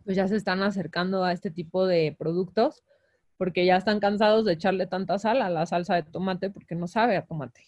pues 0.06 0.16
ya 0.16 0.28
se 0.28 0.38
están 0.38 0.64
acercando 0.64 1.24
a 1.26 1.34
este 1.34 1.52
tipo 1.52 1.86
de 1.86 2.16
productos 2.18 2.82
porque 3.38 3.66
ya 3.66 3.78
están 3.78 4.00
cansados 4.00 4.46
de 4.46 4.54
echarle 4.54 4.88
tanta 4.88 5.20
sal 5.20 5.42
a 5.42 5.50
la 5.50 5.66
salsa 5.66 5.96
de 5.96 6.04
tomate 6.04 6.50
porque 6.50 6.76
no 6.76 6.88
sabe 6.88 7.18
a 7.18 7.26
tomate. 7.26 7.62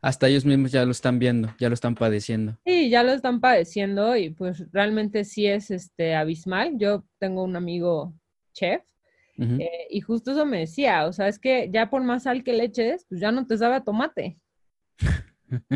Hasta 0.00 0.28
ellos 0.28 0.44
mismos 0.44 0.72
ya 0.72 0.84
lo 0.84 0.90
están 0.90 1.18
viendo, 1.18 1.54
ya 1.58 1.68
lo 1.68 1.74
están 1.74 1.94
padeciendo. 1.94 2.56
Sí, 2.64 2.90
ya 2.90 3.02
lo 3.02 3.12
están 3.12 3.40
padeciendo 3.40 4.16
y 4.16 4.30
pues 4.30 4.64
realmente 4.72 5.24
sí 5.24 5.46
es 5.46 5.70
este 5.70 6.14
abismal. 6.14 6.78
Yo 6.78 7.04
tengo 7.18 7.42
un 7.44 7.56
amigo 7.56 8.14
chef 8.52 8.82
eh, 9.38 9.86
y 9.90 10.00
justo 10.00 10.32
eso 10.32 10.44
me 10.44 10.60
decía, 10.60 11.06
o 11.06 11.12
sea, 11.12 11.28
es 11.28 11.38
que 11.38 11.70
ya 11.72 11.90
por 11.90 12.02
más 12.02 12.24
sal 12.24 12.42
que 12.42 12.52
le 12.52 12.64
eches, 12.64 13.06
pues 13.08 13.20
ya 13.20 13.30
no 13.30 13.46
te 13.46 13.56
sabe 13.56 13.76
a 13.76 13.84
tomate. 13.84 14.38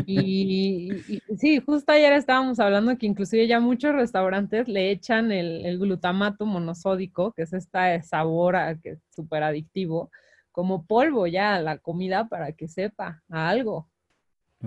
Y, 0.05 1.21
sí, 1.37 1.59
justo 1.59 1.91
ayer 1.91 2.13
estábamos 2.13 2.59
hablando 2.59 2.97
que 2.97 3.05
inclusive 3.05 3.47
ya 3.47 3.59
muchos 3.59 3.93
restaurantes 3.93 4.67
le 4.67 4.91
echan 4.91 5.31
el, 5.31 5.79
glutamato 5.79 6.45
monosódico, 6.45 7.33
que 7.33 7.43
es 7.43 7.53
este 7.53 8.01
sabor 8.03 8.55
que 8.81 8.91
es 8.91 8.99
súper 9.09 9.43
adictivo, 9.43 10.11
como 10.51 10.85
polvo 10.85 11.27
ya 11.27 11.55
a 11.55 11.61
la 11.61 11.77
comida 11.77 12.27
para 12.27 12.51
que 12.51 12.67
sepa 12.67 13.23
a 13.29 13.49
algo. 13.49 13.89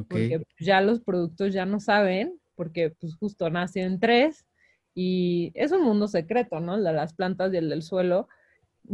Porque 0.08 0.44
ya 0.60 0.82
los 0.82 1.00
productos 1.00 1.54
ya 1.54 1.64
no 1.64 1.80
saben, 1.80 2.38
porque 2.54 2.90
pues 2.90 3.14
justo 3.14 3.48
nacen 3.48 3.98
tres 3.98 4.44
y 4.94 5.52
es 5.54 5.72
un 5.72 5.82
mundo 5.82 6.06
secreto, 6.08 6.60
¿no? 6.60 6.80
De 6.80 6.92
las 6.92 7.14
plantas 7.14 7.52
y 7.52 7.56
el 7.56 7.70
del 7.70 7.82
suelo. 7.82 8.28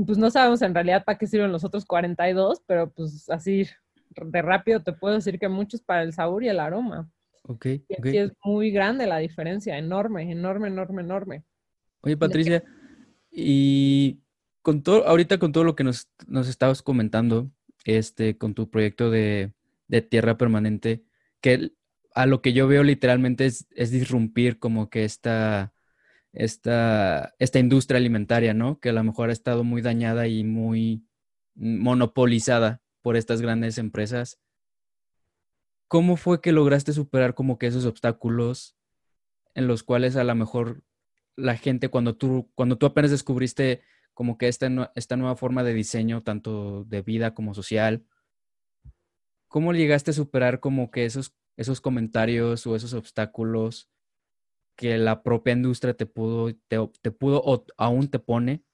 Pues 0.06 0.16
no 0.16 0.30
sabemos 0.30 0.62
en 0.62 0.74
realidad 0.74 1.04
para 1.04 1.18
qué 1.18 1.26
sirven 1.26 1.52
los 1.52 1.64
otros 1.64 1.84
42, 1.84 2.62
pero 2.66 2.90
pues 2.90 3.28
así 3.30 3.66
de 4.14 4.42
rápido 4.42 4.82
te 4.82 4.92
puedo 4.92 5.14
decir 5.14 5.38
que 5.38 5.48
muchos 5.48 5.82
para 5.82 6.02
el 6.02 6.12
sabor 6.12 6.44
y 6.44 6.48
el 6.48 6.60
aroma. 6.60 7.10
Ok. 7.44 7.66
Y 7.66 7.86
aquí 7.98 8.18
es 8.18 8.32
muy 8.44 8.70
grande 8.70 9.06
la 9.06 9.18
diferencia, 9.18 9.76
enorme, 9.78 10.30
enorme, 10.30 10.68
enorme, 10.68 11.02
enorme. 11.02 11.44
Oye, 12.02 12.16
Patricia, 12.16 12.62
y 13.30 14.20
con 14.62 14.82
todo, 14.82 15.06
ahorita 15.06 15.38
con 15.38 15.52
todo 15.52 15.64
lo 15.64 15.74
que 15.74 15.84
nos, 15.84 16.08
nos 16.26 16.48
estabas 16.48 16.82
comentando, 16.82 17.50
este, 17.84 18.38
con 18.38 18.54
tu 18.54 18.70
proyecto 18.70 19.10
de, 19.10 19.52
de, 19.88 20.02
tierra 20.02 20.36
permanente, 20.36 21.04
que 21.40 21.72
a 22.14 22.26
lo 22.26 22.42
que 22.42 22.52
yo 22.52 22.68
veo 22.68 22.82
literalmente 22.82 23.46
es, 23.46 23.66
es 23.70 23.90
disrumpir 23.90 24.58
como 24.58 24.90
que 24.90 25.04
esta, 25.04 25.72
esta, 26.32 27.34
esta 27.38 27.58
industria 27.58 27.98
alimentaria, 27.98 28.54
¿no? 28.54 28.78
Que 28.78 28.90
a 28.90 28.92
lo 28.92 29.02
mejor 29.02 29.30
ha 29.30 29.32
estado 29.32 29.64
muy 29.64 29.82
dañada 29.82 30.28
y 30.28 30.44
muy 30.44 31.04
monopolizada 31.54 32.81
por 33.02 33.16
estas 33.16 33.42
grandes 33.42 33.78
empresas. 33.78 34.40
¿Cómo 35.88 36.16
fue 36.16 36.40
que 36.40 36.52
lograste 36.52 36.92
superar 36.92 37.34
como 37.34 37.58
que 37.58 37.66
esos 37.66 37.84
obstáculos 37.84 38.76
en 39.54 39.66
los 39.66 39.82
cuales 39.82 40.16
a 40.16 40.24
lo 40.24 40.34
mejor 40.34 40.82
la 41.36 41.56
gente 41.56 41.88
cuando 41.88 42.16
tú, 42.16 42.50
cuando 42.54 42.78
tú 42.78 42.86
apenas 42.86 43.10
descubriste 43.10 43.82
como 44.14 44.38
que 44.38 44.48
esta, 44.48 44.92
esta 44.94 45.16
nueva 45.16 45.36
forma 45.36 45.62
de 45.62 45.74
diseño, 45.74 46.22
tanto 46.22 46.84
de 46.84 47.02
vida 47.02 47.34
como 47.34 47.54
social, 47.54 48.04
¿cómo 49.48 49.72
llegaste 49.72 50.10
a 50.10 50.14
superar 50.14 50.60
como 50.60 50.90
que 50.90 51.04
esos, 51.04 51.34
esos 51.56 51.80
comentarios 51.80 52.66
o 52.66 52.76
esos 52.76 52.94
obstáculos 52.94 53.90
que 54.76 54.96
la 54.98 55.22
propia 55.22 55.52
industria 55.52 55.94
te 55.94 56.06
pudo, 56.06 56.54
te, 56.68 56.78
te 57.00 57.10
pudo 57.10 57.42
o 57.44 57.64
aún 57.76 58.08
te 58.08 58.18
pone 58.18 58.64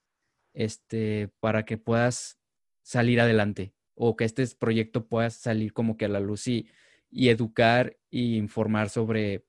este, 0.53 1.29
para 1.39 1.65
que 1.65 1.77
puedas 1.77 2.39
salir 2.81 3.19
adelante? 3.21 3.73
O 4.01 4.15
que 4.15 4.23
este 4.23 4.47
proyecto 4.57 5.05
pueda 5.07 5.29
salir 5.29 5.73
como 5.73 5.97
que 5.97 6.05
a 6.05 6.07
la 6.07 6.21
luz 6.21 6.47
y, 6.47 6.69
educar 7.11 7.97
e 8.11 8.19
informar 8.19 8.89
sobre 8.89 9.43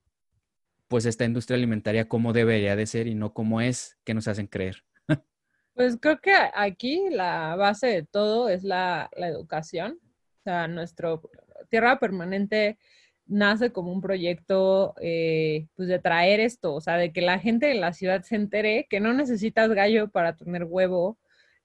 pues 0.88 1.06
esta 1.06 1.24
industria 1.24 1.56
alimentaria 1.56 2.08
cómo 2.08 2.32
debería 2.32 2.74
de 2.74 2.86
ser 2.86 3.06
y 3.06 3.14
no 3.14 3.32
cómo 3.32 3.60
es 3.60 3.96
que 4.02 4.12
nos 4.12 4.26
hacen 4.26 4.48
creer. 4.48 4.82
Pues 5.74 5.96
creo 6.00 6.20
que 6.20 6.34
aquí 6.54 7.08
la 7.10 7.54
base 7.54 7.86
de 7.86 8.02
todo 8.02 8.48
es 8.48 8.64
la, 8.64 9.08
educación. 9.16 10.00
O 10.40 10.42
sea, 10.42 10.66
nuestro 10.66 11.22
Tierra 11.68 12.00
Permanente 12.00 12.76
nace 13.26 13.72
como 13.72 13.92
un 13.92 14.00
proyecto 14.00 14.94
eh, 15.00 15.68
pues 15.76 15.88
de 15.88 16.00
traer 16.00 16.40
esto, 16.40 16.74
o 16.74 16.80
sea, 16.80 16.96
de 16.96 17.12
que 17.12 17.22
la 17.22 17.38
gente 17.38 17.66
de 17.66 17.74
la 17.74 17.92
ciudad 17.92 18.22
se 18.22 18.34
entere 18.34 18.88
que 18.90 19.00
no 19.00 19.14
necesitas 19.14 19.70
gallo 19.70 20.10
para 20.10 20.34
tener 20.36 20.64
huevo, 20.64 21.18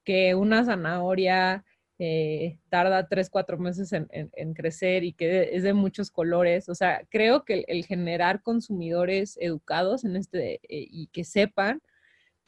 que 0.04 0.36
una 0.36 0.64
zanahoria 0.64 1.65
eh, 1.98 2.58
tarda 2.70 3.08
tres, 3.08 3.30
cuatro 3.30 3.58
meses 3.58 3.94
en, 3.94 4.54
crecer 4.54 5.04
y 5.04 5.14
que 5.14 5.56
es 5.56 5.64
de 5.64 5.74
muchos 5.74 6.12
colores. 6.12 6.68
O 6.68 6.76
sea, 6.76 7.04
creo 7.10 7.46
que 7.46 7.64
el, 7.68 7.86
generar 7.86 8.42
consumidores 8.42 9.38
educados 9.40 10.04
en 10.04 10.16
este 10.18 10.56
eh, 10.56 10.60
y 10.70 11.08
que 11.08 11.24
sepan, 11.24 11.82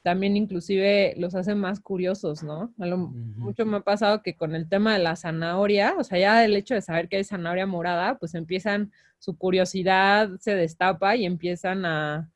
también 0.04 0.38
inclusive 0.38 1.14
los 1.18 1.36
hace 1.36 1.56
más 1.56 1.80
curiosos, 1.80 2.44
¿no? 2.44 2.74
Mucho 2.78 3.66
me 3.66 3.78
ha 3.78 3.82
pasado 3.82 4.22
que 4.22 4.36
con 4.36 4.56
el 4.56 4.70
tema 4.70 4.94
de 4.94 5.04
la 5.04 5.16
zanahoria, 5.16 5.96
o 5.98 6.04
sea, 6.04 6.18
ya 6.20 6.46
el 6.46 6.56
hecho 6.56 6.76
de 6.76 6.82
saber 6.82 7.10
que 7.10 7.18
hay 7.18 7.24
zanahoria 7.24 7.66
morada, 7.66 8.18
pues 8.18 8.34
empiezan, 8.34 8.92
su 9.20 9.38
curiosidad 9.38 10.30
se 10.40 10.56
destapa 10.56 11.16
y 11.18 11.26
empiezan 11.26 11.86
a, 11.86 12.30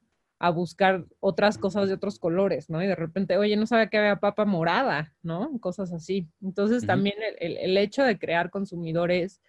a 0.43 0.49
buscar 0.49 1.05
otras 1.19 1.59
cosas 1.59 1.87
de 1.87 1.93
otros 1.93 2.17
colores, 2.17 2.67
¿no? 2.67 2.81
Y 2.81 2.87
de 2.87 2.95
repente, 2.95 3.37
oye, 3.37 3.55
no 3.55 3.67
sabía 3.67 3.91
que 3.91 3.99
había 3.99 4.15
papa 4.15 4.43
morada, 4.43 5.13
¿no? 5.21 5.51
Cosas 5.59 5.93
así. 5.93 6.27
Entonces, 6.41 6.83
también 6.87 7.15
el, 7.37 7.77
hecho 7.77 8.03
de 8.03 8.17
crear 8.17 8.49
consumidores 8.49 9.39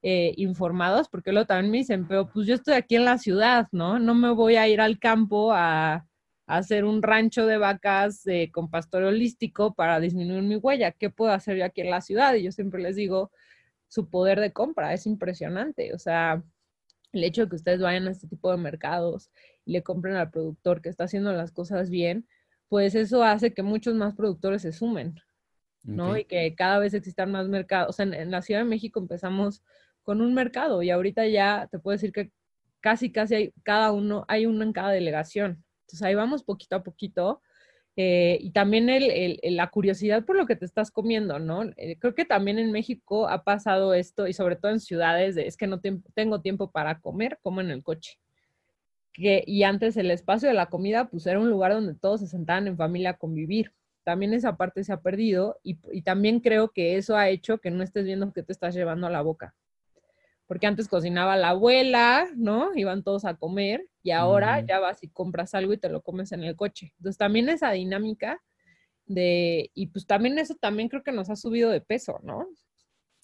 eh, 0.00 0.32
informados, 0.38 1.10
porque 1.10 1.32
luego 1.32 1.46
también 1.46 1.70
me 1.70 1.76
dicen, 1.76 2.08
pero 2.08 2.30
pues 2.30 2.46
yo 2.46 2.54
estoy 2.54 2.72
aquí 2.74 2.96
en 2.96 3.04
la 3.04 3.18
ciudad, 3.18 3.68
¿no? 3.72 3.98
No 3.98 4.14
me 4.14 4.30
voy 4.30 4.56
a 4.56 4.66
ir 4.66 4.80
al 4.80 4.98
campo 4.98 5.52
a, 5.52 6.06
hacer 6.46 6.86
un 6.86 7.02
rancho 7.02 7.44
de 7.44 7.58
vacas 7.58 8.26
eh, 8.26 8.50
con 8.50 8.70
pastor 8.70 9.02
holístico 9.02 9.74
para 9.74 10.00
disminuir 10.00 10.42
mi 10.44 10.56
huella. 10.56 10.92
¿Qué 10.92 11.10
puedo 11.10 11.30
hacer 11.30 11.58
yo 11.58 11.66
aquí 11.66 11.82
en 11.82 11.90
la 11.90 12.00
ciudad? 12.00 12.32
Y 12.36 12.44
yo 12.44 12.52
siempre 12.52 12.80
les 12.80 12.96
digo, 12.96 13.30
su 13.86 14.08
poder 14.08 14.40
de 14.40 14.54
compra 14.54 14.94
es 14.94 15.04
impresionante. 15.04 15.92
O 15.92 15.98
sea, 15.98 16.42
el 17.12 17.24
hecho 17.24 17.42
de 17.42 17.50
que 17.50 17.56
ustedes 17.56 17.80
vayan 17.80 18.08
a 18.08 18.12
este 18.12 18.28
tipo 18.28 18.50
de 18.50 18.58
mercados 18.58 19.30
le 19.68 19.82
compren 19.82 20.16
al 20.16 20.30
productor 20.30 20.80
que 20.80 20.88
está 20.88 21.04
haciendo 21.04 21.32
las 21.32 21.52
cosas 21.52 21.90
bien, 21.90 22.26
pues 22.68 22.94
eso 22.94 23.22
hace 23.22 23.52
que 23.52 23.62
muchos 23.62 23.94
más 23.94 24.14
productores 24.14 24.62
se 24.62 24.72
sumen, 24.72 25.14
¿no? 25.84 26.16
Y 26.16 26.24
que 26.24 26.54
cada 26.54 26.78
vez 26.78 26.94
existan 26.94 27.30
más 27.30 27.48
mercados. 27.48 27.90
O 27.90 27.92
sea, 27.92 28.04
en, 28.04 28.30
la 28.30 28.42
Ciudad 28.42 28.60
de 28.60 28.66
México 28.66 28.98
empezamos 28.98 29.62
con 30.02 30.20
un 30.20 30.34
mercado 30.34 30.82
y 30.82 30.90
ahorita 30.90 31.26
ya 31.26 31.68
te 31.70 31.78
puedo 31.78 31.94
decir 31.94 32.12
que 32.12 32.30
casi, 32.80 33.12
casi 33.12 33.34
hay, 33.34 33.52
cada 33.62 33.92
uno, 33.92 34.24
hay 34.28 34.46
uno 34.46 34.64
en 34.64 34.72
cada 34.72 34.90
delegación. 34.90 35.64
Entonces 35.82 36.02
ahí 36.02 36.14
vamos 36.14 36.42
poquito 36.44 36.76
a 36.76 36.82
poquito. 36.82 37.42
Eh, 37.96 38.38
y 38.40 38.52
también 38.52 38.88
el, 38.88 39.40
la 39.42 39.70
curiosidad 39.70 40.24
por 40.24 40.36
lo 40.36 40.46
que 40.46 40.56
te 40.56 40.64
estás 40.64 40.90
comiendo, 40.90 41.38
¿no? 41.38 41.64
Eh, 41.76 41.98
creo 41.98 42.14
que 42.14 42.24
también 42.24 42.58
en 42.58 42.70
México 42.70 43.28
ha 43.28 43.42
pasado 43.44 43.92
esto 43.92 44.28
y 44.28 44.32
sobre 44.32 44.56
todo 44.56 44.70
en 44.70 44.80
ciudades 44.80 45.34
de, 45.34 45.46
es 45.46 45.56
que 45.56 45.66
no 45.66 45.80
tengo 46.14 46.40
tiempo 46.40 46.70
para 46.70 47.00
comer, 47.00 47.38
como 47.42 47.60
en 47.60 47.70
el 47.70 47.82
coche 47.82 48.18
y 49.18 49.62
antes 49.64 49.96
el 49.96 50.10
espacio 50.10 50.48
de 50.48 50.54
la 50.54 50.66
comida, 50.66 51.08
pues 51.08 51.26
era 51.26 51.40
un 51.40 51.50
lugar 51.50 51.72
donde 51.72 51.94
todos 51.94 52.20
se 52.20 52.28
sentaban 52.28 52.68
en 52.68 52.76
familia 52.76 53.10
a 53.10 53.16
convivir. 53.18 53.72
También 54.04 54.32
esa 54.32 54.56
parte 54.56 54.84
se 54.84 54.92
ha 54.92 55.00
perdido 55.00 55.58
y, 55.62 56.02
también 56.02 56.40
creo 56.40 56.70
que 56.70 56.96
eso 56.96 57.16
ha 57.16 57.28
hecho 57.28 57.58
que 57.58 57.70
no 57.70 57.82
estés 57.82 58.04
viendo 58.04 58.32
qué 58.32 58.42
te 58.42 58.52
estás 58.52 58.74
llevando 58.74 59.06
a 59.06 59.10
la 59.10 59.22
boca. 59.22 59.54
Porque 60.46 60.66
antes 60.66 60.88
cocinaba 60.88 61.36
la 61.36 61.50
abuela, 61.50 62.26
¿no? 62.36 62.74
Iban 62.74 63.02
todos 63.02 63.24
a 63.24 63.34
comer 63.34 63.86
y 64.02 64.12
ahora 64.12 64.60
ya 64.60 64.78
vas 64.78 65.02
y 65.02 65.08
compras 65.08 65.54
algo 65.54 65.72
y 65.72 65.78
te 65.78 65.90
lo 65.90 66.00
comes 66.00 66.32
en 66.32 66.44
el 66.44 66.56
coche. 66.56 66.94
Entonces 66.98 67.18
también 67.18 67.48
esa 67.48 67.72
dinámica 67.72 68.40
de, 69.04 69.70
y 69.74 69.88
pues 69.88 70.06
también 70.06 70.38
eso 70.38 70.54
también 70.54 70.88
creo 70.88 71.02
que 71.02 71.12
nos 71.12 71.28
ha 71.28 71.36
subido 71.36 71.70
de 71.70 71.80
peso, 71.80 72.20
¿no? 72.22 72.46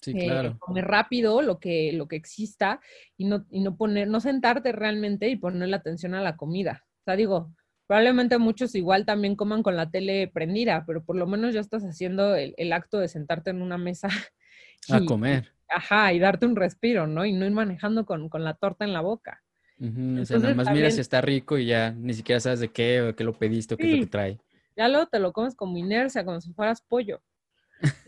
Sí, 0.05 0.11
eh, 0.15 0.25
claro. 0.25 0.59
comer 0.59 0.85
rápido 0.85 1.41
lo 1.41 1.59
que, 1.59 1.91
lo 1.93 2.07
que 2.07 2.15
exista 2.15 2.79
y 3.17 3.25
no, 3.25 3.43
y 3.49 3.61
no 3.61 3.75
poner, 3.75 4.07
no 4.07 4.19
sentarte 4.19 4.71
realmente 4.71 5.29
y 5.29 5.35
poner 5.35 5.67
la 5.69 5.77
atención 5.77 6.13
a 6.13 6.21
la 6.21 6.37
comida. 6.37 6.85
O 6.99 7.03
sea, 7.05 7.15
digo, 7.15 7.51
probablemente 7.87 8.37
muchos 8.37 8.75
igual 8.75 9.03
también 9.03 9.35
coman 9.35 9.63
con 9.63 9.75
la 9.75 9.89
tele 9.89 10.27
prendida, 10.27 10.83
pero 10.85 11.03
por 11.03 11.15
lo 11.15 11.25
menos 11.25 11.55
ya 11.55 11.59
estás 11.59 11.81
haciendo 11.83 12.35
el, 12.35 12.71
acto 12.71 12.99
de 12.99 13.07
sentarte 13.07 13.49
en 13.49 13.63
una 13.63 13.79
mesa. 13.79 14.09
a 14.91 15.03
comer. 15.05 15.51
Ajá, 15.67 16.13
y 16.13 16.19
darte 16.19 16.45
un 16.45 16.55
respiro, 16.55 17.07
¿no? 17.07 17.25
Y 17.25 17.33
no 17.33 17.47
ir 17.47 17.51
manejando 17.51 18.05
con, 18.05 18.29
la 18.31 18.53
torta 18.53 18.85
en 18.85 18.93
la 18.93 19.01
boca. 19.01 19.41
o 19.79 20.25
sea, 20.25 20.37
nada 20.37 20.53
más 20.53 20.71
miras 20.71 20.93
si 20.93 21.01
está 21.01 21.19
rico 21.19 21.57
y 21.57 21.65
ya 21.65 21.91
ni 21.91 22.13
siquiera 22.13 22.39
sabes 22.39 22.59
de 22.59 22.67
qué 22.67 23.01
o 23.01 23.15
qué 23.15 23.23
lo 23.23 23.33
pediste 23.33 23.73
o 23.73 23.77
qué 23.77 23.91
es 23.91 23.99
lo 23.99 24.05
que 24.05 24.11
trae. 24.11 24.39
Ya 24.77 24.87
luego 24.87 25.07
te 25.07 25.17
lo 25.17 25.33
comes 25.33 25.55
como 25.55 25.77
inercia, 25.77 26.23
como 26.23 26.39
si 26.41 26.53
fueras 26.53 26.81
pollo. 26.81 27.23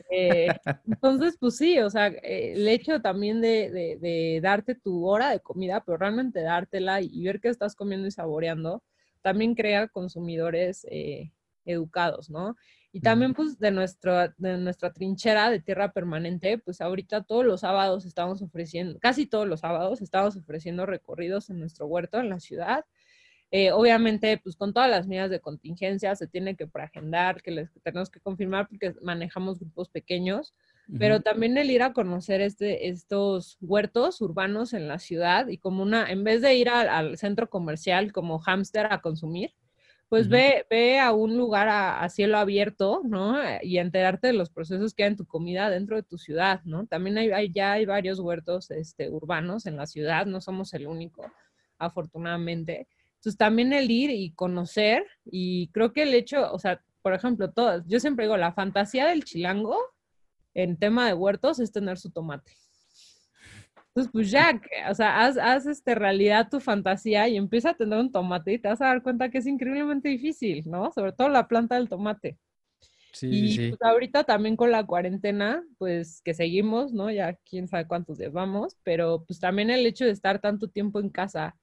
Eh, 0.10 0.47
entonces, 0.86 1.38
pues 1.39 1.58
sí, 1.58 1.80
o 1.80 1.89
sea, 1.89 2.08
eh, 2.08 2.53
el 2.53 2.68
hecho 2.68 3.01
también 3.01 3.41
de, 3.41 4.39
darte 4.41 4.76
tu 4.76 5.05
hora 5.05 5.32
de 5.32 5.39
comida, 5.39 5.84
pero 5.86 5.97
realmente 5.97 6.41
dártela 6.41 7.01
y, 7.01 7.24
ver 7.24 7.39
qué 7.41 7.49
estás 7.49 7.76
comiendo 7.76 8.08
y 8.08 8.12
saboreando, 8.12 8.84
también 9.22 9.55
crea 9.55 9.88
consumidores 9.88 10.86
eh, 10.89 11.32
educados, 11.66 12.30
¿no? 12.30 12.55
Y 12.93 13.01
también, 13.01 13.34
pues, 13.34 13.60
de, 13.60 13.70
nuestro, 13.72 14.30
de 14.38 14.58
nuestra 14.58 14.91
trinchera 14.91 15.49
de 15.51 15.60
tierra 15.60 15.91
permanente, 15.91 16.58
pues 16.58 16.82
ahorita 16.82 17.24
todos 17.24 17.45
los 17.45 17.62
sábados 17.62 18.05
estamos 18.05 18.41
ofreciendo, 18.41 18.97
casi 18.99 19.26
todos 19.28 19.47
los 19.47 19.60
sábados 19.60 20.01
estamos 20.01 20.36
ofreciendo 20.38 20.86
recorridos 20.86 21.49
en 21.49 21.60
nuestro 21.60 21.86
huerto 21.86 22.20
en 22.20 22.30
la 22.30 22.39
ciudad 22.39 22.86
eh, 23.51 23.71
obviamente, 23.71 24.37
pues 24.43 24.55
con 24.57 24.73
todas 24.73 24.89
las 24.89 25.07
medidas 25.07 25.29
de 25.29 25.39
contingencia 25.39 26.15
se 26.15 26.27
tiene 26.27 26.55
que 26.55 26.67
preagendar, 26.67 27.41
que 27.41 27.51
les 27.51 27.69
tenemos 27.81 28.09
que 28.09 28.19
confirmar 28.19 28.67
porque 28.67 28.93
manejamos 29.01 29.59
grupos 29.59 29.89
pequeños, 29.89 30.53
pero 30.99 31.19
también 31.19 31.57
el 31.57 31.69
ir 31.69 31.83
a 31.83 31.91
conocer 31.91 32.39
este, 32.39 32.87
estos 32.87 33.57
huertos 33.59 34.21
urbanos 34.21 34.71
en 34.71 34.87
la 34.87 34.99
ciudad 34.99 35.47
y 35.47 35.57
como 35.57 35.83
una, 35.83 36.09
en 36.09 36.23
vez 36.23 36.41
de 36.41 36.55
ir 36.55 36.69
al 36.69 37.17
centro 37.17 37.49
comercial 37.49 38.13
como 38.13 38.39
hámster 38.39 38.85
a 38.91 39.01
consumir, 39.01 39.53
pues 40.09 40.29
ve, 40.29 40.65
ve 40.69 40.99
a 40.99 41.11
un 41.11 41.37
lugar 41.37 41.67
a, 41.69 42.07
cielo 42.09 42.37
abierto, 42.37 43.01
¿no? 43.03 43.37
Y 43.61 43.77
enterarte 43.77 44.27
de 44.27 44.33
los 44.33 44.49
procesos 44.49 44.93
que 44.93 45.03
hay 45.03 45.09
en 45.09 45.17
tu 45.17 45.25
comida 45.25 45.69
dentro 45.69 45.97
de 45.97 46.03
tu 46.03 46.17
ciudad, 46.17 46.61
¿no? 46.63 46.85
También 46.85 47.17
hay, 47.17 47.51
ya 47.51 47.73
hay 47.73 47.85
varios 47.85 48.19
huertos 48.19 48.71
este, 48.71 49.09
urbanos 49.09 49.65
en 49.65 49.75
la 49.75 49.85
ciudad, 49.85 50.25
no 50.25 50.39
somos 50.39 50.73
el 50.73 50.87
único, 50.87 51.29
afortunadamente. 51.77 52.87
Entonces 53.18 53.38
también 53.38 53.74
el 53.74 53.89
ir 53.91 54.09
y 54.11 54.32
conocer 54.32 55.05
y 55.26 55.70
creo 55.70 55.91
que 55.91 56.03
el 56.03 56.13
hecho, 56.13 56.51
o 56.51 56.59
sea, 56.59 56.82
por 57.01 57.13
ejemplo, 57.13 57.51
todas, 57.51 57.84
yo 57.88 57.99
siempre 57.99 58.26
digo, 58.26 58.38
la 58.38 58.53
fantasía 58.53 59.07
del 59.07 59.24
chilango 59.24 59.78
en 60.53 60.78
tema 60.78 61.07
de 61.07 61.13
huertos 61.13 61.59
es 61.59 61.72
tener 61.72 61.97
su 61.97 62.11
tomate. 62.11 62.53
Entonces, 63.89 64.11
pues 64.11 64.30
ya, 64.30 64.61
o 64.91 64.93
sea, 64.93 65.26
haz, 65.26 65.38
haz 65.38 65.65
este, 65.65 65.95
realidad 65.95 66.49
tu 66.51 66.59
fantasía 66.59 67.28
y 67.28 67.36
empieza 67.36 67.72
a 67.72 67.74
tener 67.74 67.97
un 67.97 68.11
tomate 68.11 68.53
y 68.53 68.59
te 68.59 68.68
vas 68.68 68.80
a 68.82 68.86
dar 68.86 69.01
cuenta 69.01 69.30
que 69.30 69.39
es 69.39 69.47
increíblemente 69.47 70.09
difícil, 70.09 70.63
¿no? 70.70 70.91
Sobre 70.91 71.13
todo 71.13 71.30
la 71.30 71.47
planta 71.47 71.76
del 71.76 71.89
tomate. 71.89 72.38
Sí, 73.11 73.30
y 73.32 73.70
Pues 73.70 73.82
ahorita 73.82 74.24
también 74.24 74.55
con 74.55 74.70
la 74.70 74.86
cuarentena, 74.86 75.63
pues 75.80 76.22
que 76.22 76.36
seguimos, 76.36 76.93
¿no? 76.93 77.09
Ya 77.09 77.34
quién 77.49 77.68
sabe 77.68 77.88
cuántos 77.88 78.20
días 78.20 78.34
vamos, 78.34 78.78
pero 78.84 79.24
pues 79.26 79.39
también 79.39 79.72
el 79.72 79.84
hecho 79.88 80.05
de 80.05 80.11
estar 80.11 80.39
tanto 80.39 80.68
tiempo 80.68 80.99
en 80.99 81.09
casa 81.09 81.55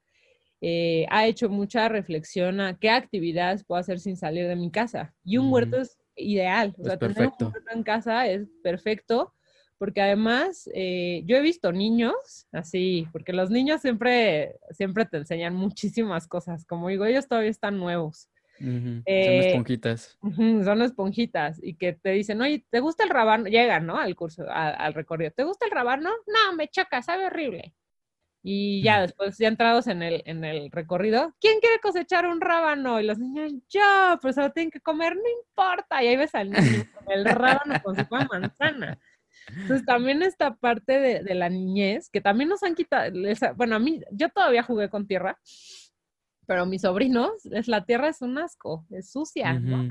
eh, 0.67 1.07
ha 1.11 1.27
hecho 1.27 1.51
mucha 1.51 1.91
reflexión 1.91 2.59
a 2.59 2.79
qué 2.79 2.89
actividades 2.89 3.65
puedo 3.65 3.79
hacer 3.79 4.01
sin 4.01 4.17
salir 4.17 4.49
de 4.49 4.57
mi 4.57 4.71
casa. 4.71 5.13
Y 5.23 5.37
un 5.37 5.53
huerto 5.53 5.79
es 5.79 5.99
ideal. 6.17 6.75
O 6.79 6.85
sea, 6.85 6.97
tener 6.97 7.19
un 7.19 7.25
huerto 7.39 7.71
en 7.71 7.83
casa 7.83 8.27
es 8.29 8.49
perfecto 8.63 9.35
porque 9.77 10.01
además 10.01 10.71
eh, 10.73 11.23
yo 11.27 11.37
he 11.37 11.43
visto 11.43 11.71
niños 11.71 12.47
así, 12.51 13.07
porque 13.13 13.35
los 13.35 13.51
niños 13.51 13.83
siempre, 13.83 14.57
siempre 14.71 15.05
te 15.05 15.19
enseñan 15.19 15.55
muchísimas 15.55 16.27
cosas. 16.27 16.65
Como 16.65 16.89
digo, 16.89 17.05
ellos 17.05 17.29
todavía 17.29 17.51
están 17.51 17.77
nuevos. 17.77 18.31
son 18.59 19.03
eh, 19.05 19.49
esponjitas. 19.49 20.17
son 20.65 20.81
esponjitas 20.81 21.61
y 21.63 21.75
que 21.75 21.93
te 21.93 22.13
dicen, 22.13 22.41
oye, 22.41 22.65
¿te 22.71 22.81
gusta 22.81 23.05
el 23.05 23.11
rabano? 23.11 23.49
Llegan, 23.49 23.85
¿no? 23.85 23.99
Al 23.99 24.17
curso, 24.17 24.47
al 24.49 24.95
recorrido. 24.95 25.31
¿Te 25.33 25.45
gusta 25.45 25.67
el 25.67 25.73
rabano? 25.73 26.09
No, 26.27 26.57
me 26.57 26.69
choca, 26.69 27.03
sabe 27.03 27.27
horrible. 27.27 27.75
Y 28.47 28.83
ya 28.83 29.01
después, 29.01 29.39
ya 29.39 29.49
entrados 29.49 29.87
en 29.87 30.03
el, 30.03 30.23
en 30.27 30.45
el 30.45 30.71
recorrido, 30.71 31.35
¿quién 31.41 31.61
quiere 31.61 31.81
cosechar 31.81 32.27
un 32.27 32.43
rábano? 32.43 33.01
Y 33.01 33.07
los 33.07 33.19
niños, 33.19 33.55
yo, 33.71 34.19
pues 34.21 34.35
se 34.35 34.43
lo 34.43 34.53
tienen 34.53 34.71
que 34.71 34.81
comer, 34.81 35.17
no 35.17 35.23
importa. 35.41 36.05
Y 36.05 36.09
ahí 36.09 36.17
ves 36.17 36.35
al 36.35 36.51
niño 36.51 36.85
con 36.95 37.11
el 37.11 37.25
rábano 37.25 37.83
con 37.83 37.97
su 37.97 38.05
manzana. 38.11 38.99
Entonces 39.49 39.87
también 39.87 40.23
esta 40.23 40.55
parte 40.57 41.01
de, 41.01 41.23
de, 41.23 41.35
la 41.35 41.49
niñez, 41.49 42.11
que 42.11 42.21
también 42.21 42.51
nos 42.51 42.63
han 42.63 42.75
quitado, 42.75 43.11
bueno, 43.57 43.77
a 43.77 43.79
mí, 43.79 44.03
yo 44.11 44.29
todavía 44.29 44.63
jugué 44.63 44.91
con 44.91 45.07
tierra, 45.07 45.39
pero 46.47 46.67
mis 46.67 46.83
sobrinos, 46.83 47.47
es, 47.47 47.67
la 47.67 47.87
tierra 47.87 48.09
es 48.09 48.21
un 48.21 48.37
asco, 48.37 48.87
es 48.91 49.11
sucia, 49.11 49.53
uh 49.53 49.89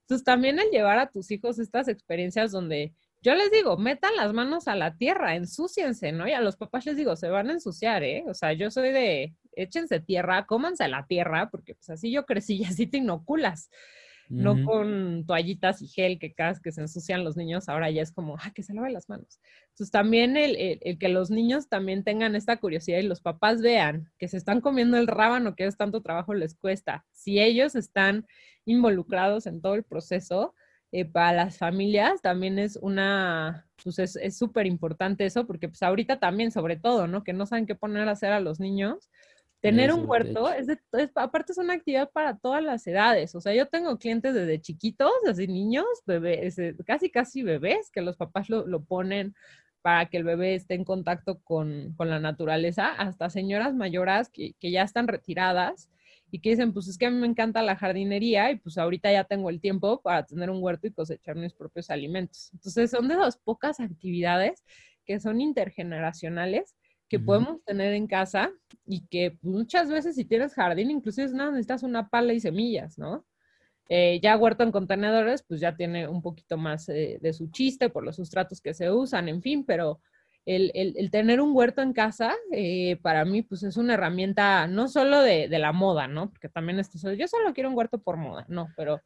Entonces 0.00 0.24
también 0.24 0.58
el 0.58 0.70
llevar 0.70 0.98
a 0.98 1.10
tus 1.10 1.30
hijos 1.30 1.58
estas 1.58 1.88
experiencias 1.88 2.52
donde 2.52 2.94
yo 3.22 3.34
les 3.34 3.50
digo, 3.50 3.76
metan 3.76 4.16
las 4.16 4.32
manos 4.32 4.66
a 4.66 4.74
la 4.74 4.96
tierra, 4.96 5.34
ensúciense, 5.36 6.12
¿no? 6.12 6.26
Y 6.26 6.32
a 6.32 6.40
los 6.40 6.56
papás 6.56 6.86
les 6.86 6.96
digo, 6.96 7.16
se 7.16 7.28
van 7.28 7.50
a 7.50 7.52
ensuciar, 7.52 8.02
¿eh? 8.02 8.24
O 8.26 8.34
sea, 8.34 8.52
yo 8.54 8.70
soy 8.70 8.92
de, 8.92 9.34
échense 9.52 10.00
tierra, 10.00 10.46
cómanse 10.46 10.88
la 10.88 11.06
tierra, 11.06 11.50
porque 11.50 11.74
pues 11.74 11.90
así 11.90 12.10
yo 12.10 12.24
crecí 12.24 12.56
y 12.56 12.64
así 12.64 12.86
te 12.86 12.98
inoculas. 12.98 13.70
No 14.28 14.64
con 14.64 15.24
toallitas 15.26 15.82
y 15.82 15.88
gel 15.88 16.20
que 16.20 16.32
cada 16.32 16.54
que 16.60 16.70
se 16.70 16.82
ensucian 16.82 17.24
los 17.24 17.36
niños, 17.36 17.68
ahora 17.68 17.90
ya 17.90 18.00
es 18.00 18.12
como, 18.12 18.36
ah, 18.38 18.52
que 18.54 18.62
se 18.62 18.72
lave 18.72 18.92
las 18.92 19.08
manos. 19.08 19.40
Entonces 19.70 19.90
también 19.90 20.36
el, 20.36 20.78
el, 20.82 20.98
que 20.98 21.08
los 21.08 21.30
niños 21.32 21.68
también 21.68 22.04
tengan 22.04 22.36
esta 22.36 22.56
curiosidad 22.58 23.00
y 23.00 23.08
los 23.08 23.20
papás 23.20 23.60
vean 23.60 24.08
que 24.18 24.28
se 24.28 24.36
están 24.36 24.60
comiendo 24.60 24.98
el 24.98 25.08
rábano 25.08 25.56
que 25.56 25.66
es 25.66 25.76
tanto 25.76 26.00
trabajo 26.00 26.32
les 26.32 26.54
cuesta. 26.54 27.04
Si 27.10 27.40
ellos 27.40 27.74
están 27.74 28.24
involucrados 28.66 29.46
en 29.46 29.60
todo 29.60 29.74
el 29.74 29.82
proceso, 29.82 30.54
eh, 30.92 31.04
para 31.04 31.32
las 31.32 31.56
familias 31.58 32.20
también 32.20 32.58
es 32.58 32.76
una, 32.76 33.68
pues 33.82 33.98
es 33.98 34.36
súper 34.36 34.66
importante 34.66 35.24
eso, 35.24 35.46
porque 35.46 35.68
pues 35.68 35.82
ahorita 35.82 36.18
también, 36.18 36.50
sobre 36.50 36.76
todo, 36.76 37.06
¿no? 37.06 37.22
Que 37.22 37.32
no 37.32 37.46
saben 37.46 37.66
qué 37.66 37.76
poner 37.76 38.08
a 38.08 38.12
hacer 38.12 38.32
a 38.32 38.40
los 38.40 38.58
niños. 38.58 39.10
Tener 39.60 39.92
un 39.92 40.08
huerto, 40.08 40.50
es, 40.50 40.66
aparte 41.14 41.52
es 41.52 41.58
una 41.58 41.74
actividad 41.74 42.10
para 42.10 42.38
todas 42.38 42.62
las 42.62 42.86
edades. 42.86 43.34
O 43.34 43.42
sea, 43.42 43.54
yo 43.54 43.66
tengo 43.66 43.98
clientes 43.98 44.32
desde 44.32 44.60
chiquitos, 44.60 45.12
desde 45.22 45.46
niños, 45.46 45.84
bebés, 46.06 46.58
eh, 46.58 46.74
casi 46.86 47.10
casi 47.10 47.42
bebés, 47.42 47.90
que 47.90 48.00
los 48.00 48.16
papás 48.16 48.48
lo, 48.48 48.66
lo 48.66 48.82
ponen 48.82 49.34
para 49.82 50.06
que 50.06 50.16
el 50.16 50.24
bebé 50.24 50.54
esté 50.54 50.74
en 50.74 50.84
contacto 50.84 51.40
con, 51.42 51.92
con 51.96 52.08
la 52.08 52.20
naturaleza, 52.20 52.88
hasta 52.88 53.30
señoras 53.30 53.74
mayoras 53.74 54.30
que, 54.30 54.54
que 54.58 54.70
ya 54.70 54.82
están 54.82 55.08
retiradas 55.08 55.90
y 56.30 56.40
que 56.40 56.50
dicen, 56.50 56.72
pues 56.72 56.88
es 56.88 56.96
que 56.96 57.06
a 57.06 57.10
mí 57.10 57.16
me 57.16 57.26
encanta 57.26 57.62
la 57.62 57.76
jardinería 57.76 58.50
y 58.50 58.56
pues 58.56 58.78
ahorita 58.78 59.12
ya 59.12 59.24
tengo 59.24 59.50
el 59.50 59.60
tiempo 59.60 60.00
para 60.00 60.24
tener 60.24 60.50
un 60.50 60.62
huerto 60.62 60.86
y 60.86 60.92
cosechar 60.92 61.36
mis 61.36 61.52
propios 61.52 61.90
alimentos. 61.90 62.50
Entonces 62.52 62.90
son 62.90 63.08
de 63.08 63.16
las 63.16 63.36
pocas 63.36 63.80
actividades 63.80 64.64
que 65.04 65.20
son 65.20 65.40
intergeneracionales 65.40 66.76
que 67.08 67.18
podemos 67.18 67.62
tener 67.64 67.92
en 67.94 68.06
casa 68.06 68.52
y 68.86 69.04
que 69.08 69.32
pues, 69.32 69.52
muchas 69.52 69.90
veces 69.90 70.14
si 70.14 70.24
tienes 70.24 70.54
jardín, 70.54 70.92
inclusive 70.92 71.28
nada, 71.32 71.50
necesitas 71.50 71.82
una 71.82 72.08
pala 72.08 72.32
y 72.32 72.38
semillas, 72.38 72.96
¿no? 72.98 73.26
Eh, 73.88 74.20
ya 74.22 74.36
huerto 74.36 74.62
en 74.62 74.70
contenedores, 74.70 75.42
pues 75.42 75.60
ya 75.60 75.74
tiene 75.74 76.06
un 76.06 76.22
poquito 76.22 76.56
más 76.56 76.88
eh, 76.88 77.18
de 77.20 77.32
su 77.32 77.50
chiste 77.50 77.90
por 77.90 78.04
los 78.04 78.14
sustratos 78.14 78.60
que 78.60 78.72
se 78.72 78.92
usan, 78.92 79.28
en 79.28 79.42
fin, 79.42 79.64
pero 79.64 80.00
el, 80.56 81.10
tener 81.10 81.40
un 81.40 81.54
huerto 81.54 81.82
en 81.82 81.92
casa, 81.92 82.34
eh, 82.52 82.96
para 83.02 83.24
mí, 83.24 83.42
pues 83.42 83.62
es 83.62 83.76
una 83.76 83.94
herramienta 83.94 84.66
no 84.66 84.88
solo 84.88 85.20
de, 85.22 85.48
la 85.48 85.72
moda, 85.72 86.08
¿no? 86.08 86.30
Porque 86.30 86.48
también 86.48 86.78
esto, 86.78 87.12
yo 87.12 87.28
solo 87.28 87.52
quiero 87.54 87.70
un 87.70 87.76
huerto 87.76 87.98
por 87.98 88.16
moda, 88.16 88.44
no, 88.48 88.68
pero 88.76 89.00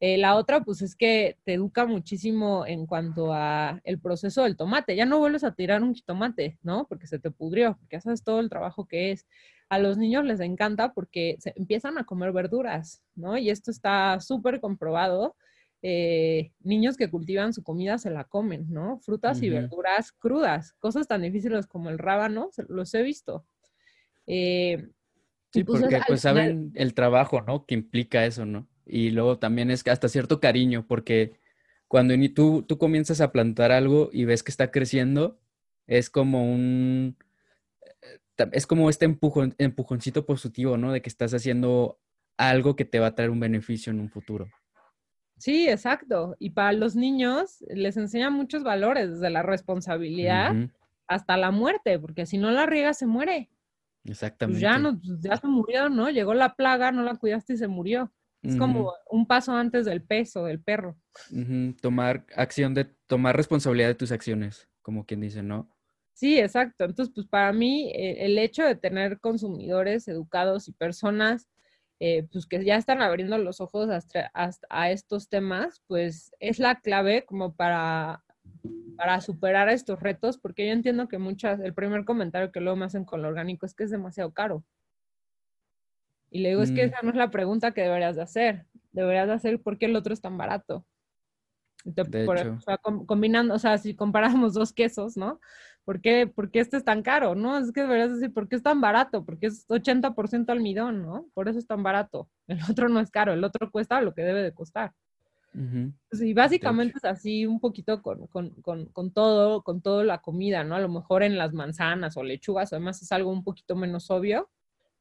eh, 0.00 0.18
la 0.18 0.36
otra, 0.36 0.60
pues 0.62 0.82
es 0.82 0.94
que 0.94 1.38
te 1.44 1.54
educa 1.54 1.86
muchísimo 1.86 2.66
en 2.66 2.86
cuanto 2.86 3.32
a 3.32 3.80
el 3.84 3.98
proceso 3.98 4.42
del 4.42 4.56
tomate. 4.56 4.96
Ya 4.96 5.06
no 5.06 5.18
vuelves 5.18 5.44
a 5.44 5.54
tirar 5.54 5.82
un 5.82 5.94
tomate, 5.94 6.58
¿no? 6.62 6.86
Porque 6.88 7.06
se 7.06 7.18
te 7.18 7.30
pudrió, 7.30 7.76
porque 7.80 8.00
sabes 8.00 8.22
todo 8.22 8.40
el 8.40 8.50
trabajo 8.50 8.86
que 8.86 9.12
es. 9.12 9.26
A 9.68 9.78
los 9.80 9.98
niños 9.98 10.24
les 10.24 10.40
encanta 10.40 10.92
porque 10.92 11.36
se 11.40 11.52
empiezan 11.56 11.98
a 11.98 12.04
comer 12.04 12.32
verduras, 12.32 13.02
¿no? 13.16 13.36
Y 13.36 13.50
esto 13.50 13.70
está 13.70 14.20
súper 14.20 14.60
comprobado 14.60 15.34
eh, 15.82 16.52
niños 16.60 16.96
que 16.96 17.10
cultivan 17.10 17.52
su 17.52 17.62
comida 17.62 17.98
se 17.98 18.10
la 18.10 18.24
comen, 18.24 18.66
¿no? 18.70 18.98
Frutas 19.00 19.42
y 19.42 19.50
verduras 19.50 20.12
crudas, 20.12 20.72
cosas 20.78 21.06
tan 21.06 21.22
difíciles 21.22 21.66
como 21.66 21.90
el 21.90 21.98
rábano, 21.98 22.50
los 22.68 22.94
he 22.94 23.02
visto. 23.02 23.46
Eh, 24.26 24.88
sí, 25.52 25.64
pues, 25.64 25.82
porque 25.82 26.00
pues 26.06 26.22
saben 26.22 26.72
el 26.74 26.94
trabajo, 26.94 27.42
¿no? 27.42 27.66
Que 27.66 27.74
implica 27.74 28.24
eso, 28.24 28.46
¿no? 28.46 28.68
Y 28.84 29.10
luego 29.10 29.38
también 29.38 29.70
es 29.70 29.86
hasta 29.86 30.08
cierto 30.08 30.40
cariño, 30.40 30.86
porque 30.86 31.38
cuando 31.88 32.14
tú, 32.34 32.62
tú 32.62 32.78
comienzas 32.78 33.20
a 33.20 33.32
plantar 33.32 33.72
algo 33.72 34.10
y 34.12 34.24
ves 34.24 34.42
que 34.42 34.50
está 34.50 34.70
creciendo, 34.70 35.38
es 35.86 36.10
como 36.10 36.52
un, 36.52 37.16
eh, 38.02 38.48
es 38.52 38.66
como 38.66 38.90
este 38.90 39.04
empujón, 39.04 39.54
empujoncito 39.58 40.26
positivo, 40.26 40.76
¿no? 40.76 40.92
De 40.92 41.02
que 41.02 41.08
estás 41.08 41.34
haciendo 41.34 42.00
algo 42.36 42.76
que 42.76 42.84
te 42.84 42.98
va 42.98 43.08
a 43.08 43.14
traer 43.14 43.30
un 43.30 43.40
beneficio 43.40 43.92
en 43.92 44.00
un 44.00 44.10
futuro. 44.10 44.50
Sí, 45.38 45.68
exacto. 45.68 46.36
Y 46.38 46.50
para 46.50 46.72
los 46.72 46.96
niños 46.96 47.64
les 47.68 47.96
enseña 47.96 48.30
muchos 48.30 48.62
valores, 48.62 49.10
desde 49.10 49.30
la 49.30 49.42
responsabilidad 49.42 50.54
hasta 51.06 51.36
la 51.36 51.50
muerte, 51.50 51.98
porque 51.98 52.26
si 52.26 52.38
no 52.38 52.50
la 52.50 52.66
riega 52.66 52.94
se 52.94 53.06
muere. 53.06 53.50
Pues 54.02 54.18
Exactamente. 54.18 54.60
ya, 54.60 54.78
no, 54.78 54.98
pues 54.98 55.20
ya 55.20 55.36
se 55.36 55.46
murió, 55.46 55.88
¿no? 55.88 56.10
Llegó 56.10 56.34
la 56.34 56.54
plaga, 56.54 56.92
no 56.92 57.02
la 57.02 57.16
cuidaste 57.16 57.54
y 57.54 57.56
se 57.56 57.68
murió. 57.68 58.12
Es 58.42 58.54
como 58.56 58.92
un 59.10 59.26
paso 59.26 59.52
antes 59.52 59.86
del 59.86 60.02
peso 60.02 60.44
del 60.44 60.60
perro. 60.60 60.96
Tomar 61.80 62.26
acción 62.36 62.74
de, 62.74 62.84
tomar 63.08 63.36
responsabilidad 63.36 63.88
de 63.88 63.96
tus 63.96 64.12
acciones, 64.12 64.68
como 64.82 65.04
quien 65.04 65.20
dice, 65.20 65.42
¿no? 65.42 65.68
Sí, 66.12 66.38
exacto. 66.38 66.84
Entonces, 66.84 67.12
pues 67.12 67.26
para 67.26 67.52
mí, 67.52 67.90
eh, 67.90 68.24
el 68.24 68.38
hecho 68.38 68.62
de 68.62 68.76
tener 68.76 69.18
consumidores 69.18 70.06
educados 70.06 70.68
y 70.68 70.72
personas 70.72 71.48
eh, 71.98 72.26
pues 72.30 72.46
que 72.46 72.62
ya 72.64 72.76
están 72.76 73.00
abriendo 73.00 73.38
los 73.38 73.60
ojos 73.60 73.88
hasta, 73.88 74.30
a 74.68 74.90
estos 74.90 75.28
temas, 75.28 75.82
pues 75.86 76.32
es 76.40 76.58
la 76.58 76.80
clave 76.80 77.24
como 77.24 77.54
para, 77.54 78.22
para 78.96 79.20
superar 79.20 79.68
estos 79.70 80.00
retos, 80.00 80.36
porque 80.38 80.66
yo 80.66 80.72
entiendo 80.72 81.08
que 81.08 81.18
muchas, 81.18 81.60
el 81.60 81.72
primer 81.72 82.04
comentario 82.04 82.52
que 82.52 82.60
luego 82.60 82.76
me 82.76 82.84
hacen 82.84 83.04
con 83.04 83.22
lo 83.22 83.28
orgánico 83.28 83.64
es 83.64 83.74
que 83.74 83.84
es 83.84 83.90
demasiado 83.90 84.32
caro. 84.32 84.64
Y 86.30 86.40
le 86.40 86.50
digo, 86.50 86.62
es 86.62 86.70
que 86.70 86.84
mm. 86.84 86.88
esa 86.88 87.02
no 87.02 87.10
es 87.10 87.16
la 87.16 87.30
pregunta 87.30 87.72
que 87.72 87.82
deberías 87.82 88.16
de 88.16 88.22
hacer. 88.22 88.66
Deberías 88.92 89.26
de 89.26 89.34
hacer 89.34 89.62
por 89.62 89.78
qué 89.78 89.86
el 89.86 89.96
otro 89.96 90.12
es 90.12 90.20
tan 90.20 90.36
barato. 90.36 90.84
o 91.84 92.60
sea, 92.60 92.78
combinando, 93.06 93.54
o 93.54 93.58
sea, 93.58 93.78
si 93.78 93.94
comparamos 93.94 94.54
dos 94.54 94.72
quesos, 94.72 95.16
¿no? 95.16 95.40
¿Por 95.86 96.00
qué, 96.00 96.26
¿por 96.26 96.50
qué 96.50 96.58
este 96.58 96.76
es 96.76 96.84
tan 96.84 97.02
caro? 97.02 97.36
¿No? 97.36 97.56
Es 97.56 97.72
que 97.72 97.82
deberías 97.82 98.12
decir, 98.12 98.34
¿por 98.34 98.48
qué 98.48 98.56
es 98.56 98.62
tan 98.62 98.80
barato? 98.80 99.24
Porque 99.24 99.46
es 99.46 99.66
80% 99.68 100.50
almidón, 100.50 101.02
¿no? 101.02 101.28
Por 101.32 101.48
eso 101.48 101.60
es 101.60 101.66
tan 101.66 101.82
barato. 101.84 102.28
El 102.48 102.58
otro 102.68 102.88
no 102.88 103.00
es 103.00 103.10
caro, 103.10 103.32
el 103.32 103.44
otro 103.44 103.70
cuesta 103.70 104.00
lo 104.00 104.12
que 104.12 104.22
debe 104.22 104.42
de 104.42 104.52
costar. 104.52 104.92
y 105.54 106.34
básicamente 106.34 106.98
es 106.98 107.04
así 107.04 107.46
un 107.46 107.60
poquito 107.60 108.02
con, 108.02 108.26
con, 108.26 108.50
con, 108.60 108.86
con, 108.86 109.10
todo, 109.12 109.62
con 109.62 109.80
toda 109.80 110.04
la 110.04 110.18
comida, 110.18 110.64
¿no? 110.64 110.74
A 110.74 110.80
lo 110.80 110.88
mejor 110.88 111.22
en 111.22 111.38
las 111.38 111.54
manzanas 111.54 112.16
o 112.16 112.24
lechugas, 112.24 112.72
además 112.72 113.00
es 113.00 113.10
algo 113.12 113.30
un 113.30 113.44
poquito 113.44 113.74
menos 113.76 114.10
obvio 114.10 114.50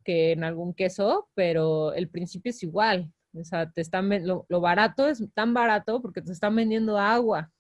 que 0.04 0.34
en 0.34 0.44
algún 0.44 0.76
queso, 0.76 1.30
pero 1.34 1.94
el 1.94 2.10
principio 2.10 2.52
es 2.52 2.62
igual. 2.62 3.12
O 3.34 3.44
sea, 3.44 3.70
te 3.72 3.82
están, 3.82 4.08
lo, 4.26 4.46
lo 4.48 4.62
barato 4.62 5.10
es 5.10 5.22
tan 5.34 5.54
barato 5.54 6.02
porque 6.02 6.22
te 6.22 6.32
están 6.32 6.56
vendiendo 6.56 7.00
agua, 7.00 7.52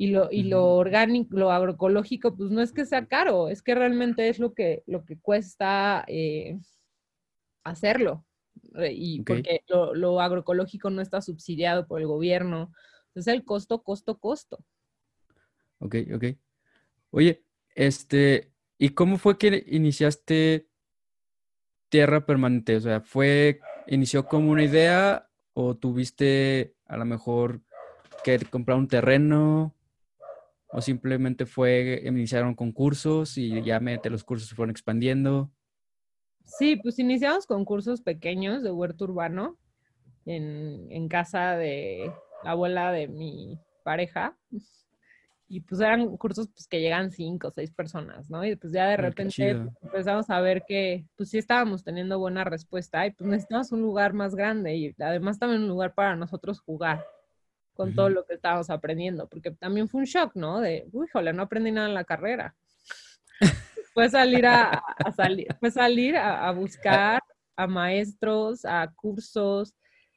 y 0.00 0.06
lo, 0.10 0.28
y 0.30 0.44
lo 0.44 0.64
orgánico, 0.76 1.36
lo 1.36 1.50
agroecológico, 1.50 2.36
pues 2.36 2.52
no 2.52 2.62
es 2.62 2.70
que 2.70 2.86
sea 2.86 3.06
caro, 3.06 3.48
es 3.48 3.62
que 3.62 3.74
realmente 3.74 4.28
es 4.28 4.38
lo 4.38 4.54
que, 4.54 4.84
lo 4.86 5.04
que 5.04 5.18
cuesta 5.18 6.04
eh, 6.06 6.56
hacerlo. 7.64 8.24
Eh, 8.76 8.92
y 8.94 9.22
porque 9.22 9.64
lo, 9.66 9.96
lo, 9.96 10.20
agroecológico 10.20 10.88
no 10.90 11.02
está 11.02 11.20
subsidiado 11.20 11.88
por 11.88 12.00
el 12.00 12.06
gobierno. 12.06 12.72
Es 13.16 13.26
el 13.26 13.44
costo, 13.44 13.82
costo, 13.82 14.18
costo. 14.18 14.64
Ok, 15.80 15.96
ok. 16.14 16.24
Oye, 17.10 17.42
este, 17.74 18.52
¿y 18.78 18.90
cómo 18.90 19.18
fue 19.18 19.36
que 19.36 19.64
iniciaste 19.66 20.68
Tierra 21.88 22.24
Permanente? 22.24 22.76
O 22.76 22.80
sea, 22.80 23.00
¿fue, 23.00 23.60
inició 23.88 24.26
como 24.26 24.52
una 24.52 24.62
idea 24.62 25.28
o 25.54 25.76
tuviste 25.76 26.76
a 26.86 26.96
lo 26.96 27.04
mejor 27.04 27.62
que 28.22 28.38
comprar 28.38 28.78
un 28.78 28.86
terreno? 28.86 29.74
¿O 30.70 30.82
simplemente 30.82 31.46
fue, 31.46 32.02
iniciaron 32.04 32.54
concursos 32.54 33.38
y 33.38 33.62
ya 33.62 33.80
mediante 33.80 34.10
los 34.10 34.22
cursos 34.22 34.48
se 34.48 34.54
fueron 34.54 34.70
expandiendo? 34.70 35.50
Sí, 36.44 36.76
pues 36.76 36.98
iniciamos 36.98 37.46
con 37.46 37.64
cursos 37.64 38.02
pequeños 38.02 38.62
de 38.62 38.70
huerto 38.70 39.04
urbano 39.04 39.58
en, 40.26 41.08
casa 41.08 41.56
de 41.56 42.12
la 42.44 42.50
abuela 42.50 42.92
de 42.92 43.08
mi 43.08 43.58
pareja. 43.82 44.36
Y 45.50 45.60
pues 45.60 45.80
eran 45.80 46.18
cursos 46.18 46.48
pues, 46.48 46.66
que 46.68 46.80
llegan 46.80 47.10
cinco 47.10 47.48
o 47.48 47.50
seis 47.50 47.70
personas, 47.70 48.28
¿no? 48.28 48.44
Y 48.44 48.54
pues 48.56 48.70
ya 48.70 48.86
de 48.88 48.98
repente 48.98 49.56
empezamos 49.80 50.28
a 50.28 50.40
ver 50.42 50.64
que 50.68 51.06
pues 51.16 51.30
sí 51.30 51.38
estábamos 51.38 51.84
teniendo 51.84 52.18
buena 52.18 52.44
respuesta 52.44 53.06
y 53.06 53.12
pues 53.12 53.30
necesitamos 53.30 53.72
un 53.72 53.80
lugar 53.80 54.12
más 54.12 54.34
grande 54.34 54.76
y 54.76 54.94
además 54.98 55.38
también 55.38 55.62
un 55.62 55.68
lugar 55.68 55.94
para 55.94 56.16
nosotros 56.16 56.60
jugar 56.60 57.02
con 57.78 57.94
todo 57.94 58.08
lo 58.08 58.26
que 58.26 58.34
estábamos 58.34 58.70
aprendiendo, 58.70 59.28
porque 59.28 59.52
también 59.52 59.88
fue 59.88 60.00
un 60.00 60.04
shock, 60.04 60.34
¿no? 60.34 60.60
De, 60.60 60.88
uy, 60.90 61.06
híjole, 61.06 61.32
no 61.32 61.44
aprendí 61.44 61.70
nada 61.70 61.86
en 61.86 61.94
la 61.94 62.02
carrera. 62.02 62.56
fue 63.94 64.10
salir 64.10 64.46
a, 64.46 64.82
salir, 65.14 65.46
fue 65.60 65.70
salir 65.70 66.16
a, 66.16 66.50
buscar 66.50 67.22
a 67.54 67.66
maestros, 67.68 68.64
a 68.64 68.92
cursos, 68.96 69.76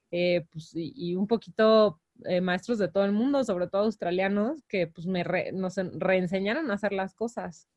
eh, 0.09 0.43
pues, 0.51 0.71
y, 0.73 1.13
un 1.13 1.27
poquito 1.27 2.01
eh, 2.25 2.41
maestros 2.41 2.79
de 2.79 2.87
todo 2.87 3.05
el 3.05 3.11
mundo, 3.11 3.43
sobre 3.43 3.67
todo 3.67 3.83
australianos, 3.83 4.63
que 4.67 4.87
pues 4.87 5.05
me 5.05 5.23
nos 5.53 5.75
reenseñaron 5.75 6.71
a 6.71 6.73
hacer 6.73 6.93
las 6.93 7.13
cosas. 7.13 7.67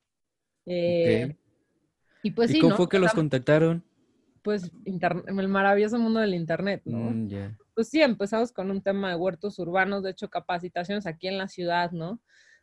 Eh, 0.64 1.36
y 2.22 2.30
pues 2.30 2.54
¿Y 2.54 2.58
cómo 2.58 2.74
fue 2.76 2.88
que 2.88 2.98
los 2.98 3.12
contactaron? 3.12 3.84
Pues 4.40 4.72
el 4.86 5.48
maravilloso 5.48 5.98
mundo 5.98 6.20
del 6.20 6.32
internet, 6.32 6.80
¿no? 6.86 7.10
Mm, 7.10 7.28
pues 7.74 7.88
sí, 7.88 8.00
empezamos 8.00 8.52
con 8.52 8.70
un 8.70 8.82
tema 8.82 9.10
de 9.10 9.16
huertos 9.16 9.58
urbanos, 9.58 10.02
de 10.02 10.10
hecho 10.10 10.30
capacitaciones 10.30 11.06
aquí 11.06 11.28
en 11.28 11.38
la 11.38 11.48
ciudad, 11.48 11.90
¿no? 11.92 12.20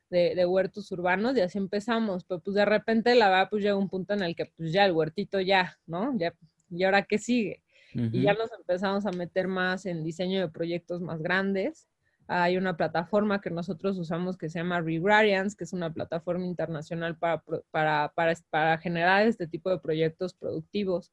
De, 0.09 0.45
huertos 0.45 0.91
urbanos 0.91 1.37
y 1.37 1.41
así 1.41 1.57
empezamos, 1.57 2.25
pero 2.25 2.41
pues 2.41 2.55
de 2.55 2.65
repente 2.65 3.15
la 3.15 3.29
verdad 3.29 3.47
pues 3.49 3.63
llega 3.63 3.77
un 3.77 3.87
punto 3.87 4.13
en 4.13 4.23
el 4.23 4.35
que 4.35 4.45
pues 4.45 4.73
ya 4.73 4.85
el 4.85 4.91
huertito 4.91 5.39
ya, 5.39 5.77
¿no? 5.85 6.17
Ya, 6.17 6.33
¿y 6.69 6.83
ahora 6.83 7.03
qué 7.03 7.17
sigue? 7.17 7.63
Y 7.93 8.21
ya 8.21 8.33
nos 8.33 8.51
empezamos 8.57 9.05
a 9.05 9.11
meter 9.11 9.47
más 9.47 9.85
en 9.85 10.03
diseño 10.03 10.39
de 10.39 10.49
proyectos 10.49 11.01
más 11.01 11.21
grandes. 11.21 11.87
Hay 12.27 12.55
una 12.55 12.77
plataforma 12.77 13.41
que 13.41 13.49
nosotros 13.49 13.97
usamos 13.97 14.37
que 14.37 14.49
se 14.49 14.59
llama 14.59 14.79
Regrarians, 14.79 15.55
que 15.55 15.65
es 15.65 15.73
una 15.73 15.93
plataforma 15.93 16.45
internacional 16.45 17.17
para, 17.17 17.43
para, 17.71 18.13
para, 18.15 18.33
para 18.49 18.77
generar 18.77 19.27
este 19.27 19.47
tipo 19.47 19.69
de 19.69 19.79
proyectos 19.79 20.33
productivos 20.33 21.11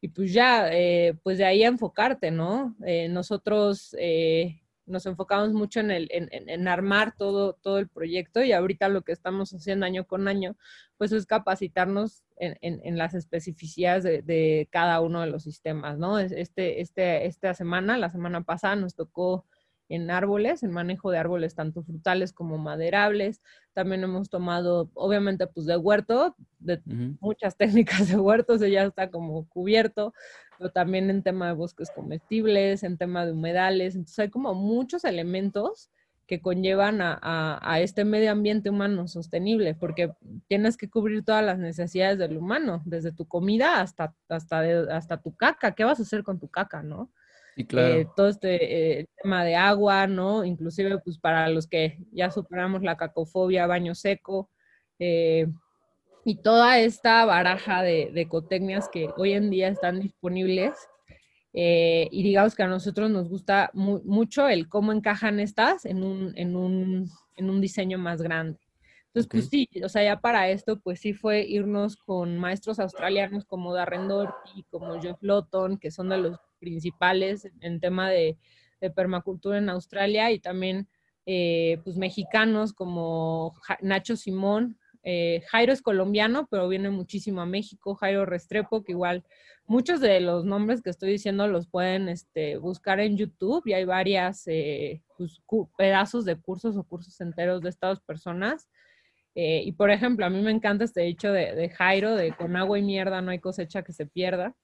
y 0.00 0.08
pues 0.08 0.32
ya, 0.32 0.68
eh, 0.72 1.18
pues 1.22 1.38
de 1.38 1.44
ahí 1.44 1.64
a 1.64 1.68
enfocarte, 1.68 2.30
¿no? 2.30 2.76
Eh, 2.84 3.08
nosotros, 3.08 3.96
eh, 3.98 4.62
nos 4.86 5.04
enfocamos 5.06 5.52
mucho 5.52 5.80
en, 5.80 5.90
el, 5.90 6.08
en, 6.10 6.66
armar 6.68 7.14
todo, 7.16 7.54
todo 7.54 7.78
el 7.78 7.88
proyecto 7.88 8.42
y 8.42 8.52
ahorita 8.52 8.88
lo 8.88 9.02
que 9.02 9.12
estamos 9.12 9.52
haciendo 9.52 9.84
año 9.84 10.06
con 10.06 10.28
año, 10.28 10.56
pues 10.96 11.12
es 11.12 11.26
capacitarnos 11.26 12.22
en, 12.36 12.96
las 12.96 13.12
especificidades 13.14 14.04
de, 14.04 14.68
cada 14.70 15.00
uno 15.00 15.20
de 15.20 15.26
los 15.26 15.42
sistemas, 15.42 15.98
¿no? 15.98 16.18
Este, 16.18 16.80
este, 16.80 17.26
esta 17.26 17.52
semana, 17.52 17.98
la 17.98 18.08
semana 18.08 18.42
pasada 18.42 18.76
nos 18.76 18.94
tocó 18.94 19.44
en 19.88 20.10
árboles, 20.10 20.62
en 20.62 20.70
manejo 20.70 21.10
de 21.10 21.18
árboles 21.18 21.54
tanto 21.54 21.82
frutales 21.82 22.32
como 22.32 22.58
maderables. 22.58 23.40
También 23.72 24.04
hemos 24.04 24.28
tomado, 24.28 24.90
obviamente, 24.94 25.46
pues 25.46 25.66
de 25.66 25.76
huerto, 25.76 26.36
de 26.58 26.80
muchas 27.20 27.56
técnicas 27.58 28.08
de 28.08 28.16
huertos, 28.16 28.60
ya 28.60 28.84
está 28.84 29.10
como 29.10 29.48
cubierto, 29.48 30.12
pero 30.58 30.70
también 30.70 31.10
en 31.10 31.22
tema 31.22 31.48
de 31.48 31.54
bosques 31.54 31.90
comestibles, 31.90 32.82
en 32.82 32.98
tema 32.98 33.24
de 33.24 33.32
humedales. 33.32 33.94
Entonces 33.94 34.18
hay 34.18 34.30
como 34.30 34.54
muchos 34.54 35.04
elementos 35.04 35.90
que 36.26 36.42
conllevan 36.42 36.98
a, 37.00 37.80
este 37.80 38.04
medio 38.04 38.30
ambiente 38.30 38.68
humano 38.68 39.08
sostenible, 39.08 39.74
porque 39.74 40.12
tienes 40.46 40.76
que 40.76 40.90
cubrir 40.90 41.24
todas 41.24 41.42
las 41.42 41.58
necesidades 41.58 42.18
del 42.18 42.36
humano, 42.36 42.82
desde 42.84 43.12
tu 43.12 43.26
comida 43.26 43.80
hasta, 43.80 44.14
hasta, 44.28 44.60
hasta 44.94 45.22
tu 45.22 45.34
caca. 45.34 45.72
¿Qué 45.72 45.84
vas 45.84 45.98
a 45.98 46.02
hacer 46.02 46.22
con 46.22 46.38
tu 46.38 46.48
caca, 46.48 46.82
no? 46.82 47.10
Eh, 47.58 48.06
todo 48.14 48.28
este 48.28 49.00
eh, 49.00 49.06
tema 49.20 49.44
de 49.44 49.56
agua, 49.56 50.06
¿no? 50.06 50.44
Inclusive, 50.44 50.98
pues 50.98 51.18
para 51.18 51.48
los 51.48 51.66
que 51.66 51.98
ya 52.12 52.30
superamos 52.30 52.82
la 52.82 52.96
cacofobia, 52.96 53.66
baño 53.66 53.94
seco, 53.96 54.48
eh, 55.00 55.48
y 56.24 56.36
toda 56.36 56.78
esta 56.78 57.24
baraja 57.24 57.82
de, 57.82 58.10
de 58.12 58.20
ecotecnias 58.20 58.88
que 58.88 59.10
hoy 59.16 59.32
en 59.32 59.50
día 59.50 59.68
están 59.68 60.00
disponibles. 60.00 60.74
y 61.52 62.22
digamos 62.22 62.54
que 62.54 62.62
a 62.62 62.68
nosotros 62.68 63.10
nos 63.10 63.28
gusta 63.28 63.70
mucho 63.74 64.48
el 64.48 64.68
cómo 64.68 64.92
encajan 64.92 65.40
estas 65.40 65.84
en 65.84 66.04
un, 66.04 66.32
en 66.36 66.54
un, 66.54 67.10
en 67.36 67.50
un 67.50 67.60
diseño 67.60 67.98
más 67.98 68.22
grande. 68.22 68.58
Entonces, 69.06 69.28
pues 69.30 69.48
sí, 69.48 69.68
o 69.82 69.88
sea, 69.88 70.04
ya 70.04 70.20
para 70.20 70.50
esto, 70.50 70.78
pues 70.78 71.00
sí 71.00 71.14
fue 71.14 71.40
irnos 71.40 71.96
con 71.96 72.38
maestros 72.38 72.78
australianos 72.78 73.44
como 73.46 73.74
Darren 73.74 74.06
Doherty, 74.06 74.64
como 74.70 75.00
Jeff 75.00 75.16
Lawton, 75.22 75.78
que 75.78 75.90
son 75.90 76.10
de 76.10 76.18
los 76.18 76.38
principales 76.58 77.48
en 77.60 77.80
tema 77.80 78.10
de, 78.10 78.38
permacultura 78.94 79.58
en 79.58 79.70
Australia 79.70 80.30
y 80.30 80.38
también 80.38 80.88
eh, 81.26 81.80
pues 81.82 81.96
mexicanos 81.96 82.72
como 82.72 83.54
Nacho 83.82 84.16
Simón, 84.16 84.78
eh, 85.02 85.42
Jairo 85.48 85.72
es 85.72 85.82
colombiano, 85.82 86.46
pero 86.50 86.68
viene 86.68 86.90
muchísimo 86.90 87.40
a 87.40 87.46
México, 87.46 87.96
Jairo 87.96 88.24
Restrepo, 88.24 88.84
que 88.84 88.92
igual 88.92 89.24
muchos 89.66 90.00
de 90.00 90.20
los 90.20 90.44
nombres 90.44 90.80
que 90.80 90.90
estoy 90.90 91.10
diciendo 91.10 91.48
los 91.48 91.66
pueden 91.66 92.08
este, 92.08 92.56
buscar 92.56 93.00
en 93.00 93.16
YouTube 93.16 93.66
y 93.66 93.72
hay 93.72 93.84
varias 93.84 94.46
eh, 94.46 95.02
pues, 95.16 95.42
pedazos 95.76 96.24
de 96.24 96.36
cursos 96.36 96.76
o 96.76 96.84
cursos 96.84 97.20
enteros 97.20 97.62
de 97.62 97.70
estas 97.70 98.00
personas. 98.00 98.68
y 99.34 99.72
por 99.72 99.90
ejemplo, 99.90 100.26
a 100.26 100.30
mí 100.30 100.40
me 100.40 100.50
encanta 100.50 100.84
este 100.84 101.02
dicho 101.02 101.32
de, 101.32 101.54
de 101.54 101.68
Jairo, 101.68 102.14
de 102.14 102.32
con 102.32 102.56
agua 102.56 102.78
y 102.78 102.82
mierda 102.82 103.22
no 103.22 103.30
hay 103.30 103.38
cosecha 103.40 103.82
que 103.82 103.92
se 103.92 104.06
pierda. 104.06 104.54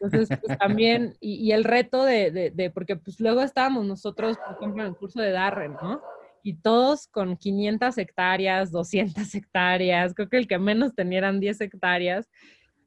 Entonces, 0.00 0.38
pues 0.40 0.58
también, 0.58 1.16
y, 1.20 1.50
el 1.52 1.64
reto 1.64 2.04
de, 2.04 2.52
de, 2.54 2.70
porque 2.70 2.96
pues 2.96 3.18
luego 3.20 3.42
estábamos 3.42 3.84
nosotros, 3.86 4.36
por 4.38 4.56
ejemplo, 4.56 4.82
en 4.82 4.90
el 4.90 4.96
curso 4.96 5.20
de 5.20 5.32
Darren, 5.32 5.72
¿no? 5.82 6.00
Y 6.42 6.54
todos 6.54 7.08
con 7.08 7.36
500 7.36 7.98
hectáreas, 7.98 8.70
200 8.70 9.34
hectáreas, 9.34 10.14
creo 10.14 10.28
que 10.28 10.38
el 10.38 10.46
que 10.46 10.58
menos 10.58 10.94
tenía 10.94 11.18
eran 11.18 11.40
10 11.40 11.60
hectáreas. 11.62 12.28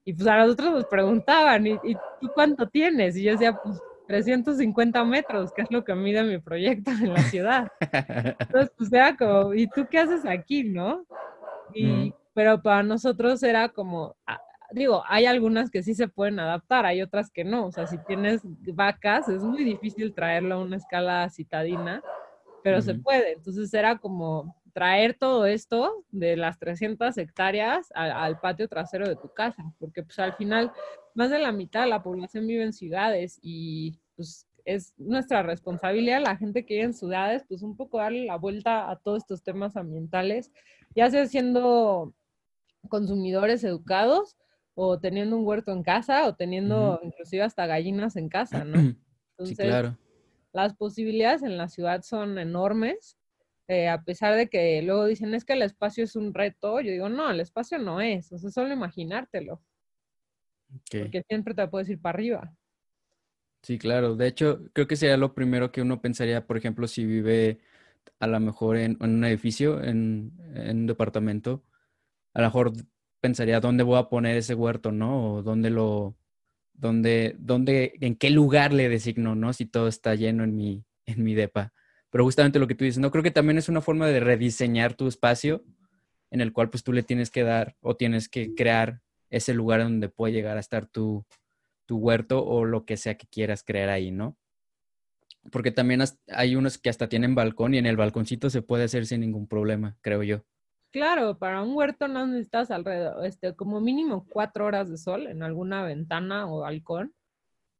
Y 0.05 0.13
pues 0.13 0.27
a 0.27 0.37
nosotros 0.37 0.71
nos 0.71 0.85
preguntaban, 0.85 1.67
¿y, 1.67 1.73
¿y 1.83 1.95
tú 2.19 2.31
cuánto 2.33 2.67
tienes? 2.67 3.17
Y 3.17 3.23
yo 3.23 3.33
decía, 3.33 3.53
pues 3.61 3.79
350 4.11 5.05
metros, 5.05 5.53
que 5.53 5.61
es 5.61 5.71
lo 5.71 5.85
que 5.85 5.95
mide 5.95 6.23
mi 6.23 6.37
proyecto 6.37 6.91
en 6.91 7.13
la 7.13 7.21
ciudad. 7.23 7.71
Entonces, 8.39 8.71
pues 8.77 8.91
era 8.91 9.15
como, 9.15 9.53
¿y 9.53 9.67
tú 9.67 9.87
qué 9.89 9.99
haces 9.99 10.25
aquí, 10.25 10.63
no? 10.65 11.05
Y, 11.73 12.13
Pero 12.33 12.61
para 12.61 12.83
nosotros 12.83 13.41
era 13.41 13.69
como, 13.69 14.17
ah, 14.27 14.41
digo, 14.71 15.03
hay 15.07 15.25
algunas 15.25 15.69
que 15.69 15.83
sí 15.83 15.93
se 15.93 16.07
pueden 16.07 16.39
adaptar, 16.39 16.85
hay 16.85 17.01
otras 17.01 17.29
que 17.29 17.43
no. 17.43 17.65
O 17.65 17.71
sea, 17.71 17.87
si 17.87 17.97
tienes 18.05 18.41
vacas, 18.73 19.27
es 19.29 19.43
muy 19.43 19.63
difícil 19.63 20.13
traerlo 20.13 20.55
a 20.55 20.63
una 20.63 20.77
escala 20.77 21.29
citadina, 21.29 22.01
pero 22.63 22.81
se 22.81 22.95
puede. 22.95 23.33
Entonces 23.33 23.73
era 23.73 23.97
como 23.97 24.55
traer 24.73 25.15
todo 25.15 25.45
esto 25.45 26.05
de 26.11 26.37
las 26.37 26.57
300 26.59 27.17
hectáreas 27.17 27.91
al, 27.93 28.39
patio 28.39 28.67
trasero 28.67 29.07
de 29.07 29.15
tu 29.15 29.29
casa, 29.33 29.73
porque 29.79 30.03
pues 30.03 30.17
al 30.19 30.33
final 30.33 30.71
más 31.13 31.29
de 31.29 31.39
la 31.39 31.51
mitad 31.51 31.81
de 31.81 31.89
la 31.89 32.03
población 32.03 32.47
vive 32.47 32.63
en 32.63 32.73
ciudades 32.73 33.39
y 33.41 33.99
pues 34.15 34.47
es 34.63 34.93
nuestra 34.97 35.43
responsabilidad, 35.43 36.21
la 36.21 36.37
gente 36.37 36.65
que 36.65 36.75
vive 36.75 36.85
en 36.85 36.93
ciudades, 36.93 37.43
pues 37.47 37.63
un 37.63 37.75
poco 37.75 37.97
darle 37.97 38.25
la 38.25 38.37
vuelta 38.37 38.89
a 38.89 38.95
todos 38.95 39.23
estos 39.23 39.43
temas 39.43 39.75
ambientales, 39.75 40.51
ya 40.95 41.09
sea 41.09 41.25
siendo 41.25 42.13
consumidores 42.87 43.63
educados 43.63 44.37
o 44.75 44.99
teniendo 44.99 45.37
un 45.37 45.45
huerto 45.45 45.71
en 45.71 45.83
casa 45.83 46.27
o 46.27 46.35
teniendo 46.35 46.99
inclusive 47.03 47.43
hasta 47.43 47.67
gallinas 47.67 48.15
en 48.15 48.29
casa, 48.29 48.63
¿no? 48.63 48.73
Entonces, 49.37 49.57
sí, 49.57 49.63
claro. 49.63 49.97
las 50.53 50.75
posibilidades 50.75 51.43
en 51.43 51.57
la 51.57 51.67
ciudad 51.67 52.01
son 52.03 52.37
enormes. 52.37 53.17
Eh, 53.67 53.87
a 53.87 54.03
pesar 54.03 54.35
de 54.35 54.49
que 54.49 54.81
luego 54.81 55.05
dicen 55.05 55.33
es 55.33 55.45
que 55.45 55.53
el 55.53 55.61
espacio 55.61 56.03
es 56.03 56.15
un 56.15 56.33
reto, 56.33 56.81
yo 56.81 56.91
digo, 56.91 57.09
no, 57.09 57.31
el 57.31 57.39
espacio 57.39 57.77
no 57.77 58.01
es, 58.01 58.31
o 58.31 58.37
sea, 58.37 58.49
solo 58.49 58.73
imaginártelo. 58.73 59.61
Porque 60.89 61.23
siempre 61.27 61.53
te 61.53 61.67
puedes 61.67 61.89
ir 61.89 62.01
para 62.01 62.15
arriba. 62.15 62.53
Sí, 63.61 63.77
claro. 63.77 64.15
De 64.15 64.27
hecho, 64.27 64.61
creo 64.73 64.87
que 64.87 64.95
sería 64.95 65.17
lo 65.17 65.33
primero 65.35 65.71
que 65.71 65.81
uno 65.81 66.01
pensaría, 66.01 66.47
por 66.47 66.57
ejemplo, 66.57 66.87
si 66.87 67.05
vive 67.05 67.59
a 68.19 68.27
lo 68.27 68.39
mejor 68.39 68.77
en, 68.77 68.97
un 68.99 69.23
edificio, 69.23 69.83
en, 69.83 70.33
en, 70.55 70.79
un 70.79 70.87
departamento, 70.87 71.63
a 72.33 72.41
lo 72.41 72.47
mejor 72.47 72.73
pensaría 73.21 73.59
dónde 73.59 73.83
voy 73.83 73.97
a 73.99 74.09
poner 74.09 74.35
ese 74.35 74.55
huerto, 74.55 74.91
¿no? 74.91 75.35
O 75.35 75.43
dónde 75.43 75.69
lo, 75.69 76.17
dónde, 76.73 77.35
dónde, 77.39 77.93
en 78.01 78.15
qué 78.15 78.29
lugar 78.31 78.73
le 78.73 78.89
designo, 78.89 79.35
¿no? 79.35 79.53
Si 79.53 79.65
todo 79.65 79.87
está 79.87 80.15
lleno 80.15 80.43
en 80.43 80.55
mi, 80.55 80.83
en 81.05 81.23
mi 81.23 81.35
depa. 81.35 81.73
Pero 82.09 82.25
justamente 82.25 82.59
lo 82.59 82.67
que 82.67 82.75
tú 82.75 82.83
dices, 82.83 82.99
no 82.99 83.11
creo 83.11 83.23
que 83.23 83.31
también 83.31 83.57
es 83.57 83.69
una 83.69 83.81
forma 83.81 84.07
de 84.07 84.19
rediseñar 84.19 84.95
tu 84.95 85.07
espacio 85.07 85.63
en 86.29 86.41
el 86.41 86.51
cual 86.51 86.69
pues 86.69 86.83
tú 86.83 86.91
le 86.91 87.03
tienes 87.03 87.29
que 87.29 87.43
dar 87.43 87.77
o 87.81 87.95
tienes 87.95 88.27
que 88.27 88.53
crear 88.53 89.01
ese 89.29 89.53
lugar 89.53 89.81
donde 89.83 90.09
puede 90.09 90.33
llegar 90.33 90.57
a 90.57 90.59
estar 90.59 90.85
tu, 90.87 91.25
tu 91.85 91.97
huerto 91.97 92.45
o 92.45 92.65
lo 92.65 92.85
que 92.85 92.97
sea 92.97 93.15
que 93.15 93.27
quieras 93.27 93.63
crear 93.63 93.89
ahí, 93.89 94.11
¿no? 94.11 94.37
Porque 95.51 95.71
también 95.71 96.01
hay 96.27 96.55
unos 96.55 96.77
que 96.77 96.89
hasta 96.89 97.09
tienen 97.09 97.35
balcón 97.35 97.73
y 97.73 97.77
en 97.77 97.85
el 97.85 97.97
balconcito 97.97 98.49
se 98.49 98.61
puede 98.61 98.83
hacer 98.83 99.05
sin 99.05 99.21
ningún 99.21 99.47
problema, 99.47 99.97
creo 100.01 100.23
yo. 100.23 100.43
Claro, 100.91 101.37
para 101.37 101.61
un 101.61 101.75
huerto 101.75 102.07
no 102.09 102.27
necesitas 102.27 102.69
alrededor, 102.69 103.25
este, 103.25 103.55
como 103.55 103.79
mínimo 103.79 104.27
cuatro 104.29 104.65
horas 104.65 104.89
de 104.89 104.97
sol 104.97 105.27
en 105.27 105.41
alguna 105.41 105.83
ventana 105.83 106.51
o 106.51 106.59
balcón. 106.59 107.13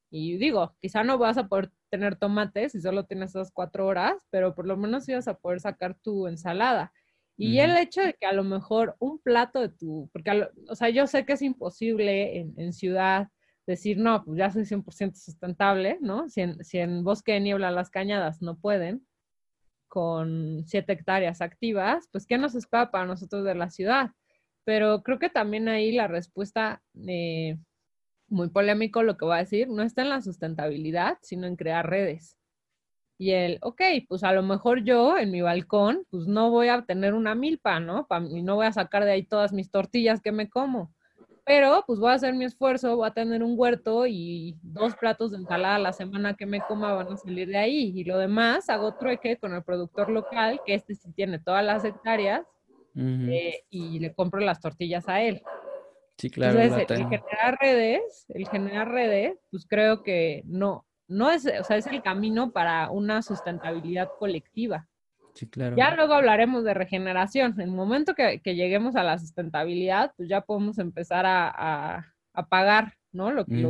Y 0.09 0.38
digo, 0.38 0.76
quizá 0.82 1.03
no 1.03 1.18
vas 1.18 1.38
a 1.38 1.47
poder 1.47 1.72
tener 1.89 2.16
tomates 2.16 2.72
si 2.72 2.82
solo 2.82 3.05
tienes 3.05 3.32
esas 3.32 3.51
cuatro 3.51 3.86
horas, 3.88 4.26
pero 4.30 4.55
por 4.55 4.66
lo 4.66 4.78
menos 4.78 5.07
ibas 5.09 5.28
a 5.28 5.38
poder 5.38 5.59
sacar 5.59 5.95
tu 5.95 6.28
ensalada. 6.28 6.93
Y 7.38 7.59
el 7.59 7.76
hecho 7.78 8.01
de 8.01 8.14
que 8.14 8.28
a 8.28 8.34
lo 8.34 8.43
mejor 8.43 8.95
un 8.99 9.18
plato 9.18 9.62
de 9.62 9.70
tu, 9.70 10.09
porque, 10.14 10.47
o 10.70 10.76
sea, 10.76 10.89
yo 10.89 11.07
sé 11.07 11.26
que 11.26 11.34
es 11.34 11.41
imposible 11.41 12.39
en, 12.39 12.53
en 12.55 12.72
ciudad 12.72 13.30
decir, 13.66 13.97
no, 13.97 14.24
pues 14.24 14.38
ya 14.38 14.51
soy 14.51 14.66
100% 14.66 15.16
sustentable, 15.16 15.97
¿no? 16.01 16.30
Si 16.30 16.41
en, 16.41 16.64
si 16.64 16.78
en 16.78 17.03
bosque 17.03 17.34
de 17.34 17.39
niebla 17.39 17.72
las 17.72 17.89
cañadas 17.89 18.41
no 18.41 18.59
pueden, 18.59 19.07
con 19.92 20.64
siete 20.68 20.94
hectáreas 20.94 21.42
activas, 21.42 22.08
pues 22.14 22.26
¿qué 22.26 22.38
nos 22.38 22.56
espera 22.56 22.92
para 22.92 23.06
nosotros 23.06 23.44
de 23.44 23.56
la 23.56 23.70
ciudad? 23.70 24.12
Pero 24.64 25.04
creo 25.04 25.20
que 25.20 25.30
también 25.30 25.68
ahí 25.68 25.92
la 25.92 26.08
respuesta, 26.08 26.82
eh, 27.08 27.58
muy 28.30 28.50
polémico 28.50 29.04
lo 29.04 29.18
que 29.18 29.26
voy 29.26 29.36
a 29.36 29.39
decir, 29.39 29.68
no 29.68 29.84
está 29.84 30.02
en 30.04 30.08
la 30.08 30.22
sustentabilidad, 30.22 31.18
sino 31.22 31.46
en 31.46 31.58
crear 31.58 31.89
redes. 31.89 32.38
Y 33.18 33.32
el, 33.32 33.60
ok, 33.62 33.82
pues 34.08 34.24
a 34.24 34.32
lo 34.32 34.44
mejor 34.44 34.86
yo 34.86 35.18
en 35.18 35.30
mi 35.30 35.42
balcón, 35.42 36.06
pues 36.10 36.26
no 36.26 36.52
voy 36.52 36.70
a 36.70 36.84
tener 36.84 37.14
una 37.14 37.36
milpa, 37.36 37.82
¿no? 37.82 38.08
Y 38.30 38.44
no 38.44 38.56
voy 38.56 38.68
a 38.68 38.72
sacar 38.72 39.04
de 39.04 39.12
ahí 39.12 39.24
todas 39.24 39.52
mis 39.52 39.72
tortillas 39.72 40.22
que 40.22 40.32
me 40.32 40.50
como 40.50 40.94
pero 41.52 41.84
pues 41.86 41.99
voy 41.99 42.12
a 42.12 42.14
hacer 42.14 42.34
mi 42.34 42.45
esfuerzo, 42.45 42.95
voy 42.95 43.10
a 43.10 43.12
tener 43.12 43.43
un 43.43 43.56
huerto 43.58 44.08
y 44.08 44.56
dos 44.62 44.95
platos 44.95 45.32
de 45.32 45.38
ensalada 45.38 45.76
a 45.76 45.80
la 45.80 45.91
semana 45.91 46.34
que 46.34 46.45
me 46.45 46.62
coma 46.62 46.93
van 46.93 47.12
a 47.12 47.18
salir 47.18 47.49
de 47.49 47.58
ahí. 47.58 47.91
Y 47.93 48.06
lo 48.06 48.18
demás 48.18 48.70
hago 48.70 48.93
trueque 48.93 49.36
con 49.36 49.54
el 49.54 49.62
productor 49.62 50.10
local, 50.10 50.62
que 50.66 50.76
este 50.76 50.95
sí 50.95 51.12
tiene 51.12 51.39
todas 51.39 51.66
las 51.66 51.84
hectáreas, 51.84 52.47
eh, 52.95 53.66
y 53.70 53.99
le 53.99 54.14
compro 54.14 54.39
las 54.39 54.62
tortillas 54.62 55.10
a 55.10 55.22
él. 55.24 55.41
Sí, 56.18 56.30
claro. 56.30 56.58
Entonces, 56.58 56.89
el, 56.89 57.10
generar 57.10 57.58
redes, 57.60 58.26
el 58.30 58.47
generar 58.47 58.89
redes, 58.89 59.38
pues 59.52 59.68
creo 59.68 60.04
que 60.04 60.43
no, 60.45 60.86
no 61.10 61.32
es, 61.32 61.45
o 61.45 61.64
sea, 61.66 61.76
es 61.76 61.88
el 61.88 62.02
camino 62.02 62.54
para 62.54 62.89
una 62.91 63.22
sustentabilidad 63.22 64.10
colectiva. 64.20 64.88
Ya 65.76 65.96
luego 65.96 66.14
hablaremos 66.14 66.64
de 66.64 66.74
regeneración. 66.74 67.54
En 67.54 67.62
el 67.62 67.72
momento 67.72 68.14
que, 68.16 68.42
lleguemos 68.44 68.96
a 68.96 69.04
la 69.04 69.18
sustentabilidad, 69.18 70.14
pues 70.18 70.30
ya 70.30 70.42
podemos 70.42 70.78
empezar 70.78 71.26
a, 71.28 72.14
pagar, 72.50 72.98
¿no? 73.12 73.32
Lo, 73.32 73.46
que 73.46 73.62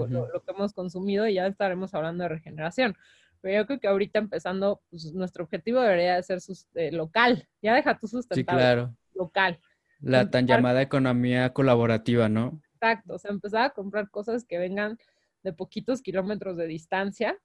hemos 0.47 0.73
consumido 0.73 1.27
y 1.27 1.35
ya 1.35 1.47
estaremos 1.47 1.93
hablando 1.93 2.23
de 2.23 2.29
regeneración. 2.29 2.95
Pero 3.41 3.61
yo 3.61 3.65
creo 3.65 3.79
que 3.79 3.87
ahorita 3.87 4.19
empezando, 4.19 4.81
pues 4.89 5.13
nuestro 5.13 5.43
objetivo 5.43 5.81
debería 5.81 6.15
de 6.15 6.23
ser 6.23 6.39
eh, 6.75 6.91
local. 6.91 7.47
Ya 7.61 7.73
deja 7.73 7.97
tu 7.97 8.07
sustentable. 8.07 8.61
Sí, 8.61 8.65
claro. 8.65 8.95
Local. 9.15 9.59
La 9.99 10.29
tan 10.29 10.47
llamada 10.47 10.81
economía 10.81 11.51
colaborativa, 11.53 12.29
¿no? 12.29 12.61
Exacto. 12.73 13.15
O 13.15 13.19
sea, 13.19 13.31
empezar 13.31 13.63
a 13.63 13.69
comprar 13.71 14.09
cosas 14.09 14.45
que 14.45 14.57
vengan 14.57 14.97
de 15.43 15.53
poquitos 15.53 16.01
kilómetros 16.01 16.57
de 16.57 16.67
distancia. 16.67 17.37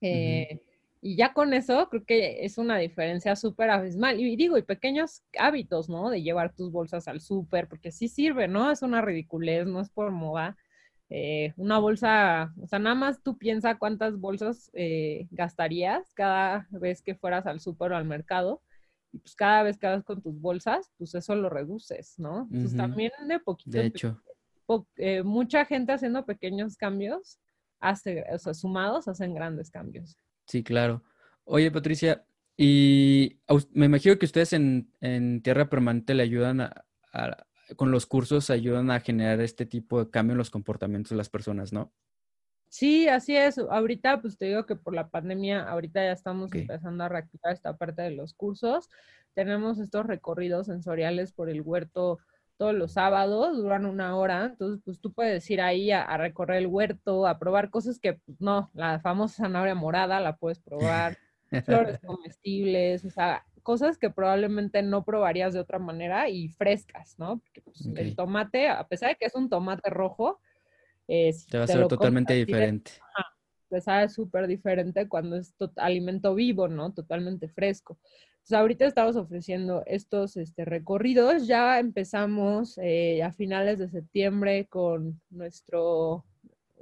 Eh, 0.00 0.60
y 1.04 1.16
ya 1.16 1.34
con 1.34 1.52
eso 1.52 1.86
creo 1.90 2.02
que 2.06 2.46
es 2.46 2.56
una 2.56 2.78
diferencia 2.78 3.36
súper 3.36 3.68
abismal. 3.68 4.18
Y 4.18 4.36
digo, 4.36 4.56
y 4.56 4.62
pequeños 4.62 5.22
hábitos, 5.38 5.90
¿no? 5.90 6.08
De 6.08 6.22
llevar 6.22 6.54
tus 6.54 6.72
bolsas 6.72 7.08
al 7.08 7.20
súper, 7.20 7.68
porque 7.68 7.92
sí 7.92 8.08
sirve, 8.08 8.48
¿no? 8.48 8.70
Es 8.70 8.80
una 8.80 9.02
ridiculez, 9.02 9.66
no 9.66 9.82
es 9.82 9.90
por 9.90 10.12
moda. 10.12 10.56
Eh, 11.10 11.52
una 11.58 11.78
bolsa, 11.78 12.54
o 12.58 12.66
sea, 12.66 12.78
nada 12.78 12.94
más 12.94 13.22
tú 13.22 13.36
piensa 13.36 13.76
cuántas 13.76 14.18
bolsas 14.18 14.70
eh, 14.72 15.28
gastarías 15.30 16.10
cada 16.14 16.66
vez 16.70 17.02
que 17.02 17.14
fueras 17.14 17.44
al 17.44 17.60
súper 17.60 17.92
o 17.92 17.96
al 17.98 18.06
mercado. 18.06 18.62
Y 19.12 19.18
pues 19.18 19.36
cada 19.36 19.62
vez 19.62 19.76
que 19.76 19.86
vas 19.86 20.04
con 20.04 20.22
tus 20.22 20.40
bolsas, 20.40 20.90
pues 20.96 21.14
eso 21.14 21.34
lo 21.34 21.50
reduces, 21.50 22.18
¿no? 22.18 22.48
Pues 22.50 22.74
también 22.74 23.12
de 23.28 23.40
poquito. 23.40 23.76
De 23.76 23.84
hecho. 23.84 24.22
Eh, 24.96 25.22
mucha 25.22 25.66
gente 25.66 25.92
haciendo 25.92 26.24
pequeños 26.24 26.78
cambios, 26.78 27.38
hace, 27.78 28.24
o 28.32 28.38
sea, 28.38 28.54
sumados 28.54 29.06
hacen 29.06 29.34
grandes 29.34 29.70
cambios. 29.70 30.18
Sí, 30.46 30.62
claro. 30.62 31.02
Oye, 31.44 31.70
Patricia, 31.70 32.24
y 32.56 33.40
me 33.72 33.86
imagino 33.86 34.18
que 34.18 34.26
ustedes 34.26 34.52
en, 34.52 34.92
Tierra 35.42 35.68
Permanente 35.68 36.14
le 36.14 36.22
ayudan 36.22 36.60
a, 36.60 36.84
con 37.76 37.90
los 37.90 38.06
cursos, 38.06 38.50
ayudan 38.50 38.90
a 38.90 39.00
generar 39.00 39.40
este 39.40 39.66
tipo 39.66 40.04
de 40.04 40.10
cambio 40.10 40.32
en 40.32 40.38
los 40.38 40.50
comportamientos 40.50 41.10
de 41.10 41.16
las 41.16 41.28
personas, 41.28 41.72
¿no? 41.72 41.92
Sí, 42.68 43.06
así 43.08 43.36
es. 43.36 43.58
Ahorita, 43.58 44.20
pues 44.20 44.36
te 44.36 44.46
digo 44.46 44.66
que 44.66 44.74
por 44.74 44.94
la 44.94 45.08
pandemia, 45.08 45.62
ahorita 45.62 46.04
ya 46.04 46.12
estamos 46.12 46.52
empezando 46.52 47.04
a 47.04 47.08
reactivar 47.08 47.52
esta 47.52 47.76
parte 47.76 48.02
de 48.02 48.10
los 48.10 48.34
cursos. 48.34 48.90
Tenemos 49.32 49.78
estos 49.78 50.06
recorridos 50.06 50.66
sensoriales 50.66 51.32
por 51.32 51.48
el 51.48 51.60
huerto 51.60 52.18
todos 52.56 52.74
los 52.74 52.92
sábados, 52.92 53.56
duran 53.56 53.86
una 53.86 54.16
hora, 54.16 54.44
entonces 54.46 54.80
pues 54.84 55.00
tú 55.00 55.12
puedes 55.12 55.48
ir 55.50 55.60
ahí 55.60 55.90
a, 55.90 56.16
recorrer 56.16 56.58
el 56.58 56.66
huerto, 56.66 57.26
a 57.26 57.38
probar 57.38 57.70
cosas 57.70 57.98
que 57.98 58.14
pues, 58.14 58.40
no, 58.40 58.70
la 58.74 59.00
famosa 59.00 59.44
zanahoria 59.44 59.74
morada 59.74 60.20
la 60.20 60.36
puedes 60.36 60.60
probar, 60.60 61.18
flores 61.64 61.98
comestibles, 62.06 63.04
o 63.04 63.10
sea, 63.10 63.44
cosas 63.62 63.98
que 63.98 64.10
probablemente 64.10 64.82
no 64.82 65.04
probarías 65.04 65.54
de 65.54 65.60
otra 65.60 65.78
manera 65.78 66.28
y 66.28 66.48
frescas, 66.48 67.18
¿no? 67.18 67.38
Porque 67.38 67.60
pues, 67.62 67.88
el 67.96 68.14
tomate, 68.14 68.68
a 68.68 68.86
pesar 68.86 69.10
de 69.10 69.16
que 69.16 69.26
es 69.26 69.34
un 69.34 69.48
tomate 69.48 69.90
rojo, 69.90 70.40
te 71.06 71.58
va 71.58 71.64
a 71.64 71.66
ser 71.66 71.86
totalmente 71.88 72.34
diferente. 72.34 72.92
te 73.68 73.80
sabe 73.80 74.08
súper 74.08 74.46
diferente 74.46 75.08
cuando 75.08 75.36
es 75.36 75.54
alimento 75.76 76.34
vivo, 76.34 76.68
¿no? 76.68 76.92
Totalmente 76.92 77.48
fresco. 77.48 77.98
Entonces, 78.44 78.60
ahorita 78.60 78.84
estamos 78.84 79.16
ofreciendo 79.16 79.82
estos 79.86 80.36
este, 80.36 80.66
recorridos. 80.66 81.46
Ya 81.46 81.78
empezamos 81.80 82.76
eh, 82.76 83.22
a 83.22 83.32
finales 83.32 83.78
de 83.78 83.88
septiembre 83.88 84.66
con 84.66 85.18
nuestro, 85.30 86.26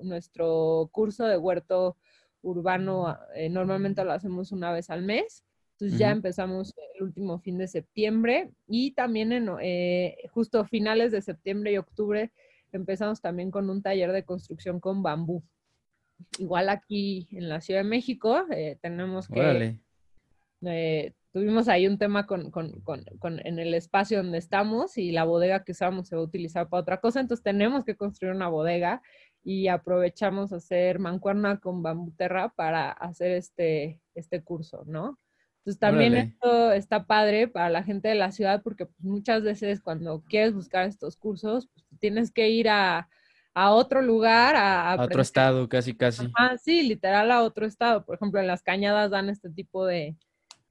nuestro 0.03 0.91
curso 0.91 1.25
de 1.25 1.37
huerto 1.37 1.97
urbano. 2.43 3.17
Eh, 3.37 3.49
normalmente 3.49 4.03
lo 4.03 4.11
hacemos 4.11 4.51
una 4.51 4.73
vez 4.73 4.91
al 4.91 5.03
mes. 5.03 5.45
Entonces 5.75 6.01
ya 6.01 6.11
empezamos 6.11 6.75
el 6.97 7.05
último 7.05 7.39
fin 7.39 7.59
de 7.59 7.69
septiembre 7.69 8.51
y 8.67 8.91
también 8.91 9.31
en 9.31 9.49
eh, 9.61 10.17
justo 10.33 10.65
finales 10.65 11.13
de 11.13 11.23
septiembre 11.23 11.71
y 11.71 11.79
octubre 11.79 12.33
empezamos 12.73 13.21
también 13.21 13.53
con 13.53 13.71
un 13.71 13.83
taller 13.83 14.11
de 14.11 14.25
construcción 14.25 14.81
con 14.81 15.05
bambú. 15.05 15.45
Igual 16.39 16.71
aquí 16.71 17.29
en 17.31 17.49
la 17.49 17.61
Ciudad 17.61 17.85
de 17.85 17.89
México 17.89 18.47
tenemos 18.81 19.29
que 19.29 19.79
tuvimos 21.33 21.69
ahí 21.69 21.87
un 21.87 21.99
tema 21.99 22.27
con, 22.27 22.51
con, 22.51 22.73
con, 22.83 23.41
en 23.45 23.59
el 23.59 23.75
espacio 23.75 24.19
donde 24.19 24.39
estamos 24.39 24.99
y 24.99 25.13
la 25.13 25.25
bodega 25.25 25.65
que 25.65 25.73
usamos 25.73 26.09
se 26.09 26.17
va 26.17 26.23
a 26.23 26.27
utilizar 26.27 26.69
para 26.69 26.83
otra 26.83 27.01
cosa, 27.01 27.21
entonces 27.21 27.43
tenemos 27.43 27.85
que 27.85 27.97
construir 27.97 28.35
una 28.35 28.49
bodega 28.49 29.03
y 29.43 29.69
aprovechamos 29.69 30.53
hacer 30.53 30.99
mancuerna 30.99 31.59
con 31.59 31.83
bambuterra 31.83 32.51
para 32.55 32.93
hacer 32.93 33.33
este, 33.33 34.01
este 34.15 34.43
curso, 34.43 34.85
¿no? 34.87 35.19
Entonces 35.59 35.81
también 35.81 36.15
esto 36.15 36.73
está 36.73 37.07
padre 37.07 37.47
para 37.47 37.71
la 37.71 37.85
gente 37.85 38.09
de 38.09 38.17
la 38.17 38.33
ciudad 38.33 38.63
porque 38.63 38.87
pues, 38.87 39.01
muchas 39.01 39.43
veces 39.43 39.81
cuando 39.81 40.23
quieres 40.29 40.55
buscar 40.55 40.87
estos 40.87 41.17
cursos, 41.17 41.69
pues, 41.73 41.87
tienes 42.01 42.33
que 42.33 42.51
ir 42.51 42.69
a, 42.69 43.09
a 43.55 43.71
otro 43.73 44.03
lugar, 44.03 44.57
a, 44.57 44.93
a 44.93 45.05
otro 45.05 45.23
estado, 45.23 45.69
casi, 45.69 45.95
casi. 45.95 46.29
Ah, 46.37 46.57
sí, 46.59 46.83
literal 46.83 47.31
a 47.31 47.43
otro 47.43 47.65
estado. 47.65 48.05
Por 48.05 48.17
ejemplo, 48.17 48.41
en 48.41 48.49
las 48.49 48.63
cañadas 48.63 49.13
dan 49.13 49.29
este 49.29 49.51
tipo 49.51 49.87
de, 49.87 50.17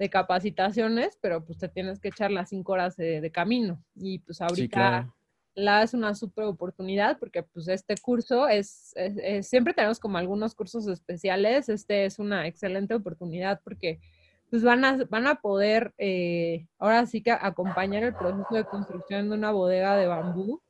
de 0.02 0.10
capacitaciones, 0.10 1.16
pero 1.22 1.45
pues 1.45 1.60
te 1.60 1.70
tienes 1.70 1.99
que 1.99 2.08
echar 2.08 2.32
las 2.32 2.49
cinco 2.49 2.72
horas 2.72 2.97
de, 2.97 3.32
camino. 3.32 3.84
Y 3.93 4.18
pues 4.18 4.41
ahorita 4.41 5.14
la 5.54 5.84
es 5.84 5.93
una 5.93 6.16
super 6.16 6.45
oportunidad 6.45 7.20
porque 7.20 7.43
pues 7.43 7.68
este 7.68 7.93
curso 8.02 8.47
es, 8.47 8.95
siempre 9.43 9.76
tenemos 9.76 9.99
como 9.99 10.18
algunos 10.18 10.56
cursos 10.56 10.88
especiales, 10.88 11.70
este 11.70 12.06
es 12.06 12.18
una 12.18 12.47
excelente 12.47 12.95
oportunidad 12.95 13.62
porque 13.64 13.99
pues 14.49 14.64
van 14.64 14.84
a, 14.86 15.06
van 15.08 15.28
a 15.28 15.36
poder 15.36 15.93
eh, 15.99 16.66
ahora 16.80 17.06
sí 17.06 17.22
que 17.22 17.32
acompañar 17.32 18.02
el 18.02 18.16
proceso 18.16 18.56
de 18.56 18.66
construcción 18.66 19.30
de 19.30 19.36
una 19.36 19.52
bodega 19.52 19.95
de 19.97 20.08
bambú 20.08 20.64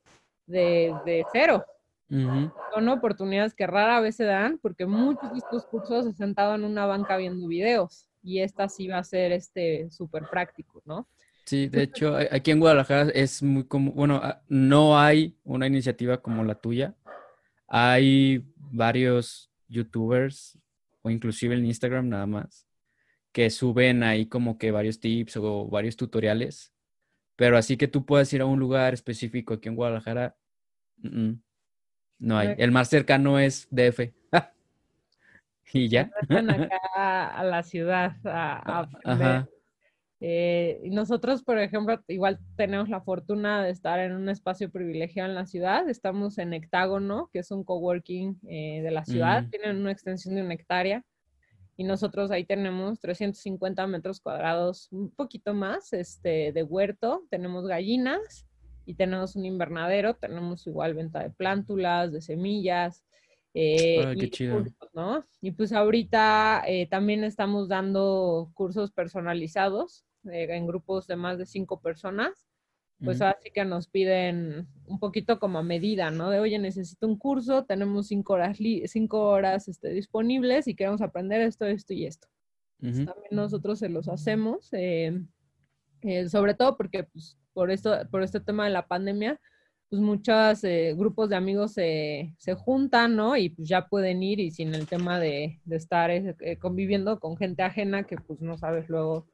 de, 0.46 0.94
de 1.06 1.24
cero. 1.32 1.64
Son 2.10 2.86
oportunidades 2.90 3.54
que 3.54 3.66
rara 3.66 3.98
vez 4.00 4.16
se 4.16 4.24
dan 4.24 4.58
porque 4.58 4.84
muchos 4.84 5.32
de 5.32 5.38
estos 5.38 5.64
cursos 5.64 6.04
se 6.04 6.12
sentado 6.12 6.54
en 6.54 6.64
una 6.64 6.84
banca 6.84 7.16
viendo 7.16 7.48
videos 7.48 8.11
y 8.22 8.40
esta 8.40 8.68
sí 8.68 8.88
va 8.88 8.98
a 8.98 9.04
ser 9.04 9.32
este 9.32 9.90
súper 9.90 10.28
práctico, 10.30 10.82
¿no? 10.84 11.08
Sí, 11.44 11.68
de 11.68 11.82
hecho, 11.82 12.16
aquí 12.30 12.52
en 12.52 12.60
Guadalajara 12.60 13.10
es 13.10 13.42
muy 13.42 13.64
como, 13.64 13.92
bueno, 13.92 14.22
no 14.48 14.98
hay 14.98 15.36
una 15.42 15.66
iniciativa 15.66 16.22
como 16.22 16.44
la 16.44 16.54
tuya. 16.54 16.94
Hay 17.66 18.44
varios 18.56 19.50
youtubers 19.66 20.56
o 21.02 21.10
inclusive 21.10 21.56
en 21.56 21.66
Instagram 21.66 22.08
nada 22.08 22.26
más 22.26 22.66
que 23.32 23.48
suben 23.50 24.02
ahí 24.02 24.26
como 24.26 24.58
que 24.58 24.70
varios 24.70 25.00
tips 25.00 25.38
o 25.38 25.66
varios 25.66 25.96
tutoriales. 25.96 26.72
Pero 27.34 27.56
así 27.56 27.76
que 27.76 27.88
tú 27.88 28.04
puedas 28.04 28.32
ir 28.32 28.42
a 28.42 28.46
un 28.46 28.60
lugar 28.60 28.94
específico 28.94 29.54
aquí 29.54 29.68
en 29.68 29.74
Guadalajara, 29.74 30.36
no 32.18 32.38
hay. 32.38 32.54
El 32.58 32.70
más 32.70 32.88
cercano 32.88 33.38
es 33.38 33.66
DF. 33.70 34.12
Y 35.72 35.88
ya. 35.88 36.10
acá 36.28 37.26
a 37.28 37.44
la 37.44 37.62
ciudad 37.62 38.16
a, 38.24 38.86
a 39.04 39.48
eh, 40.20 40.80
nosotros, 40.84 41.42
por 41.42 41.58
ejemplo, 41.58 42.00
igual 42.08 42.38
tenemos 42.56 42.88
la 42.88 43.00
fortuna 43.00 43.64
de 43.64 43.70
estar 43.70 43.98
en 43.98 44.12
un 44.12 44.28
espacio 44.28 44.70
privilegiado 44.70 45.28
en 45.28 45.34
la 45.34 45.46
ciudad. 45.46 45.88
Estamos 45.88 46.38
en 46.38 46.52
Hectágono, 46.52 47.30
que 47.32 47.40
es 47.40 47.50
un 47.50 47.64
coworking 47.64 48.38
eh, 48.48 48.82
de 48.82 48.90
la 48.90 49.04
ciudad. 49.04 49.44
Mm. 49.44 49.50
Tienen 49.50 49.76
una 49.78 49.92
extensión 49.92 50.34
de 50.34 50.42
una 50.42 50.54
hectárea. 50.54 51.04
Y 51.76 51.84
nosotros 51.84 52.30
ahí 52.30 52.44
tenemos 52.44 53.00
350 53.00 53.86
metros 53.86 54.20
cuadrados, 54.20 54.88
un 54.92 55.10
poquito 55.10 55.54
más, 55.54 55.92
este, 55.92 56.52
de 56.52 56.62
huerto. 56.62 57.24
Tenemos 57.30 57.66
gallinas 57.66 58.46
y 58.84 58.94
tenemos 58.94 59.36
un 59.36 59.46
invernadero. 59.46 60.14
Tenemos 60.14 60.66
igual 60.66 60.94
venta 60.94 61.20
de 61.20 61.30
plántulas, 61.30 62.12
de 62.12 62.20
semillas. 62.20 63.02
Eh, 63.54 64.14
qué 64.18 64.26
y, 64.26 64.30
chido. 64.30 64.64
¿no? 64.94 65.22
y 65.42 65.50
pues 65.50 65.72
ahorita 65.72 66.62
eh, 66.66 66.86
también 66.86 67.22
estamos 67.22 67.68
dando 67.68 68.50
cursos 68.54 68.90
personalizados 68.92 70.06
eh, 70.24 70.46
en 70.50 70.66
grupos 70.66 71.06
de 71.06 71.16
más 71.16 71.38
de 71.38 71.46
cinco 71.46 71.80
personas. 71.80 72.46
Pues 73.04 73.20
así 73.20 73.50
que 73.52 73.64
nos 73.64 73.88
piden 73.88 74.68
un 74.86 75.00
poquito 75.00 75.40
como 75.40 75.58
a 75.58 75.64
medida, 75.64 76.12
¿no? 76.12 76.30
De, 76.30 76.38
oye, 76.38 76.56
necesito 76.60 77.08
un 77.08 77.18
curso, 77.18 77.64
tenemos 77.64 78.06
cinco 78.06 78.34
horas, 78.34 78.58
cinco 78.84 79.26
horas 79.26 79.66
este, 79.66 79.88
disponibles 79.88 80.68
y 80.68 80.76
queremos 80.76 81.00
aprender 81.00 81.40
esto, 81.40 81.66
esto 81.66 81.94
y 81.94 82.06
esto. 82.06 82.28
también 82.80 83.08
nosotros 83.32 83.80
se 83.80 83.88
los 83.88 84.06
hacemos, 84.06 84.70
sobre 86.28 86.54
todo 86.54 86.76
porque 86.76 87.02
pues, 87.02 87.36
por, 87.52 87.72
esto, 87.72 87.92
por 88.08 88.22
este 88.22 88.38
tema 88.38 88.66
de 88.66 88.70
la 88.70 88.86
pandemia, 88.86 89.40
pues 89.92 90.00
muchos 90.00 90.64
eh, 90.64 90.94
grupos 90.96 91.28
de 91.28 91.36
amigos 91.36 91.74
se, 91.74 92.34
se, 92.38 92.54
juntan, 92.54 93.14
¿no? 93.14 93.36
Y 93.36 93.50
pues 93.50 93.68
ya 93.68 93.88
pueden 93.88 94.22
ir 94.22 94.40
y 94.40 94.50
sin 94.50 94.74
el 94.74 94.86
tema 94.86 95.20
de, 95.20 95.60
de 95.66 95.76
estar 95.76 96.10
eh, 96.10 96.34
eh, 96.40 96.56
conviviendo 96.56 97.20
con 97.20 97.36
gente 97.36 97.62
ajena 97.62 98.04
que 98.04 98.16
pues 98.16 98.40
no 98.40 98.56
sabes 98.56 98.88
luego. 98.88 99.26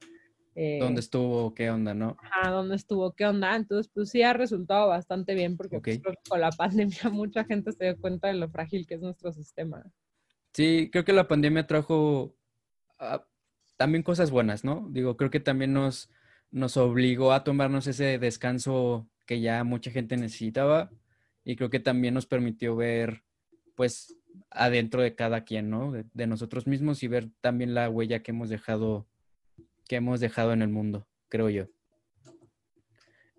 ¿Dónde 0.81 0.99
estuvo? 0.99 1.53
¿Qué 1.53 1.69
onda, 1.69 1.93
no? 1.93 2.17
Ah, 2.33 2.51
¿dónde 2.51 2.75
estuvo? 2.75 3.13
¿Qué 3.13 3.25
onda? 3.25 3.55
Entonces, 3.55 3.89
pues 3.93 4.09
sí 4.09 4.21
ha 4.21 4.33
resultado 4.33 4.89
bastante 4.89 5.33
bien 5.33 5.55
porque 5.55 5.79
pues, 5.79 6.01
con 6.27 6.41
la 6.41 6.49
pandemia 6.57 7.09
mucha 7.09 7.45
gente 7.45 7.71
se 7.71 7.85
dio 7.85 7.97
cuenta 7.97 8.27
de 8.27 8.33
lo 8.33 8.49
frágil 8.49 8.85
que 8.85 8.95
es 8.95 9.01
nuestro 9.01 9.31
sistema. 9.31 9.81
Sí, 10.51 10.89
creo 10.91 11.05
que 11.05 11.13
la 11.13 11.29
pandemia 11.29 11.67
trajo 11.67 12.35
ah, 12.99 13.25
también 13.77 14.03
cosas 14.03 14.29
buenas, 14.29 14.65
¿no? 14.65 14.89
Digo, 14.91 15.15
creo 15.15 15.29
que 15.29 15.39
también 15.39 15.71
nos, 15.71 16.09
nos 16.51 16.75
obligó 16.75 17.31
a 17.31 17.45
tomarnos 17.45 17.87
ese 17.87 18.19
descanso 18.19 19.07
que 19.29 19.41
ya 19.41 19.63
mucha 19.63 19.91
gente 19.91 20.17
necesitaba 20.17 20.89
y 21.43 21.55
creo 21.55 21.69
que 21.69 21.79
también 21.79 22.15
nos 22.15 22.25
permitió 22.25 22.75
ver, 22.75 23.21
pues, 23.75 24.17
adentro 24.49 25.03
de 25.03 25.13
cada 25.13 25.43
quien, 25.43 25.69
¿no? 25.69 25.91
De, 25.91 26.25
nosotros 26.25 26.65
mismos 26.65 27.03
y 27.03 27.07
ver 27.09 27.29
también 27.39 27.75
la 27.75 27.91
huella 27.91 28.23
que 28.23 28.31
hemos 28.31 28.49
dejado, 28.49 29.07
que 29.87 29.97
hemos 29.97 30.19
dejado 30.19 30.51
en 30.51 30.63
el 30.63 30.69
mundo, 30.69 31.07
creo 31.27 31.47
yo. 31.51 31.67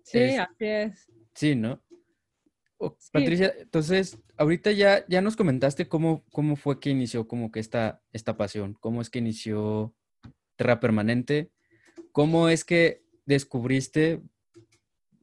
Sí, 0.03 0.37
así 0.37 0.65
es. 0.65 1.11
Sí, 1.33 1.55
¿no? 1.55 1.83
Patricia, 3.11 3.53
entonces, 3.59 4.17
ahorita 4.37 4.71
ya, 4.71 5.05
ya 5.09 5.21
nos 5.21 5.35
comentaste 5.35 5.89
cómo, 5.89 6.23
cómo 6.31 6.55
fue 6.55 6.79
que 6.79 6.89
inició 6.89 7.27
como 7.27 7.51
que 7.51 7.59
esta, 7.59 8.01
esta 8.13 8.37
pasión, 8.37 8.77
cómo 8.79 9.01
es 9.01 9.09
que 9.09 9.19
inició 9.19 9.93
Terra 10.55 10.79
Permanente, 10.79 11.51
cómo 12.13 12.47
es 12.47 12.63
que 12.63 13.03
descubriste, 13.25 14.21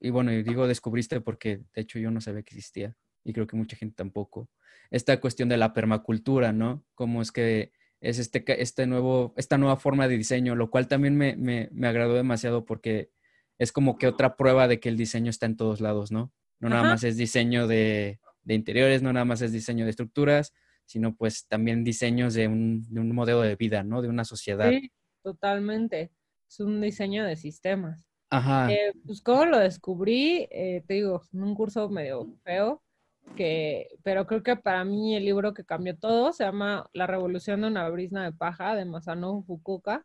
y 0.00 0.10
bueno, 0.10 0.30
digo 0.30 0.66
descubriste 0.66 1.20
porque 1.20 1.58
de 1.74 1.82
hecho 1.82 1.98
yo 1.98 2.10
no 2.10 2.20
sabía 2.20 2.42
que 2.42 2.54
existía, 2.54 2.96
y 3.24 3.32
creo 3.32 3.46
que 3.46 3.56
mucha 3.56 3.76
gente 3.76 3.96
tampoco, 3.96 4.48
esta 4.90 5.20
cuestión 5.20 5.48
de 5.48 5.56
la 5.56 5.74
permacultura, 5.74 6.52
¿no? 6.52 6.84
Cómo 6.94 7.22
es 7.22 7.32
que 7.32 7.72
es 8.00 8.18
este, 8.18 8.44
este 8.62 8.86
nuevo, 8.86 9.34
esta 9.36 9.58
nueva 9.58 9.76
forma 9.76 10.08
de 10.08 10.16
diseño, 10.16 10.54
lo 10.54 10.70
cual 10.70 10.88
también 10.88 11.16
me, 11.16 11.36
me, 11.36 11.68
me 11.72 11.88
agradó 11.88 12.14
demasiado 12.14 12.64
porque 12.64 13.10
es 13.58 13.72
como 13.72 13.98
que 13.98 14.06
otra 14.06 14.36
prueba 14.36 14.68
de 14.68 14.80
que 14.80 14.88
el 14.88 14.96
diseño 14.96 15.30
está 15.30 15.46
en 15.46 15.56
todos 15.56 15.80
lados, 15.80 16.12
¿no? 16.12 16.32
No 16.60 16.68
nada 16.68 16.82
más 16.82 17.04
es 17.04 17.16
diseño 17.16 17.66
de, 17.66 18.20
interiores, 18.46 19.02
no 19.02 19.12
nada 19.12 19.24
más 19.24 19.42
es 19.42 19.52
diseño 19.52 19.84
de 19.84 19.90
estructuras, 19.90 20.52
sino 20.86 21.14
pues 21.14 21.46
también 21.46 21.84
diseños 21.84 22.34
de 22.34 22.48
un, 22.48 22.86
modelo 23.12 23.42
de 23.42 23.56
vida, 23.56 23.84
¿no? 23.84 24.02
De 24.02 24.08
una 24.08 24.24
sociedad. 24.24 24.70
Sí, 24.70 24.90
totalmente. 25.22 26.12
Es 26.48 26.60
un 26.60 26.80
diseño 26.80 27.24
de 27.24 27.36
sistemas. 27.36 28.07
Ajá. 28.30 28.70
Eh, 28.70 28.92
pues 29.06 29.22
cómo 29.22 29.44
lo 29.46 29.58
descubrí, 29.58 30.46
eh, 30.50 30.82
te 30.86 30.94
digo, 30.94 31.22
en 31.32 31.42
un 31.42 31.54
curso 31.54 31.88
medio 31.88 32.26
feo, 32.44 32.82
que, 33.36 33.88
pero 34.02 34.26
creo 34.26 34.42
que 34.42 34.56
para 34.56 34.84
mí 34.84 35.16
el 35.16 35.24
libro 35.24 35.54
que 35.54 35.64
cambió 35.64 35.96
todo 35.96 36.32
se 36.32 36.44
llama 36.44 36.88
La 36.92 37.06
revolución 37.06 37.60
de 37.60 37.68
una 37.68 37.88
brisna 37.88 38.24
de 38.24 38.32
paja 38.32 38.74
de 38.74 38.84
Masano 38.84 39.42
Fukuoka. 39.42 40.04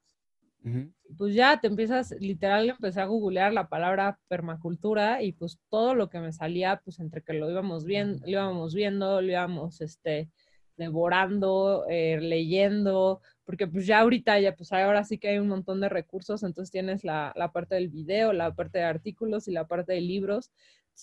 Pues 1.17 1.35
ya 1.35 1.59
te 1.59 1.67
empiezas, 1.67 2.15
literal, 2.21 2.69
empecé 2.69 3.01
a 3.01 3.05
googlear 3.05 3.51
la 3.51 3.67
palabra 3.67 4.17
permacultura 4.29 5.21
y 5.21 5.33
pues 5.33 5.59
todo 5.69 5.93
lo 5.93 6.09
que 6.09 6.19
me 6.19 6.31
salía, 6.31 6.81
pues 6.85 6.99
entre 6.99 7.21
que 7.21 7.33
lo 7.33 7.51
íbamos 7.51 7.83
viendo, 7.83 8.19
lo 8.23 8.29
íbamos 8.29 8.73
viendo, 8.73 9.21
lo 9.21 9.29
íbamos 9.29 9.81
este, 9.81 10.29
devorando, 10.77 11.85
eh, 11.89 12.17
leyendo, 12.21 13.21
porque 13.45 13.67
pues 13.67 13.85
ya 13.85 13.99
ahorita, 13.99 14.39
ya 14.39 14.55
pues 14.55 14.71
ahora 14.71 15.03
sí 15.03 15.17
que 15.17 15.29
hay 15.29 15.37
un 15.37 15.49
montón 15.49 15.81
de 15.81 15.89
recursos, 15.89 16.43
entonces 16.43 16.71
tienes 16.71 17.03
la, 17.03 17.33
la 17.35 17.51
parte 17.51 17.75
del 17.75 17.89
video, 17.89 18.33
la 18.33 18.53
parte 18.55 18.79
de 18.79 18.85
artículos 18.85 19.47
y 19.47 19.51
la 19.51 19.67
parte 19.67 19.93
de 19.93 20.01
libros, 20.01 20.51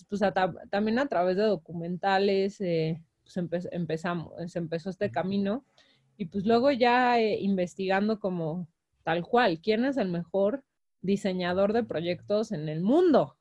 pues 0.09 0.23
también 0.71 0.99
a 0.99 1.07
través 1.07 1.37
de 1.37 1.43
documentales, 1.43 2.61
eh, 2.61 3.03
pues 3.49 3.69
empezamos, 3.73 4.33
se 4.51 4.59
empezó 4.59 4.91
este 4.91 5.11
camino 5.11 5.65
y 6.17 6.27
pues 6.27 6.47
luego 6.47 6.71
ya 6.71 7.19
eh, 7.19 7.39
investigando 7.41 8.19
como 8.21 8.69
tal 9.03 9.25
cual, 9.25 9.61
¿quién 9.61 9.85
es 9.85 9.97
el 9.97 10.09
mejor 10.09 10.65
diseñador 11.03 11.73
de 11.73 11.85
proyectos 11.85 12.53
en 12.53 12.69
el 12.69 12.83
mundo? 12.83 13.37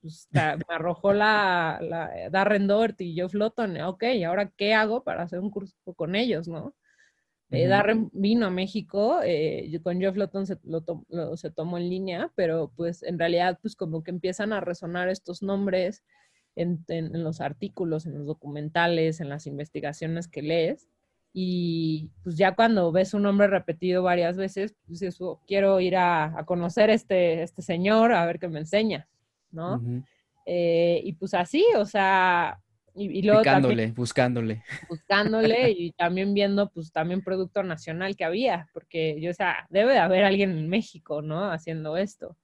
Pues, 0.00 0.28
me 0.32 0.64
arrojó 0.68 1.12
la, 1.12 1.80
la 1.82 2.30
Darren 2.30 2.66
Doherty 2.66 3.04
y 3.06 3.18
Joe 3.18 3.28
Flotton, 3.28 3.80
ok, 3.80 4.04
¿ahora 4.26 4.50
qué 4.56 4.74
hago 4.74 5.02
para 5.02 5.22
hacer 5.22 5.40
un 5.40 5.50
curso 5.50 5.74
con 5.96 6.14
ellos, 6.14 6.46
no? 6.46 6.74
Eh, 7.50 7.68
Darren 7.68 8.10
vino 8.12 8.46
a 8.46 8.50
México, 8.50 9.20
eh, 9.22 9.78
con 9.82 10.00
Joe 10.00 10.12
Flotton 10.12 10.46
se, 10.46 10.58
lo 10.64 11.36
se 11.36 11.50
tomó 11.50 11.78
en 11.78 11.88
línea, 11.88 12.32
pero 12.34 12.72
pues 12.74 13.04
en 13.04 13.18
realidad 13.18 13.58
pues 13.62 13.76
como 13.76 14.02
que 14.02 14.10
empiezan 14.10 14.52
a 14.52 14.60
resonar 14.60 15.08
estos 15.08 15.42
nombres 15.42 16.02
en, 16.56 16.84
en, 16.88 17.22
los 17.22 17.40
artículos, 17.40 18.06
en 18.06 18.18
los 18.18 18.26
documentales, 18.26 19.20
en 19.20 19.28
las 19.28 19.46
investigaciones 19.46 20.26
que 20.26 20.42
lees. 20.42 20.88
Y 21.32 22.10
pues 22.24 22.36
ya 22.36 22.56
cuando 22.56 22.90
ves 22.90 23.12
un 23.12 23.22
nombre 23.22 23.46
repetido 23.46 24.02
varias 24.02 24.36
veces, 24.36 24.74
pues 24.86 25.02
eso, 25.02 25.42
quiero 25.46 25.80
ir 25.80 25.96
a, 25.96 26.42
conocer 26.46 26.88
este, 26.88 27.42
este 27.42 27.60
señor, 27.60 28.12
a 28.12 28.24
ver 28.24 28.38
qué 28.38 28.48
me 28.48 28.60
enseña, 28.60 29.06
¿no? 29.50 29.82
Eh, 30.46 31.02
y 31.04 31.12
pues 31.12 31.34
así, 31.34 31.62
o 31.76 31.84
sea, 31.84 32.62
y, 32.96 33.22
luego 33.22 33.40
buscándole. 33.40 34.62
Buscándole 34.88 35.70
y 35.70 35.92
también 35.92 36.32
viendo 36.34 36.70
pues 36.70 36.92
también 36.92 37.22
producto 37.22 37.62
nacional 37.62 38.16
que 38.16 38.24
había, 38.24 38.68
porque 38.72 39.20
yo, 39.20 39.30
o 39.30 39.34
sea, 39.34 39.66
debe 39.70 39.92
de 39.92 39.98
haber 39.98 40.24
alguien 40.24 40.50
en 40.50 40.68
México, 40.68 41.22
¿no? 41.22 41.50
Haciendo 41.50 41.96
esto. 41.96 42.36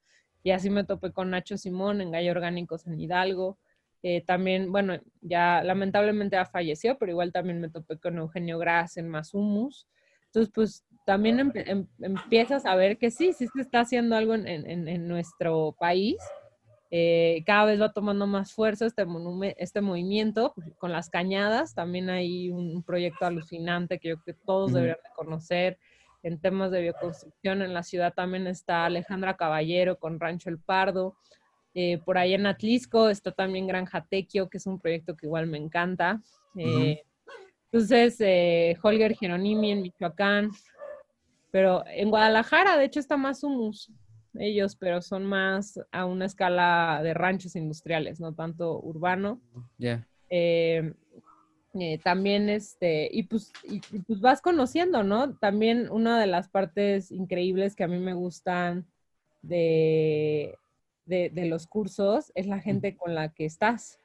Y 0.42 0.50
así 0.50 0.70
me 0.70 0.84
topé 0.84 1.12
con 1.12 1.30
Nacho 1.30 1.56
Simón 1.56 2.00
en 2.00 2.10
Gallo 2.10 2.32
Orgánicos 2.32 2.86
en 2.86 3.00
Hidalgo, 3.00 3.58
eh, 4.02 4.20
también, 4.26 4.72
bueno, 4.72 4.98
ya 5.20 5.62
lamentablemente 5.62 6.36
ha 6.36 6.44
fallecido, 6.44 6.98
pero 6.98 7.12
igual 7.12 7.32
también 7.32 7.60
me 7.60 7.68
topé 7.68 7.98
con 7.98 8.18
Eugenio 8.18 8.58
Gras 8.58 8.96
en 8.96 9.08
Masumus. 9.08 9.86
Entonces, 10.26 10.52
pues 10.52 10.84
también 11.06 11.52
em, 11.54 11.86
empiezas 12.00 12.66
a 12.66 12.74
ver 12.74 12.98
que 12.98 13.10
sí, 13.10 13.32
sí 13.32 13.46
se 13.46 13.60
está 13.60 13.80
haciendo 13.80 14.16
algo 14.16 14.34
en, 14.34 14.46
en, 14.48 14.88
en 14.88 15.06
nuestro 15.06 15.76
país. 15.78 16.16
Eh, 16.94 17.42
cada 17.46 17.64
vez 17.64 17.80
va 17.80 17.94
tomando 17.94 18.26
más 18.26 18.52
fuerza 18.52 18.84
este, 18.84 19.06
este 19.56 19.80
movimiento. 19.80 20.54
Con 20.76 20.92
las 20.92 21.08
cañadas 21.08 21.74
también 21.74 22.10
hay 22.10 22.50
un 22.50 22.82
proyecto 22.82 23.24
alucinante 23.24 23.98
que 23.98 24.10
yo 24.10 24.18
creo 24.18 24.36
que 24.36 24.44
todos 24.44 24.74
deberían 24.74 24.98
conocer 25.16 25.78
en 26.22 26.38
temas 26.38 26.70
de 26.70 26.82
bioconstrucción. 26.82 27.62
En 27.62 27.72
la 27.72 27.82
ciudad 27.82 28.12
también 28.12 28.46
está 28.46 28.84
Alejandra 28.84 29.38
Caballero 29.38 29.98
con 29.98 30.20
Rancho 30.20 30.50
El 30.50 30.58
Pardo. 30.58 31.16
Eh, 31.72 31.96
por 32.04 32.18
ahí 32.18 32.34
en 32.34 32.44
Atlisco 32.44 33.08
está 33.08 33.32
también 33.32 33.66
Granja 33.66 34.04
Tequio, 34.04 34.50
que 34.50 34.58
es 34.58 34.66
un 34.66 34.78
proyecto 34.78 35.16
que 35.16 35.24
igual 35.24 35.46
me 35.46 35.56
encanta. 35.56 36.20
Eh, 36.58 37.02
entonces, 37.70 38.16
eh, 38.20 38.76
Holger 38.82 39.16
Geronimi 39.16 39.72
en 39.72 39.80
Michoacán. 39.80 40.50
Pero 41.50 41.84
en 41.86 42.10
Guadalajara, 42.10 42.76
de 42.76 42.84
hecho, 42.84 43.00
está 43.00 43.16
más 43.16 43.42
humus 43.42 43.90
ellos, 44.38 44.76
pero 44.76 45.02
son 45.02 45.26
más 45.26 45.80
a 45.90 46.04
una 46.04 46.26
escala 46.26 47.00
de 47.02 47.14
ranchos 47.14 47.56
industriales, 47.56 48.20
no 48.20 48.34
tanto 48.34 48.80
urbano. 48.80 49.40
Ya. 49.78 50.06
también 52.02 52.48
este, 52.48 53.08
y 53.12 53.24
pues, 53.24 53.52
y, 53.64 53.80
pues 54.06 54.20
vas 54.20 54.40
conociendo, 54.40 55.02
¿no? 55.02 55.34
También 55.36 55.90
una 55.90 56.20
de 56.20 56.26
las 56.26 56.48
partes 56.48 57.10
increíbles 57.10 57.76
que 57.76 57.84
a 57.84 57.88
mí 57.88 57.98
me 57.98 58.14
gustan 58.14 58.86
de, 59.42 60.56
de, 61.06 61.46
los 61.46 61.66
cursos 61.66 62.32
es 62.34 62.46
la 62.46 62.60
gente 62.60 62.96
con 62.96 63.14
la 63.14 63.30
que 63.30 63.44
estás, 63.44 63.98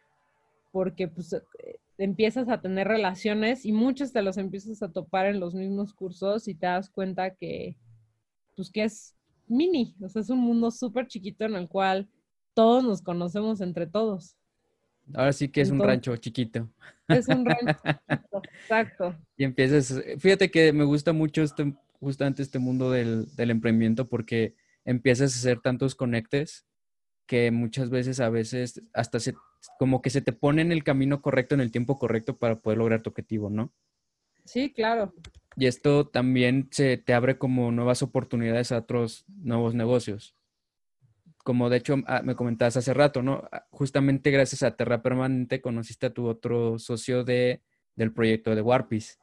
porque 0.71 1.07
pues 1.07 1.34
eh, 1.34 1.80
empiezas 1.97 2.49
a 2.49 2.61
tener 2.61 2.88
relaciones 2.88 3.65
y 3.65 3.71
muchos 3.71 4.11
te 4.11 4.21
los 4.21 4.38
empiezas 4.38 4.84
a 4.84 4.91
topar 4.91 5.28
en 5.28 5.39
los 5.39 5.55
mismos 5.55 5.93
cursos 5.93 6.47
y 6.47 6.55
te 6.55 6.65
das 6.65 6.89
cuenta 6.89 7.36
que, 7.36 7.78
pues 8.55 8.71
que 8.71 8.84
es 8.84 9.16
mini, 9.47 9.95
o 10.01 10.09
sea, 10.09 10.21
es 10.21 10.29
un 10.29 10.39
mundo 10.39 10.71
súper 10.71 11.07
chiquito 11.07 11.45
en 11.45 11.55
el 11.55 11.67
cual 11.67 12.09
todos 12.53 12.83
nos 12.83 13.01
conocemos 13.01 13.61
entre 13.61 13.87
todos. 13.87 14.35
Ahora 15.13 15.31
sí 15.31 15.47
que 15.49 15.61
es 15.61 15.69
un 15.69 15.79
rancho 15.79 16.15
chiquito. 16.17 16.69
Es 17.07 17.27
un 17.27 17.45
rancho 17.45 17.79
chiquito, 18.09 18.41
exacto. 18.61 19.15
Y 19.37 19.45
empiezas, 19.45 20.01
fíjate 20.19 20.51
que 20.51 20.73
me 20.73 20.83
gusta 20.83 21.13
mucho 21.13 21.43
este, 21.43 21.73
justamente 21.99 22.41
este 22.41 22.59
mundo 22.59 22.91
del, 22.91 23.33
del 23.35 23.51
emprendimiento 23.51 24.07
porque 24.07 24.55
empiezas 24.83 25.33
a 25.33 25.39
hacer 25.39 25.59
tantos 25.61 25.95
conectes 25.95 26.65
que 27.27 27.51
muchas 27.51 27.89
veces, 27.89 28.19
a 28.19 28.29
veces, 28.29 28.81
hasta 28.93 29.19
se, 29.19 29.35
como 29.77 30.01
que 30.01 30.09
se 30.09 30.21
te 30.21 30.31
pone 30.31 30.61
en 30.61 30.71
el 30.71 30.83
camino 30.83 31.21
correcto, 31.21 31.55
en 31.55 31.61
el 31.61 31.71
tiempo 31.71 31.99
correcto 31.99 32.37
para 32.37 32.59
poder 32.59 32.79
lograr 32.79 33.01
tu 33.01 33.09
objetivo, 33.09 33.49
¿no? 33.49 33.73
Sí, 34.45 34.71
claro. 34.73 35.13
Y 35.59 35.65
esto 35.65 36.07
también 36.07 36.69
se 36.71 36.97
te 36.97 37.15
abre 37.15 37.39
como 37.39 37.71
nuevas 37.71 38.03
oportunidades 38.03 38.71
a 38.71 38.77
otros 38.77 39.25
nuevos 39.27 39.73
negocios. 39.73 40.35
Como 41.43 41.71
de 41.71 41.77
hecho 41.77 41.95
ah, 42.05 42.21
me 42.23 42.35
comentabas 42.35 42.77
hace 42.77 42.93
rato, 42.93 43.23
¿no? 43.23 43.43
Ah, 43.51 43.65
justamente 43.71 44.29
gracias 44.29 44.61
a 44.61 44.75
Terra 44.75 45.01
Permanente 45.01 45.59
conociste 45.59 46.05
a 46.05 46.13
tu 46.13 46.27
otro 46.27 46.77
socio 46.77 47.23
de, 47.23 47.63
del 47.95 48.13
proyecto 48.13 48.53
de 48.53 48.61
Warpis. 48.61 49.17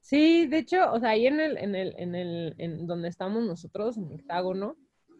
Sí, 0.00 0.46
de 0.46 0.58
hecho, 0.58 0.90
o 0.90 0.98
sea, 1.00 1.10
ahí 1.10 1.26
en 1.26 1.38
el, 1.38 1.58
en 1.58 1.74
el, 1.74 1.94
en 1.98 2.14
el, 2.14 2.54
en 2.56 2.86
donde 2.86 3.08
estamos 3.08 3.44
nosotros, 3.44 3.98
en 3.98 4.04
Octágono, 4.04 4.78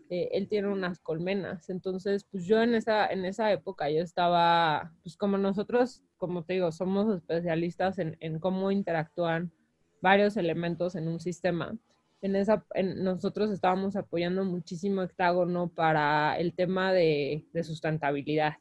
eh, 0.08 0.30
él 0.32 0.48
tiene 0.48 0.68
unas 0.68 0.98
colmenas. 1.00 1.68
Entonces, 1.68 2.24
pues 2.24 2.46
yo 2.46 2.62
en 2.62 2.74
esa, 2.74 3.06
en 3.08 3.26
esa 3.26 3.52
época 3.52 3.90
yo 3.90 4.00
estaba, 4.00 4.94
pues 5.02 5.18
como 5.18 5.36
nosotros, 5.36 6.02
como 6.16 6.44
te 6.44 6.54
digo, 6.54 6.72
somos 6.72 7.14
especialistas 7.14 7.98
en, 7.98 8.16
en 8.20 8.38
cómo 8.38 8.70
interactúan 8.70 9.52
varios 10.00 10.36
elementos 10.36 10.94
en 10.94 11.08
un 11.08 11.20
sistema. 11.20 11.76
En 12.20 12.34
esa, 12.36 12.64
nosotros 12.96 13.50
estábamos 13.50 13.96
apoyando 13.96 14.44
muchísimo 14.44 15.02
Hectágono 15.02 15.68
para 15.68 16.36
el 16.38 16.52
tema 16.52 16.92
de, 16.92 17.46
de 17.52 17.64
sustentabilidad. 17.64 18.54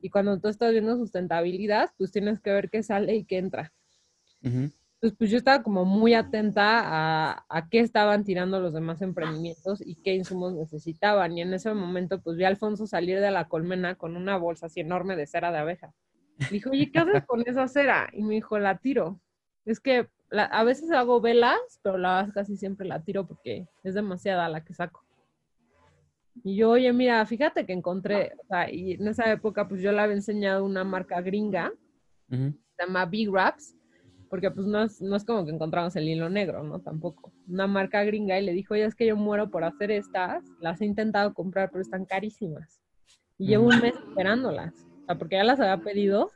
Y 0.00 0.10
cuando 0.10 0.38
tú 0.38 0.48
estás 0.48 0.72
viendo 0.72 0.96
sustentabilidad, 0.96 1.90
pues 1.96 2.12
tienes 2.12 2.40
que 2.40 2.50
ver 2.50 2.70
qué 2.70 2.82
sale 2.82 3.14
y 3.14 3.24
qué 3.24 3.38
entra. 3.38 3.72
Entonces, 4.42 5.18
pues 5.18 5.30
yo 5.30 5.38
estaba 5.38 5.62
como 5.62 5.84
muy 5.84 6.14
atenta 6.14 6.80
a, 6.80 7.46
a, 7.48 7.68
qué 7.68 7.80
estaban 7.80 8.24
tirando 8.24 8.60
los 8.60 8.74
demás 8.74 9.00
emprendimientos 9.00 9.82
y 9.84 9.96
qué 9.96 10.14
insumos 10.14 10.54
necesitaban. 10.54 11.36
Y 11.36 11.42
en 11.42 11.54
ese 11.54 11.72
momento, 11.72 12.20
pues 12.20 12.36
vi 12.36 12.44
a 12.44 12.48
Alfonso 12.48 12.86
salir 12.86 13.20
de 13.20 13.30
la 13.30 13.48
colmena 13.48 13.96
con 13.96 14.16
una 14.16 14.36
bolsa 14.36 14.66
así 14.66 14.80
enorme 14.80 15.16
de 15.16 15.26
cera 15.26 15.50
de 15.50 15.58
abeja. 15.58 15.94
Dijo, 16.50 16.70
oye, 16.70 16.90
¿qué 16.90 16.98
haces 16.98 17.24
con 17.26 17.42
esa 17.46 17.68
cera? 17.68 18.08
Y 18.12 18.22
me 18.22 18.34
dijo, 18.34 18.58
la 18.58 18.78
tiro. 18.78 19.20
es 19.64 19.80
que 19.80 20.08
a 20.42 20.64
veces 20.64 20.90
hago 20.90 21.20
velas, 21.20 21.80
pero 21.82 21.98
la 21.98 22.30
casi 22.34 22.56
siempre 22.56 22.86
la 22.86 23.02
tiro 23.02 23.26
porque 23.26 23.66
es 23.82 23.94
demasiada 23.94 24.48
la 24.48 24.64
que 24.64 24.74
saco. 24.74 25.04
Y 26.42 26.56
yo, 26.56 26.70
oye, 26.70 26.92
mira, 26.92 27.24
fíjate 27.26 27.64
que 27.64 27.72
encontré, 27.72 28.32
o 28.42 28.46
sea, 28.46 28.70
y 28.70 28.92
en 28.92 29.06
esa 29.06 29.30
época 29.30 29.68
pues 29.68 29.80
yo 29.80 29.92
le 29.92 30.00
había 30.00 30.16
enseñado 30.16 30.64
una 30.64 30.82
marca 30.82 31.20
gringa, 31.20 31.72
se 32.28 32.52
llama 32.78 33.06
Big 33.06 33.30
Wraps, 33.30 33.76
porque 34.28 34.50
pues 34.50 34.66
no 34.66 34.82
es, 34.82 35.00
no 35.00 35.14
es 35.14 35.24
como 35.24 35.44
que 35.44 35.52
encontramos 35.52 35.94
el 35.94 36.08
hilo 36.08 36.28
negro, 36.28 36.64
¿no? 36.64 36.80
Tampoco. 36.80 37.32
Una 37.46 37.68
marca 37.68 38.02
gringa 38.02 38.38
y 38.40 38.44
le 38.44 38.52
dijo, 38.52 38.74
oye, 38.74 38.84
es 38.84 38.96
que 38.96 39.06
yo 39.06 39.14
muero 39.16 39.48
por 39.48 39.62
hacer 39.62 39.92
estas, 39.92 40.42
las 40.60 40.80
he 40.80 40.86
intentado 40.86 41.32
comprar, 41.34 41.70
pero 41.70 41.82
están 41.82 42.04
carísimas. 42.04 42.82
Y 43.38 43.46
llevo 43.46 43.68
un 43.68 43.80
mes 43.80 43.94
esperándolas, 44.08 44.74
o 45.02 45.06
sea, 45.06 45.18
porque 45.18 45.36
ya 45.36 45.44
las 45.44 45.60
había 45.60 45.84
pedido. 45.84 46.32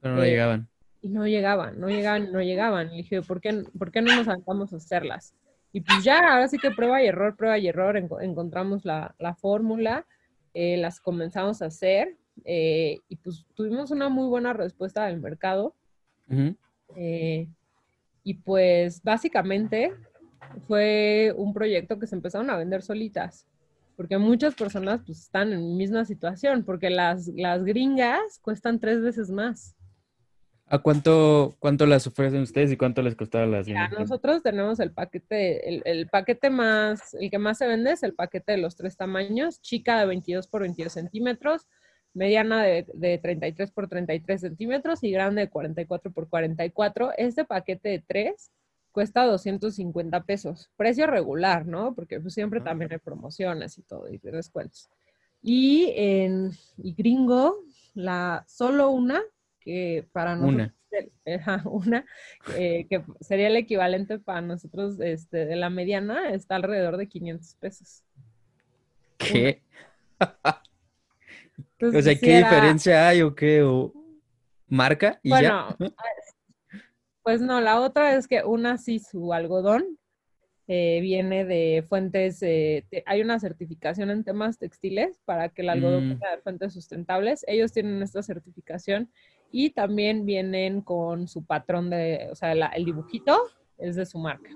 Pero 0.00 0.16
no 0.16 0.24
llegaban. 0.24 0.68
Y 1.02 1.08
no 1.08 1.26
llegaban, 1.26 1.80
no 1.80 1.88
llegaban, 1.88 2.32
no 2.32 2.40
llegaban. 2.40 2.92
Y 2.92 2.98
dije, 2.98 3.22
¿por 3.22 3.40
qué, 3.40 3.64
¿por 3.76 3.90
qué 3.90 4.00
no 4.00 4.14
nos 4.14 4.28
aventamos 4.28 4.72
a 4.72 4.76
hacerlas? 4.76 5.34
Y 5.72 5.80
pues 5.80 6.04
ya, 6.04 6.18
ahora 6.18 6.48
sí 6.48 6.58
que 6.58 6.70
prueba 6.70 7.02
y 7.02 7.06
error, 7.06 7.36
prueba 7.36 7.58
y 7.58 7.66
error, 7.66 7.96
encontramos 7.96 8.84
la, 8.84 9.14
la 9.18 9.34
fórmula, 9.34 10.06
eh, 10.54 10.76
las 10.76 11.00
comenzamos 11.00 11.62
a 11.62 11.66
hacer 11.66 12.16
eh, 12.44 12.98
y 13.08 13.16
pues 13.16 13.46
tuvimos 13.54 13.90
una 13.90 14.08
muy 14.08 14.28
buena 14.28 14.52
respuesta 14.52 15.06
del 15.06 15.20
mercado. 15.20 15.74
Eh, 16.96 17.48
y 18.24 18.34
pues 18.34 19.02
básicamente 19.02 19.92
fue 20.66 21.34
un 21.36 21.52
proyecto 21.52 21.98
que 21.98 22.06
se 22.06 22.14
empezaron 22.14 22.48
a 22.50 22.56
vender 22.56 22.82
solitas, 22.82 23.46
porque 23.96 24.18
muchas 24.18 24.54
personas 24.54 25.00
pues 25.04 25.20
están 25.20 25.52
en 25.52 25.76
misma 25.76 26.04
situación, 26.04 26.64
porque 26.64 26.90
las, 26.90 27.28
las 27.28 27.64
gringas 27.64 28.38
cuestan 28.40 28.78
tres 28.78 29.02
veces 29.02 29.30
más. 29.30 29.74
¿A 30.72 30.78
cuánto, 30.78 31.54
cuánto 31.58 31.84
las 31.84 32.06
ofrecen 32.06 32.40
ustedes 32.40 32.72
y 32.72 32.78
cuánto 32.78 33.02
les 33.02 33.14
costaba 33.14 33.44
las 33.44 33.66
ya, 33.66 33.88
Nosotros 33.88 34.42
tenemos 34.42 34.80
el 34.80 34.90
paquete, 34.90 35.68
el, 35.68 35.82
el, 35.84 36.08
paquete 36.08 36.48
más, 36.48 37.12
el 37.12 37.30
que 37.30 37.38
más 37.38 37.58
se 37.58 37.66
vende 37.66 37.92
es 37.92 38.02
el 38.02 38.14
paquete 38.14 38.52
de 38.52 38.58
los 38.58 38.74
tres 38.74 38.96
tamaños, 38.96 39.60
chica 39.60 40.00
de 40.00 40.06
22 40.06 40.46
por 40.46 40.62
22 40.62 40.90
centímetros, 40.90 41.68
mediana 42.14 42.62
de, 42.62 42.86
de 42.94 43.18
33 43.18 43.70
por 43.70 43.86
33 43.86 44.40
centímetros 44.40 45.04
y 45.04 45.10
grande 45.10 45.42
de 45.42 45.50
44 45.50 46.10
por 46.10 46.30
44. 46.30 47.10
Este 47.18 47.44
paquete 47.44 47.90
de 47.90 47.98
tres 48.08 48.50
cuesta 48.92 49.26
250 49.26 50.24
pesos, 50.24 50.70
precio 50.76 51.06
regular, 51.06 51.66
¿no? 51.66 51.94
Porque 51.94 52.18
pues, 52.18 52.32
siempre 52.32 52.60
ah. 52.60 52.64
también 52.64 52.90
hay 52.90 52.98
promociones 52.98 53.76
y 53.76 53.82
todo, 53.82 54.08
y 54.08 54.16
descuentos. 54.16 54.88
Y 55.42 55.92
en 55.96 56.52
y 56.78 56.94
gringo, 56.94 57.58
la, 57.92 58.46
solo 58.48 58.88
una 58.88 59.20
que 59.64 60.06
para 60.12 60.36
nosotros, 60.36 60.72
una, 61.24 61.62
una 61.64 62.04
eh, 62.56 62.86
que 62.88 63.02
sería 63.20 63.48
el 63.48 63.56
equivalente 63.56 64.18
para 64.18 64.40
nosotros 64.40 65.00
este, 65.00 65.46
de 65.46 65.56
la 65.56 65.70
mediana, 65.70 66.30
está 66.30 66.56
alrededor 66.56 66.96
de 66.96 67.08
500 67.08 67.54
pesos. 67.56 68.02
¿Qué? 69.18 69.62
o 71.80 72.02
sea, 72.02 72.14
¿qué 72.14 72.38
diferencia 72.38 73.08
hay 73.08 73.22
o 73.22 73.34
qué? 73.34 73.62
¿O 73.62 73.92
marca? 74.68 75.20
Y 75.22 75.30
bueno, 75.30 75.76
pues 77.22 77.40
no, 77.40 77.60
la 77.60 77.80
otra 77.80 78.16
es 78.16 78.26
que 78.26 78.42
una 78.44 78.78
sí 78.78 78.98
su 78.98 79.32
algodón 79.32 79.98
eh, 80.68 81.00
viene 81.00 81.44
de 81.44 81.84
fuentes, 81.88 82.42
eh, 82.42 82.86
hay 83.04 83.20
una 83.20 83.38
certificación 83.38 84.10
en 84.10 84.24
temas 84.24 84.58
textiles 84.58 85.20
para 85.24 85.48
que 85.48 85.62
el 85.62 85.68
algodón 85.68 86.08
mm. 86.08 86.18
de 86.18 86.42
fuentes 86.42 86.72
sustentables. 86.72 87.44
Ellos 87.46 87.72
tienen 87.72 88.00
esta 88.02 88.22
certificación 88.22 89.10
y 89.52 89.70
también 89.70 90.24
vienen 90.24 90.80
con 90.80 91.28
su 91.28 91.44
patrón 91.44 91.90
de, 91.90 92.28
o 92.32 92.34
sea, 92.34 92.52
el 92.52 92.84
dibujito 92.84 93.38
es 93.78 93.94
de 93.96 94.06
su 94.06 94.18
marca. 94.18 94.50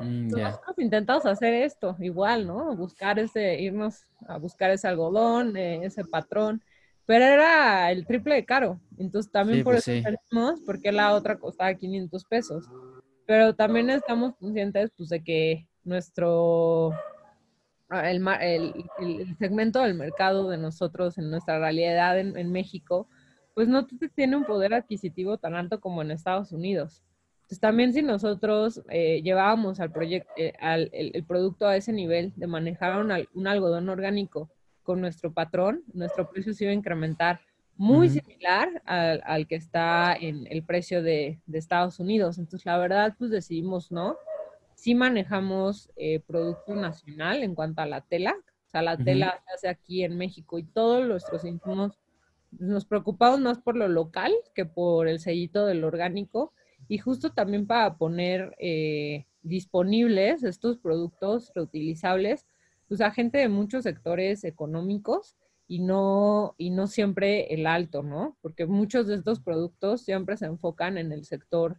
Mm, 0.00 0.28
nosotros 0.28 0.78
intentamos 0.78 1.26
hacer 1.26 1.54
esto 1.54 1.96
igual, 2.00 2.46
¿no? 2.46 2.74
Buscar 2.74 3.18
ese, 3.18 3.60
irnos 3.60 4.04
a 4.26 4.38
buscar 4.38 4.70
ese 4.70 4.88
algodón, 4.88 5.56
eh, 5.56 5.84
ese 5.84 6.04
patrón, 6.04 6.62
pero 7.04 7.24
era 7.24 7.90
el 7.90 8.06
triple 8.06 8.36
de 8.36 8.44
caro. 8.44 8.80
Entonces 8.98 9.30
también 9.30 9.62
por 9.62 9.74
pues 9.74 9.88
eso 9.88 10.08
sí. 10.08 10.62
porque 10.64 10.92
la 10.92 11.12
otra 11.14 11.38
costaba 11.38 11.74
500 11.74 12.24
pesos. 12.24 12.64
Pero 13.26 13.54
también 13.54 13.90
estamos 13.90 14.34
conscientes 14.36 14.90
pues, 14.96 15.08
de 15.08 15.22
que 15.22 15.66
nuestro, 15.84 16.92
ah, 17.88 18.10
el, 18.10 18.26
el, 18.98 19.36
segmento 19.38 19.82
del 19.82 19.94
mercado 19.94 20.48
de 20.48 20.58
nosotros 20.58 21.18
en 21.18 21.30
nuestra 21.30 21.58
realidad 21.58 22.18
en, 22.18 22.36
en 22.36 22.50
México, 22.50 23.08
pues 23.54 23.68
no 23.68 23.86
tiene 24.14 24.36
un 24.36 24.44
poder 24.44 24.74
adquisitivo 24.74 25.38
tan 25.38 25.54
alto 25.54 25.80
como 25.80 26.02
en 26.02 26.10
Estados 26.10 26.52
Unidos. 26.52 27.02
Entonces 27.42 27.60
también 27.60 27.92
si 27.92 28.02
nosotros 28.02 28.82
eh, 28.88 29.20
llevábamos 29.22 29.80
al 29.80 29.92
proyecto, 29.92 30.30
eh, 30.36 30.54
al, 30.58 30.88
el, 30.92 31.22
producto 31.24 31.66
a 31.66 31.76
ese 31.76 31.92
nivel 31.92 32.32
de 32.36 32.46
manejar 32.46 32.98
un, 32.98 33.46
algodón 33.46 33.88
orgánico 33.88 34.50
con 34.82 35.00
nuestro 35.00 35.32
patrón, 35.32 35.82
nuestro 35.92 36.30
precio 36.30 36.54
se 36.54 36.64
iba 36.64 36.70
a 36.70 36.74
incrementar 36.74 37.40
muy 37.76 38.08
similar 38.08 38.82
al, 38.86 39.22
al, 39.24 39.46
que 39.46 39.56
está 39.56 40.14
en 40.14 40.46
el 40.50 40.62
precio 40.62 41.02
de, 41.02 41.40
de, 41.46 41.58
Estados 41.58 41.98
Unidos. 41.98 42.38
Entonces 42.38 42.64
la 42.64 42.78
verdad 42.78 43.14
pues 43.18 43.30
decidimos 43.30 43.90
no. 43.90 44.16
Sí 44.74 44.94
manejamos 44.94 45.90
eh, 45.96 46.20
producto 46.20 46.74
nacional 46.74 47.42
en 47.42 47.54
cuanto 47.54 47.82
a 47.82 47.86
la 47.86 48.00
tela. 48.00 48.34
O 48.66 48.70
sea, 48.70 48.82
la 48.82 48.96
tela 48.96 49.42
se 49.46 49.54
hace 49.54 49.68
aquí 49.68 50.02
en 50.02 50.16
México 50.16 50.58
y 50.58 50.64
todos 50.64 51.06
nuestros 51.06 51.44
insumos 51.44 51.98
nos 52.58 52.84
preocupamos 52.84 53.40
más 53.40 53.58
por 53.58 53.76
lo 53.76 53.88
local 53.88 54.32
que 54.54 54.64
por 54.64 55.08
el 55.08 55.20
sellito 55.20 55.66
del 55.66 55.84
orgánico 55.84 56.52
y 56.88 56.98
justo 56.98 57.32
también 57.32 57.66
para 57.66 57.96
poner 57.96 58.54
eh, 58.58 59.26
disponibles 59.42 60.42
estos 60.42 60.78
productos 60.78 61.52
reutilizables 61.54 62.46
pues 62.88 63.00
a 63.00 63.10
gente 63.10 63.38
de 63.38 63.48
muchos 63.48 63.84
sectores 63.84 64.44
económicos 64.44 65.36
y 65.66 65.78
no, 65.78 66.54
y 66.58 66.68
no 66.70 66.86
siempre 66.86 67.54
el 67.54 67.66
alto, 67.66 68.02
¿no? 68.02 68.36
Porque 68.42 68.66
muchos 68.66 69.06
de 69.06 69.14
estos 69.14 69.40
productos 69.40 70.02
siempre 70.02 70.36
se 70.36 70.44
enfocan 70.44 70.98
en 70.98 71.12
el 71.12 71.24
sector 71.24 71.78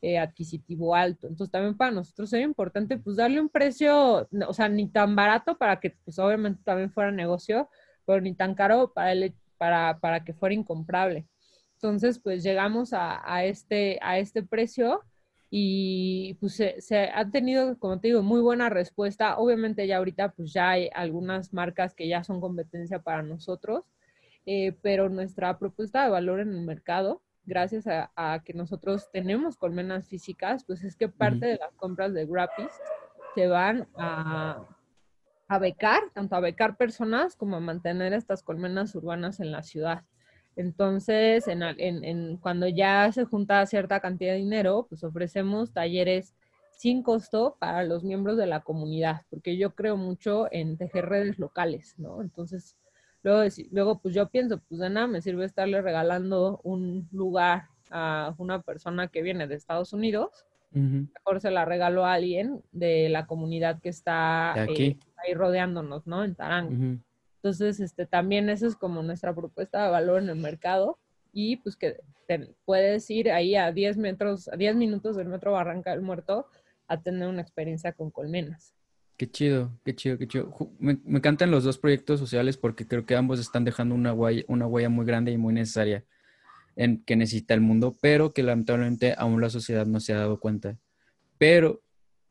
eh, 0.00 0.18
adquisitivo 0.18 0.94
alto. 0.94 1.26
Entonces 1.26 1.50
también 1.50 1.76
para 1.76 1.90
nosotros 1.90 2.32
es 2.32 2.44
importante 2.44 2.98
pues 2.98 3.16
darle 3.16 3.40
un 3.40 3.48
precio, 3.48 4.28
o 4.46 4.54
sea, 4.54 4.68
ni 4.68 4.88
tan 4.88 5.16
barato 5.16 5.58
para 5.58 5.80
que 5.80 5.90
pues 6.04 6.18
obviamente 6.20 6.62
también 6.64 6.92
fuera 6.92 7.10
negocio, 7.10 7.68
pero 8.06 8.20
ni 8.20 8.34
tan 8.34 8.54
caro 8.54 8.92
para 8.92 9.12
el, 9.12 9.34
para, 10.00 10.24
que 10.24 10.32
fuera 10.34 10.54
incomprable. 10.54 11.26
Entonces, 11.74 12.18
pues 12.18 12.42
llegamos 12.42 12.90
a, 12.92 13.44
este, 13.44 13.98
a 14.02 14.18
este 14.18 14.42
precio 14.42 15.02
y 15.50 16.34
pues 16.40 16.54
se, 16.54 17.10
ha 17.14 17.30
tenido, 17.30 17.78
como 17.78 18.00
te 18.00 18.08
digo, 18.08 18.22
muy 18.22 18.40
buena 18.40 18.70
respuesta. 18.70 19.36
Obviamente 19.38 19.86
ya 19.86 19.98
ahorita 19.98 20.32
pues 20.32 20.52
ya 20.52 20.70
hay 20.70 20.90
algunas 20.94 21.52
marcas 21.52 21.94
que 21.94 22.08
ya 22.08 22.24
son 22.24 22.40
competencia 22.40 23.00
para 23.00 23.22
nosotros, 23.22 23.84
eh, 24.46 24.72
pero 24.82 25.08
nuestra 25.08 25.58
propuesta 25.58 26.02
de 26.04 26.10
valor 26.10 26.40
en 26.40 26.50
el 26.50 26.62
mercado, 26.62 27.22
gracias 27.44 27.84
a, 27.86 28.42
que 28.44 28.54
nosotros 28.54 29.10
tenemos 29.12 29.56
colmenas 29.56 30.08
físicas, 30.08 30.64
pues 30.64 30.82
es 30.82 30.96
que 30.96 31.08
parte 31.08 31.46
de 31.46 31.56
las 31.58 31.74
compras 31.74 32.14
de 32.14 32.26
Grappis 32.26 32.72
se 33.34 33.46
van 33.46 33.86
a, 33.96 34.66
a 35.52 35.58
becar, 35.58 36.02
tanto 36.14 36.34
a 36.34 36.40
becar 36.40 36.76
personas 36.76 37.36
como 37.36 37.56
a 37.56 37.60
mantener 37.60 38.14
estas 38.14 38.42
colmenas 38.42 38.94
urbanas 38.94 39.38
en 39.38 39.52
la 39.52 39.62
ciudad. 39.62 40.02
Entonces, 40.56 41.44
en, 41.46 42.36
cuando 42.38 42.68
ya 42.68 43.10
se 43.12 43.24
junta 43.24 43.64
cierta 43.66 44.00
cantidad 44.00 44.32
de 44.32 44.38
dinero, 44.38 44.86
pues 44.88 45.04
ofrecemos 45.04 45.72
talleres 45.72 46.34
sin 46.70 47.02
costo 47.02 47.56
para 47.58 47.84
los 47.84 48.02
miembros 48.02 48.38
de 48.38 48.46
la 48.46 48.60
comunidad, 48.60 49.22
porque 49.28 49.58
yo 49.58 49.74
creo 49.74 49.96
mucho 49.96 50.48
en 50.50 50.78
tejer 50.78 51.06
redes 51.06 51.38
locales, 51.38 51.94
¿no? 51.98 52.22
Entonces, 52.22 52.76
luego, 53.22 53.48
luego 53.70 53.98
pues 54.00 54.14
yo 54.14 54.28
pienso, 54.30 54.58
pues 54.68 54.80
de 54.80 54.88
nada 54.88 55.06
me 55.06 55.20
sirve 55.20 55.44
estarle 55.44 55.82
regalando 55.82 56.60
un 56.64 57.08
lugar 57.12 57.68
a 57.90 58.34
una 58.38 58.62
persona 58.62 59.08
que 59.08 59.22
viene 59.22 59.46
de 59.46 59.54
Estados 59.54 59.92
Unidos, 59.92 60.46
mejor 60.74 61.40
se 61.40 61.50
la 61.50 61.64
regalo 61.64 62.04
a 62.06 62.14
alguien 62.14 62.62
de 62.72 63.08
la 63.10 63.26
comunidad 63.26 63.80
que 63.80 63.90
está 63.90 64.54
eh, 64.56 64.96
ahí 65.24 65.34
rodeándonos, 65.34 66.06
¿no? 66.06 66.24
En 66.24 66.34
Tarango. 66.34 67.00
Entonces, 67.36 67.80
este, 67.80 68.06
también 68.06 68.48
eso 68.48 68.66
es 68.66 68.76
como 68.76 69.02
nuestra 69.02 69.34
propuesta 69.34 69.84
de 69.84 69.90
valor 69.90 70.22
en 70.22 70.28
el 70.28 70.36
mercado 70.36 70.98
y 71.32 71.56
pues 71.56 71.76
que 71.76 72.00
puedes 72.64 73.08
ir 73.10 73.30
ahí 73.32 73.56
a 73.56 73.72
10 73.72 73.96
metros, 73.96 74.48
a 74.48 74.56
10 74.56 74.76
minutos 74.76 75.16
del 75.16 75.28
metro 75.28 75.52
Barranca 75.52 75.90
del 75.90 76.02
Muerto 76.02 76.46
a 76.86 77.00
tener 77.00 77.28
una 77.28 77.42
experiencia 77.42 77.92
con 77.92 78.10
colmenas. 78.10 78.74
Qué 79.16 79.30
chido, 79.30 79.72
qué 79.84 79.94
chido, 79.94 80.18
qué 80.18 80.28
chido. 80.28 80.54
Me, 80.78 80.98
me 81.04 81.18
encantan 81.18 81.50
los 81.50 81.64
dos 81.64 81.78
proyectos 81.78 82.20
sociales 82.20 82.56
porque 82.56 82.86
creo 82.86 83.06
que 83.06 83.16
ambos 83.16 83.40
están 83.40 83.64
dejando 83.64 83.94
una 83.94 84.12
huella, 84.12 84.44
una 84.48 84.66
huella 84.66 84.88
muy 84.88 85.06
grande 85.06 85.32
y 85.32 85.38
muy 85.38 85.54
necesaria 85.54 86.04
en, 86.76 87.02
que 87.04 87.16
necesita 87.16 87.54
el 87.54 87.60
mundo, 87.60 87.96
pero 88.00 88.32
que 88.32 88.42
lamentablemente 88.42 89.14
aún 89.16 89.40
la 89.40 89.50
sociedad 89.50 89.86
no 89.86 90.00
se 90.00 90.12
ha 90.12 90.18
dado 90.18 90.40
cuenta. 90.40 90.78
Pero 91.38 91.82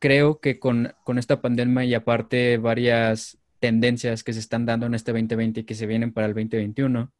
creo 0.02 0.40
que 0.40 0.58
con, 0.58 0.94
con 1.04 1.16
esta 1.16 1.40
pandemia 1.40 1.84
y 1.84 1.94
aparte 1.94 2.58
varias 2.58 3.38
tendencias 3.60 4.24
que 4.24 4.32
se 4.32 4.40
están 4.40 4.66
dando 4.66 4.86
en 4.86 4.94
este 4.94 5.12
2020 5.12 5.60
y 5.60 5.64
que 5.64 5.76
se 5.76 5.86
vienen 5.86 6.12
para 6.12 6.26
el 6.26 6.34
2021, 6.34 7.12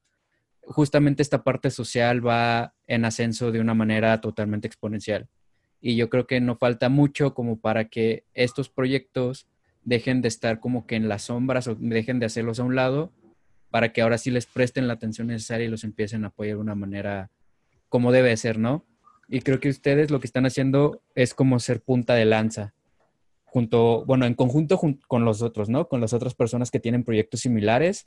justamente 0.65 1.23
esta 1.23 1.45
parte 1.45 1.71
social 1.71 2.27
va 2.27 2.75
en 2.89 3.05
ascenso 3.05 3.53
de 3.53 3.61
una 3.61 3.75
manera 3.75 4.21
totalmente 4.21 4.67
exponencial. 4.67 5.29
y 5.81 5.95
yo 5.95 6.11
creo 6.11 6.27
que 6.27 6.41
no 6.41 6.57
falta 6.57 6.89
mucho 6.89 7.35
como 7.35 7.61
para 7.61 7.85
que 7.85 8.25
estos 8.35 8.69
proyectos 8.69 9.47
dejen 9.85 10.21
de 10.21 10.27
estar 10.27 10.59
como 10.59 10.85
que 10.85 10.97
en 10.97 11.09
las 11.09 11.23
sombras 11.23 11.69
o 11.69 11.77
dejen 11.77 12.19
de 12.19 12.27
hacerlos 12.27 12.59
a 12.59 12.65
un 12.65 12.75
lado 12.75 13.13
para 13.71 13.93
que 13.93 14.03
ahora 14.03 14.19
sí 14.19 14.33
les 14.33 14.47
presten 14.47 14.89
la 14.89 14.95
atención 14.95 15.29
necesaria 15.29 15.67
y 15.67 15.71
los 15.71 15.85
empiecen 15.85 16.25
a 16.25 16.29
apoyar 16.29 16.57
de 16.57 16.63
una 16.63 16.75
manera 16.75 17.31
como 17.89 18.11
debe 18.11 18.37
ser, 18.37 18.59
¿no? 18.59 18.85
Y 19.33 19.41
creo 19.41 19.61
que 19.61 19.71
ustedes 19.71 20.11
lo 20.11 20.21
que 20.21 20.27
están 20.27 20.45
haciendo 20.45 21.01
es 21.15 21.33
como 21.33 21.59
ser 21.59 21.81
punta 21.81 22.13
de 22.15 22.27
lanza, 22.27 22.75
junto, 23.45 24.05
bueno, 24.05 24.27
en 24.27 24.35
conjunto 24.35 24.79
con 25.09 25.25
los 25.25 25.41
otros, 25.41 25.71
¿no? 25.71 25.89
Con 25.89 26.03
las 26.03 26.13
otras 26.13 26.35
personas 26.35 26.71
que 26.71 26.81
tienen 26.81 27.03
proyectos 27.03 27.41
similares 27.41 28.05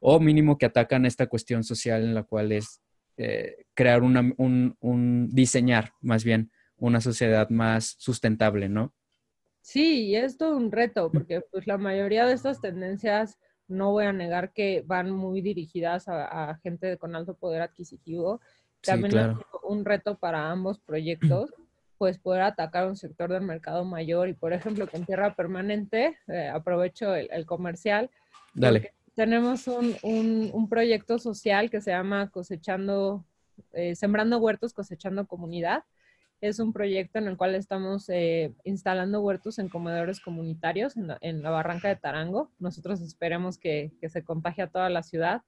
o 0.00 0.18
mínimo 0.18 0.58
que 0.58 0.66
atacan 0.66 1.06
esta 1.06 1.28
cuestión 1.28 1.62
social 1.62 2.02
en 2.02 2.12
la 2.12 2.24
cual 2.24 2.50
es 2.50 2.80
eh, 3.16 3.66
crear 3.74 4.02
un, 4.02 4.34
un, 4.80 5.28
diseñar 5.30 5.92
más 6.00 6.24
bien 6.24 6.50
una 6.76 7.00
sociedad 7.00 7.48
más 7.50 7.94
sustentable, 7.98 8.68
¿no? 8.68 8.92
Sí, 9.60 10.06
y 10.06 10.16
es 10.16 10.36
todo 10.36 10.56
un 10.56 10.72
reto, 10.72 11.12
porque 11.12 11.40
pues 11.52 11.68
la 11.68 11.78
mayoría 11.78 12.26
de 12.26 12.34
estas 12.34 12.60
tendencias 12.60 13.38
no 13.68 13.92
voy 13.92 14.06
a 14.06 14.12
negar 14.12 14.52
que 14.52 14.82
van 14.84 15.10
muy 15.10 15.40
dirigidas 15.40 16.08
a, 16.08 16.58
gente 16.62 16.98
con 16.98 17.14
alto 17.14 17.34
poder 17.34 17.62
adquisitivo. 17.62 18.40
También 18.84 19.16
es 19.16 19.36
un 19.62 19.84
reto 19.84 20.16
para 20.16 20.50
ambos 20.50 20.78
proyectos, 20.78 21.52
pues 21.98 22.18
poder 22.18 22.42
atacar 22.42 22.86
un 22.86 22.96
sector 22.96 23.32
del 23.32 23.42
mercado 23.42 23.84
mayor 23.84 24.28
y, 24.28 24.34
por 24.34 24.52
ejemplo, 24.52 24.86
con 24.88 25.04
tierra 25.04 25.34
permanente, 25.34 26.18
eh, 26.28 26.48
aprovecho 26.48 27.14
el, 27.14 27.46
comercial. 27.46 28.10
Dale. 28.52 28.92
Tenemos 29.14 29.68
un, 29.68 29.96
un, 30.02 30.68
proyecto 30.68 31.18
social 31.18 31.70
que 31.70 31.80
se 31.80 31.92
llama 31.92 32.30
Cosechando, 32.30 33.24
eh, 33.72 33.94
Sembrando 33.94 34.38
Huertos, 34.38 34.74
Cosechando 34.74 35.26
Comunidad 35.26 35.84
es 36.48 36.58
un 36.58 36.72
proyecto 36.72 37.18
en 37.18 37.28
el 37.28 37.36
cual 37.38 37.54
estamos 37.54 38.08
eh, 38.10 38.52
instalando 38.64 39.22
huertos 39.22 39.58
en 39.58 39.70
comedores 39.70 40.20
comunitarios 40.20 40.94
en 40.96 41.42
la, 41.42 41.50
barranca 41.50 41.88
de 41.88 41.96
Tarango. 41.96 42.50
Nosotros 42.58 43.00
esperemos 43.00 43.56
que, 43.56 43.92
se 44.06 44.24
contagie 44.24 44.64
a 44.64 44.66
toda 44.66 44.90
la 44.90 45.02
ciudad. 45.02 45.42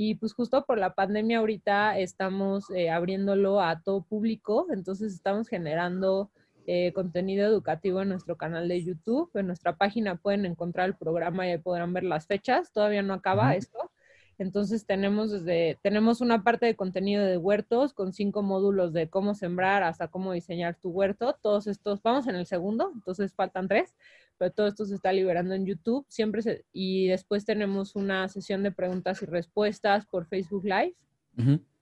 Y 0.00 0.14
pues 0.14 0.32
justo 0.32 0.64
por 0.64 0.78
la 0.78 0.94
pandemia 0.94 1.40
ahorita 1.40 1.98
estamos 1.98 2.70
eh, 2.70 2.88
abriéndolo 2.88 3.60
a 3.60 3.80
todo 3.80 4.02
público, 4.02 4.68
entonces 4.70 5.12
estamos 5.12 5.48
generando 5.48 6.30
eh, 6.68 6.92
contenido 6.92 7.44
educativo 7.44 8.00
en 8.00 8.10
nuestro 8.10 8.36
canal 8.36 8.68
de 8.68 8.84
YouTube. 8.84 9.28
En 9.34 9.48
nuestra 9.48 9.76
página 9.76 10.14
pueden 10.14 10.46
encontrar 10.46 10.86
el 10.86 10.94
programa 10.94 11.48
y 11.48 11.50
ahí 11.50 11.58
podrán 11.58 11.92
ver 11.92 12.04
las 12.04 12.28
fechas. 12.28 12.70
Todavía 12.70 13.02
no 13.02 13.12
acaba 13.12 13.56
esto, 13.56 13.90
entonces 14.38 14.86
tenemos 14.86 15.32
desde, 15.32 15.80
tenemos 15.82 16.20
una 16.20 16.44
parte 16.44 16.66
de 16.66 16.76
contenido 16.76 17.24
de 17.24 17.36
huertos 17.36 17.92
con 17.92 18.12
cinco 18.12 18.42
módulos 18.42 18.92
de 18.92 19.10
cómo 19.10 19.34
sembrar 19.34 19.82
hasta 19.82 20.06
cómo 20.06 20.30
diseñar 20.32 20.76
tu 20.76 20.90
huerto. 20.90 21.36
Todos 21.42 21.66
estos, 21.66 22.00
vamos 22.04 22.28
en 22.28 22.36
el 22.36 22.46
segundo, 22.46 22.92
entonces 22.94 23.34
faltan 23.34 23.66
tres, 23.66 23.96
pero 24.38 24.52
todo 24.52 24.66
esto 24.66 24.84
se 24.86 24.94
está 24.94 25.12
liberando 25.12 25.54
en 25.54 25.66
YouTube. 25.66 26.06
Siempre 26.08 26.64
y 26.72 27.08
después 27.08 27.44
tenemos 27.44 27.96
una 27.96 28.28
sesión 28.28 28.62
de 28.62 28.72
preguntas 28.72 29.22
y 29.22 29.26
respuestas 29.26 30.06
por 30.06 30.26
Facebook 30.26 30.64
Live 30.64 30.94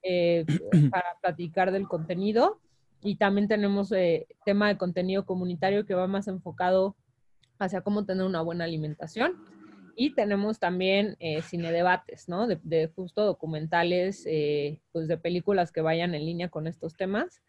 eh, 0.02 0.44
para 0.90 1.16
platicar 1.20 1.72
del 1.72 1.86
contenido. 1.86 2.60
Y 3.02 3.16
también 3.16 3.46
tenemos 3.46 3.92
eh, 3.92 4.26
tema 4.44 4.68
de 4.68 4.78
contenido 4.78 5.26
comunitario 5.26 5.86
que 5.86 5.94
va 5.94 6.06
más 6.06 6.28
enfocado 6.28 6.96
hacia 7.58 7.82
cómo 7.82 8.04
tener 8.04 8.24
una 8.24 8.40
buena 8.40 8.64
alimentación 8.64 9.36
y 9.96 10.10
tenemos 10.10 10.60
también 10.60 11.16
eh, 11.20 11.40
cine 11.40 11.72
debates, 11.72 12.28
¿no? 12.28 12.46
De, 12.46 12.92
justo 12.94 13.24
documentales, 13.24 14.24
eh, 14.26 14.78
pues 14.92 15.08
de 15.08 15.16
películas 15.16 15.72
que 15.72 15.80
vayan 15.80 16.14
en 16.14 16.26
línea 16.26 16.50
con 16.50 16.66
estos 16.66 16.96
temas. 16.96 17.42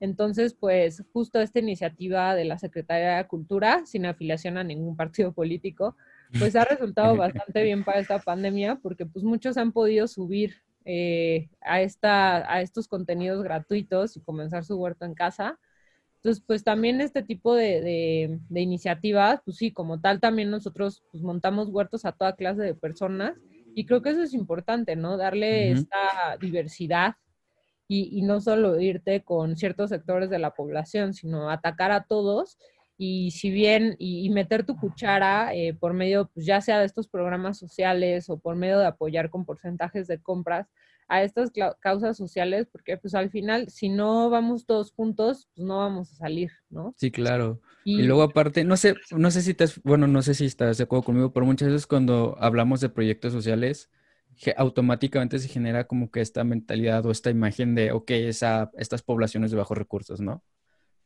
Entonces, 0.00 0.54
pues 0.54 1.04
justo 1.12 1.40
esta 1.40 1.58
iniciativa 1.58 2.34
de 2.34 2.46
la 2.46 2.58
Secretaría 2.58 3.18
de 3.18 3.26
Cultura, 3.26 3.84
sin 3.86 4.06
afiliación 4.06 4.56
a 4.58 4.64
ningún 4.64 4.96
partido 4.96 5.32
político, 5.32 5.96
pues 6.38 6.56
ha 6.56 6.64
resultado 6.64 7.16
bastante 7.16 7.62
bien 7.62 7.84
para 7.84 8.00
esta 8.00 8.18
pandemia 8.18 8.76
porque 8.76 9.06
pues 9.06 9.24
muchos 9.24 9.56
han 9.56 9.72
podido 9.72 10.08
subir 10.08 10.56
eh, 10.86 11.50
a, 11.60 11.82
esta, 11.82 12.52
a 12.52 12.62
estos 12.62 12.88
contenidos 12.88 13.42
gratuitos 13.42 14.16
y 14.16 14.20
comenzar 14.20 14.64
su 14.64 14.76
huerto 14.76 15.04
en 15.04 15.14
casa 15.14 15.58
entonces, 16.20 16.44
pues 16.46 16.62
también 16.62 17.00
este 17.00 17.22
tipo 17.22 17.54
de, 17.54 18.38
iniciativas, 18.54 19.40
pues 19.42 19.56
sí, 19.56 19.72
como 19.72 20.00
tal, 20.00 20.20
también 20.20 20.50
nosotros 20.50 21.02
pues, 21.10 21.22
montamos 21.22 21.68
huertos 21.70 22.04
a 22.04 22.12
toda 22.12 22.36
clase 22.36 22.60
de 22.60 22.74
personas 22.74 23.38
y 23.74 23.86
creo 23.86 24.02
que 24.02 24.10
eso 24.10 24.22
es 24.22 24.34
importante, 24.34 24.96
¿no? 24.96 25.16
Darle 25.16 25.70
esta 25.70 26.36
diversidad 26.38 27.14
y, 27.92 28.22
no 28.22 28.40
solo 28.40 28.80
irte 28.80 29.22
con 29.24 29.56
ciertos 29.56 29.90
sectores 29.90 30.30
de 30.30 30.38
la 30.38 30.54
población, 30.54 31.12
sino 31.12 31.50
atacar 31.50 31.90
a 31.90 32.04
todos 32.04 32.56
y 32.96 33.32
si 33.32 33.50
bien, 33.50 33.96
y, 33.98 34.30
meter 34.30 34.64
tu 34.64 34.76
cuchara 34.76 35.52
eh, 35.54 35.74
por 35.74 35.92
medio, 35.92 36.30
pues 36.32 36.46
ya 36.46 36.60
sea 36.60 36.78
de 36.78 36.86
estos 36.86 37.08
programas 37.08 37.58
sociales 37.58 38.30
o 38.30 38.38
por 38.38 38.54
medio 38.54 38.78
de 38.78 38.86
apoyar 38.86 39.28
con 39.28 39.44
porcentajes 39.44 40.06
de 40.06 40.20
compras, 40.20 40.68
a 41.08 41.24
estas 41.24 41.50
causas 41.80 42.16
sociales, 42.16 42.68
porque 42.70 42.96
pues 42.96 43.16
al 43.16 43.30
final, 43.30 43.68
si 43.68 43.88
no 43.88 44.30
vamos 44.30 44.64
todos 44.64 44.92
juntos, 44.92 45.48
pues 45.56 45.66
no 45.66 45.78
vamos 45.78 46.12
a 46.12 46.14
salir, 46.14 46.52
¿no? 46.68 46.94
Sí, 46.96 47.10
claro. 47.10 47.60
Y, 47.82 48.02
luego 48.02 48.22
aparte, 48.22 48.62
no 48.62 48.76
sé, 48.76 48.94
no 49.10 49.32
sé 49.32 49.42
si 49.42 49.50
estás, 49.50 49.82
bueno, 49.82 50.06
no 50.06 50.22
sé 50.22 50.34
si 50.34 50.44
estás 50.44 50.78
de 50.78 50.84
acuerdo 50.84 51.02
conmigo, 51.02 51.32
pero 51.32 51.44
muchas 51.46 51.66
veces 51.66 51.88
cuando 51.88 52.36
hablamos 52.38 52.80
de 52.80 52.90
proyectos 52.90 53.32
sociales, 53.32 53.90
automáticamente 54.56 55.38
se 55.38 55.48
genera 55.48 55.86
como 55.86 56.10
que 56.10 56.20
esta 56.20 56.44
mentalidad 56.44 57.04
o 57.06 57.10
esta 57.10 57.30
imagen 57.30 57.74
de, 57.74 57.92
ok, 57.92 58.10
esa, 58.10 58.70
estas 58.78 59.02
poblaciones 59.02 59.50
de 59.50 59.56
bajos 59.56 59.76
recursos, 59.76 60.20
¿no? 60.20 60.42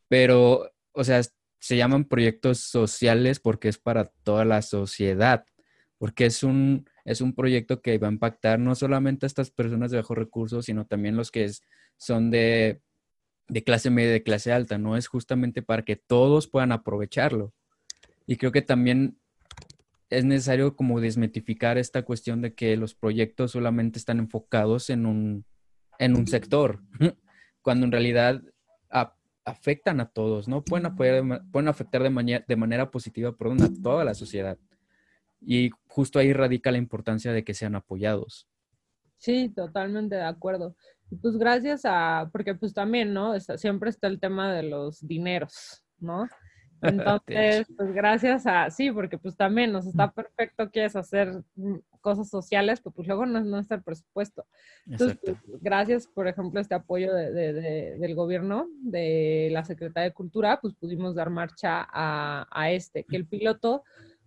Pero, 0.09 0.71
o 0.93 1.05
sea, 1.05 1.21
se 1.59 1.77
llaman 1.77 2.05
proyectos 2.05 2.59
sociales 2.61 3.41
porque 3.41 3.69
es 3.69 3.79
para 3.79 4.13
toda 4.23 4.45
la 4.45 4.63
sociedad, 4.63 5.45
porque 5.99 6.27
es 6.27 6.43
un, 6.43 6.89
es 7.05 7.21
un 7.21 7.35
proyecto 7.35 7.81
que 7.81 7.99
va 7.99 8.09
a 8.09 8.13
impactar 8.13 8.59
no 8.59 8.75
solamente 8.75 9.27
a 9.27 9.29
estas 9.29 9.51
personas 9.51 9.91
de 9.91 9.97
bajos 9.99 10.17
recursos, 10.17 10.67
sino 10.67 10.87
también 10.87 11.17
los 11.17 11.31
que 11.31 11.51
son 11.97 12.31
de, 12.31 12.83
clase 13.65 13.91
media, 13.91 14.13
de 14.13 14.23
clase 14.23 14.53
alta, 14.53 14.79
¿no? 14.79 14.97
Es 14.97 15.07
justamente 15.07 15.63
para 15.63 15.83
que 15.83 15.97
todos 15.97 16.49
puedan 16.49 16.73
aprovecharlo. 16.73 17.53
Y 18.27 18.37
creo 18.37 18.53
que 18.53 18.63
también 18.63 19.19
es 20.17 20.25
necesario 20.25 20.77
como 20.77 21.01
desmitificar 21.01 21.79
esta 21.79 22.03
cuestión 22.03 22.43
de 22.43 22.55
que 22.55 22.77
los 22.77 22.95
proyectos 22.95 23.53
solamente 23.53 23.99
están 23.99 24.19
enfocados 24.19 24.91
en 24.91 25.07
un, 25.07 25.45
en 25.99 26.17
un 26.17 26.27
sector, 26.27 26.81
cuando 27.63 27.87
en 27.87 27.93
realidad 27.93 28.43
afectan 29.47 30.01
a 30.01 30.09
todos, 30.09 30.49
¿no? 30.49 30.65
Pueden, 30.65 30.97
pueden 30.97 31.69
afectar 31.69 32.03
de, 32.03 32.11
manera, 32.11 32.45
de 32.49 32.57
manera 32.57 32.91
positiva 32.91 33.33
por 33.33 33.53
a 33.53 33.69
toda 33.83 34.03
la 34.03 34.15
sociedad. 34.15 34.59
Y 35.41 35.71
justo 35.87 36.19
ahí 36.19 36.33
radica 36.33 36.73
la 36.73 36.79
importancia 36.79 37.31
de 37.33 37.45
que 37.45 37.53
sean 37.53 37.75
apoyados. 37.75 38.49
Sí, 39.19 39.51
totalmente 39.55 40.17
de 40.17 40.25
acuerdo. 40.25 40.75
Pues 41.21 41.37
gracias 41.37 41.83
a, 41.85 42.31
porque 42.33 42.55
pues 42.55 42.73
también, 42.73 43.13
¿no? 43.13 43.39
siempre 43.39 43.91
está 43.91 44.07
el 44.07 44.19
tema 44.19 44.53
de 44.53 44.63
los 44.63 45.07
dineros, 45.07 45.85
¿no? 45.99 46.27
Entonces, 47.27 47.67
pues 47.77 47.93
gracias 47.93 48.47
a, 48.47 48.71
sí, 48.71 48.91
porque 48.91 49.19
pues 49.19 49.37
también 49.37 49.73
nos 49.73 49.87
está 49.87 50.11
perfecto, 50.13 50.71
quieres 50.71 50.97
hacer 50.97 51.43
mm, 51.57 51.77
cosas 52.01 52.29
sociales, 52.29 52.81
pero 52.81 52.95
pues 52.95 53.09
luego 53.09 53.27
no, 53.27 53.41
no 53.41 53.59
está 53.59 53.77
el 53.77 53.83
presupuesto. 53.83 54.45
Entonces, 54.87 55.19
pues, 55.25 55.37
gracias, 55.63 56.07
por 56.07 56.29
ejemplo, 56.29 56.61
este 56.61 56.75
apoyo 56.75 57.15
de, 57.15 57.53
del 57.99 58.15
gobierno, 58.15 58.69
de 58.81 59.49
la 59.53 59.65
Secretaría 59.65 60.11
de 60.11 60.15
Cultura, 60.15 60.61
pues 60.61 60.75
pudimos 60.75 61.15
dar 61.15 61.31
marcha 61.31 61.87
a, 61.91 62.47
a 62.51 62.71
este, 62.71 63.05
que 63.05 63.17
el 63.17 63.27
piloto 63.27 63.85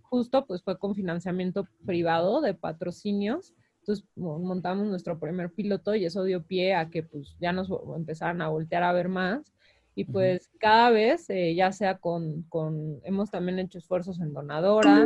justo 0.10 0.46
pues 0.46 0.64
fue 0.64 0.78
con 0.78 0.96
financiamiento 0.96 1.68
privado 1.86 2.42
de 2.42 2.54
patrocinios. 2.54 3.54
Entonces 3.82 4.06
montamos 4.16 4.88
nuestro 4.88 5.20
primer 5.20 5.52
piloto 5.52 5.96
y 5.96 6.06
eso 6.06 6.24
dio 6.24 6.44
pie 6.44 6.76
a 6.76 6.90
que 6.90 7.04
pues 7.04 7.38
ya 7.40 7.54
nos 7.54 7.70
empezaran 7.96 8.42
a 8.42 8.50
voltear 8.50 8.84
a 8.84 8.92
ver 8.92 9.08
más. 9.10 9.54
Y 9.98 10.06
pues 10.06 10.52
cada 10.60 10.92
vez, 10.92 11.28
eh, 11.32 11.56
ya 11.56 11.72
sea 11.72 11.98
con, 11.98 12.44
con, 12.44 13.02
hemos 13.04 13.32
también 13.32 13.58
hecho 13.58 13.80
esfuerzos 13.80 14.20
en 14.20 14.32
donadora, 14.32 15.04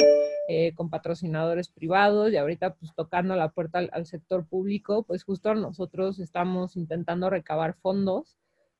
eh, 0.50 0.74
con 0.76 0.90
patrocinadores 0.90 1.70
privados 1.70 2.30
y 2.30 2.36
ahorita 2.36 2.74
pues 2.76 2.94
tocando 2.94 3.38
la 3.38 3.52
puerta 3.52 3.80
al, 3.90 4.06
sector 4.06 4.46
público, 4.46 5.04
pues 5.04 5.24
justo 5.24 5.56
nosotros 5.56 6.20
estamos 6.20 6.76
intentando 6.76 7.30
recabar 7.30 7.76
fondos 7.76 8.36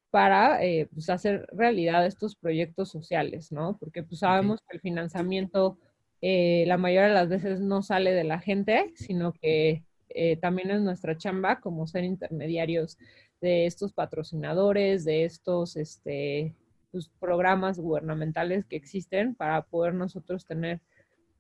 para 0.10 0.62
eh, 0.62 0.90
pues 0.94 1.10
hacer 1.10 1.48
realidad 1.54 2.06
estos 2.06 2.36
proyectos 2.36 2.90
sociales, 2.90 3.54
¿no? 3.54 3.78
Porque 3.80 4.04
pues 4.04 4.20
sabemos 4.20 4.60
que 4.68 4.76
el 4.76 4.82
financiamiento 4.82 5.78
eh, 6.22 6.66
la 6.68 6.78
mayoría 6.78 7.08
de 7.08 7.14
las 7.14 7.30
veces 7.30 7.62
no 7.62 7.84
sale 7.84 8.12
de 8.12 8.26
la 8.26 8.40
gente, 8.40 8.92
sino 8.96 9.32
que 9.32 9.86
eh, 10.10 10.36
también 10.38 10.72
es 10.72 10.82
nuestra 10.82 11.18
chamba 11.18 11.62
como 11.62 11.88
ser 11.88 12.04
intermediarios 12.04 12.98
de 13.42 13.66
estos 13.66 13.92
patrocinadores, 13.92 15.04
de 15.04 15.26
estos 15.26 15.76
este, 15.76 16.56
pues, 16.92 17.10
programas 17.20 17.80
gubernamentales 17.80 18.66
que 18.66 18.76
existen 18.76 19.36
para 19.36 19.64
poder 19.64 19.94
nosotros 19.94 20.46
tener 20.46 20.82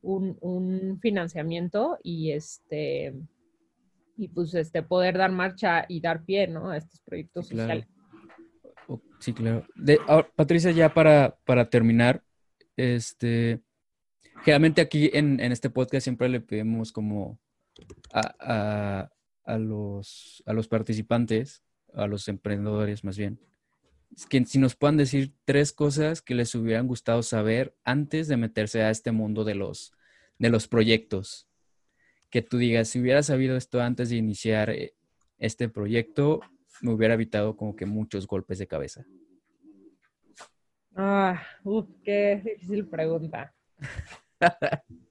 un, 0.01 0.99
financiamiento 1.01 1.97
y 2.03 2.31
este 2.31 3.13
y 4.17 4.27
pues 4.27 4.53
este 4.53 4.83
poder 4.83 5.17
dar 5.17 5.31
marcha 5.31 5.85
y 5.87 6.01
dar 6.01 6.23
pie 6.25 6.47
¿no? 6.47 6.69
a 6.69 6.77
estos 6.77 6.99
proyectos 7.01 7.47
sociales. 7.47 7.87
Sí, 9.19 9.33
claro. 9.33 9.65
Patricia, 10.35 10.71
ya 10.71 10.93
para, 10.93 11.37
para 11.45 11.69
terminar, 11.69 12.23
este, 12.75 13.61
generalmente 14.43 14.81
aquí 14.81 15.09
en, 15.13 15.39
este 15.39 15.69
podcast 15.69 16.03
siempre 16.03 16.29
le 16.29 16.41
pedimos 16.41 16.91
como 16.91 17.39
a, 18.13 19.09
los, 19.57 20.43
a 20.45 20.53
los 20.53 20.67
participantes, 20.67 21.63
a 21.93 22.07
los 22.07 22.27
emprendedores 22.27 23.03
más 23.03 23.17
bien, 23.17 23.39
que 24.29 24.45
si 24.45 24.59
nos 24.59 24.75
puedan 24.75 24.97
decir 24.97 25.33
tres 25.45 25.71
cosas 25.71 26.21
que 26.21 26.35
les 26.35 26.53
hubieran 26.55 26.87
gustado 26.87 27.23
saber 27.23 27.75
antes 27.83 28.27
de 28.27 28.37
meterse 28.37 28.83
a 28.83 28.89
este 28.89 29.11
mundo 29.11 29.43
de 29.43 29.55
los, 29.55 29.93
de 30.37 30.49
los 30.49 30.67
proyectos. 30.67 31.47
Que 32.29 32.41
tú 32.41 32.57
digas, 32.57 32.89
si 32.89 32.99
hubiera 32.99 33.23
sabido 33.23 33.57
esto 33.57 33.81
antes 33.81 34.09
de 34.09 34.17
iniciar 34.17 34.69
eh, 34.69 34.93
este 35.37 35.69
proyecto, 35.69 36.41
me 36.81 36.93
hubiera 36.93 37.13
evitado 37.13 37.55
como 37.55 37.75
que 37.75 37.85
muchos 37.85 38.27
golpes 38.27 38.57
de 38.57 38.67
cabeza. 38.67 39.05
Ah, 40.95 41.41
uf, 41.63 41.87
qué 42.03 42.41
difícil 42.43 42.87
pregunta. 42.87 43.53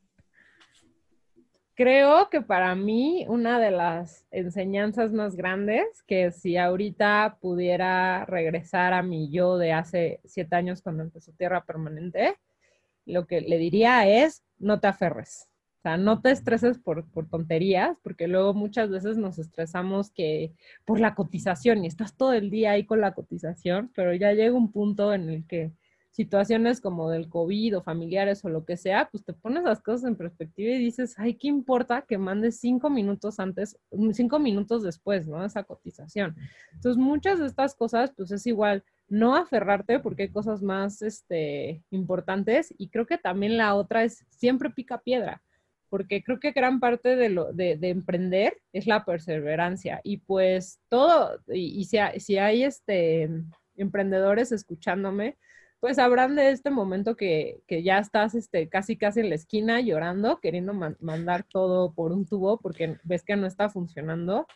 Creo 1.74 2.28
que 2.28 2.42
para 2.42 2.74
mí 2.74 3.24
una 3.28 3.58
de 3.58 3.70
las 3.70 4.26
enseñanzas 4.30 5.12
más 5.12 5.36
grandes, 5.36 6.02
que 6.06 6.30
si 6.30 6.56
ahorita 6.56 7.38
pudiera 7.40 8.26
regresar 8.26 8.92
a 8.92 9.02
mi 9.02 9.30
yo 9.30 9.56
de 9.56 9.72
hace 9.72 10.20
siete 10.24 10.56
años 10.56 10.82
cuando 10.82 11.02
empezó 11.02 11.32
Tierra 11.32 11.64
Permanente, 11.64 12.36
lo 13.06 13.26
que 13.26 13.40
le 13.40 13.58
diría 13.58 14.06
es, 14.06 14.42
no 14.58 14.80
te 14.80 14.88
aferres. 14.88 15.48
O 15.78 15.82
sea, 15.82 15.96
no 15.96 16.20
te 16.20 16.30
estreses 16.30 16.78
por, 16.78 17.10
por, 17.10 17.26
tonterías, 17.26 17.96
porque 18.02 18.28
luego 18.28 18.52
muchas 18.52 18.90
veces 18.90 19.16
nos 19.16 19.38
estresamos 19.38 20.10
que 20.10 20.52
por 20.84 21.00
la 21.00 21.14
cotización 21.14 21.82
y 21.82 21.86
estás 21.86 22.14
todo 22.14 22.34
el 22.34 22.50
día 22.50 22.72
ahí 22.72 22.84
con 22.84 23.00
la 23.00 23.14
cotización, 23.14 23.90
pero 23.94 24.12
ya 24.12 24.34
llega 24.34 24.54
un 24.54 24.72
punto 24.72 25.14
en 25.14 25.30
el 25.30 25.46
que 25.46 25.72
situaciones 26.10 26.80
como 26.80 27.10
del 27.10 27.28
COVID 27.28 27.78
o 27.78 27.82
familiares 27.82 28.44
o 28.44 28.48
lo 28.48 28.64
que 28.64 28.76
sea, 28.76 29.08
pues 29.10 29.24
te 29.24 29.32
pones 29.32 29.62
las 29.62 29.80
cosas 29.80 30.04
en 30.04 30.16
perspectiva 30.16 30.74
y 30.74 30.78
dices, 30.78 31.14
ay, 31.18 31.34
¿qué 31.34 31.48
importa 31.48 32.02
que 32.02 32.18
mandes 32.18 32.58
cinco 32.58 32.90
minutos 32.90 33.38
antes, 33.38 33.78
mm, 33.92 34.10
cinco 34.10 34.38
minutos 34.38 34.82
después, 34.82 35.28
¿no? 35.28 35.44
Esa 35.44 35.62
cotización. 35.62 36.36
Entonces, 36.74 36.96
muchas 36.96 37.38
de 37.38 37.46
estas 37.46 37.74
cosas, 37.74 38.12
pues 38.16 38.30
es 38.32 38.46
igual 38.46 38.84
no 39.08 39.36
aferrarte 39.36 40.00
porque 40.00 40.24
hay 40.24 40.28
cosas 40.30 40.62
más 40.62 41.02
este, 41.02 41.82
importantes 41.90 42.74
y 42.76 42.88
creo 42.88 43.06
que 43.06 43.18
también 43.18 43.56
la 43.56 43.74
otra 43.74 44.04
es 44.04 44.24
siempre 44.30 44.70
pica 44.70 44.98
piedra 44.98 45.42
porque 45.88 46.22
creo 46.22 46.38
que 46.38 46.52
gran 46.52 46.78
parte 46.78 47.16
de, 47.16 47.28
lo, 47.28 47.52
de, 47.52 47.76
emprender 47.82 48.56
es 48.72 48.86
la 48.86 49.04
perseverancia 49.04 50.00
y 50.04 50.18
pues 50.18 50.78
todo, 50.88 51.40
y, 51.48 51.84
si, 51.84 51.98
si, 52.20 52.38
hay 52.38 52.62
este, 52.62 53.28
emprendedores 53.76 54.52
escuchándome, 54.52 55.36
pues 55.80 55.98
habrán 55.98 56.36
de 56.36 56.50
este 56.50 56.70
momento 56.70 57.16
que, 57.16 57.62
ya 57.68 57.98
estás 57.98 58.34
este, 58.34 58.68
casi 58.68 58.96
casi 58.96 59.20
en 59.20 59.30
la 59.30 59.34
esquina 59.34 59.80
llorando, 59.80 60.38
queriendo 60.40 60.74
mandar 61.00 61.44
todo 61.44 61.94
por 61.94 62.12
un 62.12 62.26
tubo 62.26 62.58
porque 62.60 62.98
ves 63.02 63.22
que 63.24 63.36
no 63.36 63.46
está 63.46 63.70
funcionando. 63.70 64.46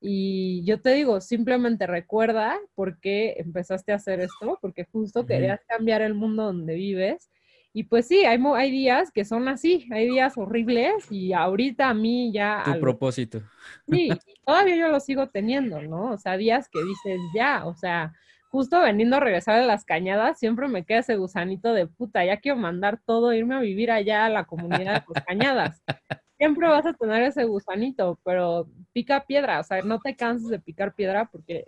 Y 0.00 0.64
yo 0.64 0.80
te 0.80 0.94
digo, 0.94 1.20
simplemente 1.20 1.86
recuerda 1.86 2.58
por 2.74 2.98
qué 2.98 3.36
empezaste 3.38 3.92
a 3.92 3.96
hacer 3.96 4.18
esto, 4.20 4.58
porque 4.60 4.84
justo 4.90 5.24
querías 5.24 5.60
cambiar 5.68 6.02
el 6.02 6.14
mundo 6.14 6.46
donde 6.46 6.74
vives. 6.74 7.30
Y 7.72 7.84
pues 7.84 8.08
sí, 8.08 8.24
hay, 8.24 8.42
hay 8.56 8.70
días 8.72 9.12
que 9.12 9.24
son 9.24 9.46
así, 9.46 9.86
hay 9.92 10.08
días 10.08 10.36
horribles 10.36 11.10
y 11.10 11.32
ahorita 11.32 11.88
a 11.88 11.94
mí 11.94 12.32
ya... 12.32 12.62
Tu 12.64 12.80
propósito. 12.80 13.40
Sí, 13.88 14.08
todavía 14.44 14.76
yo 14.76 14.88
lo 14.88 14.98
sigo 14.98 15.28
teniendo, 15.28 15.80
¿no? 15.80 16.10
O 16.10 16.18
sea, 16.18 16.36
días 16.36 16.68
que 16.68 16.80
dices 16.82 17.20
ya, 17.34 17.64
o 17.64 17.74
sea, 17.74 18.12
justo 18.52 18.78
veniendo 18.82 19.16
a 19.16 19.20
regresar 19.20 19.58
a 19.58 19.66
las 19.66 19.86
cañadas, 19.86 20.38
siempre 20.38 20.68
me 20.68 20.84
queda 20.84 20.98
ese 20.98 21.16
gusanito 21.16 21.72
de 21.72 21.86
puta, 21.86 22.22
ya 22.22 22.36
quiero 22.36 22.58
mandar 22.58 23.00
todo, 23.06 23.32
irme 23.32 23.54
a 23.54 23.60
vivir 23.60 23.90
allá 23.90 24.26
a 24.26 24.28
la 24.28 24.44
comunidad 24.44 24.78
de 25.00 25.14
las 25.14 25.24
cañadas. 25.24 25.82
Siempre 26.38 26.66
vas 26.66 26.84
a 26.84 26.92
tener 26.92 27.22
ese 27.22 27.44
gusanito, 27.44 28.18
pero 28.24 28.68
pica 28.92 29.24
piedra, 29.26 29.60
o 29.60 29.62
sea, 29.62 29.80
no 29.82 30.00
te 30.00 30.16
canses 30.16 30.48
de 30.48 30.58
picar 30.58 30.92
piedra 30.92 31.26
porque, 31.30 31.64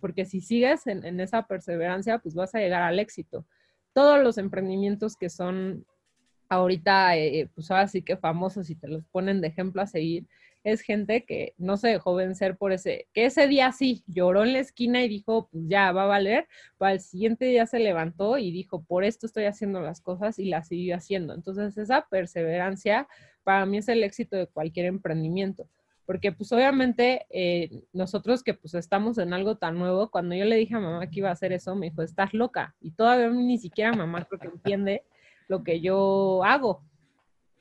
porque 0.00 0.24
si 0.24 0.40
sigues 0.40 0.88
en, 0.88 1.20
esa 1.20 1.46
perseverancia, 1.46 2.18
pues 2.18 2.34
vas 2.34 2.52
a 2.52 2.58
llegar 2.58 2.82
al 2.82 2.98
éxito. 2.98 3.46
Todos 3.92 4.20
los 4.20 4.36
emprendimientos 4.36 5.14
que 5.16 5.30
son 5.30 5.86
ahorita, 6.48 7.16
eh, 7.16 7.48
pues 7.54 7.70
ahora 7.70 7.86
sí 7.86 8.02
que 8.02 8.16
famosos 8.16 8.70
y 8.70 8.74
te 8.74 8.88
los 8.88 9.04
ponen 9.06 9.40
de 9.40 9.48
ejemplo 9.48 9.82
a 9.82 9.86
seguir, 9.86 10.26
es 10.72 10.80
gente 10.80 11.24
que 11.24 11.54
no 11.58 11.76
se 11.76 11.88
dejó 11.88 12.14
vencer 12.14 12.56
por 12.56 12.72
ese, 12.72 13.08
que 13.12 13.26
ese 13.26 13.48
día 13.48 13.72
sí 13.72 14.04
lloró 14.06 14.42
en 14.44 14.52
la 14.52 14.60
esquina 14.60 15.02
y 15.02 15.08
dijo, 15.08 15.48
pues 15.50 15.64
ya 15.68 15.92
va 15.92 16.04
a 16.04 16.06
valer, 16.06 16.48
pero 16.78 16.90
al 16.90 17.00
siguiente 17.00 17.44
día 17.46 17.66
se 17.66 17.78
levantó 17.78 18.38
y 18.38 18.50
dijo, 18.50 18.82
por 18.84 19.04
esto 19.04 19.26
estoy 19.26 19.44
haciendo 19.44 19.80
las 19.80 20.00
cosas 20.00 20.38
y 20.38 20.46
las 20.46 20.68
siguió 20.68 20.96
haciendo. 20.96 21.34
Entonces 21.34 21.76
esa 21.78 22.06
perseverancia 22.08 23.08
para 23.44 23.66
mí 23.66 23.78
es 23.78 23.88
el 23.88 24.02
éxito 24.02 24.36
de 24.36 24.46
cualquier 24.46 24.86
emprendimiento. 24.86 25.68
Porque 26.08 26.32
pues 26.32 26.50
obviamente 26.52 27.26
eh, 27.28 27.82
nosotros 27.92 28.42
que 28.42 28.54
pues 28.54 28.72
estamos 28.74 29.18
en 29.18 29.34
algo 29.34 29.58
tan 29.58 29.78
nuevo, 29.78 30.10
cuando 30.10 30.34
yo 30.34 30.46
le 30.46 30.56
dije 30.56 30.74
a 30.74 30.80
mamá 30.80 31.10
que 31.10 31.20
iba 31.20 31.28
a 31.28 31.32
hacer 31.32 31.52
eso, 31.52 31.74
me 31.74 31.90
dijo, 31.90 32.00
estás 32.00 32.32
loca. 32.32 32.74
Y 32.80 32.92
todavía 32.92 33.28
ni 33.28 33.58
siquiera 33.58 33.92
mamá 33.92 34.24
creo 34.24 34.40
que 34.40 34.48
entiende 34.48 35.02
lo 35.48 35.62
que 35.62 35.80
yo 35.80 36.42
hago. 36.44 36.82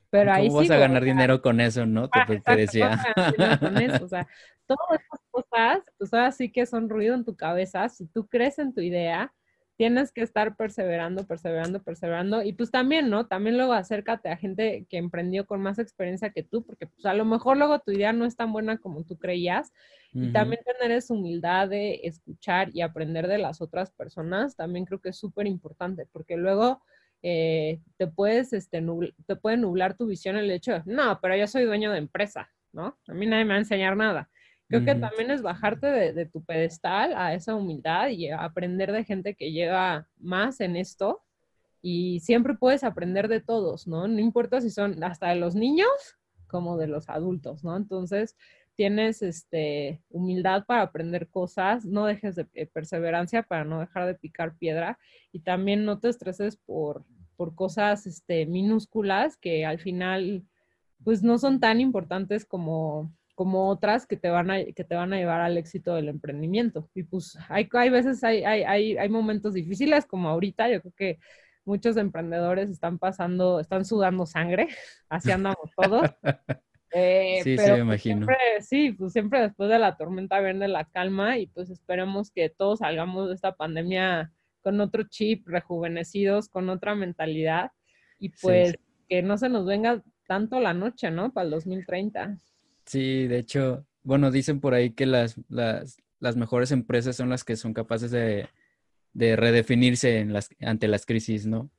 Pero 0.10 0.32
¿Cómo 0.36 0.56
vas 0.56 0.72
a 0.72 0.78
ganar 0.78 1.04
dinero 1.04 1.42
con 1.42 1.60
eso, 1.60 1.86
no? 1.86 2.10
Te, 2.10 2.20
ah, 2.46 2.56
decía. 2.56 3.04
O 4.04 4.08
sea, 4.08 4.28
todas 4.68 5.02
estas 5.02 5.20
cosas, 5.32 5.80
pues 5.98 6.14
ahora 6.14 6.32
sí 6.32 6.52
que 6.52 6.66
son 6.66 6.90
ruido 6.90 7.16
en 7.16 7.26
tu 7.26 7.36
cabeza. 7.36 7.90
Si 7.90 8.06
tú 8.08 8.28
crees 8.28 8.58
en 8.60 8.74
tu 8.74 8.82
idea, 8.82 9.34
tienes 9.78 10.12
que 10.12 10.22
estar 10.22 10.56
perseverando, 10.56 11.28
perseverando, 11.28 11.84
perseverando. 11.84 12.42
Y 12.42 12.54
pues 12.54 12.72
también, 12.72 13.10
¿no? 13.10 13.28
También 13.28 13.58
luego 13.58 13.74
acércate 13.74 14.30
a 14.30 14.38
gente 14.38 14.88
que 14.90 14.98
emprendió 14.98 15.46
con 15.46 15.62
más 15.62 15.78
experiencia 15.78 16.32
que 16.32 16.44
tú, 16.44 16.66
porque 16.66 16.88
pues 16.88 17.06
a 17.06 17.14
lo 17.14 17.26
mejor 17.26 17.58
luego 17.58 17.80
tu 17.80 17.92
idea 17.92 18.12
no 18.12 18.26
es 18.26 18.36
tan 18.36 18.52
buena 18.52 18.78
como 18.78 19.04
tú 19.04 19.18
creías. 19.18 19.72
Y 20.14 20.32
también 20.32 20.62
tener 20.66 20.98
esa 20.98 21.14
humildad 21.14 21.70
de 21.70 22.00
escuchar 22.04 22.70
y 22.74 22.82
aprender 22.82 23.28
de 23.28 23.38
las 23.38 23.62
otras 23.62 23.92
personas, 23.92 24.56
también 24.56 24.86
creo 24.86 25.00
que 25.00 25.10
es 25.10 25.18
súper 25.18 25.46
importante, 25.46 26.08
porque 26.12 26.38
luego 26.38 26.82
eh, 27.24 27.82
te 27.98 28.08
puedes, 28.08 28.54
este, 28.54 28.84
te 29.26 29.36
puede 29.36 29.58
nublar 29.58 29.96
tu 29.96 30.06
visión 30.06 30.36
el 30.36 30.52
hecho 30.52 30.74
de, 30.74 30.84
no, 30.86 31.20
pero 31.22 31.36
yo 31.36 31.48
soy 31.48 31.66
dueño 31.66 31.92
de 31.92 31.98
empresa, 31.98 32.50
¿no? 32.72 32.98
A 33.08 33.14
mí 33.14 33.26
nadie 33.26 33.46
me 33.46 33.50
va 33.50 33.56
a 33.56 33.60
enseñar 33.60 33.98
nada. 33.98 34.30
Creo 34.70 34.84
que 34.84 34.96
también 34.96 35.32
es 35.32 35.42
bajarte 35.42 35.88
de, 35.88 36.26
tu 36.26 36.44
pedestal 36.44 37.14
a 37.16 37.34
esa 37.34 37.56
humildad 37.56 38.10
y 38.10 38.30
aprender 38.30 38.92
de 38.92 39.06
gente 39.06 39.34
que 39.34 39.54
lleva 39.54 40.10
más 40.18 40.60
en 40.60 40.76
esto 40.76 41.24
y 41.82 42.20
siempre 42.20 42.54
puedes 42.54 42.84
aprender 42.84 43.30
de 43.30 43.40
todos, 43.40 43.88
¿no? 43.88 44.10
No 44.10 44.20
importa 44.20 44.60
si 44.60 44.70
son 44.70 45.02
hasta 45.06 45.30
de 45.30 45.36
los 45.36 45.56
niños 45.56 45.88
como 46.48 46.78
de 46.78 46.88
los 46.88 47.08
adultos, 47.08 47.64
¿no? 47.64 47.78
Entonces, 47.78 48.36
tienes 48.78 49.24
este, 49.24 50.02
humildad 50.10 50.66
para 50.66 50.84
aprender 50.84 51.28
cosas, 51.28 51.84
no 51.84 52.06
dejes 52.06 52.36
de 52.36 52.46
eh, 52.54 52.68
perseverancia 52.68 53.42
para 53.42 53.66
no 53.66 53.80
dejar 53.80 54.06
de 54.06 54.14
picar 54.14 54.56
piedra 54.56 55.00
y 55.32 55.40
también 55.40 55.84
no 55.84 56.00
te 56.00 56.10
estreses 56.10 56.58
por, 56.58 57.04
por 57.36 57.56
cosas 57.56 58.06
este, 58.06 58.46
minúsculas 58.46 59.36
que 59.36 59.66
al 59.66 59.80
final 59.80 60.46
pues 61.04 61.24
no 61.24 61.40
son 61.40 61.60
tan 61.60 61.82
importantes 61.82 62.46
como, 62.46 63.12
como 63.34 63.68
otras 63.68 64.06
que 64.06 64.16
te, 64.16 64.30
van 64.30 64.52
a, 64.52 64.64
que 64.64 64.84
te 64.84 64.96
van 64.96 65.12
a 65.12 65.18
llevar 65.18 65.42
al 65.42 65.58
éxito 65.58 65.96
del 65.96 66.10
emprendimiento. 66.10 66.90
Y 66.94 67.04
pues 67.04 67.36
hay, 67.50 67.68
hay 67.74 67.90
veces, 67.90 68.24
hay, 68.24 68.44
hay, 68.44 68.96
hay 68.98 69.10
momentos 69.10 69.56
difíciles 69.56 70.06
como 70.06 70.30
ahorita, 70.30 70.70
yo 70.70 70.82
creo 70.82 70.94
que 70.96 71.20
muchos 71.66 71.98
emprendedores 71.98 72.70
están 72.70 73.00
pasando, 73.00 73.60
están 73.60 73.86
sudando 73.86 74.28
sangre, 74.28 74.68
así 75.10 75.32
andamos 75.32 75.72
todos. 75.76 76.10
Eh, 76.94 77.42
sí, 77.44 77.58
sí, 77.58 77.64
me 77.64 77.68
pues, 77.68 77.80
imagino. 77.80 78.26
Siempre, 78.26 78.38
sí, 78.62 78.92
pues 78.94 79.14
siempre 79.14 79.42
después 79.42 79.70
de 79.70 79.80
la 79.80 79.98
tormenta 79.98 80.40
viene 80.40 80.68
la 80.68 80.86
calma 80.86 81.38
y 81.38 81.48
pues 81.48 81.70
esperemos 81.70 82.32
que 82.32 82.50
todos 82.50 82.80
salgamos 82.80 83.28
de 83.28 83.36
esta 83.36 83.56
pandemia 83.56 84.32
con 84.62 84.80
otro 84.80 85.04
chip, 85.04 85.48
rejuvenecidos, 85.48 86.50
con 86.50 86.70
otra 86.70 86.96
mentalidad 86.96 87.72
y 88.20 88.30
pues 88.30 88.78
que 89.08 89.22
no 89.22 89.38
se 89.38 89.50
nos 89.50 89.66
venga 89.66 90.04
tanto 90.28 90.60
la 90.60 90.74
noche, 90.74 91.12
¿no? 91.12 91.32
Para 91.32 91.46
el 91.46 91.52
2030. 91.52 92.38
Sí, 92.86 93.28
de 93.28 93.40
hecho, 93.40 93.86
bueno, 94.04 94.32
dicen 94.32 94.60
por 94.60 94.74
ahí 94.74 94.92
que 94.92 95.06
las, 95.06 95.40
las, 95.50 95.98
las 96.20 96.36
mejores 96.36 96.72
empresas 96.72 97.16
son 97.16 97.30
las 97.30 97.44
que 97.44 97.56
son 97.56 97.74
capaces 97.74 98.12
de, 98.12 98.50
de 99.14 99.36
redefinirse 99.36 100.20
en 100.20 100.34
las, 100.34 100.50
ante 100.62 100.88
las 100.88 101.06
crisis, 101.06 101.46
¿no? 101.46 101.70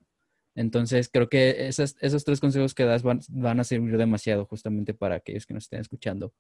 Entonces, 0.59 1.09
creo 1.09 1.29
que 1.29 1.69
esos 1.69 2.25
tres 2.25 2.41
consejos 2.41 2.75
que 2.75 2.85
das 2.85 3.05
van, 3.05 3.21
a 3.61 3.63
servir 3.63 3.97
demasiado 3.97 4.45
justamente 4.45 4.93
para 4.93 5.15
aquellos 5.15 5.47
que 5.47 5.55
nos 5.55 5.65
estén 5.65 5.81
escuchando. 5.81 6.33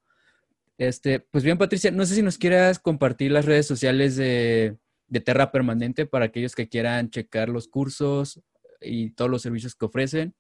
Este, 0.77 1.21
pues 1.21 1.45
bien, 1.45 1.57
Patricia, 1.57 1.93
no 1.93 2.05
sé 2.05 2.17
si 2.17 2.23
nos 2.23 2.37
quieras 2.37 2.81
compartir 2.81 3.31
las 3.31 3.45
redes 3.45 3.67
sociales 3.67 4.17
de, 4.17 4.77
Terra 5.25 5.53
Permanente 5.53 6.05
para 6.05 6.25
aquellos 6.25 6.57
que 6.57 6.69
quieran 6.69 7.11
checar 7.11 7.49
los 7.49 7.69
cursos 7.69 8.43
y 8.81 9.11
todos 9.11 9.31
los 9.31 9.41
servicios 9.41 9.77
que 9.77 9.87
ofrecen. 9.87 10.35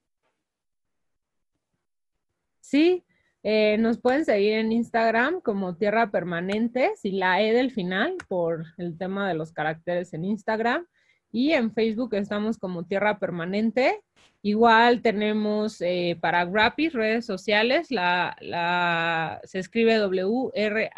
Sí, 2.60 3.04
Eh, 3.44 3.78
nos 3.78 3.98
pueden 3.98 4.24
seguir 4.24 4.54
en 4.54 4.72
Instagram 4.72 5.40
como 5.40 5.76
Tierra 5.76 6.10
Permanente, 6.10 6.90
si 6.96 7.12
la 7.12 7.40
E 7.40 7.52
del 7.52 7.70
final, 7.70 8.16
por 8.26 8.66
el 8.76 8.98
tema 8.98 9.28
de 9.28 9.34
los 9.34 9.52
caracteres 9.52 10.12
en 10.12 10.24
Instagram. 10.24 10.84
Y 11.30 11.52
en 11.52 11.72
Facebook 11.72 12.14
estamos 12.14 12.58
como 12.58 12.84
Tierra 12.84 13.18
Permanente. 13.18 14.00
Igual 14.42 15.02
tenemos 15.02 15.80
eh, 15.80 16.16
para 16.20 16.44
Grapis 16.44 16.92
redes 16.92 17.26
sociales, 17.26 17.90
la, 17.90 19.40
se 19.44 19.58
escribe 19.58 19.96
W-R-A-P-I-S, 19.96 20.92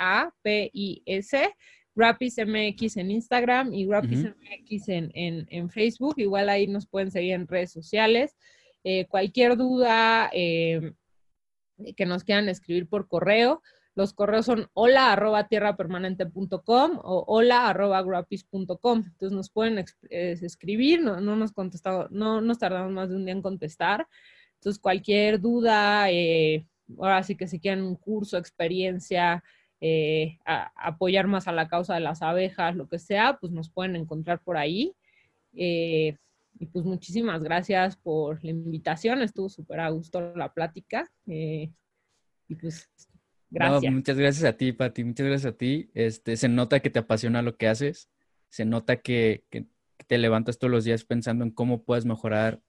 Grapis 1.94 2.36
MX 2.38 2.98
en 2.98 3.10
Instagram 3.10 3.72
y 3.72 3.86
Grapis 3.86 4.24
MX 4.24 4.88
en, 4.88 5.70
Facebook. 5.70 6.14
Igual 6.18 6.50
ahí 6.50 6.66
nos 6.66 6.86
pueden 6.86 7.10
seguir 7.10 7.32
en 7.32 7.48
redes 7.48 7.72
sociales. 7.72 8.36
Eh, 8.84 9.06
cualquier 9.06 9.56
duda 9.56 10.30
eh, 10.32 10.92
que 11.96 12.06
nos 12.06 12.24
quieran 12.24 12.48
escribir 12.48 12.88
por 12.88 13.08
correo, 13.08 13.62
los 13.94 14.12
correos 14.12 14.46
son 14.46 14.68
hola 14.72 15.12
arroba 15.12 15.48
tierrapermanente.com 15.48 17.00
o 17.02 17.24
hola 17.26 17.68
arroba 17.68 18.00
Entonces 18.00 19.32
nos 19.32 19.50
pueden 19.50 19.84
eh, 20.10 20.38
escribir, 20.40 21.02
no, 21.02 21.20
nos 21.20 21.52
contestado, 21.52 22.08
no 22.10 22.40
nos 22.40 22.58
tardamos 22.58 22.92
más 22.92 23.10
de 23.10 23.16
un 23.16 23.24
día 23.24 23.34
en 23.34 23.42
contestar. 23.42 24.06
Entonces 24.54 24.80
cualquier 24.80 25.40
duda, 25.40 26.10
eh, 26.10 26.66
ahora 26.98 27.22
sí 27.22 27.36
que 27.36 27.48
si 27.48 27.58
quieren 27.58 27.82
un 27.82 27.96
curso, 27.96 28.38
experiencia, 28.38 29.42
eh, 29.80 30.38
apoyar 30.44 31.26
más 31.26 31.48
a 31.48 31.52
la 31.52 31.68
causa 31.68 31.94
de 31.94 32.00
las 32.00 32.22
abejas, 32.22 32.76
lo 32.76 32.88
que 32.88 32.98
sea, 32.98 33.38
pues 33.40 33.52
nos 33.52 33.70
pueden 33.70 33.96
encontrar 33.96 34.40
por 34.42 34.56
ahí. 34.56 34.94
y 35.52 36.66
pues 36.72 36.84
muchísimas 36.84 37.42
gracias 37.42 37.96
por 37.96 38.44
la 38.44 38.50
invitación, 38.50 39.22
estuvo 39.22 39.48
súper 39.48 39.80
a 39.80 39.90
gusto 39.90 40.20
la 40.36 40.52
plática. 40.52 41.10
y 41.26 42.54
pues 42.56 42.90
Gracias. 43.50 43.92
muchas 43.92 44.16
gracias 44.16 44.44
a 44.44 44.56
ti, 44.56 44.72
Pati, 44.72 45.04
muchas 45.04 45.26
gracias 45.26 45.52
a 45.52 45.56
ti. 45.56 45.90
Este, 45.94 46.36
se 46.36 46.48
nota 46.48 46.80
que 46.80 46.90
te 46.90 47.00
apasiona 47.00 47.42
lo 47.42 47.56
que 47.56 47.66
haces, 47.66 48.08
se 48.48 48.64
nota 48.64 48.96
que, 48.96 49.44
te 50.06 50.18
levantas 50.18 50.58
todos 50.58 50.70
los 50.70 50.84
días 50.84 51.04
pensando 51.04 51.44
en 51.44 51.50
cómo 51.50 51.84
puedes 51.84 52.04
mejorar 52.04 52.60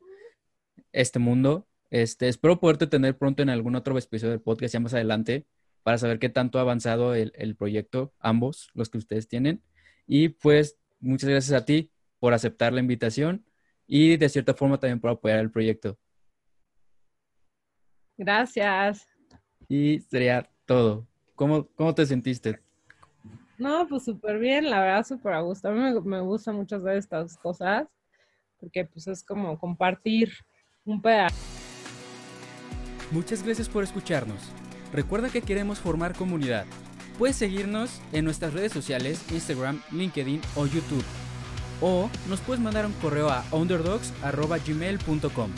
este 0.92 1.20
mundo. 1.20 1.68
Este, 1.90 2.28
espero 2.28 2.60
poderte 2.60 2.88
tener 2.88 3.18
pronto 3.18 3.42
en 3.42 3.50
algún 3.50 3.76
otro 3.76 3.98
episodio 3.98 4.32
del 4.32 4.42
podcast 4.42 4.74
ya 4.74 4.80
más 4.80 4.94
adelante 4.94 5.46
para 5.84 5.98
saber 5.98 6.20
qué 6.20 6.30
tanto 6.30 6.58
ha 6.58 6.62
avanzado 6.62 7.16
el, 7.16 7.32
el 7.36 7.56
proyecto, 7.56 8.14
ambos, 8.20 8.70
los 8.74 8.90
que 8.90 8.98
ustedes 8.98 9.28
tienen. 9.28 9.64
Y 10.06 10.30
pues 10.30 10.78
muchas 11.00 11.30
gracias 11.30 11.60
a 11.60 11.66
ti 11.66 11.92
por 12.20 12.34
aceptar 12.34 12.74
la 12.74 12.82
invitación 12.82 13.46
y 13.88 14.18
de 14.18 14.30
cierta 14.30 14.54
forma 14.54 14.80
también 14.80 15.00
por 15.00 15.10
apoyar 15.10 15.40
el 15.40 15.52
proyecto. 15.52 15.98
Gracias. 18.18 19.08
Y 19.68 20.00
sería 20.02 20.50
todo. 20.72 21.06
¿Cómo, 21.36 21.68
cómo 21.76 21.94
te 21.94 22.06
sentiste? 22.06 22.62
No, 23.58 23.86
pues 23.90 24.06
súper 24.06 24.40
bien, 24.40 24.70
la 24.70 24.80
verdad, 24.80 25.06
súper 25.06 25.34
a 25.34 25.42
gusto. 25.42 25.68
A 25.68 25.72
mí 25.72 25.80
me, 25.80 26.00
me 26.00 26.22
gusta 26.22 26.54
muchas 26.54 26.82
de 26.84 26.98
estas 26.98 27.38
cosas, 27.38 27.88
porque 28.58 28.86
pues 28.86 29.06
es 29.08 29.22
como 29.22 29.60
compartir 29.60 30.32
un 30.86 31.02
pedazo. 31.02 31.36
Muchas 33.12 33.44
gracias 33.44 33.68
por 33.68 33.84
escucharnos. 33.84 34.42
Recuerda 34.94 35.30
que 35.30 35.42
queremos 35.42 35.80
formar 35.80 36.16
comunidad. 36.16 36.66
Puedes 37.18 37.36
seguirnos 37.36 38.02
en 38.14 38.24
nuestras 38.24 38.54
redes 38.54 38.72
sociales, 38.72 39.30
Instagram, 39.30 39.82
LinkedIn 39.92 40.40
o 40.56 40.68
YouTube. 40.68 41.04
O 41.82 42.10
nos 42.30 42.40
puedes 42.40 42.64
mandar 42.64 42.86
un 42.86 42.94
correo 42.94 43.30
a 43.30 43.44
underdogs.gmail.com. 43.52 45.52